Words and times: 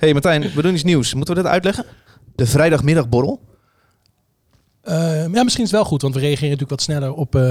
hey 0.00 0.12
Martijn, 0.12 0.50
we 0.54 0.62
doen 0.62 0.74
iets 0.74 0.82
nieuws. 0.84 1.14
Moeten 1.14 1.34
we 1.34 1.42
dat 1.42 1.50
uitleggen? 1.50 1.84
De 2.34 2.46
vrijdagmiddagborrel. 2.46 3.40
Eh, 4.82 4.96
ja, 5.32 5.42
misschien 5.42 5.64
is 5.64 5.70
het 5.70 5.80
wel 5.80 5.84
goed, 5.84 6.02
want 6.02 6.14
we 6.14 6.20
reageren 6.20 6.50
natuurlijk 6.50 6.70
wat 6.70 6.82
sneller 6.82 7.12
op... 7.12 7.34
eh, 7.34 7.42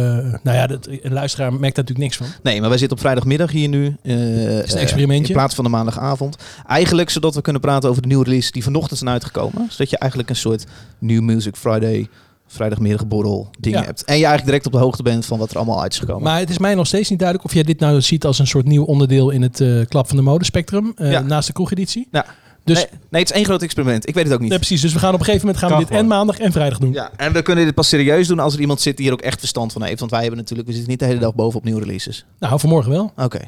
nou 0.43 0.57
ja, 0.57 0.67
dat, 0.67 0.87
een 1.01 1.13
luisteraar 1.13 1.53
merkt 1.53 1.75
daar 1.75 1.85
natuurlijk 1.85 1.99
niks 1.99 2.17
van. 2.17 2.27
Nee, 2.43 2.59
maar 2.59 2.69
wij 2.69 2.77
zitten 2.77 2.97
op 2.97 3.03
vrijdagmiddag 3.03 3.51
hier 3.51 3.67
nu. 3.69 3.95
eh, 4.03 4.57
Is 4.63 4.73
een 4.73 4.79
experimentje. 4.79 5.27
in 5.27 5.39
plaats 5.39 5.55
van 5.55 5.63
de 5.63 5.69
maandagavond. 5.69 6.37
Eigenlijk 6.67 7.09
zodat 7.09 7.35
we 7.35 7.41
kunnen 7.41 7.61
praten 7.61 7.89
over 7.89 8.01
de 8.01 8.07
nieuwe 8.07 8.23
release 8.23 8.51
die 8.51 8.63
vanochtend 8.63 8.99
zijn 8.99 9.11
uitgekomen. 9.11 9.67
Zodat 9.69 9.89
je 9.89 9.97
eigenlijk 9.97 10.29
een 10.31 10.35
soort 10.35 10.65
New 10.99 11.21
Music 11.21 11.55
Friday, 11.55 12.07
vrijdagmiddagborrel 12.49 13.49
ding 13.59 13.75
Ja. 13.75 13.83
hebt. 13.83 13.99
En 14.03 14.05
je 14.17 14.25
eigenlijk 14.25 14.45
direct 14.45 14.65
op 14.65 14.71
de 14.71 14.77
hoogte 14.77 15.03
bent 15.03 15.25
van 15.25 15.37
wat 15.39 15.49
er 15.51 15.57
allemaal 15.57 15.81
uit 15.81 15.93
is 15.93 15.99
gekomen. 15.99 16.23
Maar 16.23 16.39
het 16.39 16.49
is 16.49 16.57
mij 16.57 16.75
nog 16.75 16.87
steeds 16.87 17.09
niet 17.09 17.19
duidelijk 17.19 17.47
of 17.49 17.53
jij 17.55 17.63
dit 17.63 17.79
nou 17.79 18.01
ziet 18.01 18.25
als 18.25 18.39
een 18.39 18.47
soort 18.47 18.65
nieuw 18.65 18.83
onderdeel 18.83 19.29
in 19.29 19.41
het 19.41 19.61
eh, 19.61 19.85
klap 19.87 20.07
van 20.07 20.15
de 20.17 20.23
modespectrum. 20.23 20.91
eh, 20.95 21.11
Ja. 21.11 21.19
Naast 21.21 21.47
de 21.47 21.53
kroegeditie. 21.53 22.07
Ja. 22.11 22.25
Dus, 22.63 22.77
nee, 22.77 22.87
nee, 23.09 23.21
het 23.21 23.29
is 23.29 23.35
één 23.35 23.45
groot 23.45 23.61
experiment. 23.61 24.07
Ik 24.07 24.13
weet 24.13 24.23
het 24.23 24.33
ook 24.33 24.39
niet. 24.39 24.51
ja, 24.51 24.57
precies. 24.57 24.81
Dus 24.81 24.93
we 24.93 24.99
gaan 24.99 25.13
op 25.13 25.19
een 25.19 25.25
gegeven 25.25 25.45
moment 25.47 25.63
gaan 25.65 25.77
we 25.79 25.85
dit 25.85 25.97
en 25.97 26.07
maandag 26.07 26.39
en 26.39 26.51
vrijdag 26.51 26.77
doen. 26.79 26.93
Ja, 26.93 27.11
en 27.15 27.33
we 27.33 27.41
kunnen 27.41 27.65
dit 27.65 27.73
pas 27.75 27.87
serieus 27.89 28.27
doen 28.27 28.39
als 28.39 28.53
er 28.53 28.59
iemand 28.59 28.81
zit 28.81 28.95
die 28.97 29.05
hier 29.05 29.13
ook 29.13 29.21
echt 29.21 29.39
verstand 29.39 29.71
van 29.73 29.83
heeft. 29.83 29.99
Want 29.99 30.11
wij 30.11 30.19
hebben 30.21 30.39
natuurlijk, 30.39 30.67
we 30.67 30.73
zitten 30.73 30.91
niet 30.91 30.99
de 30.99 31.05
hele 31.05 31.19
dag 31.19 31.35
boven 31.35 31.57
op 31.59 31.65
nieuwe 31.65 31.79
releases. 31.81 32.25
Nou, 32.39 32.59
vanmorgen 32.59 32.91
wel. 32.91 33.11
Oké. 33.17 33.39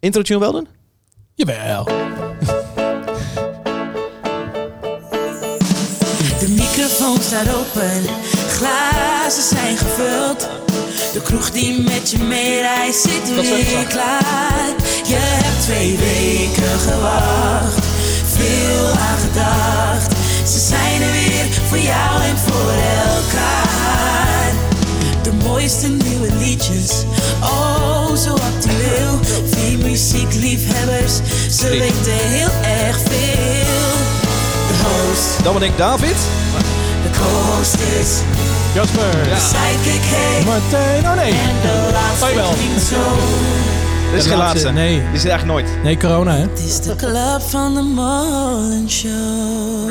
Intro 0.00 0.22
tune 0.22 0.38
wel 0.40 0.52
doen? 0.52 0.66
Jawel. 1.34 1.84
De 6.40 6.48
microfoon 6.48 7.18
staat 7.20 7.54
open, 7.54 8.02
glazen 8.62 9.42
zijn 9.42 9.76
gevuld. 9.76 10.48
De 11.12 11.20
kroeg 11.22 11.50
die 11.50 11.80
met 11.80 12.10
je 12.10 12.18
meereist 12.18 13.00
zit 13.00 13.34
weer 13.34 13.86
klaar. 13.88 14.68
Je 15.06 15.16
hebt 15.18 15.62
twee 15.62 15.96
weken 15.98 16.78
gewacht, 16.78 17.86
veel 18.36 18.86
aan 18.88 19.18
gedacht. 19.18 20.12
Ze 20.52 20.58
zijn 20.58 21.02
er 21.02 21.12
weer 21.12 21.46
voor 21.68 21.78
jou 21.78 22.22
en 22.22 22.38
voor 22.38 22.72
elkaar. 23.14 24.52
De 25.22 25.32
mooiste 25.32 25.88
nieuwe 25.88 26.28
liedjes, 26.38 27.04
oh 27.40 28.16
zo 28.16 28.30
actueel. 28.30 29.20
Vier 29.50 29.78
muziekliefhebbers, 29.78 31.14
ze 31.58 31.68
weten 31.68 32.28
heel 32.28 32.50
erg 32.84 32.98
veel. 32.98 33.90
De 34.68 34.74
host. 34.82 35.44
Dominic 35.44 35.76
David. 35.76 36.16
De 37.02 37.10
co-host 37.18 37.74
is 38.00 38.20
Jasper. 38.74 39.14
Sidekick 39.24 40.04
Hey 40.04 40.44
Martijn. 40.44 41.04
Oh 41.04 41.14
nee. 41.14 41.30
En 41.32 41.54
de 41.62 41.90
laatste 41.92 42.26
Oh, 42.26 42.78
zo 42.78 43.16
Dit 44.10 44.18
is 44.18 44.24
De 44.24 44.28
geen 44.28 44.38
laatste, 44.38 44.70
nee. 44.70 44.94
Die 44.98 45.12
is 45.12 45.24
er 45.24 45.30
eigenlijk 45.30 45.60
nooit. 45.66 45.82
Nee, 45.82 45.96
corona 45.96 46.32
hè. 46.34 46.40
Het 46.40 46.58
is 46.58 46.80
de 46.80 46.96
club 46.96 47.40
van 47.40 47.74
de 47.74 47.80
Molen 47.80 48.90
Show 48.90 49.90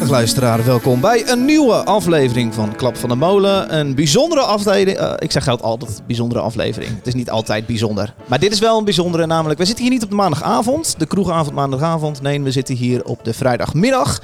Dag 0.00 0.08
luisteraar, 0.08 0.64
welkom 0.64 1.00
bij 1.00 1.28
een 1.28 1.44
nieuwe 1.44 1.74
aflevering 1.74 2.54
van 2.54 2.76
Klap 2.76 2.96
van 2.96 3.08
de 3.08 3.14
Molen. 3.14 3.78
Een 3.78 3.94
bijzondere 3.94 4.40
aflevering. 4.40 4.98
eh, 4.98 5.12
ik 5.18 5.32
zeg 5.32 5.48
altijd 5.48 6.02
bijzondere 6.06 6.40
aflevering. 6.40 6.90
Het 6.96 7.06
is 7.06 7.14
niet 7.14 7.30
altijd 7.30 7.66
bijzonder. 7.66 8.14
Maar 8.26 8.38
dit 8.38 8.52
is 8.52 8.58
wel 8.58 8.78
een 8.78 8.84
bijzondere, 8.84 9.26
namelijk... 9.26 9.58
We 9.58 9.64
zitten 9.64 9.84
hier 9.84 9.92
niet 9.92 10.02
op 10.02 10.10
de 10.10 10.16
maandagavond, 10.16 10.94
de 10.98 11.06
kroegavond 11.06 11.54
maandagavond. 11.54 12.22
Nee, 12.22 12.40
we 12.42 12.50
zitten 12.50 12.74
hier 12.74 13.04
op 13.04 13.24
de 13.24 13.32
vrijdagmiddag. 13.34 14.20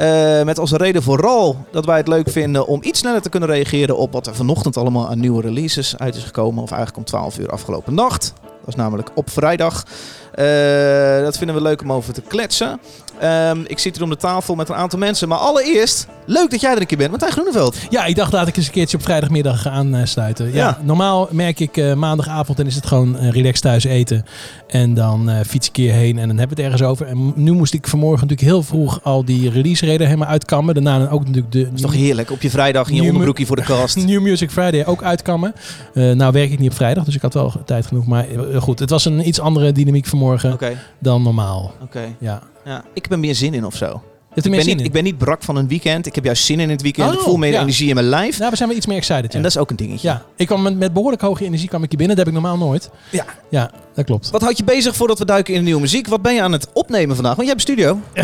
Eh, 0.00 0.42
met 0.42 0.58
als 0.58 0.72
reden 0.72 1.02
vooral 1.02 1.56
dat 1.70 1.84
wij 1.84 1.96
het 1.96 2.08
leuk 2.08 2.30
vinden 2.30 2.66
om 2.66 2.82
iets 2.82 2.98
sneller 2.98 3.22
te 3.22 3.28
kunnen 3.28 3.48
reageren 3.48 3.96
op 3.96 4.12
wat 4.12 4.26
er 4.26 4.34
vanochtend 4.34 4.76
allemaal 4.76 5.08
aan 5.08 5.20
nieuwe 5.20 5.42
releases 5.42 5.98
uit 5.98 6.16
is 6.16 6.22
gekomen. 6.22 6.62
Of 6.62 6.70
eigenlijk 6.70 6.98
om 6.98 7.04
12 7.04 7.38
uur 7.38 7.50
afgelopen 7.50 7.94
nacht. 7.94 8.32
Dat 8.42 8.68
is 8.68 8.74
namelijk 8.74 9.10
op 9.14 9.30
vrijdag. 9.30 9.84
Eh, 10.32 11.22
dat 11.22 11.38
vinden 11.38 11.56
we 11.56 11.62
leuk 11.62 11.82
om 11.82 11.92
over 11.92 12.12
te 12.14 12.20
kletsen. 12.20 12.80
Ehm, 13.20 13.60
ik 13.66 13.78
zit 13.78 13.94
hier 13.94 14.04
om 14.04 14.10
de 14.10 14.16
tafel 14.16 14.54
met 14.54 14.68
een 14.68 14.74
aantal 14.74 14.98
mensen. 14.98 15.28
Maar 15.28 15.38
allereerst, 15.38 16.06
leuk 16.26 16.50
dat 16.50 16.60
jij 16.60 16.72
er 16.74 16.80
een 16.80 16.86
keer 16.86 16.98
bent. 16.98 17.10
Martijn 17.10 17.32
Groeneveld. 17.32 17.76
Ja, 17.90 18.04
ik 18.04 18.16
dacht 18.16 18.32
laat 18.32 18.48
ik 18.48 18.56
eens 18.56 18.66
een 18.66 18.72
keertje 18.72 18.96
op 18.96 19.02
vrijdagmiddag 19.02 19.66
aansluiten. 19.68 20.46
Ja, 20.46 20.52
Ja. 20.52 20.78
normaal 20.82 21.28
merk 21.30 21.60
ik 21.60 21.76
eh, 21.76 21.94
maandagavond 21.94 22.58
en 22.58 22.66
is 22.66 22.74
het 22.74 22.86
gewoon 22.86 23.18
eh, 23.18 23.30
relaxed 23.30 23.62
thuis 23.62 23.84
eten. 23.84 24.24
En 24.66 24.94
dan 24.94 25.30
eh, 25.30 25.36
fiets 25.46 25.66
ik 25.66 25.72
keer 25.72 25.92
heen 25.92 26.18
en 26.18 26.28
dan 26.28 26.38
hebben 26.38 26.56
we 26.56 26.62
het 26.62 26.72
ergens 26.72 26.90
over. 26.90 27.06
En 27.06 27.32
nu 27.36 27.52
moest 27.52 27.74
ik 27.74 27.86
vanmorgen 27.88 28.20
natuurlijk 28.28 28.48
heel 28.48 28.62
vroeg 28.62 29.00
al 29.02 29.24
die 29.24 29.50
release 29.50 29.86
reden 29.86 30.06
helemaal 30.06 30.28
uitkammen. 30.28 30.74
Daarna 30.74 31.08
ook 31.08 31.24
natuurlijk 31.26 31.52
de 31.52 31.62
Dat 31.64 31.72
is 31.74 31.80
toch 31.80 31.92
heerlijk. 31.94 32.30
Op 32.30 32.42
je 32.42 32.50
vrijdag 32.50 32.88
in 32.88 32.94
je 32.94 33.02
onderbroekje 33.02 33.46
voor 33.46 33.56
de 33.56 33.62
kast. 33.62 33.96
New 34.06 34.20
Music 34.20 34.50
Friday 34.50 34.84
ook 34.86 35.02
uitkammen. 35.02 35.54
Eh, 35.94 36.10
nou 36.10 36.32
werk 36.32 36.50
ik 36.50 36.58
niet 36.58 36.70
op 36.70 36.76
vrijdag, 36.76 37.04
dus 37.04 37.14
ik 37.14 37.22
had 37.22 37.34
wel 37.34 37.52
tijd 37.64 37.86
genoeg. 37.86 38.06
Maar 38.06 38.26
eh, 38.28 38.60
goed, 38.62 38.78
het 38.78 38.90
was 38.90 39.04
een 39.04 39.28
iets 39.28 39.40
andere 39.40 39.72
dynamiek 39.72 40.06
vanmorgen 40.06 40.58
dan 40.98 41.22
normaal. 41.22 41.72
oké. 41.82 42.00
Ja. 42.18 42.42
Ja, 42.64 42.84
ik 42.94 43.02
heb 43.02 43.12
er 43.12 43.18
meer 43.18 43.34
zin 43.34 43.54
in 43.54 43.64
of 43.64 43.76
zo. 43.76 44.02
Je 44.34 44.40
Ik 44.42 44.50
meer 44.50 44.64
ben, 44.64 44.76
niet, 44.76 44.86
ik 44.86 44.92
ben 44.92 45.04
niet 45.04 45.18
brak 45.18 45.42
van 45.42 45.56
een 45.56 45.68
weekend. 45.68 46.06
Ik 46.06 46.14
heb 46.14 46.24
juist 46.24 46.44
zin 46.44 46.60
in 46.60 46.70
het 46.70 46.82
weekend. 46.82 47.08
Oh, 47.08 47.14
ik 47.14 47.20
voel 47.20 47.36
meer 47.36 47.52
ja. 47.52 47.60
energie 47.60 47.88
in 47.88 47.94
mijn 47.94 48.06
lijf. 48.06 48.38
Nou, 48.38 48.50
we 48.50 48.56
zijn 48.56 48.68
wel 48.68 48.78
iets 48.78 48.86
meer 48.86 48.96
excited. 48.96 49.30
Ja. 49.30 49.36
En 49.36 49.42
dat 49.42 49.50
is 49.50 49.56
ook 49.58 49.70
een 49.70 49.76
dingetje. 49.76 50.08
ja, 50.08 50.24
ik 50.36 50.46
kwam 50.46 50.62
met, 50.62 50.78
met 50.78 50.92
behoorlijk 50.92 51.22
hoge 51.22 51.44
energie 51.44 51.68
kwam 51.68 51.82
ik 51.82 51.88
hier 51.88 51.98
binnen. 51.98 52.16
Dat 52.16 52.26
heb 52.26 52.34
ik 52.34 52.40
normaal 52.42 52.66
nooit. 52.66 52.90
Ja. 53.10 53.24
Ja, 53.50 53.70
dat 53.94 54.04
klopt. 54.04 54.30
Wat 54.30 54.40
houdt 54.40 54.56
je 54.58 54.64
bezig 54.64 54.96
voordat 54.96 55.18
we 55.18 55.24
duiken 55.24 55.52
in 55.52 55.58
de 55.58 55.64
nieuwe 55.64 55.80
muziek? 55.80 56.06
Wat 56.06 56.22
ben 56.22 56.34
je 56.34 56.42
aan 56.42 56.52
het 56.52 56.66
opnemen 56.72 57.14
vandaag? 57.14 57.36
Want 57.36 57.48
jij 57.48 57.56
hebt 57.56 57.68
een 57.68 57.74
studio. 57.74 58.00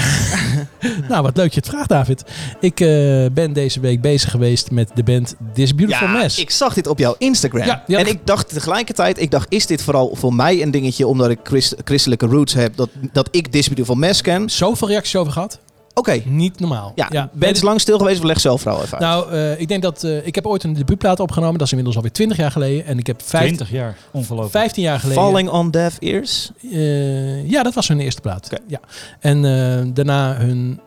Nou, 1.09 1.22
wat 1.22 1.37
leuk 1.37 1.53
je 1.53 1.61
het 1.61 1.69
vraagt, 1.69 1.89
David. 1.89 2.25
Ik 2.61 2.81
eh, 2.81 2.88
ben 3.33 3.53
deze 3.53 3.81
week 3.81 4.00
bezig 4.00 4.31
geweest 4.31 4.71
met 4.71 4.91
de 4.94 5.03
band 5.03 5.34
This 5.55 5.75
Beautiful 5.75 6.09
Mess. 6.09 6.38
ik 6.38 6.50
zag 6.50 6.75
dit 6.75 6.87
op 6.87 6.99
jouw 6.99 7.15
Instagram. 7.19 7.67
Ja, 7.67 7.83
ja. 7.87 7.99
En 7.99 8.06
ik 8.06 8.19
dacht 8.25 8.49
tegelijkertijd, 8.49 9.21
ik 9.21 9.31
dacht, 9.31 9.47
is 9.53 9.67
dit 9.67 9.83
vooral 9.83 10.15
voor 10.15 10.34
mij 10.34 10.62
een 10.62 10.71
dingetje 10.71 11.06
omdat 11.06 11.31
ik 11.31 11.38
christ- 11.43 11.75
christelijke 11.84 12.27
roots 12.27 12.55
heb, 12.55 12.77
dat, 12.77 12.88
dat 13.12 13.28
ik 13.31 13.47
This 13.47 13.67
Beautiful 13.67 13.94
Mess 13.94 14.21
ken? 14.21 14.50
Zoveel 14.50 14.88
reacties 14.88 15.17
over 15.17 15.33
gehad. 15.33 15.59
Oké. 15.98 16.22
Niet 16.24 16.60
normaal. 16.60 16.92
Ja, 16.94 17.08
ben 17.32 17.48
je 17.48 17.54
dus 17.54 17.62
lang 17.62 17.80
stil 17.80 17.98
geweest 17.98 18.18
of 18.18 18.24
leg 18.24 18.40
zelf 18.40 18.60
vooral 18.60 18.82
even 18.82 18.98
uit. 18.98 19.02
Nou, 19.02 19.32
eh, 19.32 19.60
ik 19.60 19.68
denk 19.68 19.82
dat... 19.82 20.04
eh, 20.04 20.26
ik 20.26 20.34
heb 20.34 20.46
ooit 20.46 20.62
een 20.62 20.72
debuutplaat 20.72 21.20
opgenomen. 21.20 21.54
Dat 21.54 21.62
is 21.62 21.70
inmiddels 21.70 21.96
alweer 21.96 22.12
20 22.12 22.36
jaar 22.36 22.50
geleden. 22.50 22.84
En 22.86 22.98
ik 22.98 23.06
heb 23.06 23.22
vijf- 23.22 23.44
20 23.44 23.70
jaar. 23.70 23.96
Ongelooflijk. 24.10 24.52
15 24.52 24.82
jaar 24.82 25.00
geleden... 25.00 25.22
Falling 25.22 25.48
on 25.48 25.70
Deaf 25.70 25.96
Ears? 25.98 26.50
Eh, 26.72 27.50
ja, 27.50 27.62
dat 27.62 27.74
was 27.74 27.88
hun 27.88 28.00
eerste 28.00 28.20
plaat. 28.20 28.50
Ja. 28.66 28.80
En 29.20 29.44
eh, 29.44 29.84
daarna 29.94 30.34
hun... 30.36 30.80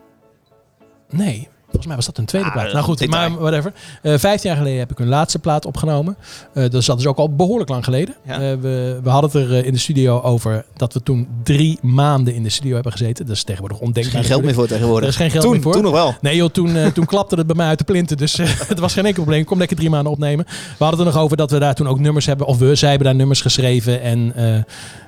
Nee, 1.10 1.48
volgens 1.70 1.86
mij 1.86 1.96
was 1.96 2.06
dat 2.06 2.16
hun 2.16 2.26
tweede 2.26 2.48
Ah, 2.48 2.54
plaat. 2.54 2.72
Nou 2.72 2.84
goed, 2.84 2.98
detail. 2.98 3.30
maar 3.30 3.38
whatever. 3.40 3.72
Eh 4.02 4.18
15 4.18 4.48
jaar 4.50 4.58
geleden 4.58 4.78
heb 4.78 4.90
ik 4.90 4.98
hun 4.98 5.08
laatste 5.08 5.38
plaat 5.38 5.64
opgenomen. 5.66 6.16
Eh 6.54 6.62
dat 6.62 6.74
is 6.74 6.86
dat 6.86 6.98
is 6.98 7.06
ook 7.06 7.16
al 7.18 7.34
behoorlijk 7.34 7.70
lang 7.70 7.84
geleden. 7.84 8.14
Ja. 8.26 8.32
Eh, 8.34 8.40
we, 8.40 9.00
we 9.02 9.10
hadden 9.10 9.30
het 9.40 9.50
er 9.50 9.64
in 9.64 9.72
de 9.72 9.78
studio 9.78 10.20
over 10.20 10.64
dat 10.76 10.92
we 10.92 11.02
toen 11.02 11.28
drie 11.42 11.78
maanden 11.82 12.34
in 12.34 12.42
de 12.42 12.48
studio 12.48 12.74
hebben 12.74 12.92
gezeten. 12.92 13.26
Dat 13.26 13.34
is 13.36 13.42
tegenwoordig 13.44 13.76
Er 13.78 13.82
is 13.82 13.88
ondenkbaar. 13.88 14.20
geen 14.20 14.30
geld 14.30 14.42
meer 14.44 14.54
voor 14.54 14.66
tegenwoordig. 14.66 15.02
Er 15.02 15.08
is 15.08 15.16
geen 15.16 15.30
geld 15.30 15.42
toen, 15.42 15.52
meer 15.52 15.62
voor. 15.62 15.72
Toen 15.72 15.82
nog 15.82 15.92
wel. 15.92 16.14
Nee 16.20 16.36
joh, 16.36 16.50
toen, 16.50 16.92
toen 16.94 17.04
klapte 17.06 17.34
het 17.34 17.46
bij 17.46 17.56
mij 17.56 17.66
uit 17.66 17.78
de 17.78 17.84
plinten. 17.84 18.16
Dus 18.16 18.36
het 18.72 18.78
was 18.78 18.92
geen 18.92 19.04
enkel 19.06 19.20
probleem. 19.22 19.40
Ik 19.40 19.46
kon 19.46 19.58
lekker 19.58 19.76
drie 19.76 19.90
maanden 19.90 20.12
opnemen. 20.12 20.44
We 20.78 20.84
hadden 20.84 20.98
het 20.98 21.08
er 21.08 21.14
nog 21.14 21.22
over 21.24 21.36
dat 21.36 21.50
we 21.50 21.58
daar 21.58 21.74
toen 21.74 21.88
ook 21.88 21.98
nummers 22.00 22.26
hebben. 22.26 22.46
Of 22.46 22.58
we, 22.58 22.74
zij 22.74 22.88
hebben 22.88 23.06
daar 23.06 23.16
nummers 23.16 23.40
geschreven. 23.40 24.02
En 24.02 24.32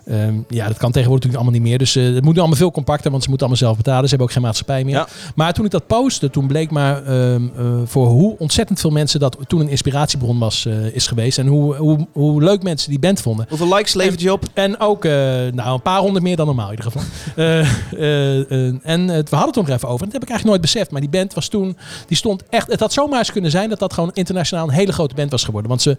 eh, 0.05 0.23
ehm, 0.23 0.35
ja, 0.49 0.67
dat 0.67 0.77
kan 0.77 0.93
tegenwoordig 0.93 1.25
natuurlijk 1.25 1.35
allemaal 1.35 1.53
niet 1.53 1.63
meer. 1.63 1.79
Dus 1.79 1.97
eh, 1.97 2.05
het 2.15 2.25
moet 2.25 2.35
nu 2.35 2.39
allemaal 2.41 2.59
veel 2.59 2.71
compacter. 2.71 3.11
Want 3.11 3.23
ze 3.23 3.29
moeten 3.29 3.47
allemaal 3.47 3.67
zelf 3.67 3.77
betalen. 3.77 4.03
Ze 4.03 4.09
hebben 4.09 4.27
ook 4.27 4.33
geen 4.33 4.43
maatschappij 4.43 4.85
meer. 4.85 4.95
Ja. 4.95 5.09
Maar 5.35 5.53
toen 5.53 5.65
ik 5.65 5.71
dat 5.71 5.87
postte, 5.87 6.31
toen 6.31 6.47
bleek 6.47 6.71
maar 6.71 7.05
ehm, 7.05 7.49
eh, 7.57 7.65
voor 7.85 8.07
hoe 8.07 8.39
ontzettend 8.39 8.81
veel 8.81 8.91
mensen 8.91 9.21
dat 9.21 9.37
toen 9.47 9.61
een 9.61 9.69
inspiratiebron 9.69 10.39
was, 10.39 10.67
eh, 10.67 10.95
is 10.95 11.07
geweest. 11.07 11.39
En 11.39 11.47
hoe, 11.47 11.75
hoe, 11.75 12.07
hoe 12.13 12.43
leuk 12.43 12.63
mensen 12.63 12.91
die 12.91 12.99
band 12.99 13.21
vonden. 13.21 13.47
Hoeveel 13.49 13.75
likes 13.75 13.95
levert 13.95 14.21
je 14.21 14.33
op? 14.33 14.45
En 14.55 14.81
ook 14.81 15.05
nou, 15.05 15.75
een 15.75 15.83
paar 15.83 16.01
honderd 16.01 16.25
meer 16.25 16.37
dan 16.37 16.47
normaal 16.47 16.71
in 16.71 16.77
ieder 16.77 16.93
geval. 16.93 17.03
En 18.83 19.07
we 19.07 19.13
hadden 19.13 19.47
het 19.47 19.57
er 19.57 19.63
nog 19.63 19.69
even 19.69 19.89
over. 19.89 20.07
En 20.07 20.13
dat 20.13 20.13
heb 20.13 20.23
ik 20.23 20.29
eigenlijk 20.29 20.45
nooit 20.45 20.61
beseft. 20.61 20.91
Maar 20.91 21.01
die 21.01 21.11
band 21.11 21.35
was 21.35 21.49
toen, 21.49 21.77
die 22.07 22.17
stond 22.17 22.43
echt. 22.49 22.71
Het 22.71 22.81
had 22.81 22.93
zomaar 22.93 23.19
eens 23.19 23.33
kunnen 23.33 23.51
zijn 23.51 23.69
dat 23.69 23.79
dat 23.79 23.93
gewoon 23.93 24.11
internationaal 24.13 24.69
een 24.69 24.75
hele 24.75 24.93
grote 24.93 25.15
band 25.15 25.31
was 25.31 25.45
geworden. 25.45 25.69
Want 25.69 25.83
ze, 25.83 25.97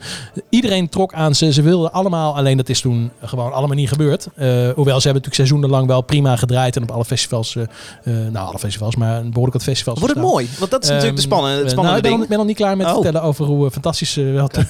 iedereen 0.50 0.90
trok 0.90 1.14
aan 1.14 1.36
ze. 1.36 1.54
Ze 1.54 1.62
wilden 1.62 1.94
allemaal. 1.94 2.36
Alleen 2.36 2.58
dat 2.58 2.70
is 2.70 2.82
toen 2.82 3.12
gewoon 3.22 3.54
allemaal 3.54 3.76
niet 3.76 3.90
gebeurd. 3.94 4.28
Eh, 4.36 4.48
hoewel 4.48 4.74
ze 4.74 4.84
hebben 4.84 5.04
natuurlijk 5.04 5.36
seizoenenlang 5.36 5.88
wel 5.88 6.02
prima 6.02 6.36
gedraaid. 6.36 6.76
En 6.76 6.84
op 6.84 6.92
alle 6.92 7.06
festivals. 7.06 7.56
eh, 7.56 7.64
eh, 7.64 8.32
nou, 8.32 8.48
alle 8.48 8.60
festivals, 8.60 8.96
maar 8.96 9.16
een 9.18 9.28
behoorlijk 9.30 9.54
wat 9.54 9.64
festivals. 9.64 10.00
Wordt 10.00 10.14
het 10.16 10.24
mooi? 10.24 10.50
Want 10.60 10.72
dat 10.72 10.84
is 10.84 10.90
natuurlijk 10.90 11.16
de 11.16 11.22
Ehm, 11.22 11.32
spannende, 11.32 11.58
het 11.58 11.66
eh, 11.66 11.72
spannende 11.72 11.82
nou, 11.92 11.98
ik 11.98 12.02
ben, 12.02 12.10
ding. 12.12 12.20
nog- 12.20 12.28
ben 12.30 12.38
nog 12.38 12.48
niet 12.48 12.56
klaar 12.58 12.78
met 12.78 12.88
Oh. 12.88 12.94
vertellen 12.94 13.22
over 13.22 13.46
hoe 13.46 13.72
fantastisch 13.72 14.16
wel. 14.16 14.50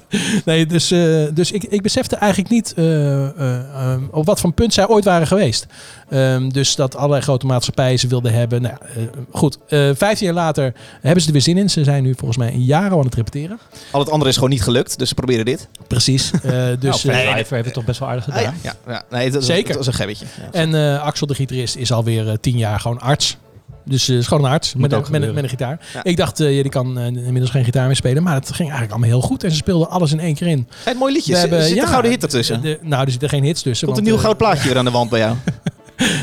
nee, 0.44 0.66
dus, 0.66 0.90
eh, 0.90 1.24
dus 1.34 1.52
ik, 1.52 1.64
ik 1.64 1.82
besefte 1.82 2.16
eigenlijk 2.16 2.52
niet 2.52 2.74
eh, 2.74 3.24
eh, 3.28 3.92
eh, 3.92 4.00
op 4.10 4.26
wat 4.26 4.40
voor 4.40 4.52
punt 4.52 4.74
zij 4.74 4.88
ooit 4.88 5.04
waren 5.04 5.26
geweest. 5.26 5.66
Ehm, 6.08 6.48
dus 6.48 6.74
dat 6.74 6.96
allerlei 6.96 7.22
grote 7.22 7.46
maatschappijen 7.46 7.98
ze 7.98 8.06
wilden 8.06 8.32
hebben. 8.32 8.62
Nou, 8.62 8.74
ja, 8.96 9.00
goed, 9.30 9.58
Eh 9.68 9.88
15 9.94 10.26
jaar 10.26 10.34
later 10.34 10.74
hebben 11.00 11.20
ze 11.20 11.26
er 11.26 11.32
weer 11.32 11.42
zin 11.42 11.58
in. 11.58 11.70
Ze 11.70 11.84
zijn 11.84 12.02
nu 12.02 12.14
volgens 12.16 12.38
mij 12.38 12.52
een 12.52 12.64
jaar 12.64 12.90
al 12.90 12.98
aan 12.98 13.04
het 13.04 13.14
repeteren. 13.14 13.58
Al 13.90 14.00
het 14.00 14.10
andere 14.10 14.28
is 14.30 14.34
gewoon 14.36 14.50
niet 14.50 14.62
gelukt, 14.62 14.98
dus 14.98 15.08
ze 15.08 15.14
proberen 15.14 15.44
dit. 15.44 15.68
Precies. 15.86 16.30
Eh, 16.42 16.50
dus, 16.80 17.04
nou, 17.04 17.16
heeft 17.18 17.50
het 17.50 17.72
toch 17.72 17.84
best 17.84 17.98
wel 17.98 18.08
aardig 18.08 18.28
Ah, 18.28 18.36
gedaan. 18.36 18.54
ja, 18.62 18.69
ja, 18.86 18.92
ja. 18.92 19.02
Nee, 19.10 19.30
dat, 19.30 19.44
Zeker. 19.44 19.66
Dat 19.68 19.76
was 19.76 19.86
een 19.86 19.92
gebbetje. 19.92 20.24
Ja. 20.40 20.58
En 20.58 20.74
eh, 20.74 21.02
Axel, 21.02 21.26
de 21.26 21.34
gitarist, 21.34 21.76
is 21.76 21.92
alweer 21.92 22.28
eh, 22.28 22.34
tien 22.40 22.56
jaar 22.58 22.80
gewoon 22.80 22.98
arts. 23.00 23.36
Dus 23.84 24.08
eh, 24.08 24.16
is 24.16 24.26
gewoon 24.26 24.44
een 24.44 24.50
arts 24.50 24.74
met, 24.74 24.92
een- 24.92 25.04
met, 25.10 25.22
een- 25.22 25.34
met 25.34 25.42
een 25.42 25.48
gitaar. 25.48 25.80
Ja. 25.94 26.04
Ik 26.04 26.16
dacht, 26.16 26.40
eh, 26.40 26.56
ja, 26.56 26.62
die 26.62 26.70
kan 26.70 26.98
inmiddels 26.98 27.50
geen 27.50 27.64
gitaar 27.64 27.86
meer 27.86 27.96
spelen. 27.96 28.22
Maar 28.22 28.34
het 28.34 28.46
ging 28.46 28.58
eigenlijk 28.58 28.90
allemaal 28.90 29.08
heel 29.08 29.20
goed. 29.20 29.44
En 29.44 29.50
ze 29.50 29.56
speelden 29.56 29.90
alles 29.90 30.12
in 30.12 30.20
één 30.20 30.34
keer 30.34 30.46
in. 30.46 30.68
Hey, 30.84 30.94
mooi 30.94 31.12
liedje. 31.12 31.30
We 31.32 31.38
Er 31.38 31.48
hebben- 31.48 31.66
zit 31.66 31.76
ja, 31.76 31.82
een 31.82 31.88
gouden 31.88 32.10
hit 32.10 32.22
ertussen. 32.22 32.60
De- 32.62 32.78
nou, 32.82 33.04
er 33.04 33.10
zitten 33.10 33.28
geen 33.28 33.42
hits 33.44 33.62
tussen. 33.62 33.86
Komt 33.86 33.98
een 33.98 34.04
want, 34.04 34.16
nieuw 34.16 34.30
eh, 34.32 34.36
goud 34.36 34.36
plaatje 34.52 34.68
weer 34.68 34.78
aan 34.78 34.84
de 34.84 34.90
wand 34.90 35.10
bij 35.10 35.18
jou. 35.20 35.36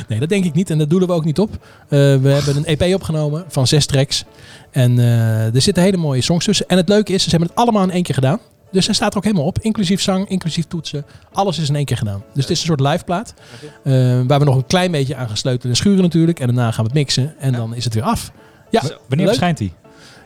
Nee, 0.08 0.20
dat 0.20 0.30
denk 0.30 0.46
ik 0.46 0.54
niet 0.54 0.70
en 0.70 0.78
dat 0.78 0.90
doelen 0.90 1.08
we 1.08 1.14
ook 1.14 1.26
niet 1.26 1.40
op. 1.40 1.52
Eh, 1.54 1.60
we 1.90 2.30
hebben 2.30 2.56
een 2.58 2.66
EP 2.66 2.94
opgenomen 2.96 3.46
van 3.48 3.68
zes 3.68 3.86
tracks. 3.86 4.24
En 4.72 5.00
eh, 5.00 5.56
er 5.56 5.62
zitten 5.62 5.84
hele 5.84 5.98
mooie 5.98 6.22
songs 6.22 6.46
tussen. 6.46 6.68
En 6.68 6.78
het 6.78 6.90
leuke 6.90 7.14
is, 7.14 7.24
ze 7.24 7.30
hebben 7.30 7.48
het 7.50 7.58
allemaal 7.58 7.84
in 7.84 7.92
één 7.92 8.04
keer 8.04 8.16
gedaan. 8.16 8.40
Dus 8.72 8.86
hij 8.86 8.96
staat 8.96 9.12
er 9.12 9.18
ook 9.18 9.24
helemaal 9.24 9.46
op. 9.46 9.60
Inclusief 9.60 10.02
zang, 10.02 10.30
inclusief 10.30 10.66
toetsen. 10.68 11.06
Alles 11.32 11.60
is 11.60 11.70
in 11.70 11.76
één 11.76 11.86
keer 11.86 11.98
gedaan. 11.98 12.24
Dus 12.34 12.44
het 12.44 12.52
is 12.52 12.60
een 12.60 12.66
soort 12.66 12.80
live 12.80 13.04
plaat. 13.04 13.34
eh, 13.84 13.94
waar 14.28 14.40
we 14.40 14.46
nog 14.46 14.56
een 14.56 14.66
klein 14.68 14.92
beetje 14.92 15.16
aan 15.16 15.30
gesleuteld 15.30 15.72
en 15.72 15.78
schuren 15.78 16.02
natuurlijk. 16.02 16.40
En 16.40 16.46
daarna 16.48 16.72
gaan 16.72 16.84
we 16.84 16.90
het 16.90 16.94
mixen. 17.00 17.36
En 17.40 17.52
dan 17.54 17.76
is 17.76 17.84
het 17.84 17.94
weer 17.94 18.04
af. 18.04 18.32
Ja, 18.70 18.82
Wanneer 19.08 19.28
verschijnt 19.28 19.60
hij? 19.60 19.74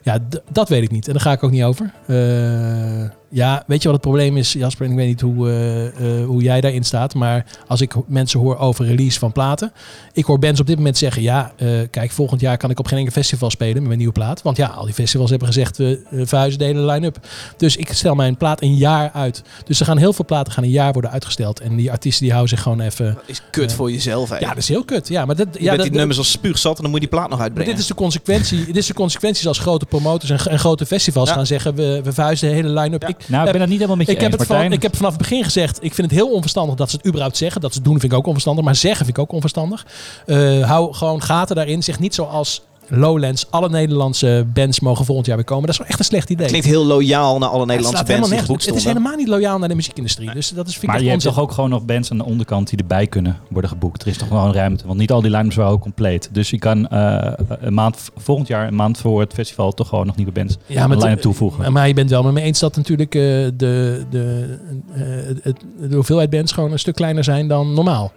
Ja, 0.03 0.17
dat 0.51 0.69
weet 0.69 0.83
ik 0.83 0.91
niet. 0.91 1.07
En 1.07 1.13
daar 1.13 1.21
ga 1.21 1.31
ik 1.31 1.43
ook 1.43 1.51
niet 1.51 1.63
over. 1.63 1.91
Eh, 2.07 3.09
ja, 3.31 3.63
weet 3.68 3.81
je 3.81 3.89
wat 3.89 3.98
het 3.98 4.07
probleem 4.07 4.38
is, 4.38 4.54
Jasper? 4.54 4.86
En 4.86 4.92
ik 4.92 4.98
weet 4.98 5.07
niet 5.07 5.22
hoe, 5.22 5.50
eh, 5.50 5.88
eh, 5.88 6.25
hoe 6.25 6.42
jij 6.42 6.62
daarin 6.62 6.83
staat. 6.83 7.13
Maar 7.13 7.45
als 7.68 7.81
ik 7.81 7.94
mensen 8.07 8.39
hoor 8.39 8.57
over 8.57 8.86
release 8.86 9.19
van 9.19 9.31
platen. 9.31 9.72
Ik 10.13 10.25
hoor 10.25 10.39
bands 10.39 10.60
op 10.60 10.68
dit 10.68 10.78
moment 10.78 10.98
zeggen... 10.98 11.22
Ja, 11.22 11.51
eh, 11.57 11.68
kijk, 11.89 12.12
volgend 12.12 12.42
jaar 12.42 12.57
kan 12.57 12.69
ik 12.69 12.80
op 12.80 12.88
geen 12.88 12.98
enkel 12.98 13.13
festival 13.13 13.50
spelen 13.50 13.74
met 13.74 13.86
mijn 13.86 13.98
nieuwe 13.98 14.13
plaat. 14.13 14.42
Want 14.42 14.57
ja, 14.57 14.68
al 14.68 14.86
die 14.86 14.94
festivals 14.94 15.30
hebben 15.30 15.48
gezegd... 15.48 15.78
We 15.78 16.01
verhuizen 16.12 16.60
de 16.60 16.66
hele 16.66 16.86
line-up. 16.86 17.18
Dus 17.57 17.75
ik 17.75 17.94
stel 17.94 18.16
mijn 18.16 18.38
plaat 18.38 18.62
een 18.62 18.75
jaar 18.75 19.12
uit. 19.13 19.44
Dus 19.66 19.80
er 19.80 19.86
gaan 19.86 19.98
heel 19.98 20.13
veel 20.13 20.25
platen 20.25 20.54
gaan 20.54 20.63
een 20.63 20.69
jaar 20.69 20.94
worden 20.94 21.12
uitgesteld. 21.12 21.60
En 21.60 21.75
die 21.75 21.92
artiesten 21.92 22.24
die 22.24 22.31
houden 22.33 22.56
zich 22.56 22.63
gewoon 22.63 22.81
even... 22.81 23.13
Dat 23.13 23.24
is 23.25 23.42
kut 23.51 23.74
voor 23.74 23.92
jezelf, 23.92 24.30
hè. 24.30 24.38
Ja, 24.38 24.48
dat 24.48 24.57
is 24.57 24.68
heel 24.68 24.83
kut. 24.83 25.07
Ja, 25.07 25.25
maar 25.25 25.36
dat, 25.36 25.48
ja, 25.60 25.75
dat, 25.75 25.86
die 25.86 25.95
nummers 25.95 26.18
als 26.18 26.31
spuugzat 26.31 26.75
en 26.75 26.81
dan 26.81 26.92
moet 26.92 27.01
je 27.01 27.07
die 27.07 27.18
plaat 27.18 27.30
nog 27.30 27.39
uitbrengen. 27.39 27.72
dit 27.72 27.81
is 27.81 27.88
de 27.88 27.95
consequentie. 27.95 28.66
dit 28.66 28.78
is 28.78 28.88
de 28.88 28.94
consequenties 28.94 29.48
als 29.48 29.60
grote 29.60 29.86
promotors 29.86 30.30
en, 30.45 30.51
en 30.51 30.60
grote 30.60 30.86
festivals 30.86 31.30
Ja. 31.30 31.36
gaan 31.36 31.45
zeggen: 31.45 31.75
we, 31.75 32.01
we 32.04 32.13
verhuizen 32.13 32.50
de 32.50 32.56
hele 32.56 32.69
line-up. 32.69 33.01
Ja. 33.01 33.07
Ik, 33.21 33.29
Nou, 33.29 33.45
ik 33.45 33.51
ben 33.51 33.62
het 33.62 33.69
niet 33.69 33.79
helemaal 33.79 33.97
met 33.97 34.07
je 34.07 34.13
ik, 34.13 34.21
heb 34.21 34.31
het 34.31 34.45
van, 34.45 34.71
ik 34.71 34.81
heb 34.81 34.95
vanaf 34.95 35.12
het 35.12 35.21
begin 35.21 35.44
gezegd: 35.44 35.83
ik 35.83 35.94
vind 35.94 36.12
het 36.12 36.19
heel 36.19 36.31
onverstandig 36.31 36.75
dat 36.75 36.89
ze 36.89 36.95
het 36.95 37.06
überhaupt 37.06 37.38
zeggen. 37.38 37.62
Dat 37.62 37.71
ze 37.71 37.77
het 37.77 37.88
doen 37.88 38.00
vind 38.00 38.12
ik 38.12 38.18
ook 38.18 38.25
onverstandig, 38.25 38.65
maar 38.65 38.75
zeggen 38.75 39.06
vind 39.06 39.18
ik 39.18 39.23
ook 39.23 39.31
onverstandig. 39.31 39.85
Eh, 40.25 40.69
hou 40.69 40.94
gewoon 40.94 41.21
gaten 41.21 41.56
daarin. 41.56 41.83
Zeg 41.83 42.00
niet 42.00 42.15
zoals 42.15 42.62
Lowlands: 42.93 43.45
alle 43.49 43.69
Nederlandse 43.69 44.45
bands 44.53 44.79
mogen 44.79 45.05
volgend 45.05 45.27
jaar 45.27 45.35
weer 45.35 45.45
komen. 45.45 45.63
Dat 45.65 45.71
is 45.73 45.77
wel 45.79 45.88
echt 45.88 45.99
een 45.99 46.05
slecht 46.05 46.29
idee. 46.29 46.47
Klinkt 46.47 46.67
heel 46.67 46.85
loyaal 46.85 47.38
naar 47.39 47.49
alle 47.49 47.57
Het 47.59 47.67
Nederlandse 47.67 48.03
slaat 48.05 48.17
bands 48.17 48.29
die 48.29 48.39
geboekt 48.39 48.65
Het 48.65 48.75
is 48.75 48.83
helemaal 48.83 49.15
niet 49.15 49.27
loyaal 49.27 49.59
naar 49.59 49.69
de 49.69 49.75
muziekindustrie. 49.75 50.33
Dus 50.33 50.49
dat 50.49 50.67
is 50.67 50.71
vind 50.71 50.83
ik 50.83 50.89
Maar 50.89 51.01
je 51.03 51.09
hebt 51.09 51.21
toch 51.21 51.39
ook 51.39 51.51
gewoon 51.51 51.69
nog 51.69 51.85
bands 51.85 52.11
aan 52.11 52.17
de 52.17 52.25
onderkant 52.25 52.69
die 52.69 52.79
erbij 52.79 53.07
kunnen 53.07 53.38
worden 53.49 53.69
geboekt. 53.69 54.01
Er 54.01 54.07
is 54.07 54.17
toch 54.17 54.27
gewoon 54.27 54.53
ruimte, 54.53 54.88
want 54.88 54.99
niet 54.99 55.11
al 55.11 55.21
die 55.21 55.31
line-ups 55.31 55.55
waren 55.55 55.71
ook 55.71 55.81
compleet. 55.81 56.29
Dus 56.31 56.49
je 56.49 56.59
kan 56.59 56.88
eh, 56.88 57.31
een 57.59 57.73
maand 57.73 58.09
volgend 58.15 58.47
jaar, 58.47 58.67
een 58.67 58.75
maand 58.75 58.97
voor 58.97 59.19
het 59.19 59.33
festival, 59.33 59.71
toch 59.71 59.87
gewoon 59.87 60.05
nog 60.05 60.15
nieuwe 60.15 60.31
bands 60.31 60.57
Ja, 60.65 60.81
aan 60.83 60.89
de 60.89 60.97
line-up 60.97 61.17
t- 61.17 61.21
toevoegen. 61.21 61.73
maar 61.73 61.87
je 61.87 61.94
bent 61.94 62.09
wel 62.09 62.23
met 62.23 62.33
me 62.33 62.41
eens 62.41 62.59
dat 62.59 62.75
natuurlijk 62.75 63.15
eh, 63.15 63.21
de, 63.21 64.05
de, 64.09 64.57
eh, 64.94 65.01
het, 65.41 65.63
de 65.89 65.95
hoeveelheid 65.95 66.29
bands 66.29 66.51
gewoon 66.51 66.71
een 66.71 66.79
stuk 66.79 66.95
kleiner 66.95 67.23
zijn 67.23 67.47
dan 67.47 67.73
normaal. 67.73 68.11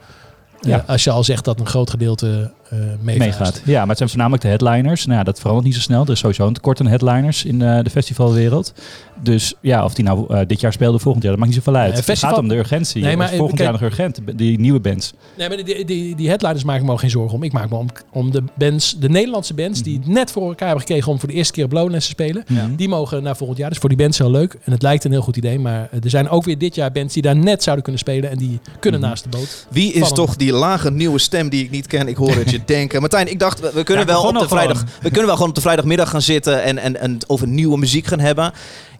Ja. 0.61 0.85
Als 0.87 1.05
je 1.05 1.11
al 1.11 1.25
zegt 1.25 1.45
dat 1.45 1.61
een 1.61 1.67
groot 1.67 1.91
gedeelte 1.91 2.53
meegaat. 3.01 3.19
meegaat. 3.19 3.63
Ja, 3.65 3.79
maar 3.79 3.89
het 3.89 3.97
zijn 3.97 4.09
voornamelijk 4.09 4.43
de 4.43 4.49
headliners. 4.49 5.07
Nou 5.07 5.19
ja, 5.19 5.25
dat 5.25 5.39
verandert 5.41 5.67
niet 5.67 5.75
zo 5.75 5.81
snel. 5.81 6.03
Er 6.05 6.11
is 6.11 6.19
sowieso 6.19 6.47
een 6.47 6.53
tekort 6.53 6.81
aan 6.81 6.87
headliners 6.87 7.45
in 7.45 7.63
eh, 7.63 7.83
de 7.83 7.91
festivalwereld. 7.91 8.73
Dus 9.23 9.55
ja, 9.61 9.85
of 9.85 9.95
die 9.95 10.05
nou 10.05 10.35
eh, 10.35 10.41
dit 10.47 10.61
jaar 10.61 10.73
speelde 10.73 10.95
of 10.97 11.03
volgend 11.03 11.23
jaar, 11.25 11.33
dat 11.33 11.41
maakt 11.45 11.55
niet 11.55 11.65
zoveel 11.65 11.81
uit. 11.81 11.89
Nee, 11.89 11.97
Het 11.97 12.05
festival- 12.07 12.35
gaat 12.35 12.43
om 12.43 12.49
de 12.49 12.57
urgentie. 12.57 13.03
Nee, 13.03 13.17
maar, 13.17 13.31
Is 13.31 13.37
volgend 13.39 13.59
kijk- 13.59 13.71
jaar 13.71 13.81
nog 13.81 13.91
urgent, 13.91 14.19
die 14.39 14.59
nieuwe 14.61 14.81
bands. 14.81 15.13
Nee, 15.39 15.49
maar 15.49 15.65
die, 15.65 15.85
die, 15.85 16.15
die 16.17 16.29
headliners 16.29 16.65
maak 16.65 16.79
ik 16.81 16.85
me 16.87 16.93
ook 16.93 17.01
geen 17.01 17.11
zorgen 17.11 17.35
om. 17.35 17.43
Ik 17.43 17.53
maak 17.53 17.71
me 17.71 17.77
om, 17.77 17.87
om 18.13 18.31
de 18.31 18.43
bands, 18.59 18.97
de 18.99 19.09
Nederlandse 19.09 19.55
bands 19.55 19.83
die 19.83 19.99
het 19.99 20.07
net 20.07 20.31
voor 20.31 20.43
elkaar 20.49 20.69
hebben 20.69 20.87
gekregen 20.87 21.13
om 21.13 21.19
voor 21.19 21.29
de 21.29 21.35
eerste 21.35 21.53
keer 21.53 21.65
op 21.65 21.73
Lowlands 21.73 22.05
te 22.05 22.11
spelen. 22.11 22.45
Ja. 22.47 22.69
Die 22.77 22.89
mogen 22.89 23.23
naar 23.23 23.37
volgend 23.37 23.59
jaar. 23.59 23.69
Dus 23.71 23.79
voor 23.79 23.89
die 23.89 23.99
bands 23.99 24.19
heel 24.19 24.31
leuk. 24.31 24.57
En 24.65 24.73
het 24.73 24.83
lijkt 24.83 25.05
een 25.05 25.11
heel 25.11 25.23
goed 25.23 25.37
idee. 25.37 25.59
Maar 25.59 25.89
er 26.03 26.11
zijn 26.11 26.29
ook 26.29 26.45
weer 26.45 26.59
dit 26.59 26.75
jaar 26.75 26.93
bands 26.93 27.15
die 27.15 27.23
daar 27.23 27.37
net 27.37 27.63
zouden 27.63 27.85
kunnen 27.85 28.03
spelen. 28.03 28.31
En 28.31 28.39
die 28.39 28.61
kunnen 28.81 29.01
Mhm. 29.01 29.09
naast 29.09 29.23
de 29.23 29.29
boot. 29.29 29.67
Wie 29.71 29.93
is 29.93 30.13
toch 30.13 30.37
die 30.37 30.53
lage 30.53 30.91
nieuwe 30.91 31.19
stem 31.19 31.49
die 31.49 31.65
ik 31.65 31.71
niet 31.71 31.87
ken? 31.87 32.09
Ik 32.09 32.17
hoor 32.17 32.35
het 32.43 32.51
je 32.51 32.64
denken. 32.67 33.01
Martijn, 33.01 33.31
ik 33.31 33.39
dacht, 33.39 33.61
we, 33.61 33.71
we 33.75 33.83
kunnen 33.83 34.07
Ja, 34.07 34.13
wel 34.13 34.23
op 34.23 34.39
de 34.39 34.49
vrijdag, 34.49 34.79
gewoon. 34.79 34.93
we 35.01 35.09
kunnen 35.09 35.27
wel 35.27 35.35
gewoon 35.35 35.49
op 35.49 35.55
de 35.55 35.61
vrijdagmiddag 35.61 36.11
gaan 36.11 36.23
zitten 36.23 36.63
en, 36.63 36.79
en, 36.79 37.01
en 37.01 37.19
over 37.27 37.49
nieuwe 37.49 37.79
muziek 37.79 38.07
gaan 38.07 38.21
hebben. 38.21 38.53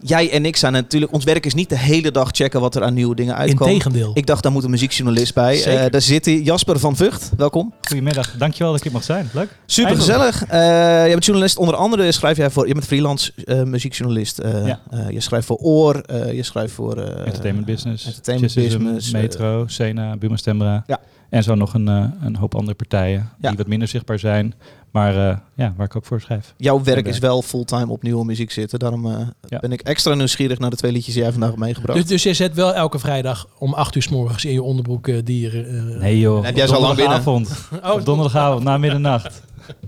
Jij 0.07 0.31
en 0.31 0.45
ik 0.45 0.57
zijn 0.57 0.73
natuurlijk, 0.73 1.13
ons 1.13 1.25
werk 1.25 1.47
is 1.47 1.55
niet 1.55 1.69
de 1.69 1.79
hele 1.79 2.11
dag 2.11 2.29
checken 2.31 2.61
wat 2.61 2.75
er 2.75 2.83
aan 2.83 2.95
nieuwe 2.95 3.15
dingen 3.15 3.37
uitkomen. 3.37 3.75
Integendeel. 3.75 4.11
Ik 4.15 4.27
dacht, 4.27 4.43
daar 4.43 4.53
moet 4.53 4.65
een 4.65 4.71
muziekjournalist 4.71 5.35
bij. 5.35 5.65
Eh, 5.65 5.91
daar 5.91 6.01
zit 6.01 6.25
hij, 6.25 6.41
Jasper 6.41 6.79
van 6.79 6.97
Vught. 6.97 7.31
Welkom. 7.37 7.73
Goedemiddag, 7.81 8.35
dankjewel 8.39 8.69
dat 8.69 8.77
ik 8.77 8.85
hier 8.85 8.93
mag 8.93 9.05
zijn. 9.05 9.31
Leuk. 9.33 9.49
Super 9.67 9.97
gezellig. 9.97 10.45
Eh 10.45 10.59
jij 11.05 11.11
bent 11.11 11.25
journalist, 11.25 11.59
onder 11.59 11.75
andere 11.75 12.13
schrijf 12.13 12.37
jij 12.37 12.51
voor, 12.51 12.67
je 12.67 12.73
bent 12.73 12.87
freelance 12.87 13.33
eh, 13.45 13.63
muziekjournalist. 13.63 14.41
Ja. 14.65 14.81
je 15.09 15.21
schrijft 15.21 15.47
voor 15.47 15.57
Oor, 15.57 16.03
je 16.33 16.43
schrijft 16.43 16.73
voor... 16.73 16.97
Entertainment 16.97 17.67
Business, 17.67 18.07
Entertainment 18.07 18.55
Business, 18.55 19.11
Metro, 19.11 19.65
Sena, 19.67 20.17
Buma 20.17 20.37
Stemra. 20.37 20.85
Ja. 20.87 21.01
En 21.35 21.43
zo 21.43 21.55
nog 21.55 21.75
een, 21.75 21.89
eh, 21.89 22.05
een 22.21 22.37
hoop 22.37 22.55
andere 22.55 22.75
partijen 22.77 23.29
Ja. 23.41 23.49
die 23.49 23.57
wat 23.59 23.67
minder 23.67 23.89
zichtbaar 23.89 24.19
zijn. 24.19 24.55
Maar 24.91 25.29
eh, 25.31 25.37
ja, 25.55 25.73
waar 25.77 25.87
ik 25.87 25.97
ook 25.97 26.05
voor 26.05 26.21
schrijf. 26.21 26.55
Jouw 26.57 26.83
werk 26.83 27.07
is 27.07 27.19
wel 27.19 27.43
fulltime 27.43 27.89
op 27.93 28.03
nieuwe 28.03 28.25
muziek 28.25 28.51
zitten. 28.51 28.79
Daarom 28.79 29.07
eh, 29.07 29.21
Ja. 29.49 29.59
ben 29.59 29.73
ik 29.73 29.81
extra 29.81 30.15
nieuwsgierig 30.15 30.59
naar 30.59 30.71
de 30.71 30.77
twee 30.77 30.93
liedjes 30.93 31.15
die 31.15 31.23
jij 31.23 31.33
vandaag 31.33 31.51
hebt 31.51 31.63
meegebracht. 31.63 31.99
Dus, 31.99 32.09
dus 32.09 32.23
je 32.23 32.35
zet 32.35 32.55
wel 32.55 32.75
elke 32.75 32.99
vrijdag 32.99 33.49
om 33.59 33.75
8 33.75 33.95
uur 33.95 34.03
s 34.03 34.09
morgens 34.09 34.45
in 34.45 34.53
je 34.53 34.63
onderbroek 34.63 35.27
dieren. 35.27 35.67
eh, 35.95 36.01
Nee 36.01 36.19
joh, 36.19 36.45
heb 36.45 36.57
jij 36.57 36.67
zo 36.67 36.81
lang 36.81 36.97
binnen? 36.97 37.25
donderdagavond. 37.25 37.85
Oh, 37.91 37.99
op 37.99 38.05
donderdagavond, 38.05 38.65
na 38.65 38.79
middernacht. 38.79 39.43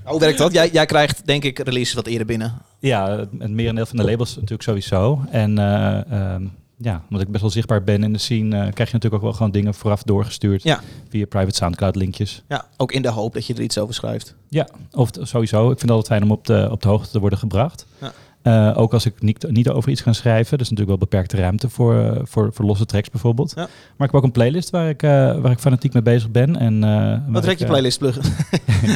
Hoe 0.05 0.21
werkt 0.27 0.39
dat? 0.39 0.53
Jij, 0.53 0.71
jij 0.71 0.87
krijgt 0.87 1.27
denk 1.27 1.45
ik 1.45 1.59
releases 1.59 1.95
wat 1.95 2.07
eerder 2.07 2.27
binnen. 2.27 2.55
Ja, 2.79 3.27
het 3.39 3.51
merendeel 3.51 3.87
van 3.87 3.97
de 3.97 4.05
labels 4.05 4.35
natuurlijk 4.35 4.63
sowieso. 4.63 5.25
En 5.31 5.59
eh, 5.59 6.11
ehm, 6.35 6.47
ja, 6.79 7.03
omdat 7.03 7.21
ik 7.21 7.29
best 7.29 7.41
wel 7.41 7.51
zichtbaar 7.51 7.85
ben 7.85 8.03
in 8.03 8.13
de 8.13 8.19
scene, 8.19 8.57
eh, 8.57 8.73
krijg 8.73 8.89
je 8.89 8.95
natuurlijk 8.95 9.15
ook 9.15 9.23
wel 9.23 9.33
gewoon 9.33 9.51
dingen 9.51 9.75
vooraf 9.75 10.03
doorgestuurd. 10.03 10.63
Ja. 10.63 10.81
Via 11.09 11.27
private 11.27 11.55
Soundcloud 11.55 11.97
linkjes. 11.97 12.43
Ja, 12.49 12.67
ook 12.77 12.93
in 12.93 13.03
de 13.03 13.09
hoop 13.09 13.35
dat 13.35 13.47
je 13.47 13.55
er 13.55 13.61
iets 13.61 13.79
over 13.79 13.95
schrijft. 13.95 14.35
Ja, 14.49 14.69
of 14.93 15.11
sowieso. 15.21 15.63
Ik 15.63 15.79
vind 15.79 15.81
het 15.81 15.91
altijd 15.91 16.07
fijn 16.07 16.23
om 16.23 16.31
op 16.31 16.47
de, 16.47 16.69
op 16.71 16.83
de 16.83 16.89
hoogte 16.89 17.11
te 17.11 17.21
worden 17.21 17.39
gebracht. 17.39 17.87
Ja. 18.01 18.13
Eh, 18.47 18.73
ook 18.77 18.93
als 18.93 19.07
ik 19.07 19.23
niet, 19.23 19.51
niet 19.51 19.69
over 19.69 19.91
iets 19.91 20.01
ga 20.01 20.13
schrijven. 20.13 20.53
Er 20.53 20.63
is 20.63 20.71
natuurlijk 20.71 20.99
wel 20.99 21.09
beperkte 21.09 21.37
ruimte 21.37 21.69
voor, 21.69 22.01
eh, 22.01 22.21
voor, 22.23 22.53
voor 22.53 22.65
losse 22.65 22.87
tracks 22.87 23.11
bijvoorbeeld. 23.11 23.53
Ja. 23.57 23.63
Maar 23.63 24.07
ik 24.07 24.13
heb 24.13 24.15
ook 24.15 24.23
een 24.23 24.31
playlist 24.31 24.71
waar 24.71 24.89
ik, 24.89 25.03
eh, 25.03 25.11
waar 25.39 25.51
ik 25.51 25.59
fanatiek 25.59 25.93
mee 25.93 26.03
bezig 26.03 26.31
ben. 26.31 26.57
En, 26.57 27.33
Wat 27.33 27.43
trek 27.43 27.59
je 27.59 27.65
playlist 27.65 27.99
pluggen? 27.99 28.23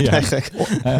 ja, 0.04 0.10
Nee, 0.20 0.22
gek. 0.22 0.52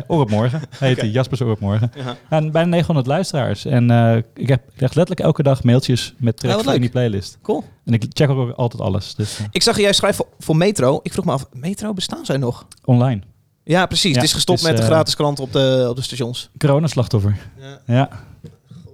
Oor 0.07 0.21
op 0.21 0.31
morgen. 0.31 0.61
Heet 0.79 1.01
die, 1.01 1.11
Jaspers 1.11 1.41
Oor 1.41 1.51
op 1.51 1.61
morgen. 1.61 1.93
Ja. 1.95 2.17
En 2.29 2.51
bijna 2.51 2.69
900 2.69 3.07
luisteraars. 3.07 3.65
En 3.65 3.91
ik, 4.35 4.49
heb, 4.49 4.61
ik 4.69 4.77
krijg 4.77 4.95
letterlijk 4.95 5.21
elke 5.21 5.43
dag 5.43 5.63
mailtjes 5.65 6.15
met 6.19 6.37
tracks 6.37 6.75
in 6.75 6.81
die 6.81 6.91
playlist. 6.91 7.39
Cool. 7.43 7.65
En 7.85 7.93
ik 7.93 8.05
check 8.09 8.29
ook 8.29 8.57
altijd 8.57 8.83
alles. 8.83 9.15
Dus 9.15 9.39
Ik 9.51 9.63
zag 9.63 9.79
jij 9.79 9.93
schrijven 9.93 10.25
voor, 10.25 10.35
voor 10.39 10.57
Metro. 10.57 11.01
Ik 11.03 11.13
vroeg 11.13 11.25
me 11.25 11.33
af, 11.33 11.47
Metro 11.53 11.93
bestaan 11.93 12.25
zij 12.25 12.37
nog? 12.37 12.67
online. 12.85 13.21
Ja, 13.65 13.87
precies. 13.87 14.11
Ja, 14.11 14.17
het 14.17 14.25
is 14.25 14.33
gestopt 14.33 14.61
het 14.61 14.69
is, 14.69 14.75
met 14.75 14.87
de 14.87 14.93
gratis 14.93 15.15
kranten 15.15 15.45
op 15.45 15.53
de, 15.53 15.87
op 15.91 15.97
de 15.97 16.03
stations. 16.03 16.51
Corona-slachtoffer. 16.59 17.37
Ja. 17.59 17.81
Ja. 17.87 18.09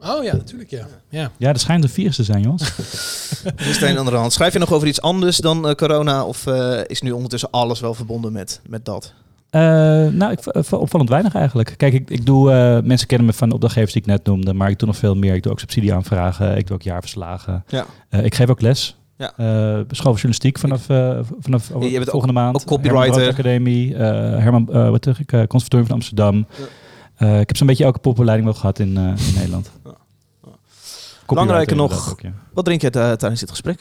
Oh 0.01 0.25
ja, 0.25 0.37
natuurlijk 0.37 0.71
ja. 0.71 0.87
ja. 1.09 1.31
ja, 1.37 1.49
er 1.49 1.59
schijnt 1.59 1.85
een 1.85 1.91
virus 1.91 2.17
te 2.17 2.23
zijn, 2.25 2.43
jongens. 2.43 2.63
Het 3.57 3.83
een 3.83 3.99
aan 3.99 4.05
de 4.05 4.11
hand. 4.11 4.33
Schrijf 4.33 4.53
je 4.53 4.59
nog 4.59 4.73
over 4.73 4.89
iets 4.89 5.01
anders 5.01 5.37
dan 5.37 5.69
eh, 5.69 5.75
corona? 5.75 6.25
Of 6.25 6.47
eh, 6.47 6.81
is 6.87 7.01
nu 7.03 7.11
ondertussen 7.11 7.51
alles 7.51 7.81
wel 7.81 7.95
verbonden 7.95 8.33
met, 8.33 8.61
met 8.69 8.85
dat? 8.85 9.13
Eh, 9.51 9.61
nou, 10.07 10.33
ik, 10.33 10.73
opvallend 10.73 11.09
weinig 11.11 11.35
eigenlijk. 11.35 11.75
Kijk, 11.77 11.93
ik, 11.93 12.11
ik 12.11 12.27
doe, 12.27 12.53
eh, 12.53 12.79
mensen 12.83 13.07
kennen 13.07 13.27
me 13.27 13.33
van 13.33 13.49
de 13.49 13.55
opdrachtgevers 13.55 13.93
die 13.93 14.03
ik 14.03 14.09
net 14.09 14.25
noemde, 14.27 14.55
maar 14.55 14.71
ik 14.71 14.79
doe 14.79 14.89
nog 14.89 14.97
veel 14.97 15.15
meer. 15.15 15.35
Ik 15.35 15.43
doe 15.43 15.53
ook 15.53 15.61
subsidieaanvragen, 15.61 16.57
ik 16.57 16.67
doe 16.67 16.77
ook 16.77 16.83
jaarverslagen. 16.83 17.65
Ja. 17.69 17.87
Eh, 18.09 18.25
ik 18.25 18.35
geef 18.35 18.49
ook 18.51 18.61
les. 18.61 18.97
Ja. 19.19 19.33
Eh, 19.37 19.45
school 19.47 19.85
voor 19.89 20.05
journalistiek 20.13 20.59
vanaf, 20.59 20.89
eh, 20.89 21.19
vanaf 21.41 21.69
Je 21.69 21.79
bent 21.79 21.99
ook- 22.03 22.09
volgende 22.11 22.35
maand. 22.35 22.57
ook 22.57 22.65
copywriter. 22.65 23.03
Herman 23.05 23.19
Brood 23.23 23.29
Academie, 23.39 23.95
eh, 23.95 24.01
Herman, 24.43 24.69
eh, 24.73 24.91
wat 24.91 25.05
zeg 25.05 25.21
ik, 25.21 25.33
eh, 25.33 25.41
Conservatorium 25.47 25.87
van 25.89 25.97
Amsterdam. 25.97 26.37
Ja. 26.37 26.65
Eh, 27.17 27.41
ik 27.41 27.47
heb 27.49 27.57
zo'n 27.57 27.67
beetje 27.67 27.85
elke 27.85 27.99
popopleiding 27.99 28.49
wel 28.49 28.59
gehad 28.59 28.79
in, 28.79 28.97
eh, 28.97 29.03
in 29.29 29.35
Nederland. 29.35 29.71
Ja. 29.85 29.91
Belangrijker 31.27 31.77
nog, 31.77 31.91
inderdaad 31.91 32.13
ook, 32.13 32.21
ja. 32.21 32.33
Wat 32.53 32.65
drink 32.65 32.81
je 32.81 32.91
eh, 32.91 33.13
tijdens 33.13 33.41
dit 33.41 33.51
gesprek? 33.51 33.79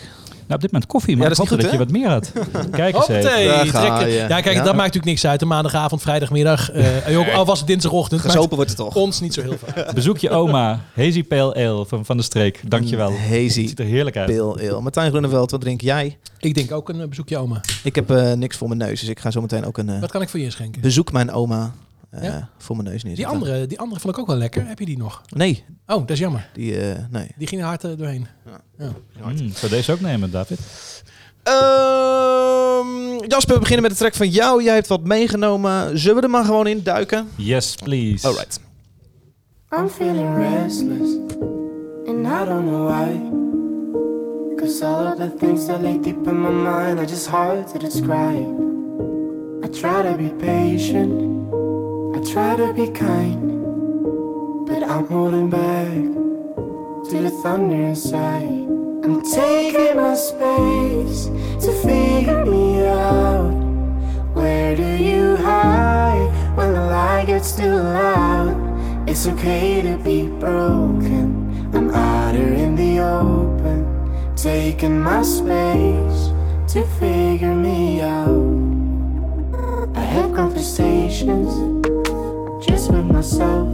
Nou, 0.48 0.54
op 0.54 0.62
dit 0.62 0.72
moment 0.72 0.92
koffie, 0.92 1.16
maar 1.18 1.26
Ja, 1.26 1.32
ik 1.32 1.38
dat 1.38 1.48
hoopte 1.48 1.64
niet 1.64 1.72
dat 1.72 1.88
je 1.88 1.92
wat 1.94 2.02
meer 2.02 2.10
had. 2.10 2.32
Kijk 2.72 2.96
eens 2.96 3.08
even. 3.08 3.30
Ga. 3.70 4.00
Ja, 4.06 4.28
kijk, 4.42 4.46
Ja. 4.46 4.54
dat 4.54 4.64
maakt 4.64 4.76
natuurlijk 4.76 5.06
niks 5.06 5.26
uit. 5.26 5.40
De 5.40 5.46
maandagavond, 5.46 6.02
vrijdagmiddag. 6.02 6.72
eh 6.72 7.18
ook 7.20 7.28
al 7.28 7.46
was 7.46 7.58
het 7.60 7.68
dinsdagochtend. 7.68 8.22
Gezopen 8.22 8.56
wordt 8.56 8.70
het 8.72 8.80
toch? 8.80 8.96
ons 8.96 9.20
niet 9.22 9.34
zo 9.34 9.42
heel 9.42 9.58
veel. 9.64 9.94
Bezoek 9.94 10.18
je 10.18 10.30
oma, 10.30 10.80
Hazy 10.96 11.24
Pale 11.24 11.54
Ale 11.56 11.86
van, 11.86 12.06
van 12.06 12.18
de 12.18 12.24
streek. 12.24 12.62
Dankjewel. 12.68 13.12
Het 13.12 13.20
Hazy 13.20 13.50
ziet 13.50 13.80
er 13.80 13.86
heerlijk 13.86 14.18
uit. 14.18 14.28
Pale 14.38 14.70
Ale. 14.70 14.82
Martijn 14.82 15.10
Grunneveld, 15.10 15.52
wat 15.52 15.62
drink 15.62 15.82
jij? 15.82 16.18
Ik 16.40 16.54
denk 16.56 16.72
ook 16.72 16.90
een 16.90 17.10
bezoekje 17.10 17.38
oma. 17.38 17.62
Ik 17.84 17.96
heb 17.96 18.12
eh, 18.12 18.34
niks 18.34 18.58
voor 18.58 18.68
mijn 18.68 18.80
neus, 18.80 19.00
dus 19.00 19.10
ik 19.10 19.20
ga 19.20 19.32
zo 19.32 19.42
meteen 19.42 19.66
ook 19.66 19.78
een 19.78 20.00
Wat 20.00 20.12
kan 20.12 20.22
ik 20.22 20.30
voor 20.30 20.40
je 20.40 20.46
inschenken? 20.46 20.82
bezoek 20.82 21.12
mijn 21.12 21.32
oma 21.32 21.74
Ja? 22.22 22.50
voor 22.58 22.76
mijn 22.76 22.88
neus 22.90 23.02
Die 23.02 23.10
neerzetten. 23.10 23.34
andere, 23.34 23.68
die 23.68 23.80
andere 23.80 24.00
vond 24.00 24.14
ik 24.14 24.20
ook 24.20 24.28
wel 24.28 24.36
lekker. 24.38 24.68
Heb 24.68 24.80
je 24.80 24.86
die 24.86 24.98
nog? 24.98 25.22
Nee, 25.30 25.64
Oh, 25.88 26.00
dat 26.00 26.10
is 26.10 26.20
jammer. 26.20 26.50
die, 26.54 26.80
eh, 26.80 27.04
nee. 27.10 27.28
Die 27.38 27.48
ging 27.48 27.62
hard 27.62 27.84
eh, 27.84 27.92
doorheen. 27.98 28.28
Mm, 28.78 29.52
zou 29.54 29.72
deze 29.72 29.92
ook 29.92 30.00
nemen, 30.00 30.32
David? 30.32 30.60
Ehm, 31.44 33.26
Jasper, 33.28 33.54
we 33.54 33.60
beginnen 33.60 33.82
met 33.82 33.92
de 33.92 33.98
track 33.98 34.14
van 34.16 34.30
jou. 34.30 34.64
Jij 34.64 34.74
hebt 34.74 34.88
wat 34.88 35.04
meegenomen. 35.04 36.00
Zullen 36.00 36.16
we 36.18 36.22
er 36.22 36.30
maar 36.30 36.46
gewoon 36.46 36.68
in 36.68 36.84
duiken? 36.84 37.28
Yes, 37.36 37.76
please. 37.76 38.28
Alright. 38.28 38.60
I'm 39.80 39.90
feeling 39.90 40.36
restless, 40.38 41.10
and 42.08 42.26
I 42.26 42.46
don't 42.46 42.66
know 42.66 42.88
why. 42.88 43.22
Cause 44.56 44.86
all 44.86 45.06
of 45.08 45.16
the 45.18 45.34
things 45.40 45.66
that 45.66 45.82
lay 45.82 46.00
deep 46.02 46.28
in 46.28 46.42
my 46.42 46.50
mind 46.50 46.98
are 46.98 47.06
just 47.08 47.28
hard 47.28 47.68
to 47.72 47.78
describe. 47.80 48.64
I 49.64 49.68
try 49.70 50.02
to 50.04 50.16
be 50.18 50.30
patient, 50.38 51.12
I 52.16 52.22
try 52.22 52.56
to 52.56 52.72
be 52.72 52.88
kind, 52.88 54.66
but 54.66 54.82
I'm 54.84 55.06
holding 55.06 55.50
back 55.50 55.92
to 57.10 57.22
the 57.22 57.30
thunder 57.44 57.76
inside. 57.76 58.48
I'm 59.04 59.22
taking 59.22 59.98
my 59.98 60.16
space 60.16 61.26
to 61.66 61.74
figure 61.84 62.46
me 62.46 62.88
out. 62.88 63.52
Where 64.34 64.78
do 64.78 64.88
you 64.88 65.36
hide 65.36 66.32
when 66.56 66.72
the 66.72 66.86
light 66.86 67.26
gets 67.28 67.52
too 67.52 67.76
loud? 67.76 69.10
It's 69.10 69.28
okay 69.28 69.82
to 69.82 69.98
be 69.98 70.30
broken. 70.40 71.70
I'm 71.76 71.90
out 71.90 72.34
here 72.34 72.54
in 72.54 72.78
the 72.78 73.00
open, 73.00 74.36
taking 74.38 75.02
my 75.02 75.22
space 75.22 76.32
to 76.72 76.88
figure 76.98 77.54
me 77.54 78.00
out. 78.00 78.56
I 79.98 80.00
had 80.00 80.34
conversations 80.34 80.95
just 81.24 82.92
with 82.92 83.06
myself. 83.06 83.70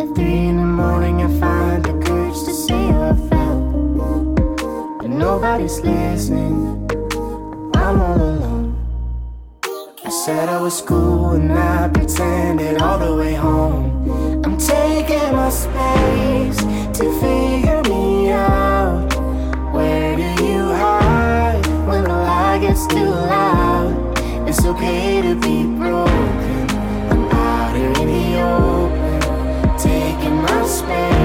At 0.00 0.12
three 0.16 0.48
in 0.50 0.56
the 0.56 0.64
morning, 0.64 1.22
I 1.22 1.28
find 1.38 1.84
the 1.84 1.92
courage 2.04 2.34
to 2.46 2.52
say 2.52 2.86
how 2.88 3.10
I 3.10 3.14
felt. 3.28 4.98
But 4.98 5.10
nobody's 5.10 5.80
listening. 5.80 6.90
I'm 7.76 8.00
all 8.00 8.16
alone. 8.16 8.76
I 10.04 10.10
said 10.10 10.48
I 10.48 10.60
was 10.60 10.82
cool 10.82 11.30
and 11.30 11.52
I 11.52 11.88
pretended 11.88 12.82
all 12.82 12.98
the 12.98 13.14
way 13.14 13.34
home. 13.34 14.42
I'm 14.44 14.58
taking 14.58 15.32
my 15.36 15.50
space 15.50 16.58
to 16.98 17.04
figure 17.20 17.82
me 17.84 18.32
out. 18.32 19.14
Where 19.72 20.16
do 20.16 20.44
you 20.44 20.62
hide 20.74 21.64
when 21.86 22.02
the 22.02 22.08
light 22.08 22.62
gets 22.62 22.88
too 22.88 23.10
loud? 23.10 23.69
Okay 24.70 25.20
to 25.22 25.34
be 25.34 25.64
broken. 25.64 26.70
I'm 27.10 27.28
out 27.32 27.74
here 27.74 27.90
in 27.90 28.06
the 28.06 28.40
open, 28.40 29.78
taking 29.78 30.36
my 30.36 30.64
space 30.64 31.19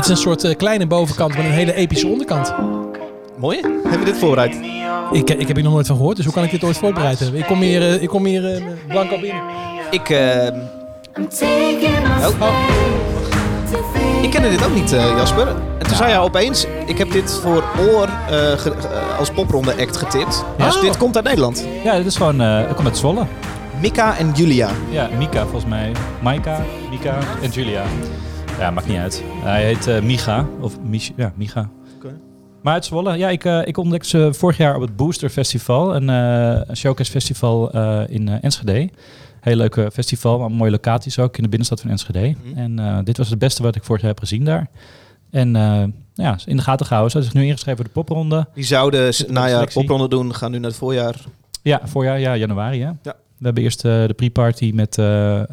Het 0.00 0.08
is 0.08 0.14
een 0.16 0.22
soort 0.22 0.44
eh, 0.44 0.56
kleine 0.56 0.86
bovenkant 0.86 1.36
met 1.36 1.44
een 1.44 1.50
hele 1.50 1.74
epische 1.74 2.06
onderkant. 2.06 2.54
Mooi. 3.36 3.60
Hebben 3.60 3.98
we 3.98 4.04
dit 4.04 4.18
voorbereid? 4.18 4.54
Ik, 5.12 5.30
ik 5.30 5.46
heb 5.46 5.56
hier 5.56 5.64
nog 5.64 5.72
nooit 5.72 5.86
van 5.86 5.96
gehoord, 5.96 6.16
dus 6.16 6.24
hoe 6.24 6.34
kan 6.34 6.44
ik 6.44 6.50
dit 6.50 6.64
ooit 6.64 6.78
voorbereid 6.78 7.18
hebben? 7.18 7.40
Ik 7.40 7.46
kom 7.46 7.60
hier, 7.60 7.82
eh, 7.82 8.02
ik 8.02 8.08
kom 8.08 8.24
hier 8.24 8.54
eh, 8.54 8.62
blanco 8.88 9.20
binnen. 9.20 9.42
Ik, 9.90 10.08
eh, 10.10 10.18
my 11.16 12.26
Oh. 12.40 12.54
ik 14.22 14.30
kende 14.30 14.48
dit 14.50 14.64
ook 14.64 14.74
niet, 14.74 14.92
eh, 14.92 15.04
Jasper. 15.16 15.48
En 15.78 15.86
toen 15.86 15.96
zei 15.96 16.08
jij 16.10 16.18
opeens, 16.18 16.66
ik 16.86 16.98
heb 16.98 17.10
dit 17.12 17.32
voor 17.42 17.64
Oor 17.90 18.02
eh, 18.04 18.10
ge- 18.58 18.74
eh, 18.92 19.18
als 19.18 19.30
popronde 19.30 19.72
act 19.80 19.96
getipt. 19.96 20.44
Dus 20.56 20.76
Oh. 20.76 20.82
dit 20.82 20.96
komt 20.96 21.16
uit 21.16 21.24
Nederland. 21.24 21.66
Ja, 21.84 21.96
dit 21.96 22.06
is 22.06 22.16
gewoon, 22.16 22.40
eh 22.40 22.60
ik 22.70 22.76
kom 22.76 22.84
uit 22.86 22.98
Zwolle. 22.98 23.26
Mika 23.80 24.16
en 24.18 24.32
Julia. 24.34 24.68
Ja, 24.90 25.08
Mika 25.18 25.42
volgens 25.42 25.64
mij. 25.70 25.92
Maika, 26.22 26.60
Mika 26.90 27.18
en 27.42 27.50
Julia. 27.50 27.82
Ja, 28.58 28.70
maakt 28.70 28.86
niet 28.86 28.96
uit. 28.96 29.24
Hij 29.42 29.64
heet 29.64 29.86
eh, 29.86 30.02
Micha. 30.02 30.46
Of 30.60 30.80
Mich 30.80 31.10
ja, 31.16 31.32
Micha. 31.36 31.70
Maar 32.62 32.72
uit 32.72 32.84
Zwolle, 32.84 33.16
ja, 33.16 33.28
ik, 33.28 33.44
eh, 33.44 33.66
ik 33.66 33.76
ontdekte 33.76 34.08
ze 34.08 34.28
vorig 34.32 34.56
jaar 34.56 34.74
op 34.74 34.80
het 34.80 34.96
Booster 34.96 35.28
Festival. 35.28 35.94
Een, 35.94 36.08
een 36.08 36.76
showcase 36.76 37.10
festival 37.10 37.70
in 38.06 38.28
Enschede. 38.28 38.90
Heel 39.40 39.56
leuke 39.56 39.90
festival, 39.92 40.38
maar 40.38 40.50
mooie 40.50 40.70
locaties 40.70 41.18
ook 41.18 41.36
in 41.36 41.42
de 41.42 41.48
binnenstad 41.48 41.80
van 41.80 41.90
Enschede. 41.90 42.34
Mhm. 42.44 42.78
En 42.78 43.04
dit 43.04 43.16
was 43.16 43.30
het 43.30 43.38
beste 43.38 43.62
wat 43.62 43.76
ik 43.76 43.84
vorig 43.84 44.00
jaar 44.00 44.10
heb 44.10 44.20
gezien 44.20 44.44
daar. 44.44 44.70
En 45.30 45.52
ja, 46.14 46.38
in 46.44 46.56
de 46.56 46.62
gaten 46.62 46.86
gehouden. 46.86 47.10
Ze 47.10 47.16
hadden 47.16 47.32
zich 47.32 47.34
nu 47.34 47.48
ingeschreven 47.48 47.76
voor 47.76 47.92
de 47.94 48.00
popronde. 48.00 48.46
Die 48.54 48.64
zouden 48.64 49.14
najaar 49.28 49.70
popronde 49.72 50.08
doen, 50.08 50.34
gaan 50.34 50.50
nu 50.50 50.58
naar 50.58 50.70
het 50.70 50.78
voorjaar. 50.78 51.14
Ja, 51.62 51.80
voorjaar, 51.84 52.20
ja, 52.20 52.36
januari. 52.36 52.80
Hè? 52.80 52.90
Ja. 53.02 53.14
We 53.38 53.44
hebben 53.44 53.62
eerst 53.62 53.82
de 53.82 54.12
pre-party 54.16 54.72
met 54.74 54.94
de 54.94 55.46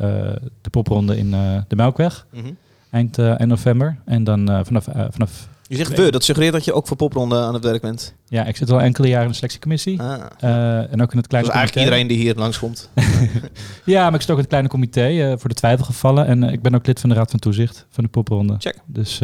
popronde 0.71 1.17
in 1.17 1.31
de 1.67 1.75
Melkweg. 1.75 2.27
Mhm. 2.33 2.47
Eind, 2.91 3.17
eh, 3.17 3.29
eind 3.29 3.45
november. 3.45 3.97
En 4.05 4.23
dan 4.23 4.49
eh, 4.49 4.59
vanaf, 4.63 4.87
eh, 4.87 5.05
vanaf... 5.09 5.47
Je 5.67 5.75
zegt 5.75 5.97
we, 5.97 6.11
dat 6.11 6.23
suggereert 6.23 6.53
dat 6.53 6.65
je 6.65 6.73
ook 6.73 6.87
voor 6.87 6.97
popronde 6.97 7.35
aan 7.35 7.53
het 7.53 7.63
werk 7.63 7.81
bent. 7.81 8.13
Ja, 8.27 8.45
ik 8.45 8.55
zit 8.55 8.71
al 8.71 8.81
enkele 8.81 9.07
jaren 9.07 9.23
in 9.23 9.29
de 9.29 9.35
selectiecommissie. 9.35 10.01
Ah. 10.01 10.91
En 10.91 11.01
ook 11.01 11.11
in 11.11 11.17
het 11.17 11.27
kleine 11.27 11.49
is 11.49 11.55
eigenlijk 11.55 11.71
comité. 11.71 11.79
iedereen 11.79 12.07
die 12.07 12.17
hier 12.17 12.35
langskomt. 12.35 12.89
Ja, 13.85 14.03
maar 14.03 14.13
ik 14.13 14.21
zit 14.21 14.29
ook 14.29 14.35
in 14.35 14.41
het 14.41 14.47
kleine 14.47 14.69
comité 14.69 15.35
voor 15.39 15.49
de 15.49 15.55
twijfelgevallen. 15.55 16.25
En 16.25 16.43
ik 16.43 16.61
ben 16.61 16.75
ook 16.75 16.87
lid 16.87 16.99
van 16.99 17.09
de 17.09 17.15
Raad 17.15 17.29
van 17.29 17.39
Toezicht 17.39 17.85
van 17.89 18.03
de 18.03 18.09
popronde. 18.09 18.55
Check. 18.59 18.79
Dus 18.85 19.21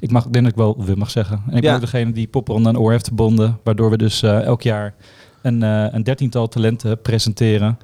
ik, 0.00 0.10
mag, 0.10 0.22
denk 0.22 0.44
dat 0.44 0.52
ik 0.52 0.58
wel 0.58 0.84
we 0.84 0.94
mag 0.94 1.10
zeggen. 1.10 1.42
En 1.50 1.56
ik 1.56 1.62
ben 1.62 1.74
ook 1.74 1.80
degene 1.80 2.12
die 2.12 2.26
popronde 2.26 2.68
aan 2.68 2.78
oor 2.78 2.90
heeft 2.90 3.06
verbonden. 3.06 3.58
Waardoor 3.64 3.90
we 3.90 3.96
dus 3.96 4.22
elk 4.22 4.62
jaar 4.62 4.94
een, 5.42 5.62
een 5.62 6.02
dertiental 6.02 6.48
talenten 6.48 7.00
presenteren 7.00 7.78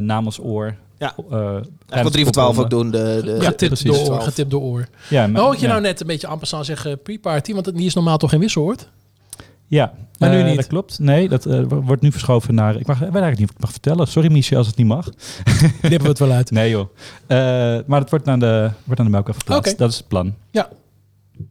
namens 0.00 0.40
oor. 0.40 0.74
Ja. 0.98 1.14
Uh, 1.30 1.38
Eigenlijk 1.46 2.02
wat 2.02 2.12
3 2.12 2.24
voor 2.24 2.32
12 2.32 2.58
ook 2.58 2.70
doen. 2.70 2.90
De, 2.90 3.20
de, 3.24 3.30
Ja, 3.30 3.40
Getipt 3.44 3.66
precies. 3.80 3.84
door 4.04 4.08
oor, 4.14 4.20
getipt 4.20 4.50
door 4.50 4.62
oor. 4.62 4.86
Ja, 5.10 5.26
maar- 5.26 5.42
Oh, 5.42 5.48
had 5.48 5.56
je 5.60 5.66
ja. 5.66 5.70
nou 5.72 5.82
net 5.82 6.00
een 6.00 6.06
beetje 6.06 6.26
amper 6.26 6.48
aan 6.54 6.64
zeggen 6.64 7.02
pre-party, 7.02 7.52
want 7.54 7.76
die 7.76 7.86
is 7.86 7.94
normaal 7.94 8.16
toch 8.18 8.30
geen 8.30 8.40
wisselwoord? 8.40 8.88
Ja, 9.66 9.92
Maar 10.18 10.30
nu 10.30 10.38
eh, 10.40 10.44
niet. 10.46 10.56
Dat 10.56 10.66
klopt. 10.66 10.98
Nee, 10.98 11.28
dat 11.28 11.46
eh, 11.46 11.62
wo- 11.68 11.80
wordt 11.82 12.02
nu 12.02 12.12
verschoven 12.12 12.54
naar. 12.54 12.76
Ik 12.76 12.86
mag, 12.86 12.98
weet 12.98 13.08
eigenlijk 13.08 13.38
niet 13.38 13.48
ik 13.48 13.54
het 13.54 13.60
mag 13.64 13.70
vertellen. 13.70 14.06
Sorry, 14.06 14.32
Michel, 14.32 14.56
als 14.58 14.66
het 14.66 14.76
niet 14.76 14.86
mag. 14.86 15.08
Knippen 15.80 16.00
we 16.02 16.08
het 16.08 16.18
wel 16.18 16.30
uit. 16.30 16.50
Nee, 16.58 16.70
joh. 16.70 16.88
Eh, 17.26 17.36
maar 17.86 18.00
het 18.00 18.10
wordt 18.10 18.24
naar 18.24 18.38
de, 18.38 18.70
wordt 18.84 18.96
naar 19.00 19.06
de 19.06 19.12
melkweg 19.12 19.34
verplaatst. 19.36 19.68
Oké. 19.72 19.78
Dat 19.82 19.90
is 19.90 19.96
het 19.96 20.08
plan. 20.08 20.34
Ja. 20.50 20.68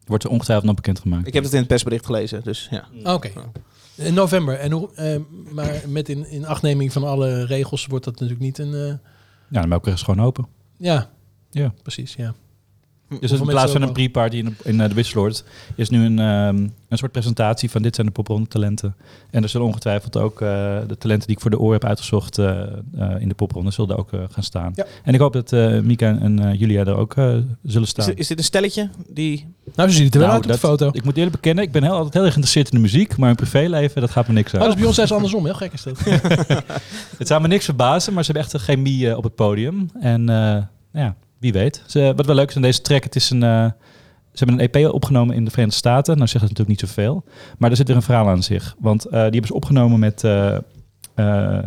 Wordt 0.05 0.23
er 0.23 0.29
ongetwijfeld 0.29 0.67
nog 0.67 0.75
bekendgemaakt. 0.75 1.27
Ik 1.27 1.33
heb 1.33 1.43
het 1.43 1.51
in 1.53 1.59
het 1.59 1.67
persbericht 1.67 2.05
gelezen, 2.05 2.41
dus 2.43 2.67
ja. 2.71 3.12
Oké. 3.13 3.29
In 3.95 4.13
november. 4.13 4.59
En 4.59 4.71
hoe, 4.71 4.89
eh, 4.95 5.15
maar 5.51 5.81
met 5.88 6.09
in, 6.09 6.29
in 6.29 6.45
achtneming 6.45 6.93
van 6.93 7.03
alle 7.03 7.45
regels 7.45 7.85
wordt 7.85 8.05
dat 8.05 8.13
natuurlijk 8.13 8.41
niet 8.41 8.57
een... 8.57 9.00
Ja, 9.53 9.62
de 9.62 9.67
melkweg 9.67 9.93
is 9.93 10.01
gewoon 10.01 10.25
open. 10.25 10.48
ja, 10.77 11.10
Ja. 11.51 11.74
precies, 11.81 12.15
ja. 12.15 12.33
Dus 13.20 13.32
in 13.32 13.46
plaats 13.46 13.72
van 13.72 13.82
een 13.82 13.91
pre-party 13.91 14.36
in, 14.38 14.46
de- 14.46 14.70
in 14.70 14.77
de 14.77 14.93
Wisseloord 14.93 15.43
is 15.75 15.89
nu 15.89 16.05
een, 16.05 16.20
ehm, 16.20 16.55
een 16.89 16.98
soort 16.98 17.12
presentatie 17.12 17.70
van 17.72 17.82
dit 17.82 17.96
zijn 17.96 18.08
de 18.08 18.13
popronde 18.13 18.48
talenten. 18.48 18.96
En 19.32 19.43
er 19.43 19.50
zullen 19.50 19.67
ongetwijfeld 19.67 20.17
ook 20.17 20.41
eh, 20.41 20.48
de 20.88 20.98
talenten 20.98 21.27
die 21.27 21.36
ik 21.36 21.41
voor 21.41 21.51
de 21.51 21.60
oor 21.60 21.74
heb 21.74 21.86
uitgezocht 21.86 22.38
eh, 22.38 22.62
in 23.20 23.27
de 23.27 23.34
popronde 23.36 23.72
zullen 23.72 23.98
ook 23.98 24.10
gaan 24.29 24.43
staan. 24.43 24.72
Ja. 24.75 24.86
En 25.03 25.13
ik 25.13 25.20
hoop 25.20 25.34
dat 25.34 25.51
eh, 25.53 25.79
Mika 25.79 26.17
en 26.22 26.39
eh, 26.39 26.60
Julia 26.60 26.86
er 26.86 26.96
ook 26.96 27.15
eh, 27.15 27.36
zullen 27.63 27.88
staan. 27.88 28.13
is 28.15 28.27
dit 28.27 28.38
een 28.38 28.43
stelletje 28.43 28.89
die... 29.10 29.46
Nou, 29.75 29.89
zo 29.89 29.96
ziet 29.96 30.05
het 30.05 30.13
er 30.13 30.20
wel 30.20 30.29
Nou, 30.29 30.41
uit 30.41 30.51
op 30.51 30.62
de 30.62 30.67
foto. 30.67 30.89
Ik 30.91 31.03
moet 31.03 31.15
eerlijk 31.17 31.36
bekennen, 31.36 31.63
ik 31.63 31.72
ben 31.72 31.84
heel, 31.84 31.91
altijd 31.93 32.13
heel 32.13 32.24
erg 32.24 32.34
geïnteresseerd 32.34 32.74
in 32.74 32.75
de 32.82 32.82
muziek, 32.91 33.17
maar 33.17 33.29
in 33.29 33.36
privéleven, 33.36 34.01
dat 34.01 34.10
gaat 34.12 34.27
me 34.27 34.34
niks 34.34 34.53
Oh, 34.53 34.53
aan. 34.53 34.60
dat 34.60 34.70
is 34.70 34.75
bij 34.77 34.86
ons 34.88 34.96
zelfs 34.96 35.12
andersom. 35.12 35.46
Heel 35.46 35.53
gek 35.53 35.74
is 35.74 35.84
dat. 35.84 36.00
Het 37.20 37.27
zou 37.27 37.41
me 37.41 37.48
niks 37.48 37.65
verbazen, 37.65 38.13
maar 38.13 38.24
ze 38.24 38.32
hebben 38.32 38.50
echt 38.51 38.53
een 38.62 38.67
chemie 38.75 39.17
op 39.17 39.24
het 39.24 39.36
podium. 39.36 39.89
En 40.00 40.29
eh, 40.29 40.63
ja, 41.01 41.15
wie 41.43 41.53
weet. 41.53 41.83
Ze, 41.88 42.13
wat 42.15 42.25
wel 42.25 42.35
leuk 42.35 42.50
is 42.50 42.55
aan 42.55 42.62
deze 42.62 42.81
track, 42.81 43.03
het 43.03 43.15
is 43.15 43.29
een... 43.29 43.43
eh, 43.43 43.71
ze 44.31 44.43
hebben 44.43 44.59
een 44.59 44.69
EP 44.71 44.93
opgenomen 44.93 45.35
in 45.35 45.43
de 45.45 45.50
Verenigde 45.50 45.77
Staten. 45.77 46.15
Nou 46.15 46.27
zegt 46.27 46.39
dat 46.47 46.57
natuurlijk 46.57 46.81
niet 46.81 46.89
zoveel. 46.89 47.23
Maar 47.57 47.69
er 47.69 47.75
zit 47.75 47.89
er 47.89 47.95
een 47.95 48.01
verhaal 48.01 48.29
aan 48.29 48.43
zich. 48.43 48.75
Want 48.79 49.05
eh, 49.05 49.12
die 49.12 49.19
hebben 49.21 49.47
ze 49.47 49.53
opgenomen 49.53 50.00
met 50.00 50.23
eh, 50.23 51.57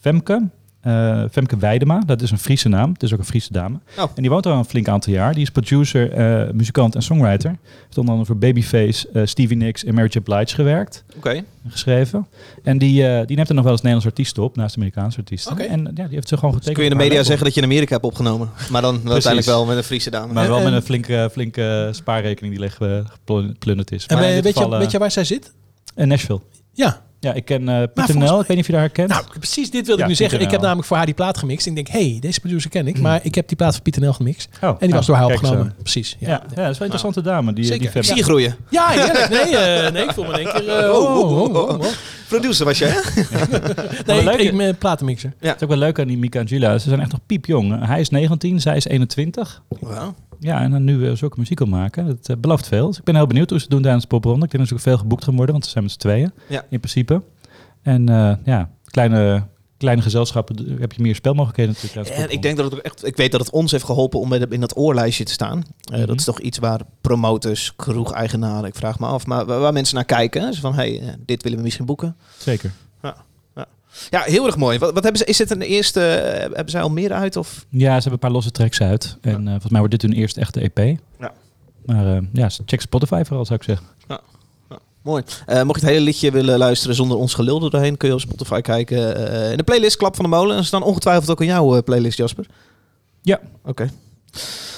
Femke. 0.00 0.48
Eh, 0.86 1.22
Femke 1.30 1.56
Weidema, 1.56 2.02
dat 2.06 2.22
is 2.22 2.30
een 2.30 2.38
Friese 2.38 2.68
naam. 2.68 2.92
Het 2.92 3.02
is 3.02 3.12
ook 3.12 3.18
een 3.18 3.24
Friese 3.24 3.52
dame. 3.52 3.78
Oh. 3.98 4.04
En 4.14 4.22
die 4.22 4.30
woont 4.30 4.46
al 4.46 4.52
een 4.52 4.64
flink 4.64 4.88
aantal 4.88 5.12
jaar. 5.12 5.32
Die 5.32 5.42
is 5.42 5.50
producer, 5.50 6.12
eh, 6.12 6.52
muzikant 6.52 6.94
en 6.94 7.02
songwriter. 7.02 7.50
Heeft 7.84 7.98
onder 7.98 8.14
andere 8.14 8.24
voor 8.32 8.36
Babyface, 8.38 9.08
eh, 9.12 9.22
Stevie 9.24 9.56
Nicks 9.56 9.84
en 9.84 9.94
Mary 9.94 10.08
J. 10.12 10.20
Blige 10.20 10.54
gewerkt 10.54 11.04
Oké. 11.16 11.30
en 11.30 11.44
geschreven. 11.68 12.26
En 12.62 12.78
die, 12.78 13.06
eh, 13.08 13.26
die 13.26 13.36
neemt 13.36 13.48
er 13.48 13.54
nog 13.54 13.64
wel 13.64 13.72
eens 13.72 13.82
Nederlandse 13.82 14.08
artiesten 14.08 14.42
op, 14.42 14.56
naast 14.56 14.76
Amerikaanse 14.76 15.18
artiesten. 15.18 15.52
Oké. 15.52 15.62
En 15.62 15.80
ja, 15.94 16.04
die 16.04 16.14
heeft 16.14 16.28
ze 16.28 16.36
gewoon 16.36 16.50
Dus 16.54 16.60
getekend. 16.64 16.74
kun 16.74 16.84
je 16.84 16.90
in 16.90 16.96
de 16.96 17.02
media 17.04 17.22
zeggen 17.22 17.44
dat 17.44 17.54
je 17.54 17.60
in 17.60 17.66
Amerika 17.66 17.92
hebt 17.92 18.04
opgenomen. 18.04 18.50
Maar 18.70 18.82
dan 18.82 19.00
wel 19.02 19.12
uiteindelijk 19.20 19.52
wel 19.52 19.64
met 19.66 19.76
een 19.76 19.82
Friese 19.84 20.10
dame. 20.10 20.32
Maar 20.32 20.48
wel 20.48 20.58
met 20.58 20.66
en- 20.66 20.72
een 20.72 20.82
flinke, 20.82 21.28
flinke 21.32 21.88
spaarrekening 21.92 22.54
die 22.54 22.62
leeg 22.62 23.04
geplunderd 23.22 23.92
is. 23.92 24.06
En 24.06 24.16
Maar 24.16 24.24
weet, 24.26 24.44
je, 24.44 24.52
geval, 24.52 24.78
weet 24.78 24.90
je 24.90 24.98
waar 24.98 25.10
zij 25.10 25.24
zit? 25.24 25.52
in 25.94 26.08
Nashville. 26.08 26.40
Ja. 26.72 27.04
Ja, 27.20 27.32
ik 27.32 27.44
ken 27.44 27.68
eh 27.68 27.82
Pieter 27.94 28.16
Nel. 28.18 28.30
mij- 28.32 28.40
Ik 28.40 28.46
weet 28.46 28.48
niet 28.48 28.58
of 28.58 28.66
je 28.66 28.72
haar 28.72 28.82
herkent. 28.82 29.08
Nou, 29.08 29.24
precies 29.38 29.70
dit 29.70 29.86
wilde 29.86 29.96
Ja, 30.02 30.02
ik 30.02 30.08
nu 30.10 30.14
zeggen. 30.16 30.40
Ik 30.40 30.50
heb 30.50 30.60
namelijk 30.60 30.86
voor 30.86 30.96
haar 30.96 31.06
die 31.06 31.14
plaat 31.14 31.38
gemixt. 31.38 31.66
Ik 31.66 31.74
denk, 31.74 31.88
hé, 31.88 32.10
hey, 32.10 32.18
deze 32.20 32.40
producer 32.40 32.70
ken 32.70 32.86
ik. 32.86 33.00
Maar 33.00 33.20
ik 33.22 33.34
heb 33.34 33.48
die 33.48 33.56
plaat 33.56 33.72
van 33.74 33.82
Pieter 33.82 34.02
Nel 34.02 34.12
gemixt. 34.12 34.48
Oh, 34.62 34.68
En 34.68 34.76
die 34.80 34.90
was 34.94 35.06
door 35.06 35.16
haar 35.16 35.26
zo. 35.28 35.32
opgenomen. 35.32 35.74
Precies. 35.82 36.16
Ja, 36.18 36.28
Ja, 36.28 36.32
ja, 36.32 36.40
dat 36.40 36.48
is 36.56 36.56
wel 36.56 36.64
een 36.66 36.72
interessante 36.80 37.20
dame. 37.22 37.52
Die, 37.52 37.64
Zeker. 37.64 37.80
die 37.80 37.90
fem- 37.90 38.02
Zie 38.02 38.16
je 38.16 38.22
groeien. 38.22 38.56
ja 38.70 38.88
heerlijk. 38.88 39.28
Nee, 39.30 39.56
eh, 39.56 39.92
nee, 39.92 40.02
ik 40.04 40.10
voel 40.12 40.24
me 40.24 40.30
in 40.40 40.46
één 40.46 40.54
keer... 40.54 40.68
eh, 40.78 40.90
oh, 40.90 41.16
oh, 41.18 41.30
oh, 41.42 41.54
oh, 41.54 41.68
oh. 41.78 41.84
Producer 42.28 42.64
was 42.64 42.78
je, 42.78 42.84
hè? 42.84 43.22
Nee, 44.12 44.24
leuk, 44.24 44.34
ik, 44.34 44.50
ik 44.50 44.56
ben 44.56 44.76
platenmixer. 44.76 45.32
Het 45.38 45.56
is 45.56 45.62
ook 45.62 45.68
wel 45.68 45.78
leuk 45.78 45.98
aan 46.00 46.06
die 46.06 46.18
Mika 46.18 46.40
en 46.40 46.48
Gila. 46.48 46.78
Ze 46.78 46.88
zijn 46.88 47.00
echt 47.00 47.10
nog 47.10 47.20
piepjong. 47.26 47.86
Hij 47.86 48.00
is 48.00 48.08
19, 48.08 48.60
zij 48.60 48.76
is 48.76 48.84
21. 48.86 49.62
Wauw. 49.68 50.14
Ja, 50.40 50.60
en 50.60 50.70
dan 50.70 50.84
nu 50.84 50.98
uh, 50.98 51.14
zulke 51.16 51.38
muziek 51.38 51.60
al 51.60 51.66
maken. 51.66 52.06
Dat 52.06 52.28
eh, 52.28 52.36
belooft 52.38 52.68
veel. 52.68 52.86
Dus 52.86 52.98
ik 52.98 53.04
ben 53.04 53.14
heel 53.14 53.26
benieuwd 53.26 53.48
hoe 53.50 53.58
ze 53.58 53.64
het 53.64 53.72
doen 53.72 53.82
tijdens 53.82 54.02
de 54.02 54.08
popronde. 54.08 54.44
Ik 54.44 54.50
denk 54.50 54.58
dat 54.58 54.68
ze 54.68 54.74
ook 54.74 54.80
veel 54.92 54.98
geboekt 54.98 55.24
gaan 55.24 55.34
worden, 55.36 55.52
want 55.52 55.64
ze 55.64 55.70
zijn 55.70 55.84
met 55.84 55.92
z'n 55.92 55.98
tweeën. 55.98 56.32
Ja. 56.48 56.64
In 56.70 56.78
principe. 56.78 57.22
En 57.82 58.08
eh, 58.08 58.32
ja, 58.44 58.70
kleine, 58.84 59.46
kleine 59.76 60.02
gezelschappen 60.02 60.76
heb 60.80 60.92
je 60.92 61.02
meer 61.02 61.14
spelmogelijkheden 61.14 61.74
natuurlijk. 61.82 62.08
En 62.16 62.30
ik 62.30 62.42
denk 62.42 62.56
dat 62.56 62.64
het 62.64 62.74
ook 62.74 62.80
echt, 62.80 63.06
ik 63.06 63.16
weet 63.16 63.32
dat 63.32 63.40
het 63.40 63.50
ons 63.50 63.70
heeft 63.70 63.84
geholpen 63.84 64.20
om 64.20 64.32
in 64.32 64.60
dat 64.60 64.76
oorlijstje 64.76 65.24
te 65.24 65.32
staan. 65.32 65.62
Eh, 65.92 65.98
Mhm. 65.98 66.06
Dat 66.06 66.18
is 66.18 66.24
toch 66.24 66.40
iets 66.40 66.58
waar 66.58 66.80
promotors, 67.00 67.76
kroegeigenaren, 67.76 68.68
ik 68.68 68.74
vraag 68.74 68.98
me 68.98 69.06
af, 69.06 69.26
maar 69.26 69.44
waar, 69.44 69.72
mensen 69.72 69.94
naar 69.94 70.04
kijken. 70.04 70.42
hè. 70.42 70.52
Van, 70.52 70.74
hey, 70.74 71.16
dit 71.26 71.42
willen 71.42 71.58
we 71.58 71.64
misschien 71.64 71.86
boeken. 71.86 72.16
Zeker. 72.38 72.70
Ja, 74.10 74.22
heel 74.22 74.46
erg 74.46 74.56
mooi. 74.56 74.78
Wat, 74.78 74.92
wat 74.92 75.02
hebben 75.02 75.20
ze? 75.20 75.26
Is 75.26 75.36
dit 75.36 75.50
een 75.50 75.62
eerste? 75.62 76.00
eh, 76.06 76.40
hebben 76.40 76.70
zij 76.70 76.82
al 76.82 76.90
meer 76.90 77.12
uit? 77.12 77.36
Of? 77.36 77.66
Ja, 77.70 77.86
ze 77.86 77.92
hebben 77.92 78.12
een 78.12 78.18
paar 78.18 78.30
losse 78.30 78.50
tracks 78.50 78.80
uit. 78.80 79.16
En 79.20 79.40
eh, 79.40 79.50
volgens 79.50 79.70
mij 79.70 79.78
wordt 79.80 80.00
dit 80.00 80.10
hun 80.10 80.20
eerste 80.20 80.40
echte 80.40 80.60
EP. 80.60 80.98
Ja. 81.20 81.32
Maar 81.86 82.16
eh, 82.16 82.22
ja, 82.32 82.48
check 82.66 82.80
Spotify 82.80 83.22
vooral, 83.26 83.44
zou 83.44 83.58
ik 83.58 83.64
zeggen. 83.64 83.86
Mooi. 85.02 85.22
Eh, 85.46 85.62
mocht 85.62 85.80
je 85.80 85.86
het 85.86 85.94
hele 85.94 86.04
liedje 86.04 86.30
willen 86.30 86.58
luisteren 86.58 86.96
zonder 86.96 87.16
ons 87.16 87.34
gelul 87.34 87.60
doorheen, 87.60 87.96
kun 87.96 88.08
je 88.08 88.14
op 88.14 88.20
Spotify 88.20 88.60
kijken. 88.60 89.16
In 89.50 89.56
de 89.56 89.62
playlist 89.62 89.96
Klap 89.96 90.14
van 90.16 90.24
de 90.24 90.30
Molen. 90.30 90.56
En 90.56 90.62
ze 90.62 90.68
staan 90.68 90.82
ongetwijfeld 90.82 91.30
ook 91.30 91.40
in 91.40 91.46
jouw 91.46 91.82
playlist, 91.82 92.18
Jasper. 92.18 92.46
Ja. 93.22 93.40
Oké. 93.64 93.88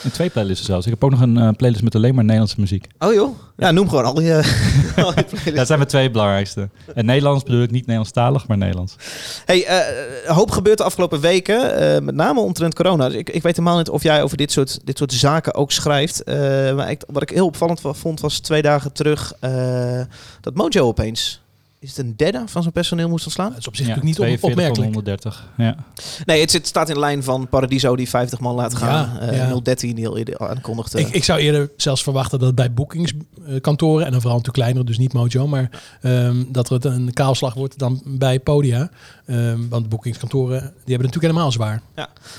En 0.02 0.12
twee 0.12 0.30
playlists 0.30 0.66
zelfs. 0.66 0.86
Ik 0.86 0.92
heb 0.92 1.04
ook 1.04 1.10
nog 1.10 1.20
een 1.20 1.38
eh, 1.38 1.48
playlist 1.56 1.82
met 1.82 1.94
alleen 1.94 2.14
maar 2.14 2.24
Nederlandse 2.24 2.60
muziek. 2.60 2.86
Oh 2.98 3.14
joh. 3.14 3.38
Ja, 3.56 3.70
noem 3.70 3.88
gewoon 3.88 4.04
al 4.04 4.20
je, 4.20 4.34
al 4.96 5.14
je 5.14 5.24
playlists. 5.24 5.54
Dat 5.54 5.66
zijn 5.66 5.78
mijn 5.78 5.90
twee 5.90 6.10
belangrijkste. 6.10 6.68
En 6.94 7.06
Nederlands 7.06 7.44
bedoel 7.44 7.62
ik 7.62 7.70
niet 7.70 7.80
Nederlandstalig, 7.80 8.46
maar 8.46 8.56
Nederlands. 8.56 8.96
Hey, 9.44 9.66
eh, 9.66 10.36
hoop 10.36 10.50
gebeurt 10.50 10.78
de 10.78 10.84
afgelopen 10.84 11.20
weken, 11.20 11.76
eh, 11.76 12.00
met 12.00 12.14
name 12.14 12.40
omtrent 12.40 12.74
corona. 12.74 13.08
Dus 13.08 13.16
ik, 13.16 13.30
ik 13.30 13.42
weet 13.42 13.56
helemaal 13.56 13.78
niet 13.78 13.88
of 13.88 14.02
jij 14.02 14.22
over 14.22 14.36
dit 14.36 14.52
soort, 14.52 14.78
dit 14.84 14.98
soort 14.98 15.12
zaken 15.12 15.54
ook 15.54 15.72
schrijft. 15.72 16.22
Eh, 16.22 16.36
maar 16.74 16.90
ik, 16.90 17.02
wat 17.06 17.22
ik 17.22 17.30
heel 17.30 17.46
opvallend 17.46 17.80
vond, 17.82 18.20
was 18.20 18.38
twee 18.38 18.62
dagen 18.62 18.92
terug 18.92 19.32
eh, 19.40 20.00
dat 20.40 20.54
Mojo 20.54 20.86
opeens... 20.86 21.40
Is 21.80 21.88
het 21.96 21.98
een 22.06 22.16
derde 22.16 22.42
van 22.46 22.62
zijn 22.62 22.74
personeel 22.74 23.08
moest 23.08 23.24
ontslaan? 23.24 23.50
Dat 23.50 23.58
is 23.58 23.66
op 23.68 23.76
zich 23.76 23.86
Ja, 23.86 23.94
natuurlijk 23.94 24.18
niet 24.18 24.40
op- 24.40 24.40
42 24.40 24.74
van 24.74 24.84
opmerkelijk. 24.84 25.22
130. 25.26 25.52
Ja. 25.56 25.76
Nee, 26.24 26.40
het, 26.40 26.50
zit, 26.50 26.66
staat 26.66 26.88
in 26.88 26.98
lijn 26.98 27.22
van 27.22 27.48
Paradiso 27.48 27.96
die 27.96 28.08
50 28.08 28.40
man 28.40 28.54
laat 28.54 28.74
gaan. 28.74 29.10
Ja, 29.14 29.20
Eh 29.20 29.36
ja. 29.36 29.60
013 29.60 29.94
die 29.94 30.08
al 30.08 30.16
eerder 30.18 30.38
aankondigde. 30.48 31.00
Ik, 31.00 31.08
ik 31.08 31.24
zou 31.24 31.38
eerder 31.40 31.70
zelfs 31.76 32.02
verwachten 32.02 32.38
dat 32.38 32.54
bij 32.54 32.72
boekingskantoren, 32.72 34.04
en 34.06 34.10
dan 34.12 34.20
vooral 34.20 34.38
natuurlijk 34.38 34.64
kleinere, 34.64 34.84
dus 34.84 34.98
niet 34.98 35.12
Mojo, 35.12 35.46
maar 35.46 35.82
ehm, 36.00 36.44
dat 36.48 36.68
er 36.68 36.74
het 36.74 36.84
een 36.84 37.12
kaalslag 37.12 37.54
wordt 37.54 37.78
dan 37.78 38.02
bij 38.04 38.40
Podia. 38.40 38.90
Ehm, 39.26 39.68
want 39.68 39.88
boekingskantoren, 39.88 40.60
die 40.60 40.66
hebben 40.68 40.84
het 40.84 41.14
natuurlijk 41.14 41.22
helemaal 41.32 41.52
zwaar. 41.52 41.82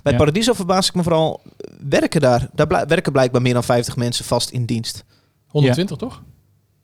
Bij 0.04 0.12
Ja. 0.12 0.18
Paradiso 0.18 0.54
verbaas 0.54 0.88
ik 0.88 0.94
me 0.96 1.04
vooral, 1.04 1.42
werken 1.90 2.22
daar, 2.22 2.48
daar 2.54 2.68
blijk- 2.68 2.90
werken 2.90 3.12
blijkbaar 3.12 3.42
meer 3.42 3.54
dan 3.54 3.64
50 3.64 3.96
mensen 3.96 4.26
vast 4.26 4.50
in 4.50 4.66
dienst. 4.66 5.04
120 5.48 5.98
toch? 5.98 6.22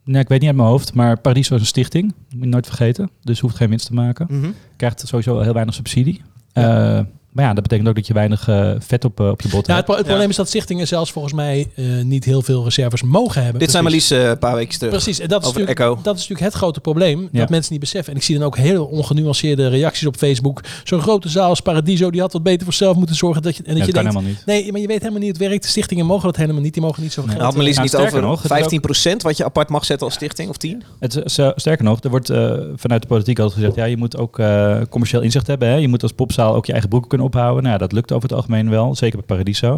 Nee, 0.05 0.21
ik 0.21 0.27
weet 0.27 0.39
niet 0.39 0.47
uit 0.47 0.57
mijn 0.57 0.69
hoofd, 0.69 0.93
maar 0.93 1.19
Paradiso 1.19 1.55
is 1.55 1.61
een 1.61 1.67
stichting. 1.67 2.13
Moet 2.29 2.43
je 2.43 2.49
nooit 2.49 2.67
vergeten. 2.67 3.09
Dus 3.21 3.39
hoeft 3.39 3.55
geen 3.55 3.69
winst 3.69 3.85
te 3.85 3.93
maken. 3.93 4.27
Mhm. 4.29 4.49
Krijgt 4.75 5.07
sowieso 5.07 5.39
heel 5.39 5.53
weinig 5.53 5.73
subsidie. 5.73 6.21
Eh, 6.53 6.99
maar 7.35 7.45
ja, 7.45 7.53
dat 7.53 7.63
betekent 7.63 7.87
ook 7.87 7.95
dat 7.95 8.07
je 8.07 8.13
weinig 8.13 8.47
eh, 8.47 8.71
vet 8.79 9.05
op, 9.05 9.19
eh, 9.19 9.29
op 9.29 9.41
je 9.41 9.49
bot 9.49 9.65
Ja, 9.67 9.75
het, 9.75 9.75
hebt. 9.75 9.85
pro- 9.85 9.95
het 9.95 10.05
probleem 10.05 10.29
is 10.29 10.35
dat 10.35 10.47
stichtingen 10.47 10.87
zelfs 10.87 11.11
volgens 11.11 11.33
mij 11.33 11.67
eh, 11.75 11.85
niet 12.03 12.23
heel 12.25 12.41
veel 12.41 12.63
reserves 12.63 13.03
mogen 13.03 13.41
hebben. 13.43 13.59
Dit 13.59 13.71
zijn 13.71 13.83
maar 13.83 13.93
een 14.09 14.39
paar 14.39 14.55
weken 14.55 14.77
terug. 14.79 14.93
Precies, 14.93 15.19
en 15.19 15.27
dat 15.27 15.41
is, 15.41 15.47
Over 15.47 15.59
natuurlijk, 15.61 15.89
Echo. 15.95 16.03
dat 16.03 16.15
is 16.15 16.21
natuurlijk 16.21 16.51
het 16.51 16.53
grote 16.61 16.79
probleem. 16.79 17.29
Ja. 17.31 17.39
Dat 17.39 17.49
mensen 17.49 17.71
niet 17.71 17.81
beseffen. 17.81 18.11
En 18.13 18.19
ik 18.19 18.25
zie 18.25 18.37
dan 18.37 18.45
ook 18.47 18.57
heel 18.57 18.85
ongenuanceerde 18.85 19.67
reacties 19.67 20.07
op 20.07 20.15
Facebook. 20.17 20.61
Zo'n 20.83 21.01
grote 21.01 21.29
zaal 21.29 21.49
als 21.49 21.59
Paradiso, 21.59 22.11
die 22.11 22.21
had 22.21 22.33
wat 22.33 22.43
beter 22.43 22.63
voor 22.63 22.73
zelf 22.73 22.97
moeten 22.97 23.15
zorgen. 23.15 23.41
Dat 23.41 23.55
je, 23.55 23.63
en 23.63 23.69
dat 23.69 23.77
Ja, 23.79 23.85
je 23.85 23.91
dat 23.91 24.03
kan 24.03 24.13
denkt, 24.13 24.25
helemaal 24.27 24.43
niet. 24.55 24.63
Nee, 24.63 24.71
maar 24.71 24.81
je 24.81 24.87
weet 24.87 24.99
helemaal 24.99 25.19
niet 25.21 25.29
hoe 25.29 25.39
het 25.39 25.47
werkt. 25.49 25.63
De 25.63 25.69
stichtingen 25.69 26.05
mogen 26.05 26.25
dat 26.25 26.35
helemaal 26.35 26.61
niet. 26.61 26.73
Die 26.73 26.81
mogen 26.81 27.01
niet 27.03 27.13
zoveel 27.13 27.31
Nee. 27.31 27.39
Had 27.39 27.45
geld. 27.53 27.57
me 27.57 27.63
liefst 27.63 27.91
Nou, 27.93 28.03
niet 28.03 28.07
over 28.13 28.21
nog, 28.27 28.41
het 28.43 28.51
is 28.51 29.09
15% 29.11 29.21
wat 29.21 29.37
je 29.37 29.43
apart 29.45 29.69
mag 29.69 29.85
zetten 29.85 30.05
als 30.07 30.15
stichting 30.15 30.49
of 30.49 30.57
10? 30.57 30.83
Het, 30.99 31.15
is, 31.25 31.33
sterker 31.55 31.83
nog, 31.83 32.03
er 32.03 32.09
wordt 32.09 32.29
eh, 32.29 32.53
vanuit 32.75 33.01
de 33.01 33.07
politiek 33.07 33.39
altijd 33.39 33.57
gezegd... 33.59 33.75
ja, 33.75 33.85
je 33.85 33.97
moet 33.97 34.17
ook 34.17 34.39
eh, 34.39 34.77
commercieel 34.89 35.21
inzicht 35.21 35.47
hebben. 35.47 35.67
Hè? 35.67 35.75
Je 35.75 35.87
moet 35.87 36.01
als 36.03 36.11
popzaal 36.11 36.55
ook 36.55 36.65
je 36.65 36.71
eigen 36.71 36.89
boeken 36.89 37.09
kunnen 37.09 37.24
ophouden. 37.25 37.61
Nou, 37.63 37.73
ja, 37.73 37.79
dat 37.79 37.91
lukt 37.91 38.11
over 38.11 38.29
het 38.29 38.37
algemeen 38.37 38.69
wel. 38.69 38.95
Zeker 38.95 39.17
bij 39.17 39.25
Paradiso. 39.27 39.69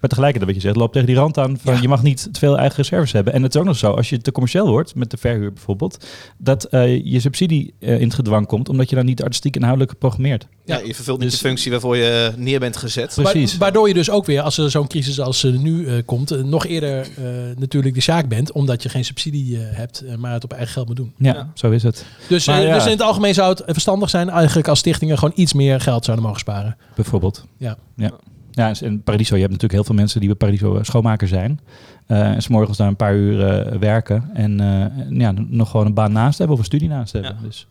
Maar 0.00 0.08
tegelijkertijd, 0.10 0.44
wat 0.52 0.54
je 0.62 0.66
zegt, 0.68 0.76
loopt 0.80 0.92
tegen 0.92 1.08
die 1.08 1.16
rand 1.16 1.38
aan... 1.38 1.58
van 1.62 1.74
Ja. 1.74 1.80
je 1.80 1.88
mag 1.88 2.02
niet 2.02 2.28
te 2.32 2.38
veel 2.38 2.58
eigen 2.58 2.76
reserves 2.76 3.12
hebben. 3.12 3.32
En 3.32 3.42
het 3.42 3.54
is 3.54 3.60
ook 3.60 3.66
nog 3.66 3.76
zo, 3.76 3.90
als 3.92 4.08
je 4.08 4.18
te 4.20 4.32
commercieel 4.32 4.68
wordt... 4.68 4.94
met 4.94 5.10
de 5.10 5.16
verhuur 5.16 5.52
bijvoorbeeld... 5.52 6.06
dat 6.38 6.64
eh, 6.64 7.04
je 7.04 7.20
subsidie 7.20 7.74
eh, 7.80 7.94
in 8.00 8.02
het 8.06 8.14
gedwang 8.14 8.46
komt... 8.46 8.68
omdat 8.68 8.90
je 8.90 8.96
dan 8.96 9.04
niet 9.04 9.22
artistiek 9.22 9.56
inhoudelijk 9.56 9.98
programmeert. 9.98 10.46
Ja, 10.64 10.78
je 10.84 10.94
vervult 10.94 11.18
niet 11.20 11.30
dus- 11.30 11.40
de 11.40 11.46
functie 11.46 11.70
waarvoor 11.70 11.96
je 11.96 12.32
neer 12.36 12.60
bent 12.60 12.76
gezet. 12.76 13.12
Precies. 13.22 13.52
Wa- 13.52 13.58
Waardoor 13.58 13.88
je 13.88 13.94
dus 13.94 14.10
ook 14.10 14.26
weer, 14.26 14.40
als 14.40 14.58
er 14.58 14.70
zo'n 14.70 14.86
crisis 14.86 15.20
als 15.20 15.42
er 15.42 15.52
nu 15.58 15.86
eh, 15.86 15.94
komt, 16.04 16.30
eh, 16.30 16.42
nog 16.42 16.66
eerder 16.66 16.98
eh, 17.00 17.24
natuurlijk 17.58 17.94
de 17.94 18.00
zaak 18.00 18.28
bent. 18.28 18.52
Omdat 18.52 18.82
je 18.82 18.88
geen 18.88 19.04
subsidie 19.04 19.56
eh, 19.56 19.62
hebt, 19.76 20.00
eh, 20.00 20.14
maar 20.16 20.32
het 20.32 20.44
op 20.44 20.52
eigen 20.52 20.72
geld 20.72 20.86
moet 20.86 20.96
doen. 20.96 21.12
Ja, 21.18 21.34
Ja. 21.34 21.50
zo 21.54 21.70
is 21.70 21.82
het. 21.82 22.04
Dus, 22.28 22.46
Maar 22.46 22.60
eh, 22.60 22.66
ja. 22.66 22.74
dus 22.74 22.84
in 22.84 22.90
het 22.90 23.02
algemeen 23.02 23.34
zou 23.34 23.50
het 23.50 23.62
verstandig 23.66 24.10
zijn 24.10 24.28
eigenlijk 24.28 24.68
als 24.68 24.78
stichtingen 24.78 25.18
gewoon 25.18 25.34
iets 25.36 25.52
meer 25.52 25.80
geld 25.80 26.04
zouden 26.04 26.26
mogen 26.26 26.40
sparen. 26.40 26.76
Bijvoorbeeld. 26.96 27.46
Ja. 27.56 27.76
Ja. 27.96 28.10
Ja, 28.50 28.68
en 28.68 28.76
in 28.80 29.02
Paradiso, 29.02 29.34
je 29.34 29.40
hebt 29.40 29.52
natuurlijk 29.52 29.80
heel 29.80 29.84
veel 29.84 29.94
mensen 29.94 30.20
die 30.20 30.28
bij 30.28 30.38
Paradiso 30.38 30.76
eh, 30.76 30.82
schoonmaker 30.82 31.28
zijn. 31.28 31.60
Eh 32.06 32.20
en 32.20 32.42
s'morgens 32.42 32.78
daar 32.78 32.88
een 32.88 32.96
paar 32.96 33.14
uur 33.14 33.46
eh, 33.46 33.78
werken. 33.78 34.30
En 34.34 34.60
eh, 34.60 34.80
en 34.80 35.20
ja, 35.20 35.34
nog 35.36 35.70
gewoon 35.70 35.86
een 35.86 35.94
baan 35.94 36.12
naast 36.12 36.38
hebben 36.38 36.56
of 36.56 36.62
een 36.62 36.68
studie 36.68 36.88
naast 36.88 37.12
hebben. 37.12 37.36
Ja. 37.40 37.46
Dus, 37.46 37.66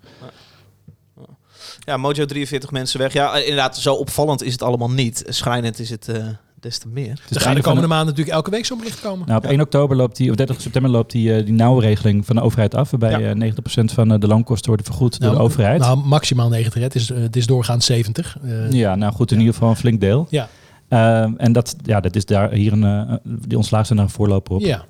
Ja, 1.79 1.97
Mojo 1.97 2.25
43 2.25 2.71
mensen 2.71 2.99
weg. 2.99 3.13
Ja, 3.13 3.35
inderdaad, 3.37 3.77
zo 3.77 3.93
opvallend 3.93 4.43
is 4.43 4.51
het 4.51 4.61
allemaal 4.61 4.91
niet. 4.91 5.23
Schrijnend 5.27 5.79
is 5.79 5.89
het 5.89 6.07
eh, 6.07 6.27
des 6.65 6.77
te 6.77 6.87
meer. 6.87 7.11
is 7.29 7.35
Er 7.35 7.41
gaan 7.41 7.55
de 7.55 7.61
komende 7.61 7.87
maanden 7.87 8.07
natuurlijk 8.07 8.35
elke 8.35 8.49
week 8.49 8.65
zo'n 8.65 8.77
bericht 8.77 9.01
komen. 9.01 9.27
Nou, 9.27 9.37
op 9.43 9.49
1 9.49 9.61
oktober 9.61 9.95
loopt 9.97 10.17
die, 10.17 10.29
of 10.29 10.35
30 10.35 10.61
september 10.61 10.91
loopt 10.91 11.11
die, 11.11 11.35
eh, 11.35 11.45
die 11.45 11.53
nauwe 11.53 11.81
regeling 11.81 12.25
van 12.25 12.35
de 12.35 12.41
overheid 12.41 12.75
af. 12.75 12.89
Waarbij 12.91 13.19
Ja. 13.19 13.29
eh, 13.29 13.35
90% 13.35 13.91
van 13.93 14.11
eh, 14.13 14.19
de 14.19 14.27
loonkosten 14.27 14.67
worden 14.67 14.85
vergoed 14.85 15.19
door 15.19 15.31
de 15.31 15.39
overheid. 15.39 15.79
Nou, 15.79 15.97
maximaal 15.97 16.49
90. 16.49 16.73
hè. 16.73 16.81
Het 16.81 16.95
is, 16.95 17.09
het 17.09 17.35
is 17.35 17.45
doorgaand 17.45 17.83
70. 17.83 18.37
Eh, 18.43 18.71
ja, 18.71 18.95
nou 18.95 19.13
goed, 19.13 19.31
in 19.31 19.37
ieder 19.39 19.53
geval 19.53 19.69
een 19.69 19.75
flink 19.75 19.99
deel. 20.01 20.27
Ja. 20.29 20.47
Eh, 20.87 21.27
en 21.37 21.51
dat, 21.51 21.75
ja, 21.83 21.99
dat 21.99 22.15
is 22.15 22.25
daar 22.25 22.51
hier 22.51 22.73
een, 22.73 23.19
die 23.23 23.57
ontslagen 23.57 23.85
zijn 23.85 23.99
daar 23.99 24.07
een 24.07 24.13
voorloper 24.13 24.55
op. 24.55 24.61
Ja. 24.61 24.85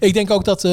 Ik 0.00 0.14
denk 0.14 0.30
ook 0.30 0.44
dat, 0.44 0.64
eh, 0.64 0.72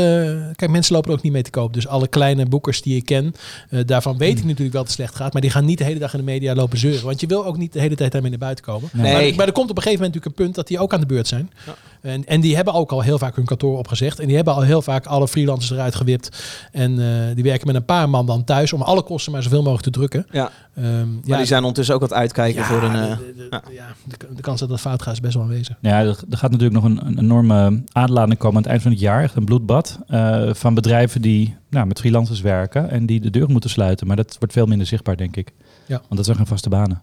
kijk, 0.56 0.70
mensen 0.72 0.94
lopen 0.96 1.12
er 1.12 1.18
ook 1.18 1.24
niet 1.24 1.32
mee 1.34 1.42
te 1.42 1.50
koop. 1.50 1.74
Dus 1.74 1.88
alle 1.88 2.08
kleine 2.08 2.46
boekers 2.46 2.82
die 2.82 2.96
ik 2.96 3.06
ken, 3.06 3.34
eh, 3.70 3.80
daarvan 3.86 4.18
weet 4.18 4.30
ik 4.32 4.38
Hmm. 4.38 4.48
natuurlijk 4.48 4.74
wel 4.74 4.84
dat 4.84 4.92
het 4.92 5.02
slecht 5.02 5.16
gaat. 5.16 5.34
Maar 5.34 5.42
die 5.42 5.52
gaan 5.52 5.66
niet 5.66 5.78
de 5.78 5.84
hele 5.84 6.00
dag 6.00 6.14
in 6.14 6.20
de 6.20 6.26
media 6.26 6.54
lopen 6.56 6.78
zeuren. 6.78 7.06
Want 7.06 7.20
je 7.20 7.28
wil 7.28 7.46
ook 7.46 7.58
niet 7.58 7.74
de 7.74 7.80
hele 7.80 7.96
tijd 7.96 8.12
daarmee 8.12 8.30
naar 8.30 8.40
buiten 8.40 8.66
komen. 8.66 8.90
Nee. 8.94 9.14
Nee. 9.14 9.28
Maar, 9.28 9.36
maar 9.36 9.48
er 9.48 9.54
komt 9.54 9.70
op 9.70 9.78
een 9.78 9.84
gegeven 9.84 10.04
moment 10.04 10.14
natuurlijk 10.16 10.26
een 10.40 10.44
punt 10.46 10.56
dat 10.56 10.68
die 10.68 10.80
ook 10.80 10.94
aan 10.94 11.00
de 11.00 11.06
beurt 11.06 11.28
zijn. 11.28 11.50
Ja. 11.66 11.76
En, 12.06 12.26
en 12.26 12.42
die 12.42 12.56
hebben 12.56 12.74
ook 12.74 12.92
al 12.92 13.02
heel 13.02 13.18
vaak 13.18 13.36
hun 13.36 13.46
kantoor 13.46 13.78
opgezegd. 13.78 14.20
En 14.20 14.28
die 14.28 14.36
hebben 14.36 14.54
al 14.54 14.62
heel 14.62 14.82
vaak 14.82 15.06
alle 15.06 15.28
freelancers 15.28 15.72
eruit 15.72 15.96
gewipt. 15.96 16.44
En 16.72 16.92
eh, 17.00 17.36
die 17.36 17.44
werken 17.44 17.68
met 17.68 17.76
een 17.76 17.86
paar 17.86 18.10
man 18.10 18.26
dan 18.26 18.44
thuis 18.44 18.74
om 18.74 18.82
alle 18.82 19.02
kosten 19.04 19.32
maar 19.32 19.44
zoveel 19.44 19.62
mogelijk 19.62 19.84
te 19.84 19.90
drukken. 19.90 20.26
Ja, 20.32 20.52
Ehm, 20.76 21.14
maar 21.26 21.38
die 21.38 21.46
zijn 21.48 21.60
ondertussen 21.62 21.96
ook 21.96 22.02
aan 22.02 22.08
het 22.08 22.18
uitkijken 22.18 22.64
voor 22.64 22.84
een... 22.84 22.96
eh, 22.96 23.18
de, 23.18 23.34
de- 23.38 23.48
ja. 23.50 23.62
ja, 23.72 23.86
de, 24.04 24.16
de 24.36 24.42
kans 24.42 24.60
dat 24.60 24.70
dat 24.70 24.80
fout 24.80 25.02
gaat 25.02 25.14
is 25.14 25.20
best 25.20 25.34
wel 25.34 25.44
aanwezig. 25.44 25.78
Ja, 25.82 26.00
er, 26.00 26.20
er 26.30 26.38
gaat 26.38 26.52
natuurlijk 26.52 26.82
nog 26.82 26.84
een, 26.84 27.06
een 27.08 27.20
enorme 27.20 27.84
aanlading 27.92 28.38
komen 28.40 28.56
aan 28.56 28.62
het 28.62 28.72
eind 28.72 28.82
van 28.82 28.92
het 28.92 29.00
jaar. 29.00 29.24
Echt 29.24 29.36
een 29.36 29.46
bloedbad. 29.46 30.00
eh, 30.08 30.54
van 30.54 30.74
bedrijven 30.74 31.22
die 31.22 31.56
nou, 31.70 31.88
met 31.88 32.00
freelancers 32.00 32.42
werken 32.42 32.90
en 32.90 33.06
die 33.06 33.20
de 33.20 33.30
deur 33.30 33.50
moeten 33.50 33.70
sluiten. 33.70 34.08
Maar 34.08 34.16
dat 34.16 34.36
wordt 34.40 34.54
veel 34.54 34.66
minder 34.66 34.88
zichtbaar, 34.88 35.18
denk 35.18 35.36
ik. 35.36 35.52
Ja. 35.86 35.96
Want 35.98 36.16
dat 36.16 36.26
zijn 36.26 36.38
geen 36.38 36.46
vaste 36.46 36.70
banen. 36.70 37.02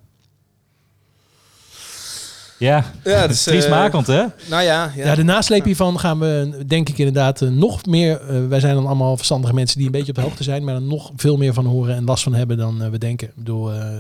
Ja, 2.63 2.85
Ja, 3.05 3.21
dat 3.27 3.31
is, 3.31 3.43
triestmakend 3.43 4.07
hè? 4.07 4.25
Nou 4.51 4.63
ja, 4.63 4.93
ja. 4.97 5.07
Ja, 5.07 5.15
de 5.15 5.23
nasleep 5.23 5.65
hiervan 5.65 5.99
gaan 5.99 6.19
we, 6.19 6.63
denk 6.67 6.89
ik 6.89 6.99
inderdaad, 6.99 7.43
eh, 7.43 7.49
nog 7.49 7.87
meer... 7.87 8.21
eh, 8.21 8.47
wij 8.49 8.61
zijn 8.61 8.75
dan 8.75 8.87
allemaal 8.87 9.17
verstandige 9.17 9.55
mensen 9.55 9.77
die 9.77 9.87
een 9.87 9.93
beetje 9.93 10.09
op 10.09 10.15
de 10.15 10.21
hoogte 10.21 10.43
zijn... 10.43 10.65
maar 10.65 10.75
er 10.75 10.83
nog 10.83 11.11
veel 11.17 11.37
meer 11.37 11.55
van 11.55 11.67
horen 11.67 11.95
en 11.97 12.05
last 12.05 12.23
van 12.23 12.35
hebben 12.35 12.57
dan 12.57 12.83
eh, 12.83 12.89
we 12.89 12.99
denken. 12.99 13.29
Ik 13.29 13.35
bedoel, 13.35 13.73
eh, 13.73 13.79
eh, 13.79 13.93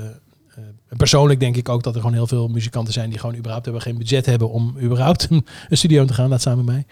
persoonlijk 0.96 1.40
denk 1.40 1.56
ik 1.56 1.68
ook 1.68 1.82
dat 1.82 1.94
er 1.94 2.00
gewoon 2.00 2.16
heel 2.16 2.26
veel 2.26 2.48
muzikanten 2.48 2.92
zijn... 2.92 3.10
die 3.10 3.18
gewoon 3.18 3.36
überhaupt 3.36 3.64
hebben, 3.64 3.82
geen 3.82 3.98
budget 3.98 4.26
hebben 4.26 4.50
om 4.50 4.76
überhaupt 4.82 5.28
een, 5.30 5.44
studio 5.70 6.00
in 6.00 6.06
te 6.06 6.14
gaan. 6.14 6.28
Laat 6.28 6.40
staan 6.40 6.64
bij 6.64 6.74
mij. 6.74 6.86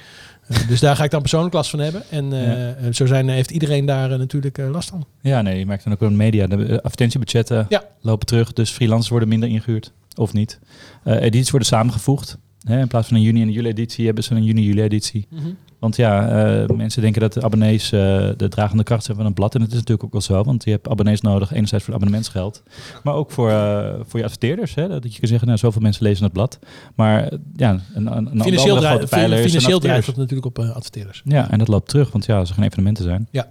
Eh, 0.47 0.69
dus 0.69 0.81
daar 0.81 0.97
ga 0.97 1.05
ik 1.05 1.11
dan 1.11 1.21
persoonlijk 1.21 1.55
last 1.55 1.71
van 1.71 1.79
hebben. 1.79 2.03
En 2.11 2.33
eh, 2.33 2.43
Ja. 2.43 2.75
eh, 2.75 2.93
zo 2.93 3.07
zijn, 3.07 3.29
heeft 3.29 3.51
iedereen 3.51 3.87
daar 3.87 4.13
eh, 4.13 4.19
natuurlijk 4.19 4.59
eh, 4.59 4.71
last 4.71 4.89
van. 4.89 5.07
Ja, 5.21 5.43
nee, 5.43 5.59
je 5.59 5.67
merkt 5.67 5.85
dan 5.85 5.93
ook 5.93 6.01
wel 6.01 6.09
in 6.09 6.17
media. 6.17 6.47
De 6.47 6.65
eh, 6.67 6.73
advertentiebudgetten 6.77 7.67
Ja. 7.69 7.85
lopen 8.01 8.27
terug, 8.27 8.53
dus 8.53 8.71
freelancers 8.71 9.09
worden 9.11 9.29
minder 9.29 9.49
ingehuurd. 9.49 9.93
Of 10.17 10.33
niet. 10.33 10.59
Eh 11.05 11.23
edities 11.23 11.51
worden 11.51 11.69
samengevoegd. 11.69 12.39
Hè, 12.61 12.81
in 12.81 12.89
plaats 12.89 13.09
van 13.09 13.17
een 13.17 13.23
juni- 13.23 13.43
en 13.43 13.51
juli 13.51 13.69
editie 13.69 14.07
hebben 14.07 14.25
ze 14.25 14.35
een 14.35 14.45
juni-juli 14.45 14.83
editie. 14.83 15.27
Mhm. 15.31 15.49
Want 15.79 15.97
ja, 15.97 16.29
eh, 16.29 16.69
mensen 16.77 17.03
denken 17.03 17.21
dat 17.21 17.33
de 17.33 17.43
abonnees 17.43 17.93
eh, 17.93 18.29
de 18.37 18.49
dragende 18.49 18.83
kracht 18.83 19.05
zijn 19.05 19.17
van 19.17 19.27
een 19.27 19.35
blad. 19.35 19.55
En 19.55 19.61
dat 19.61 19.69
is 19.69 19.75
natuurlijk 19.75 20.05
ook 20.05 20.13
wel 20.13 20.21
zo. 20.21 20.43
Want 20.43 20.65
je 20.65 20.71
hebt 20.71 20.89
abonnees 20.89 21.21
nodig. 21.21 21.53
Enerzijds 21.53 21.85
voor 21.85 21.95
abonnementsgeld. 21.95 22.63
Maar 23.03 23.15
ook 23.15 23.31
voor, 23.31 23.51
eh, 23.51 23.95
voor 24.03 24.19
je 24.19 24.25
adverteerders. 24.25 24.75
Hè? 24.75 24.89
Dat 24.89 25.13
je 25.15 25.19
kan 25.19 25.29
zeggen, 25.29 25.47
nou, 25.47 25.59
zoveel 25.59 25.83
mensen 25.83 26.03
lezen 26.03 26.25
het 26.25 26.33
blad. 26.33 26.59
Maar 26.95 27.33
ja, 27.57 27.81
een, 27.95 28.17
een, 28.17 28.29
Financieel, 28.29 28.75
andere 28.75 28.87
grote 28.87 29.07
pijler 29.07 29.39
financieel 29.39 29.81
drijft 29.81 30.07
dat 30.07 30.17
natuurlijk 30.17 30.47
op 30.47 30.59
adverteerders. 30.59 31.23
Ja, 31.25 31.51
en 31.51 31.59
dat 31.59 31.69
loopt 31.69 31.89
terug. 31.89 32.13
Want 32.13 32.27
ja, 32.27 32.39
als 32.39 32.49
er 32.49 32.55
geen 32.55 32.65
evenementen 32.65 33.05
zijn. 33.05 33.29
Ja. 33.31 33.49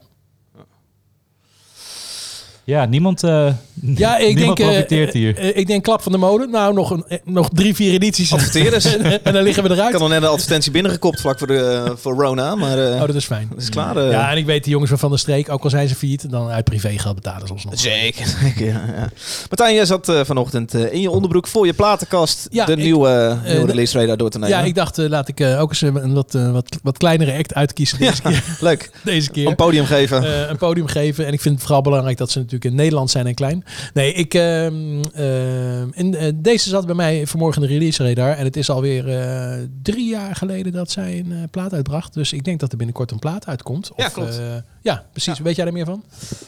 Ja, 2.70 2.86
niemand, 2.86 3.24
eh 3.24 3.48
Ja, 3.96 4.18
ik 4.18 4.36
niemand 4.36 4.58
denk, 4.58 4.70
eh, 4.70 4.76
profiteert 4.76 5.14
hier. 5.14 5.38
eh, 5.38 5.58
ik 5.58 5.68
denk 5.68 5.84
klap 5.84 6.02
van 6.02 6.12
de 6.12 6.18
molen. 6.18 6.50
Nou, 6.50 6.74
nog, 6.74 6.90
een, 6.92 7.06
nog 7.26 7.50
drie, 7.54 7.76
vier 7.76 7.94
edities. 7.94 8.34
Adverteerders. 8.34 8.86
en, 8.96 9.24
en 9.24 9.34
dan 9.34 9.44
liggen 9.44 9.64
we 9.64 9.70
Ik 9.70 9.76
eruit. 9.76 9.92
had 9.94 10.02
al 10.02 10.08
net 10.08 10.22
een 10.22 10.28
advertentie 10.30 10.72
binnengekopt 10.72 11.22
vlak 11.22 11.38
voor, 11.38 11.48
de, 11.48 11.94
voor 11.96 12.14
Rona, 12.16 12.56
maar 12.56 12.78
eh, 12.92 12.94
Oh, 13.02 13.06
dat 13.08 13.16
is 13.16 13.26
fijn. 13.26 13.48
dat 13.50 13.62
is 13.62 13.70
klaar. 13.70 14.02
Ja, 14.10 14.32
en 14.32 14.38
ik 14.38 14.46
weet 14.46 14.64
die 14.64 14.72
jongens 14.72 14.90
van 14.90 15.00
Van 15.00 15.10
der 15.10 15.20
Streek, 15.20 15.50
ook 15.50 15.64
al 15.64 15.70
zijn 15.70 15.88
ze 15.88 15.96
failliet, 15.96 16.30
dan 16.30 16.50
uit 16.50 16.64
privé 16.64 16.98
geld 16.98 17.16
betalen 17.16 17.48
ze 17.48 17.54
ons 17.54 17.66
nog. 17.66 17.80
Zeker. 17.80 18.26
zeker, 18.44 18.66
ja, 18.66 18.84
ja. 18.96 19.10
Martijn, 19.50 19.76
jij 19.76 19.86
zat 19.86 20.10
eh, 20.10 20.20
vanochtend 20.24 20.74
eh, 20.74 20.94
in 20.94 21.02
je 21.02 21.10
onderbroek 21.10 21.48
voor 21.48 21.66
je 21.66 21.74
platenkast 21.74 22.48
Ja, 22.52 22.66
de 22.66 22.72
ik- 22.72 22.78
nieuwe, 22.78 23.38
nieuwe 23.46 23.66
release 23.66 24.00
radar 24.00 24.18
door 24.18 24.30
te 24.30 24.40
nemen. 24.40 24.58
Ja, 24.58 24.64
ik 24.64 24.76
dacht, 24.76 24.98
laat 24.98 25.28
ik 25.28 25.40
eh, 25.40 25.62
ook 25.62 25.70
eens 25.70 25.82
een 25.82 26.14
wat, 26.14 26.32
wat, 26.52 26.78
wat 26.84 26.98
kleinere 26.98 27.38
act 27.38 27.54
uitkiezen 27.54 27.98
deze 28.00 28.22
keer. 28.22 28.44
Leuk. 28.60 28.92
Deze 29.04 29.30
keer. 29.32 29.48
Een 29.48 29.56
podium 29.56 29.86
geven. 29.86 30.24
Eh, 30.24 30.50
een 30.50 30.58
podium 30.58 30.88
geven. 30.88 31.26
En 31.26 31.34
ik 31.34 31.42
vind 31.42 31.54
het 31.56 31.64
vooral 31.64 31.82
belangrijk 31.82 32.18
dat 32.18 32.32
ze 32.32 32.38
natuurlijk 32.38 32.59
in 32.66 32.76
Nederland 32.76 33.10
zijn 33.12 33.28
en 33.28 33.34
klein. 33.34 33.64
Nee, 33.94 34.14
ik, 34.14 34.34
ehm, 34.34 35.02
ehm, 35.14 35.88
in, 35.92 36.16
eh, 36.16 36.32
deze 36.36 36.70
zat 36.70 36.86
bij 36.86 36.96
mij 36.96 37.28
vanmorgen 37.28 37.62
in 37.62 37.68
de 37.68 37.74
release 37.74 38.08
radar. 38.08 38.32
En 38.38 38.44
het 38.46 38.56
is 38.58 38.70
alweer 38.70 39.20
eh, 39.20 39.58
drie 39.82 40.10
jaar 40.10 40.36
geleden 40.36 40.72
dat 40.72 40.92
zij 40.92 41.20
een 41.20 41.32
eh, 41.32 41.38
plaat 41.52 41.74
uitbracht. 41.74 42.14
Dus 42.14 42.34
ik 42.34 42.44
denk 42.44 42.60
dat 42.60 42.72
er 42.72 42.78
binnenkort 42.78 43.12
een 43.12 43.20
plaat 43.20 43.48
uitkomt. 43.48 43.92
Ja, 43.96 44.06
Of, 44.06 44.14
klopt. 44.14 44.40
eh, 44.40 44.46
ja, 44.82 45.06
precies. 45.12 45.40
Weet 45.40 45.56
jij 45.56 45.66
er 45.66 45.74
meer 45.74 45.86
van? 45.86 46.04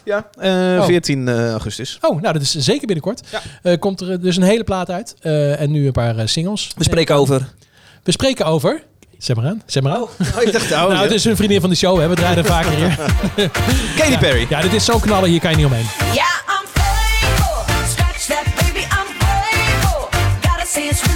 ja, 0.05 0.29
eh, 0.39 0.79
Oh. 0.79 0.85
14 0.85 1.27
eh, 1.27 1.49
augustus. 1.51 1.97
Oh, 2.01 2.21
nou, 2.21 2.33
dat 2.33 2.41
is 2.41 2.51
zeker 2.55 2.85
binnenkort. 2.87 3.21
Ja. 3.63 3.75
Komt 3.75 4.01
er 4.01 4.21
dus 4.21 4.35
een 4.37 4.43
hele 4.43 4.63
plaat 4.63 4.89
uit. 4.89 5.15
En 5.21 5.71
nu 5.71 5.85
een 5.85 5.91
paar 5.91 6.29
singles. 6.29 6.71
We 6.77 6.83
spreken 6.83 7.15
over. 7.15 7.53
We 8.03 8.11
spreken 8.11 8.45
over... 8.45 8.83
Zet 9.21 9.35
maar 9.35 9.45
aan. 9.45 9.61
Zet 9.65 9.83
maar 9.83 9.93
aan. 9.93 10.01
Oh, 10.01 10.41
ik 10.41 10.51
dacht, 10.51 10.71
oh, 10.71 10.77
nou, 10.77 10.93
ja. 10.93 11.01
het 11.01 11.11
is 11.11 11.25
een 11.25 11.35
vriendin 11.35 11.61
van 11.61 11.69
de 11.69 11.75
show. 11.75 11.99
Hè. 11.99 12.07
We 12.07 12.15
draaien 12.15 12.37
er 12.37 12.45
vaker 12.45 12.71
hier. 12.71 12.95
Katy 13.97 14.17
Perry. 14.17 14.45
Ja, 14.49 14.61
dit 14.61 14.73
is 14.73 14.85
zo 14.85 14.99
knallen. 14.99 15.29
Hier 15.29 15.39
kan 15.39 15.51
je 15.51 15.57
niet 15.57 15.65
omheen. 15.65 15.85
Yeah, 16.13 16.25
I'm 16.47 16.67
faithful. 16.73 17.63
Scratch 17.89 18.25
that, 18.25 18.43
baby, 18.55 18.79
I'm 18.79 19.07
grateful. 19.19 20.09
Gotta 20.41 20.65
say, 20.65 20.87
it's 20.87 21.10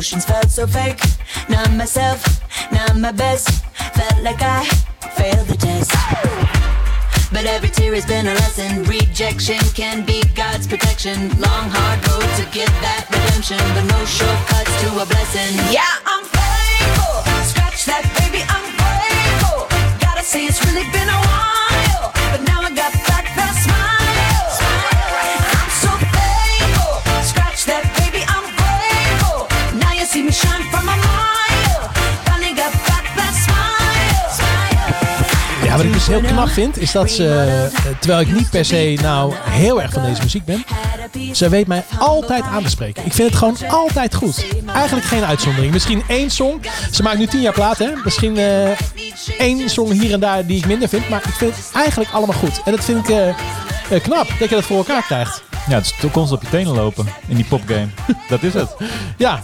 through 0.00 0.16
motions 0.16 0.24
felt 0.24 0.50
so 0.50 0.66
fake. 0.66 1.00
Not 1.48 1.70
myself, 1.72 2.24
not 2.72 2.96
my 2.96 3.12
best. 3.12 3.64
Felt 3.94 4.22
like 4.22 4.40
I 4.40 4.64
failed 5.16 5.46
the 5.46 5.56
test. 5.56 5.90
But 7.32 7.44
every 7.44 7.68
tear 7.68 7.94
has 7.94 8.06
been 8.06 8.26
a 8.26 8.34
lesson. 8.34 8.84
Rejection 8.84 9.60
can 9.74 10.04
be 10.06 10.22
God's 10.34 10.66
protection. 10.66 11.28
Long, 11.38 11.66
hard 11.68 12.00
road 12.08 12.28
to 12.38 12.44
get 12.50 12.70
that 12.80 13.06
redemption. 13.12 13.58
But 13.74 13.84
no 13.92 14.04
shortcuts 14.06 14.74
to 14.82 14.88
a 15.02 15.06
blessing. 15.06 15.52
Yeah, 15.70 15.92
I'm 16.06 16.24
faithful. 16.24 17.14
Scratch 17.50 17.84
that, 17.84 18.04
baby, 18.18 18.42
I'm 18.48 18.66
grateful. 18.80 19.68
Gotta 20.00 20.24
say, 20.24 20.46
it's 20.46 20.64
really 20.64 20.88
been 20.92 21.08
a 21.08 21.20
while. 21.28 21.59
Wat 35.80 35.88
ik 35.88 35.94
dus 35.94 36.06
heel 36.06 36.20
knap 36.20 36.48
vind, 36.48 36.78
is 36.78 36.92
dat 36.92 37.10
ze, 37.10 37.28
eh, 37.28 37.94
terwijl 37.98 38.20
ik 38.20 38.32
niet 38.32 38.50
per 38.50 38.64
se 38.64 38.98
nou 39.02 39.34
heel 39.38 39.82
erg 39.82 39.92
van 39.92 40.02
deze 40.02 40.22
muziek 40.22 40.44
ben, 40.44 40.64
ze 41.32 41.48
weet 41.48 41.66
mij 41.66 41.84
altijd 41.98 42.42
aan 42.42 42.62
te 42.62 42.70
spreken. 42.70 43.04
Ik 43.04 43.12
vind 43.12 43.28
het 43.28 43.38
gewoon 43.38 43.56
altijd 43.68 44.14
goed. 44.14 44.46
Eigenlijk 44.74 45.06
geen 45.06 45.24
uitzondering. 45.24 45.72
Misschien 45.72 46.02
één 46.08 46.30
song. 46.30 46.60
Ze 46.90 47.02
maakt 47.02 47.18
nu 47.18 47.26
tien 47.26 47.40
jaar 47.40 47.52
plaat, 47.52 47.78
hè. 47.78 47.90
Misschien 48.04 48.36
eh, 48.36 48.70
één 49.38 49.68
song 49.70 49.90
hier 49.90 50.12
en 50.12 50.20
daar 50.20 50.46
die 50.46 50.58
ik 50.58 50.66
minder 50.66 50.88
vind. 50.88 51.08
Maar 51.08 51.22
ik 51.26 51.34
vind 51.34 51.56
het 51.56 51.70
eigenlijk 51.74 52.10
allemaal 52.10 52.36
goed. 52.36 52.62
En 52.64 52.72
dat 52.72 52.84
vind 52.84 53.08
ik 53.08 53.34
eh, 53.90 54.02
knap, 54.02 54.28
dat 54.38 54.48
je 54.48 54.54
dat 54.54 54.64
voor 54.64 54.76
elkaar 54.76 55.02
krijgt. 55.02 55.42
Ja, 55.68 55.74
het 55.74 55.84
is 55.84 55.94
constant 56.00 56.32
op 56.32 56.42
je 56.42 56.48
tenen 56.48 56.74
lopen 56.74 57.06
in 57.26 57.36
die 57.36 57.44
popgame. 57.44 57.88
dat 58.28 58.42
is 58.42 58.54
het. 58.54 58.76
Ja. 59.16 59.42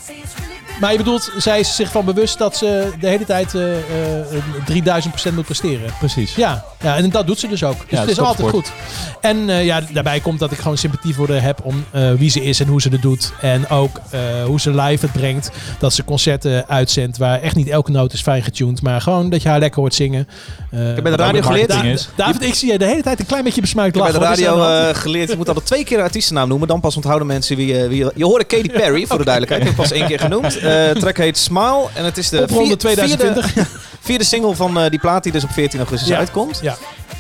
Maar 0.81 0.93
je 0.93 0.99
bedoelt, 0.99 1.33
zij 1.37 1.61
is 1.61 1.77
zich 1.77 1.91
van 1.91 2.05
bewust 2.05 2.39
dat 2.39 2.57
ze 2.57 2.93
de 3.01 3.09
hele 3.09 3.25
tijd 3.25 3.55
eh, 3.55 3.79
eh, 3.79 5.05
3000% 5.31 5.35
moet 5.35 5.45
presteren. 5.45 5.95
Precies. 5.99 6.35
Ja, 6.35 6.65
ja, 6.83 6.97
en 6.97 7.11
dat 7.11 7.27
doet 7.27 7.39
ze 7.39 7.49
dus 7.49 7.65
ook. 7.65 7.79
Dus 7.81 7.91
Ja, 7.91 8.01
het 8.01 8.11
is 8.11 8.19
altijd 8.21 8.49
goed. 8.49 8.73
En 9.21 9.49
eh, 9.51 9.65
ja, 9.65 9.81
daarbij 9.93 10.21
komt 10.21 10.39
dat 10.39 10.53
ik 10.53 10.59
gewoon 10.59 10.79
sympathie 10.79 11.15
voor 11.15 11.29
haar 11.31 11.43
heb 11.43 11.59
om 11.63 11.85
eh, 11.91 12.11
wie 12.13 12.31
ze 12.31 12.43
is 12.45 12.61
en 12.61 12.67
hoe 12.67 12.81
ze 12.81 12.89
het 12.89 13.03
doet. 13.03 13.33
En 13.41 13.69
ook 13.69 14.01
eh, 14.11 14.21
hoe 14.45 14.61
ze 14.61 14.71
live 14.71 15.05
het 15.07 15.15
brengt. 15.15 15.51
Dat 15.79 15.93
ze 15.93 16.05
concerten 16.05 16.69
uitzendt 16.69 17.17
waar 17.19 17.41
echt 17.41 17.55
niet 17.57 17.69
elke 17.69 17.91
noot 17.91 18.13
is 18.13 18.21
fijn 18.23 18.43
getuned. 18.43 18.83
Maar 18.83 19.01
gewoon 19.01 19.31
dat 19.31 19.43
je 19.43 19.49
haar 19.49 19.59
lekker 19.59 19.81
hoort 19.81 19.95
zingen. 19.95 20.29
Eh, 20.71 20.89
Ik 20.89 20.95
heb 20.95 21.03
bij 21.03 21.17
de 21.17 21.23
radio 21.23 21.43
geleerd. 21.43 21.69
marketing 21.69 21.95
Da- 21.95 22.01
is. 22.01 22.09
David, 22.17 22.43
ik 22.43 22.55
zie 22.55 22.73
je 22.73 22.79
de 22.79 22.85
hele 22.85 23.03
tijd 23.03 23.21
een 23.21 23.27
klein 23.27 23.45
beetje 23.45 23.61
besmuikt 23.61 23.97
Ik 23.97 24.03
heb 24.03 24.11
bij 24.13 24.21
lachen. 24.21 24.43
de 24.45 24.51
radio 24.51 24.93
geleerd, 25.01 25.31
je 25.31 25.37
moet 25.37 25.49
altijd 25.49 25.67
twee 25.67 25.85
keer 25.85 25.97
de 25.97 26.03
artiestennaam 26.03 26.49
noemen. 26.49 26.69
Dan 26.69 26.81
pas 26.81 26.97
onthouden 26.97 27.27
mensen 27.27 27.57
wie, 27.57 27.67
je- 27.75 27.89
wie 27.89 27.99
je... 27.99 28.13
Je 28.15 28.25
hoorde 28.25 28.45
Katy 28.45 28.71
Perry, 28.71 29.07
voor 29.07 29.19
de 29.19 29.25
duidelijkheid. 29.25 29.63
Ik 29.63 29.67
heb 29.77 29.77
pas 29.77 29.93
één 29.99 30.07
keer 30.07 30.19
genoemd. 30.21 30.59
Eh 30.59 30.91
track 30.91 31.17
heet 31.17 31.39
Smile. 31.39 31.85
En 31.95 32.05
het 32.05 32.19
is 32.19 32.29
de 32.29 32.45
vier- 32.49 32.77
2020. 32.79 33.47
Vierde, 33.53 33.69
vierde 34.07 34.25
single 34.25 34.55
van 34.55 34.79
eh, 34.79 34.91
die 34.91 34.99
plaat 34.99 35.23
die 35.23 35.33
dus 35.33 35.45
op 35.45 35.51
14 35.51 35.79
augustus 35.79 36.09
Ja. 36.09 36.17
uitkomt. 36.19 36.59
Ja, 36.63 36.77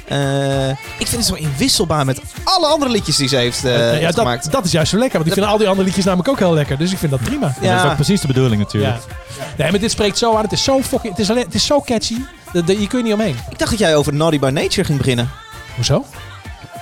Eh, 0.07 0.69
ik 0.71 1.07
vind 1.07 1.11
het 1.17 1.25
zo 1.25 1.35
inwisselbaar 1.35 2.05
met 2.05 2.21
alle 2.45 2.67
andere 2.67 2.91
liedjes 2.91 3.17
die 3.17 3.29
ze 3.29 3.37
heeft, 3.37 3.65
eh, 3.65 3.73
ja 3.73 4.07
heeft 4.07 4.19
gemaakt. 4.19 4.43
dat, 4.45 4.53
dat 4.53 4.65
is 4.65 4.71
juist 4.73 4.91
zo 4.91 4.99
lekker. 4.99 5.17
Want 5.19 5.27
ik 5.31 5.37
vind 5.37 5.47
al 5.47 5.59
die 5.59 5.69
andere 5.69 5.87
liedjes 5.87 6.05
namelijk 6.05 6.29
ook 6.29 6.39
heel 6.39 6.53
lekker. 6.55 6.79
Dus 6.79 6.93
ik 6.93 6.99
vind 6.99 7.11
dat 7.11 7.21
prima. 7.21 7.55
Ja. 7.61 7.75
Dat 7.75 7.85
is 7.85 7.91
ook 7.91 7.95
precies 7.95 8.21
de 8.21 8.27
bedoeling 8.27 8.63
natuurlijk. 8.63 8.95
Ja. 8.95 9.15
Nee, 9.57 9.71
maar 9.71 9.81
dit 9.81 9.91
spreekt 9.91 10.19
zo 10.19 10.35
aan. 10.37 10.43
Het 10.43 10.53
is 10.53 10.65
zo 10.65 10.83
fucking... 10.83 11.13
Het 11.13 11.19
is, 11.23 11.31
alleen, 11.31 11.45
het 11.45 11.55
is 11.55 11.67
zo 11.67 11.81
catchy. 11.81 12.17
Dat, 12.53 12.67
dat- 12.67 12.81
je 12.81 12.87
kun 12.87 12.99
je 12.99 13.05
niet 13.05 13.13
omheen. 13.13 13.37
Ik 13.51 13.59
dacht 13.59 13.71
dat 13.71 13.81
jij 13.81 13.97
over 13.97 14.15
Naughty 14.15 14.39
by 14.39 14.51
Nature 14.53 14.85
ging 14.85 14.99
beginnen. 14.99 15.31
Hoezo? 15.75 16.05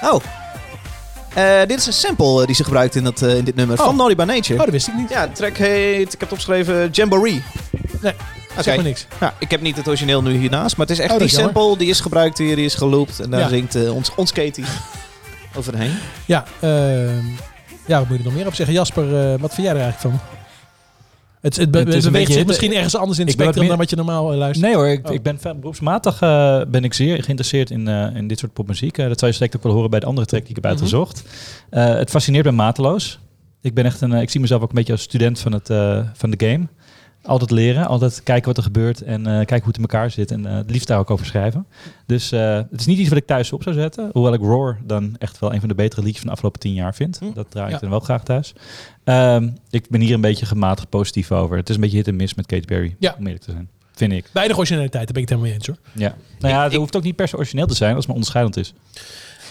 Oh. 0.03 0.21
Eh, 1.35 1.59
dit 1.67 1.79
is 1.79 1.87
een 1.87 1.93
sample 1.93 2.47
die 2.47 2.55
ze 2.55 2.65
gebruikt 2.65 2.95
in, 2.95 3.05
dat, 3.05 3.23
eh, 3.23 3.37
in 3.37 3.45
dit 3.45 3.55
nummer 3.55 3.79
Oh. 3.79 3.85
van 3.85 3.97
Naughty 3.97 4.17
by 4.17 4.25
Nature. 4.25 4.55
Oh, 4.59 4.65
dat 4.65 4.71
wist 4.71 4.89
ik 4.89 4.95
niet. 4.95 5.11
Ja, 5.11 5.27
de 5.27 5.33
track 5.33 5.57
heet, 5.57 6.13
ik 6.13 6.21
heb 6.21 6.21
het 6.21 6.31
opgeschreven, 6.33 6.89
Jamboree. 6.91 7.43
Nee, 8.01 8.13
Zeg 8.63 8.75
maar 8.77 8.85
niks. 8.85 9.07
Nou, 9.21 9.33
ik 9.39 9.51
heb 9.51 9.61
niet 9.61 9.77
het 9.77 9.89
origineel 9.89 10.23
nu 10.23 10.37
hiernaast, 10.37 10.77
maar 10.77 10.87
het 10.87 10.97
is 10.97 11.03
echt 11.03 11.13
Oh, 11.13 11.19
die 11.19 11.27
is 11.27 11.33
jammer. 11.33 11.53
sample, 11.55 11.79
die 11.79 11.89
is 11.89 12.01
gebruikt 12.01 12.39
hier, 12.39 12.57
die 12.57 12.65
is 12.65 12.75
geloopt. 12.75 13.21
En 13.21 13.31
daar 13.31 13.41
Ja. 13.41 13.49
zingt 13.49 13.75
eh, 13.75 13.95
ons, 13.95 14.15
ons 14.15 14.33
Katie 14.33 14.65
overheen. 15.59 15.93
Ja, 16.27 16.45
ehm, 16.61 17.25
ja, 17.87 17.99
wat 17.99 18.09
moet 18.09 18.17
je 18.17 18.19
er 18.19 18.25
nog 18.25 18.35
meer 18.35 18.47
op 18.47 18.55
zeggen? 18.55 18.75
Jasper, 18.75 19.05
eh, 19.33 19.41
wat 19.41 19.55
vind 19.55 19.67
jij 19.67 19.77
er 19.77 19.83
eigenlijk 19.83 20.01
van? 20.01 20.29
Het, 21.41 21.57
het, 21.57 21.71
be- 21.71 21.79
Het 21.79 21.89
is 21.89 21.95
een 21.95 22.01
beweegt 22.03 22.13
beetje 22.27 22.33
zich 22.39 22.47
misschien 22.47 22.75
ergens 22.75 22.97
anders 22.97 23.19
in 23.19 23.27
het 23.27 23.35
ik 23.35 23.41
spectrum 23.41 23.69
dan 23.69 23.79
wat 23.79 23.91
je 23.91 23.97
normaal 23.97 24.33
eh, 24.33 24.39
luistert. 24.39 24.67
Nee 24.67 24.77
hoor, 24.77 24.89
ik, 24.89 25.09
Oh. 25.09 25.15
ik 25.15 25.23
ben 25.23 25.39
fan, 25.39 25.61
beroepsmatig 25.61 26.21
eh, 26.21 26.61
ben 26.69 26.85
ik 26.85 26.95
zeer 26.95 27.23
geïnteresseerd 27.23 27.71
in, 27.71 27.89
eh, 27.89 28.17
in 28.17 28.27
dit 28.29 28.39
soort 28.39 28.53
popmuziek. 28.53 28.97
Dat 28.97 29.19
zou 29.19 29.31
je 29.31 29.33
straks 29.37 29.57
ook 29.57 29.63
wel 29.63 29.73
horen 29.73 29.91
bij 29.91 30.01
de 30.01 30.07
andere 30.07 30.27
track 30.27 30.41
die 30.41 30.49
ik 30.51 30.55
heb 30.55 30.65
Mhm. 30.65 30.73
uitgezocht. 30.73 31.23
Eh, 31.71 31.87
het 31.87 32.11
fascineert 32.11 32.45
me 32.45 32.51
mateloos. 32.51 33.19
Ik 33.61 33.75
ben 33.75 33.85
echt 33.85 34.01
een, 34.01 34.13
ik 34.13 34.31
zie 34.31 34.41
mezelf 34.41 34.63
ook 34.63 34.69
een 34.69 34.75
beetje 34.75 34.93
als 34.93 35.03
student 35.03 35.41
van, 35.41 35.53
het, 35.53 35.71
eh, 35.71 35.99
van 36.15 36.31
de 36.31 36.47
game. 36.47 36.67
Altijd 37.27 37.51
leren, 37.51 37.87
altijd 37.87 38.23
kijken 38.23 38.47
wat 38.47 38.57
er 38.57 38.63
gebeurt 38.63 39.03
en 39.03 39.27
eh, 39.27 39.33
kijken 39.33 39.57
hoe 39.59 39.67
het 39.67 39.77
in 39.77 39.83
elkaar 39.83 40.11
zit. 40.11 40.31
En 40.31 40.47
eh, 40.47 40.55
het 40.55 40.71
liefst 40.71 40.87
daar 40.87 40.99
ook 40.99 41.11
over 41.11 41.27
schrijven. 41.27 41.67
Dus 42.07 42.33
eh, 42.33 42.55
het 42.55 42.81
is 42.81 42.87
niet 42.87 42.99
iets 42.99 43.09
wat 43.09 43.19
ik 43.19 43.27
thuis 43.27 43.53
op 43.53 43.63
zou 43.63 43.75
zetten. 43.75 44.11
Hoewel 44.13 44.33
ik 44.35 44.41
Roar 44.41 44.79
dan 44.85 45.17
echt 45.19 45.39
wel 45.39 45.53
een 45.55 45.61
van 45.61 45.69
de 45.69 45.75
betere 45.75 46.01
liedjes 46.03 46.19
van 46.19 46.27
de 46.27 46.33
afgelopen 46.33 46.61
tien 46.61 46.75
jaar 46.75 46.95
vind. 46.95 47.19
Hm. 47.19 47.33
Dat 47.35 47.51
draai 47.51 47.67
ik 47.67 47.73
Ja. 47.75 47.79
dan 47.79 47.91
wel 47.91 48.01
graag 48.01 48.25
thuis. 48.25 48.53
Ehm, 49.05 49.49
ik 49.71 49.89
ben 49.89 50.01
hier 50.01 50.15
een 50.15 50.21
beetje 50.21 50.47
gematigd 50.47 50.89
positief 50.89 51.33
over. 51.33 51.57
Het 51.57 51.69
is 51.69 51.75
een 51.75 51.81
beetje 51.81 51.97
hit 51.97 52.09
en 52.09 52.17
miss 52.17 52.35
met 52.35 52.47
Katy 52.47 52.65
Perry, 52.65 52.97
Ja. 52.99 53.15
om 53.19 53.25
eerlijk 53.27 53.45
te 53.45 53.51
zijn. 53.51 53.69
Vind 53.95 54.13
ik. 54.13 54.31
Weinig 54.33 54.57
originaliteit, 54.57 55.05
daar 55.05 55.13
ben 55.13 55.23
ik 55.23 55.29
het 55.29 55.39
helemaal 55.39 55.59
mee 55.59 55.59
eens 55.59 55.67
hoor. 55.93 56.03
Ja. 56.03 56.15
Nou 56.39 56.55
ja, 56.55 56.63
het 56.63 56.73
ik- 56.73 56.79
hoeft 56.79 56.97
ook 56.97 57.03
niet 57.03 57.17
per 57.17 57.29
se 57.29 57.37
origineel 57.37 57.67
te 57.67 57.75
zijn 57.75 57.89
als 57.95 57.99
het 57.99 58.07
maar 58.07 58.15
onderscheidend 58.17 58.57
is. 58.57 58.75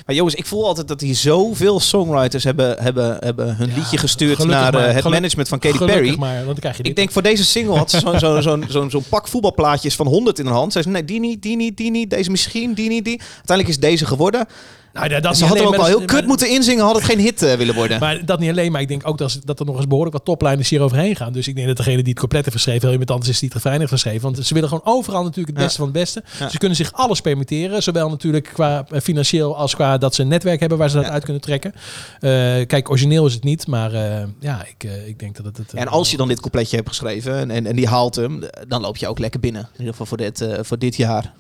Maar 0.06 0.16
jongens, 0.16 0.36
ik 0.36 0.46
voel 0.46 0.66
altijd 0.68 0.88
dat 0.88 1.02
hier 1.02 1.16
zoveel 1.16 1.80
songwriters 1.80 2.44
hebben, 2.44 2.76
hebben, 2.84 3.18
hebben 3.20 3.56
hun 3.56 3.70
Ja, 3.70 3.76
liedje 3.76 3.98
gestuurd 3.98 4.38
naar 4.38 4.68
eh, 4.68 4.80
maar. 4.80 4.88
het 4.94 5.02
Geluk- 5.02 5.14
management 5.14 5.48
van 5.48 5.60
Katy 5.60 5.78
Perry. 5.78 6.16
maar, 6.20 6.34
want 6.36 6.46
dan 6.46 6.56
krijg 6.56 6.78
je 6.78 6.84
dit. 6.84 6.92
Ik 6.92 6.98
denk 6.98 7.12
voor 7.12 7.22
deze 7.22 7.46
single 7.46 7.78
had 7.78 7.90
ze 7.92 8.00
zo'n 8.00 8.20
zo, 8.20 8.42
zo, 8.42 8.60
zo, 8.70 8.90
zo 8.90 9.02
pak 9.10 9.28
voetbalplaatjes 9.28 9.96
van 9.96 10.08
100 10.08 10.40
in 10.40 10.46
haar 10.46 10.56
hand. 10.56 10.74
Ze 10.74 10.82
zei, 10.82 10.94
nee, 10.94 11.06
die 11.06 11.20
niet, 11.20 11.42
die 11.42 11.56
niet, 11.56 11.78
die 11.78 11.92
niet, 11.92 12.10
deze 12.10 12.32
misschien, 12.32 12.74
die 12.74 12.90
niet, 12.90 13.06
die. 13.06 13.20
Uiteindelijk 13.20 13.68
is 13.68 13.80
deze 13.80 14.06
geworden. 14.06 14.46
Nou, 14.94 15.10
ja, 15.10 15.20
dat 15.20 15.38
Ze 15.38 15.46
hadden 15.46 15.66
ook 15.66 15.78
maar 15.78 15.86
heel 15.88 16.00
dat- 16.00 16.08
kut 16.08 16.26
moeten 16.28 16.50
inzingen, 16.50 16.84
had 16.86 16.96
het 16.96 17.04
geen 17.04 17.20
hit 17.20 17.42
eh, 17.42 17.54
willen 17.54 17.76
worden. 17.76 18.00
Maar 18.00 18.26
dat 18.26 18.40
niet 18.40 18.50
alleen, 18.50 18.72
maar 18.72 18.82
ik 18.82 18.88
denk 18.88 19.08
ook 19.08 19.18
dat, 19.18 19.40
dat 19.44 19.60
er 19.60 19.66
nog 19.66 19.76
eens 19.76 19.88
behoorlijk 19.88 20.16
wat 20.16 20.26
toplijners 20.26 20.70
hier 20.70 20.82
overheen 20.82 21.16
gaan. 21.16 21.34
Dus 21.34 21.48
ik 21.48 21.56
denk 21.56 21.68
dat 21.68 21.78
degene 21.78 21.98
die 21.98 22.10
het 22.10 22.20
complete 22.20 22.52
verschreven, 22.52 22.82
heel 22.82 22.92
iemand 22.92 23.12
anders 23.12 23.30
is 23.30 23.40
die 23.40 23.48
het 23.48 23.58
refrein 23.58 23.80
heeft 23.80 23.92
geschreven. 23.92 24.22
Want 24.22 24.46
ze 24.46 24.54
willen 24.54 24.70
gewoon 24.70 24.86
overal 24.96 25.24
natuurlijk 25.24 25.48
het 25.48 25.58
Ja. 25.58 25.64
beste 25.64 25.78
van 25.78 25.88
het 25.88 25.98
beste. 25.98 26.24
Ja. 26.40 26.50
Ze 26.50 26.58
kunnen 26.58 26.78
zich 26.78 26.92
alles 26.94 27.22
permitteren. 27.22 27.84
Zowel 27.84 28.10
natuurlijk 28.10 28.50
qua 28.54 28.86
eh, 28.90 29.00
financieel 29.02 29.58
als 29.58 29.76
qua 29.76 29.98
dat 29.98 30.16
ze 30.16 30.22
een 30.22 30.28
netwerk 30.28 30.60
hebben 30.60 30.78
waar 30.78 30.90
ze 30.90 30.96
dat 30.96 31.06
Ja. 31.06 31.12
uit 31.12 31.24
kunnen 31.24 31.42
trekken. 31.42 31.74
Eh, 32.20 32.30
kijk, 32.68 32.90
origineel 32.90 33.26
is 33.26 33.34
het 33.34 33.44
niet, 33.44 33.68
maar 33.68 33.92
ja, 34.40 34.66
ik, 34.78 34.90
ik 35.06 35.20
denk 35.20 35.36
dat 35.36 35.46
het... 35.46 35.58
het 35.58 35.74
En 35.74 35.88
als 35.88 36.12
je 36.12 36.18
dan 36.18 36.28
dit 36.28 36.40
coupletje 36.42 36.76
hebt 36.76 36.88
geschreven 36.88 37.36
en, 37.38 37.52
en, 37.52 37.66
en 37.66 37.76
die 37.76 37.88
haalt 37.88 38.16
hem, 38.16 38.44
dan 38.68 38.82
loop 38.82 38.98
je 38.98 39.08
ook 39.08 39.20
lekker 39.20 39.40
binnen. 39.40 39.62
In 39.62 39.70
ieder 39.78 39.92
geval 39.92 40.06
voor 40.06 40.18
dit, 40.18 40.48
voor 40.62 40.80
dit 40.80 40.96
jaar. 40.96 41.34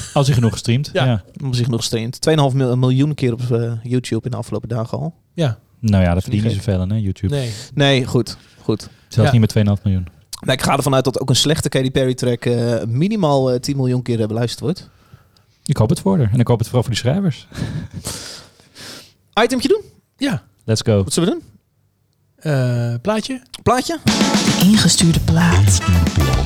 Als 0.14 0.26
hij 0.26 0.34
genoeg 0.34 0.52
gestreamd. 0.52 0.90
Ja. 0.92 1.04
Ja. 1.04 1.22
Om 1.42 1.54
zich 1.54 1.68
nog 1.68 1.80
gestreamd. 1.80 2.18
2,5 2.30 2.54
mil- 2.56 2.76
miljoen 2.76 3.14
keer 3.14 3.32
op 3.32 3.40
eh, 3.50 3.72
YouTube 3.82 4.24
in 4.24 4.30
de 4.30 4.36
afgelopen 4.36 4.68
dagen 4.68 4.98
al. 4.98 5.14
Ja, 5.34 5.58
Nou 5.80 6.02
ja, 6.02 6.14
dat 6.14 6.22
verdient 6.22 6.44
Niet 6.44 6.54
zoveel 6.54 6.80
aan, 6.80 6.90
hè, 6.90 6.96
YouTube. 6.96 7.34
nee. 7.34 7.52
Nee, 7.74 8.04
goed. 8.06 8.36
goed. 8.62 8.88
Zelfs 9.08 9.30
Ja. 9.32 9.38
niet 9.38 9.54
met 9.54 9.78
2,5 9.78 9.82
miljoen. 9.84 10.06
Maar 10.44 10.54
ik 10.54 10.62
ga 10.62 10.76
ervan 10.76 10.94
uit 10.94 11.04
dat 11.04 11.20
ook 11.20 11.28
een 11.28 11.36
slechte 11.36 11.68
Katy 11.68 11.90
Perry 11.90 12.14
track 12.14 12.44
eh, 12.44 12.82
minimaal 12.84 13.50
eh, 13.52 13.60
10 13.60 13.76
miljoen 13.76 14.02
keer 14.02 14.20
eh, 14.20 14.26
beluisterd 14.26 14.60
wordt. 14.60 14.90
Ik 15.64 15.76
hoop 15.76 15.88
het 15.88 16.00
voor 16.00 16.18
haar. 16.18 16.30
En 16.32 16.40
ik 16.40 16.46
hoop 16.46 16.58
het 16.58 16.66
vooral 16.68 16.82
voor 16.84 16.92
die 16.94 17.00
schrijvers. 17.02 17.46
Itemtje 19.42 19.68
doen? 19.68 19.82
Ja, 20.16 20.42
Let's 20.64 20.80
go. 20.82 21.02
Wat 21.04 21.12
zullen 21.12 21.28
we 21.28 21.34
doen? 21.34 21.44
Eh, 22.42 22.94
plaatje. 23.02 23.40
Plaatje? 23.62 23.98
Ingestuurde 24.62 25.20
plaat. 25.20 25.78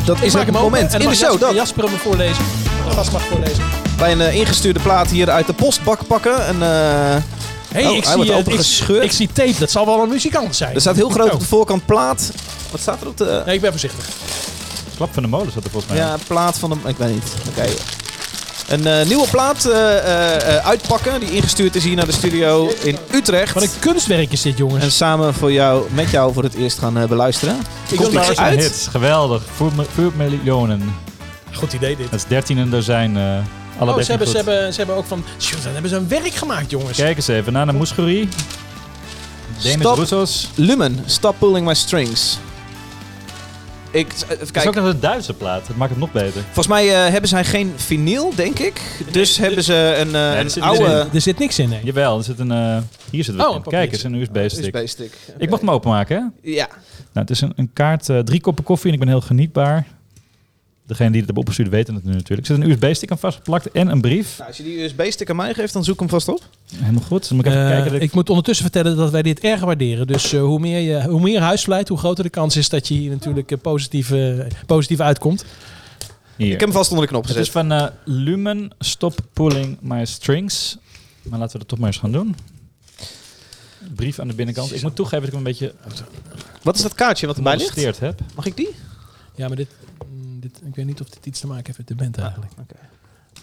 Dat 0.04 0.22
is 0.22 0.32
het 0.32 0.50
moment 0.50 0.92
in 0.92 0.98
de 0.98 1.04
show 1.04 1.14
Jasper, 1.14 1.38
dat 1.38 1.54
Jasper 1.54 1.84
hem 1.84 1.98
voorlezen. 1.98 2.44
De 2.88 2.90
gast 2.90 3.12
mag 3.12 3.22
voorlezen. 3.22 3.64
wij 3.98 4.12
een 4.12 4.20
eh, 4.20 4.34
ingestuurde 4.34 4.80
plaat 4.80 5.10
hier 5.10 5.30
uit 5.30 5.46
de 5.46 5.52
postbak 5.52 6.06
pakken. 6.06 6.46
En, 6.46 6.62
eh, 6.62 7.22
Hey, 7.72 7.86
Oh, 7.86 7.96
ik, 7.96 8.04
hij 8.04 8.12
zie, 8.14 8.32
wordt 8.32 8.88
ik, 8.88 9.02
ik 9.02 9.12
zie 9.12 9.28
tape. 9.32 9.54
Dat 9.58 9.70
zal 9.70 9.86
wel 9.86 10.02
een 10.02 10.08
muzikant 10.08 10.56
zijn. 10.56 10.74
er 10.74 10.80
staat 10.80 10.96
heel 10.96 11.10
groot 11.10 11.28
Oh. 11.28 11.34
op 11.34 11.40
de 11.40 11.46
voorkant 11.46 11.86
plaat. 11.86 12.30
Wat 12.70 12.80
staat 12.80 13.00
er 13.00 13.06
op 13.06 13.16
de... 13.16 13.42
Nee, 13.46 13.54
ik 13.54 13.60
ben 13.60 13.70
voorzichtig. 13.70 14.08
Klap 14.96 15.12
van 15.14 15.22
de 15.22 15.28
molen 15.28 15.52
zat 15.52 15.64
er 15.64 15.70
volgens 15.70 15.92
mij. 15.92 16.02
Ja, 16.02 16.16
plaat 16.26 16.58
van 16.58 16.70
de... 16.70 16.88
Ik 16.88 16.96
weet 16.96 17.14
niet. 17.14 17.32
Oké. 17.48 17.66
Een 18.68 18.86
eh, 18.86 19.06
nieuwe 19.06 19.26
plaat 19.30 19.64
eh, 19.64 19.96
eh, 19.96 20.56
eh, 20.56 20.66
uitpakken 20.66 21.20
die 21.20 21.30
ingestuurd 21.30 21.74
is 21.74 21.84
hier 21.84 21.96
naar 21.96 22.06
de 22.06 22.12
studio 22.12 22.72
in 22.82 22.96
Utrecht. 23.12 23.52
Wat 23.54 23.62
een 23.62 23.68
kunstwerk 23.78 24.32
is 24.32 24.42
dit, 24.42 24.58
jongens. 24.58 24.84
En 24.84 24.92
samen 24.92 25.34
voor 25.34 25.52
jou, 25.52 25.84
met 25.92 26.10
jou 26.10 26.32
voor 26.32 26.42
het 26.42 26.54
eerst 26.54 26.78
gaan 26.78 26.98
eh, 26.98 27.08
beluisteren. 27.08 27.56
Ik 27.90 27.96
Komt 27.96 28.12
iets 28.12 28.36
uit? 28.36 28.60
Hits, 28.60 28.86
geweldig. 28.86 29.42
Voor, 29.54 29.72
voor 29.94 30.12
miljoenen. 30.16 30.94
Goed 31.52 31.72
idee, 31.72 31.96
dit. 31.96 32.10
Dat 32.10 32.18
is 32.20 32.26
13 32.26 32.56
een 32.56 32.70
dozijn. 32.70 33.16
eh 33.16 33.22
alle 33.78 33.90
Oh, 33.94 33.98
ze 34.00 34.06
13 34.06 34.08
hebben, 34.08 34.28
ze, 34.28 34.36
hebben, 34.36 34.72
ze 34.72 34.78
hebben 34.78 34.96
ook 34.96 35.06
van... 35.06 35.24
Sjoe, 35.40 35.60
dan 35.62 35.72
hebben 35.72 35.90
ze 35.90 35.96
een 35.96 36.08
werk 36.08 36.34
gemaakt, 36.34 36.70
jongens. 36.70 36.96
Kijk 36.96 37.16
eens 37.16 37.28
even. 37.28 37.52
Nana 37.52 37.72
Mouskouri. 37.72 38.28
Demis 39.62 39.78
Stop. 39.80 39.96
Roussos. 39.96 40.48
Lumen, 40.54 41.02
Stop 41.06 41.34
Pulling 41.38 41.66
My 41.66 41.74
Strings. 41.74 42.38
Ik, 43.90 44.06
eh, 44.12 44.30
even 44.30 44.38
Dat 44.52 44.56
is 44.56 44.66
ook 44.66 44.74
nog 44.74 44.84
een 44.84 45.00
Duitse 45.00 45.34
plaat. 45.34 45.66
Dat 45.66 45.76
maakt 45.76 45.90
het 45.90 46.00
nog 46.00 46.12
beter. 46.12 46.42
Volgens 46.42 46.66
mij 46.66 47.04
eh, 47.04 47.10
hebben 47.12 47.28
zij 47.28 47.44
geen 47.44 47.72
vinyl, 47.76 48.32
denk 48.34 48.58
ik. 48.58 48.80
Dus 49.10 49.36
hebben 49.38 49.62
ze 49.64 49.94
een, 49.98 50.14
eh, 50.14 50.32
er 50.32 50.38
een 50.40 50.50
zit- 50.50 50.62
oude 50.62 50.84
Er, 50.84 51.06
er 51.12 51.20
zit 51.20 51.38
niks 51.38 51.58
in, 51.58 51.68
nee. 51.68 51.80
Jawel, 51.84 52.18
er 52.18 52.24
zit 52.24 52.38
een... 52.38 52.50
eh, 52.52 52.78
hier 53.10 53.24
zit 53.24 53.34
het 53.34 53.44
Oh, 53.44 53.50
in. 53.50 53.56
een 53.56 53.62
Kijk 53.62 53.90
papiertje. 53.90 54.08
eens, 54.08 54.30
een 54.30 54.36
USB-stick. 54.36 54.74
USB-stick. 54.76 55.12
Ik 55.38 55.48
mocht 55.50 55.60
hem 55.60 55.70
openmaken, 55.70 56.16
hè? 56.42 56.50
Ja. 56.50 56.66
Nou, 57.12 57.26
het 57.26 57.30
is 57.30 57.40
een, 57.40 57.52
een 57.56 57.70
kaart, 57.72 58.08
eh, 58.08 58.18
drie 58.18 58.40
koppen 58.40 58.64
koffie 58.64 58.86
en 58.88 58.92
ik 58.94 58.98
ben 59.00 59.08
heel 59.08 59.20
genietbaar. 59.20 59.86
Degene 60.86 61.08
die 61.10 61.16
het 61.16 61.24
hebben 61.26 61.42
opgestuurd 61.44 61.68
weten 61.68 61.94
het 61.94 62.04
nu 62.04 62.12
natuurlijk. 62.12 62.48
Er 62.48 62.54
zit 62.54 62.64
een 62.64 62.70
USB-stick 62.70 63.10
aan 63.10 63.18
vastgeplakt 63.18 63.70
en 63.70 63.88
een 63.88 64.00
brief. 64.00 64.34
Nou, 64.36 64.48
als 64.48 64.56
je 64.56 64.62
die 64.62 64.82
USB-stick 64.84 65.30
aan 65.30 65.36
mij 65.36 65.54
geeft, 65.54 65.72
dan 65.72 65.84
zoek 65.84 65.94
ik 65.94 66.00
hem 66.00 66.08
vast 66.08 66.28
op. 66.28 66.42
Helemaal 66.74 67.02
goed. 67.02 67.28
Dan 67.28 67.36
moet 67.36 67.46
ik 67.46 67.52
even 67.52 67.64
Eh, 67.64 67.70
kijken. 67.72 67.92
Dat 67.92 68.02
ik 68.02 68.12
moet 68.12 68.28
ondertussen 68.28 68.64
vertellen 68.64 68.96
dat 68.96 69.10
wij 69.10 69.22
dit 69.22 69.40
erg 69.40 69.60
waarderen. 69.60 70.06
Dus 70.06 70.32
eh, 70.32 70.40
hoe, 70.40 70.58
meer 70.58 70.80
je, 70.80 71.02
hoe 71.08 71.20
meer 71.20 71.40
huisvlijt, 71.40 71.88
hoe 71.88 71.98
groter 71.98 72.24
de 72.24 72.30
kans 72.30 72.56
is 72.56 72.68
dat 72.68 72.88
je 72.88 72.94
hier 72.94 73.10
natuurlijk 73.10 73.50
eh, 73.52 73.58
positief, 73.58 74.12
positief 74.66 75.00
uitkomt. 75.00 75.44
Hier. 76.36 76.46
Ik 76.46 76.52
heb 76.52 76.60
hem 76.60 76.72
vast 76.72 76.90
onder 76.90 77.04
de 77.06 77.10
knop 77.12 77.22
Het 77.22 77.30
gezet. 77.36 77.46
is 77.46 77.52
van 77.52 77.90
Lumen 78.04 78.70
Stop 78.78 79.18
Pulling 79.32 79.76
My 79.80 80.04
Strings. 80.04 80.76
Maar 81.22 81.38
laten 81.38 81.52
we 81.52 81.58
dat 81.58 81.68
toch 81.68 81.78
maar 81.78 81.88
eens 81.88 81.98
gaan 81.98 82.12
doen. 82.12 82.36
Brief 83.94 84.18
aan 84.18 84.28
de 84.28 84.34
binnenkant. 84.34 84.74
Ik 84.74 84.82
moet 84.82 84.96
toegeven 84.96 85.20
dat 85.20 85.28
ik 85.28 85.34
hem 85.38 85.46
een 85.46 85.52
beetje 85.52 85.74
Wat 86.62 86.76
is 86.76 86.82
dat 86.82 86.94
kaartje 86.94 87.26
wat 87.26 87.36
erbij 87.36 87.56
ligt? 87.56 88.00
heb. 88.00 88.20
Mag 88.34 88.46
ik 88.46 88.56
die? 88.56 88.68
Ja, 89.34 89.46
maar 89.48 89.56
dit, 89.56 89.68
dit, 90.48 90.62
ik 90.66 90.74
weet 90.74 90.86
niet 90.86 91.00
of 91.00 91.08
dit 91.08 91.26
iets 91.26 91.40
te 91.40 91.46
maken 91.46 91.64
heeft 91.66 91.78
met 91.78 91.88
de 91.88 91.94
band 91.94 92.18
eigenlijk. 92.18 92.52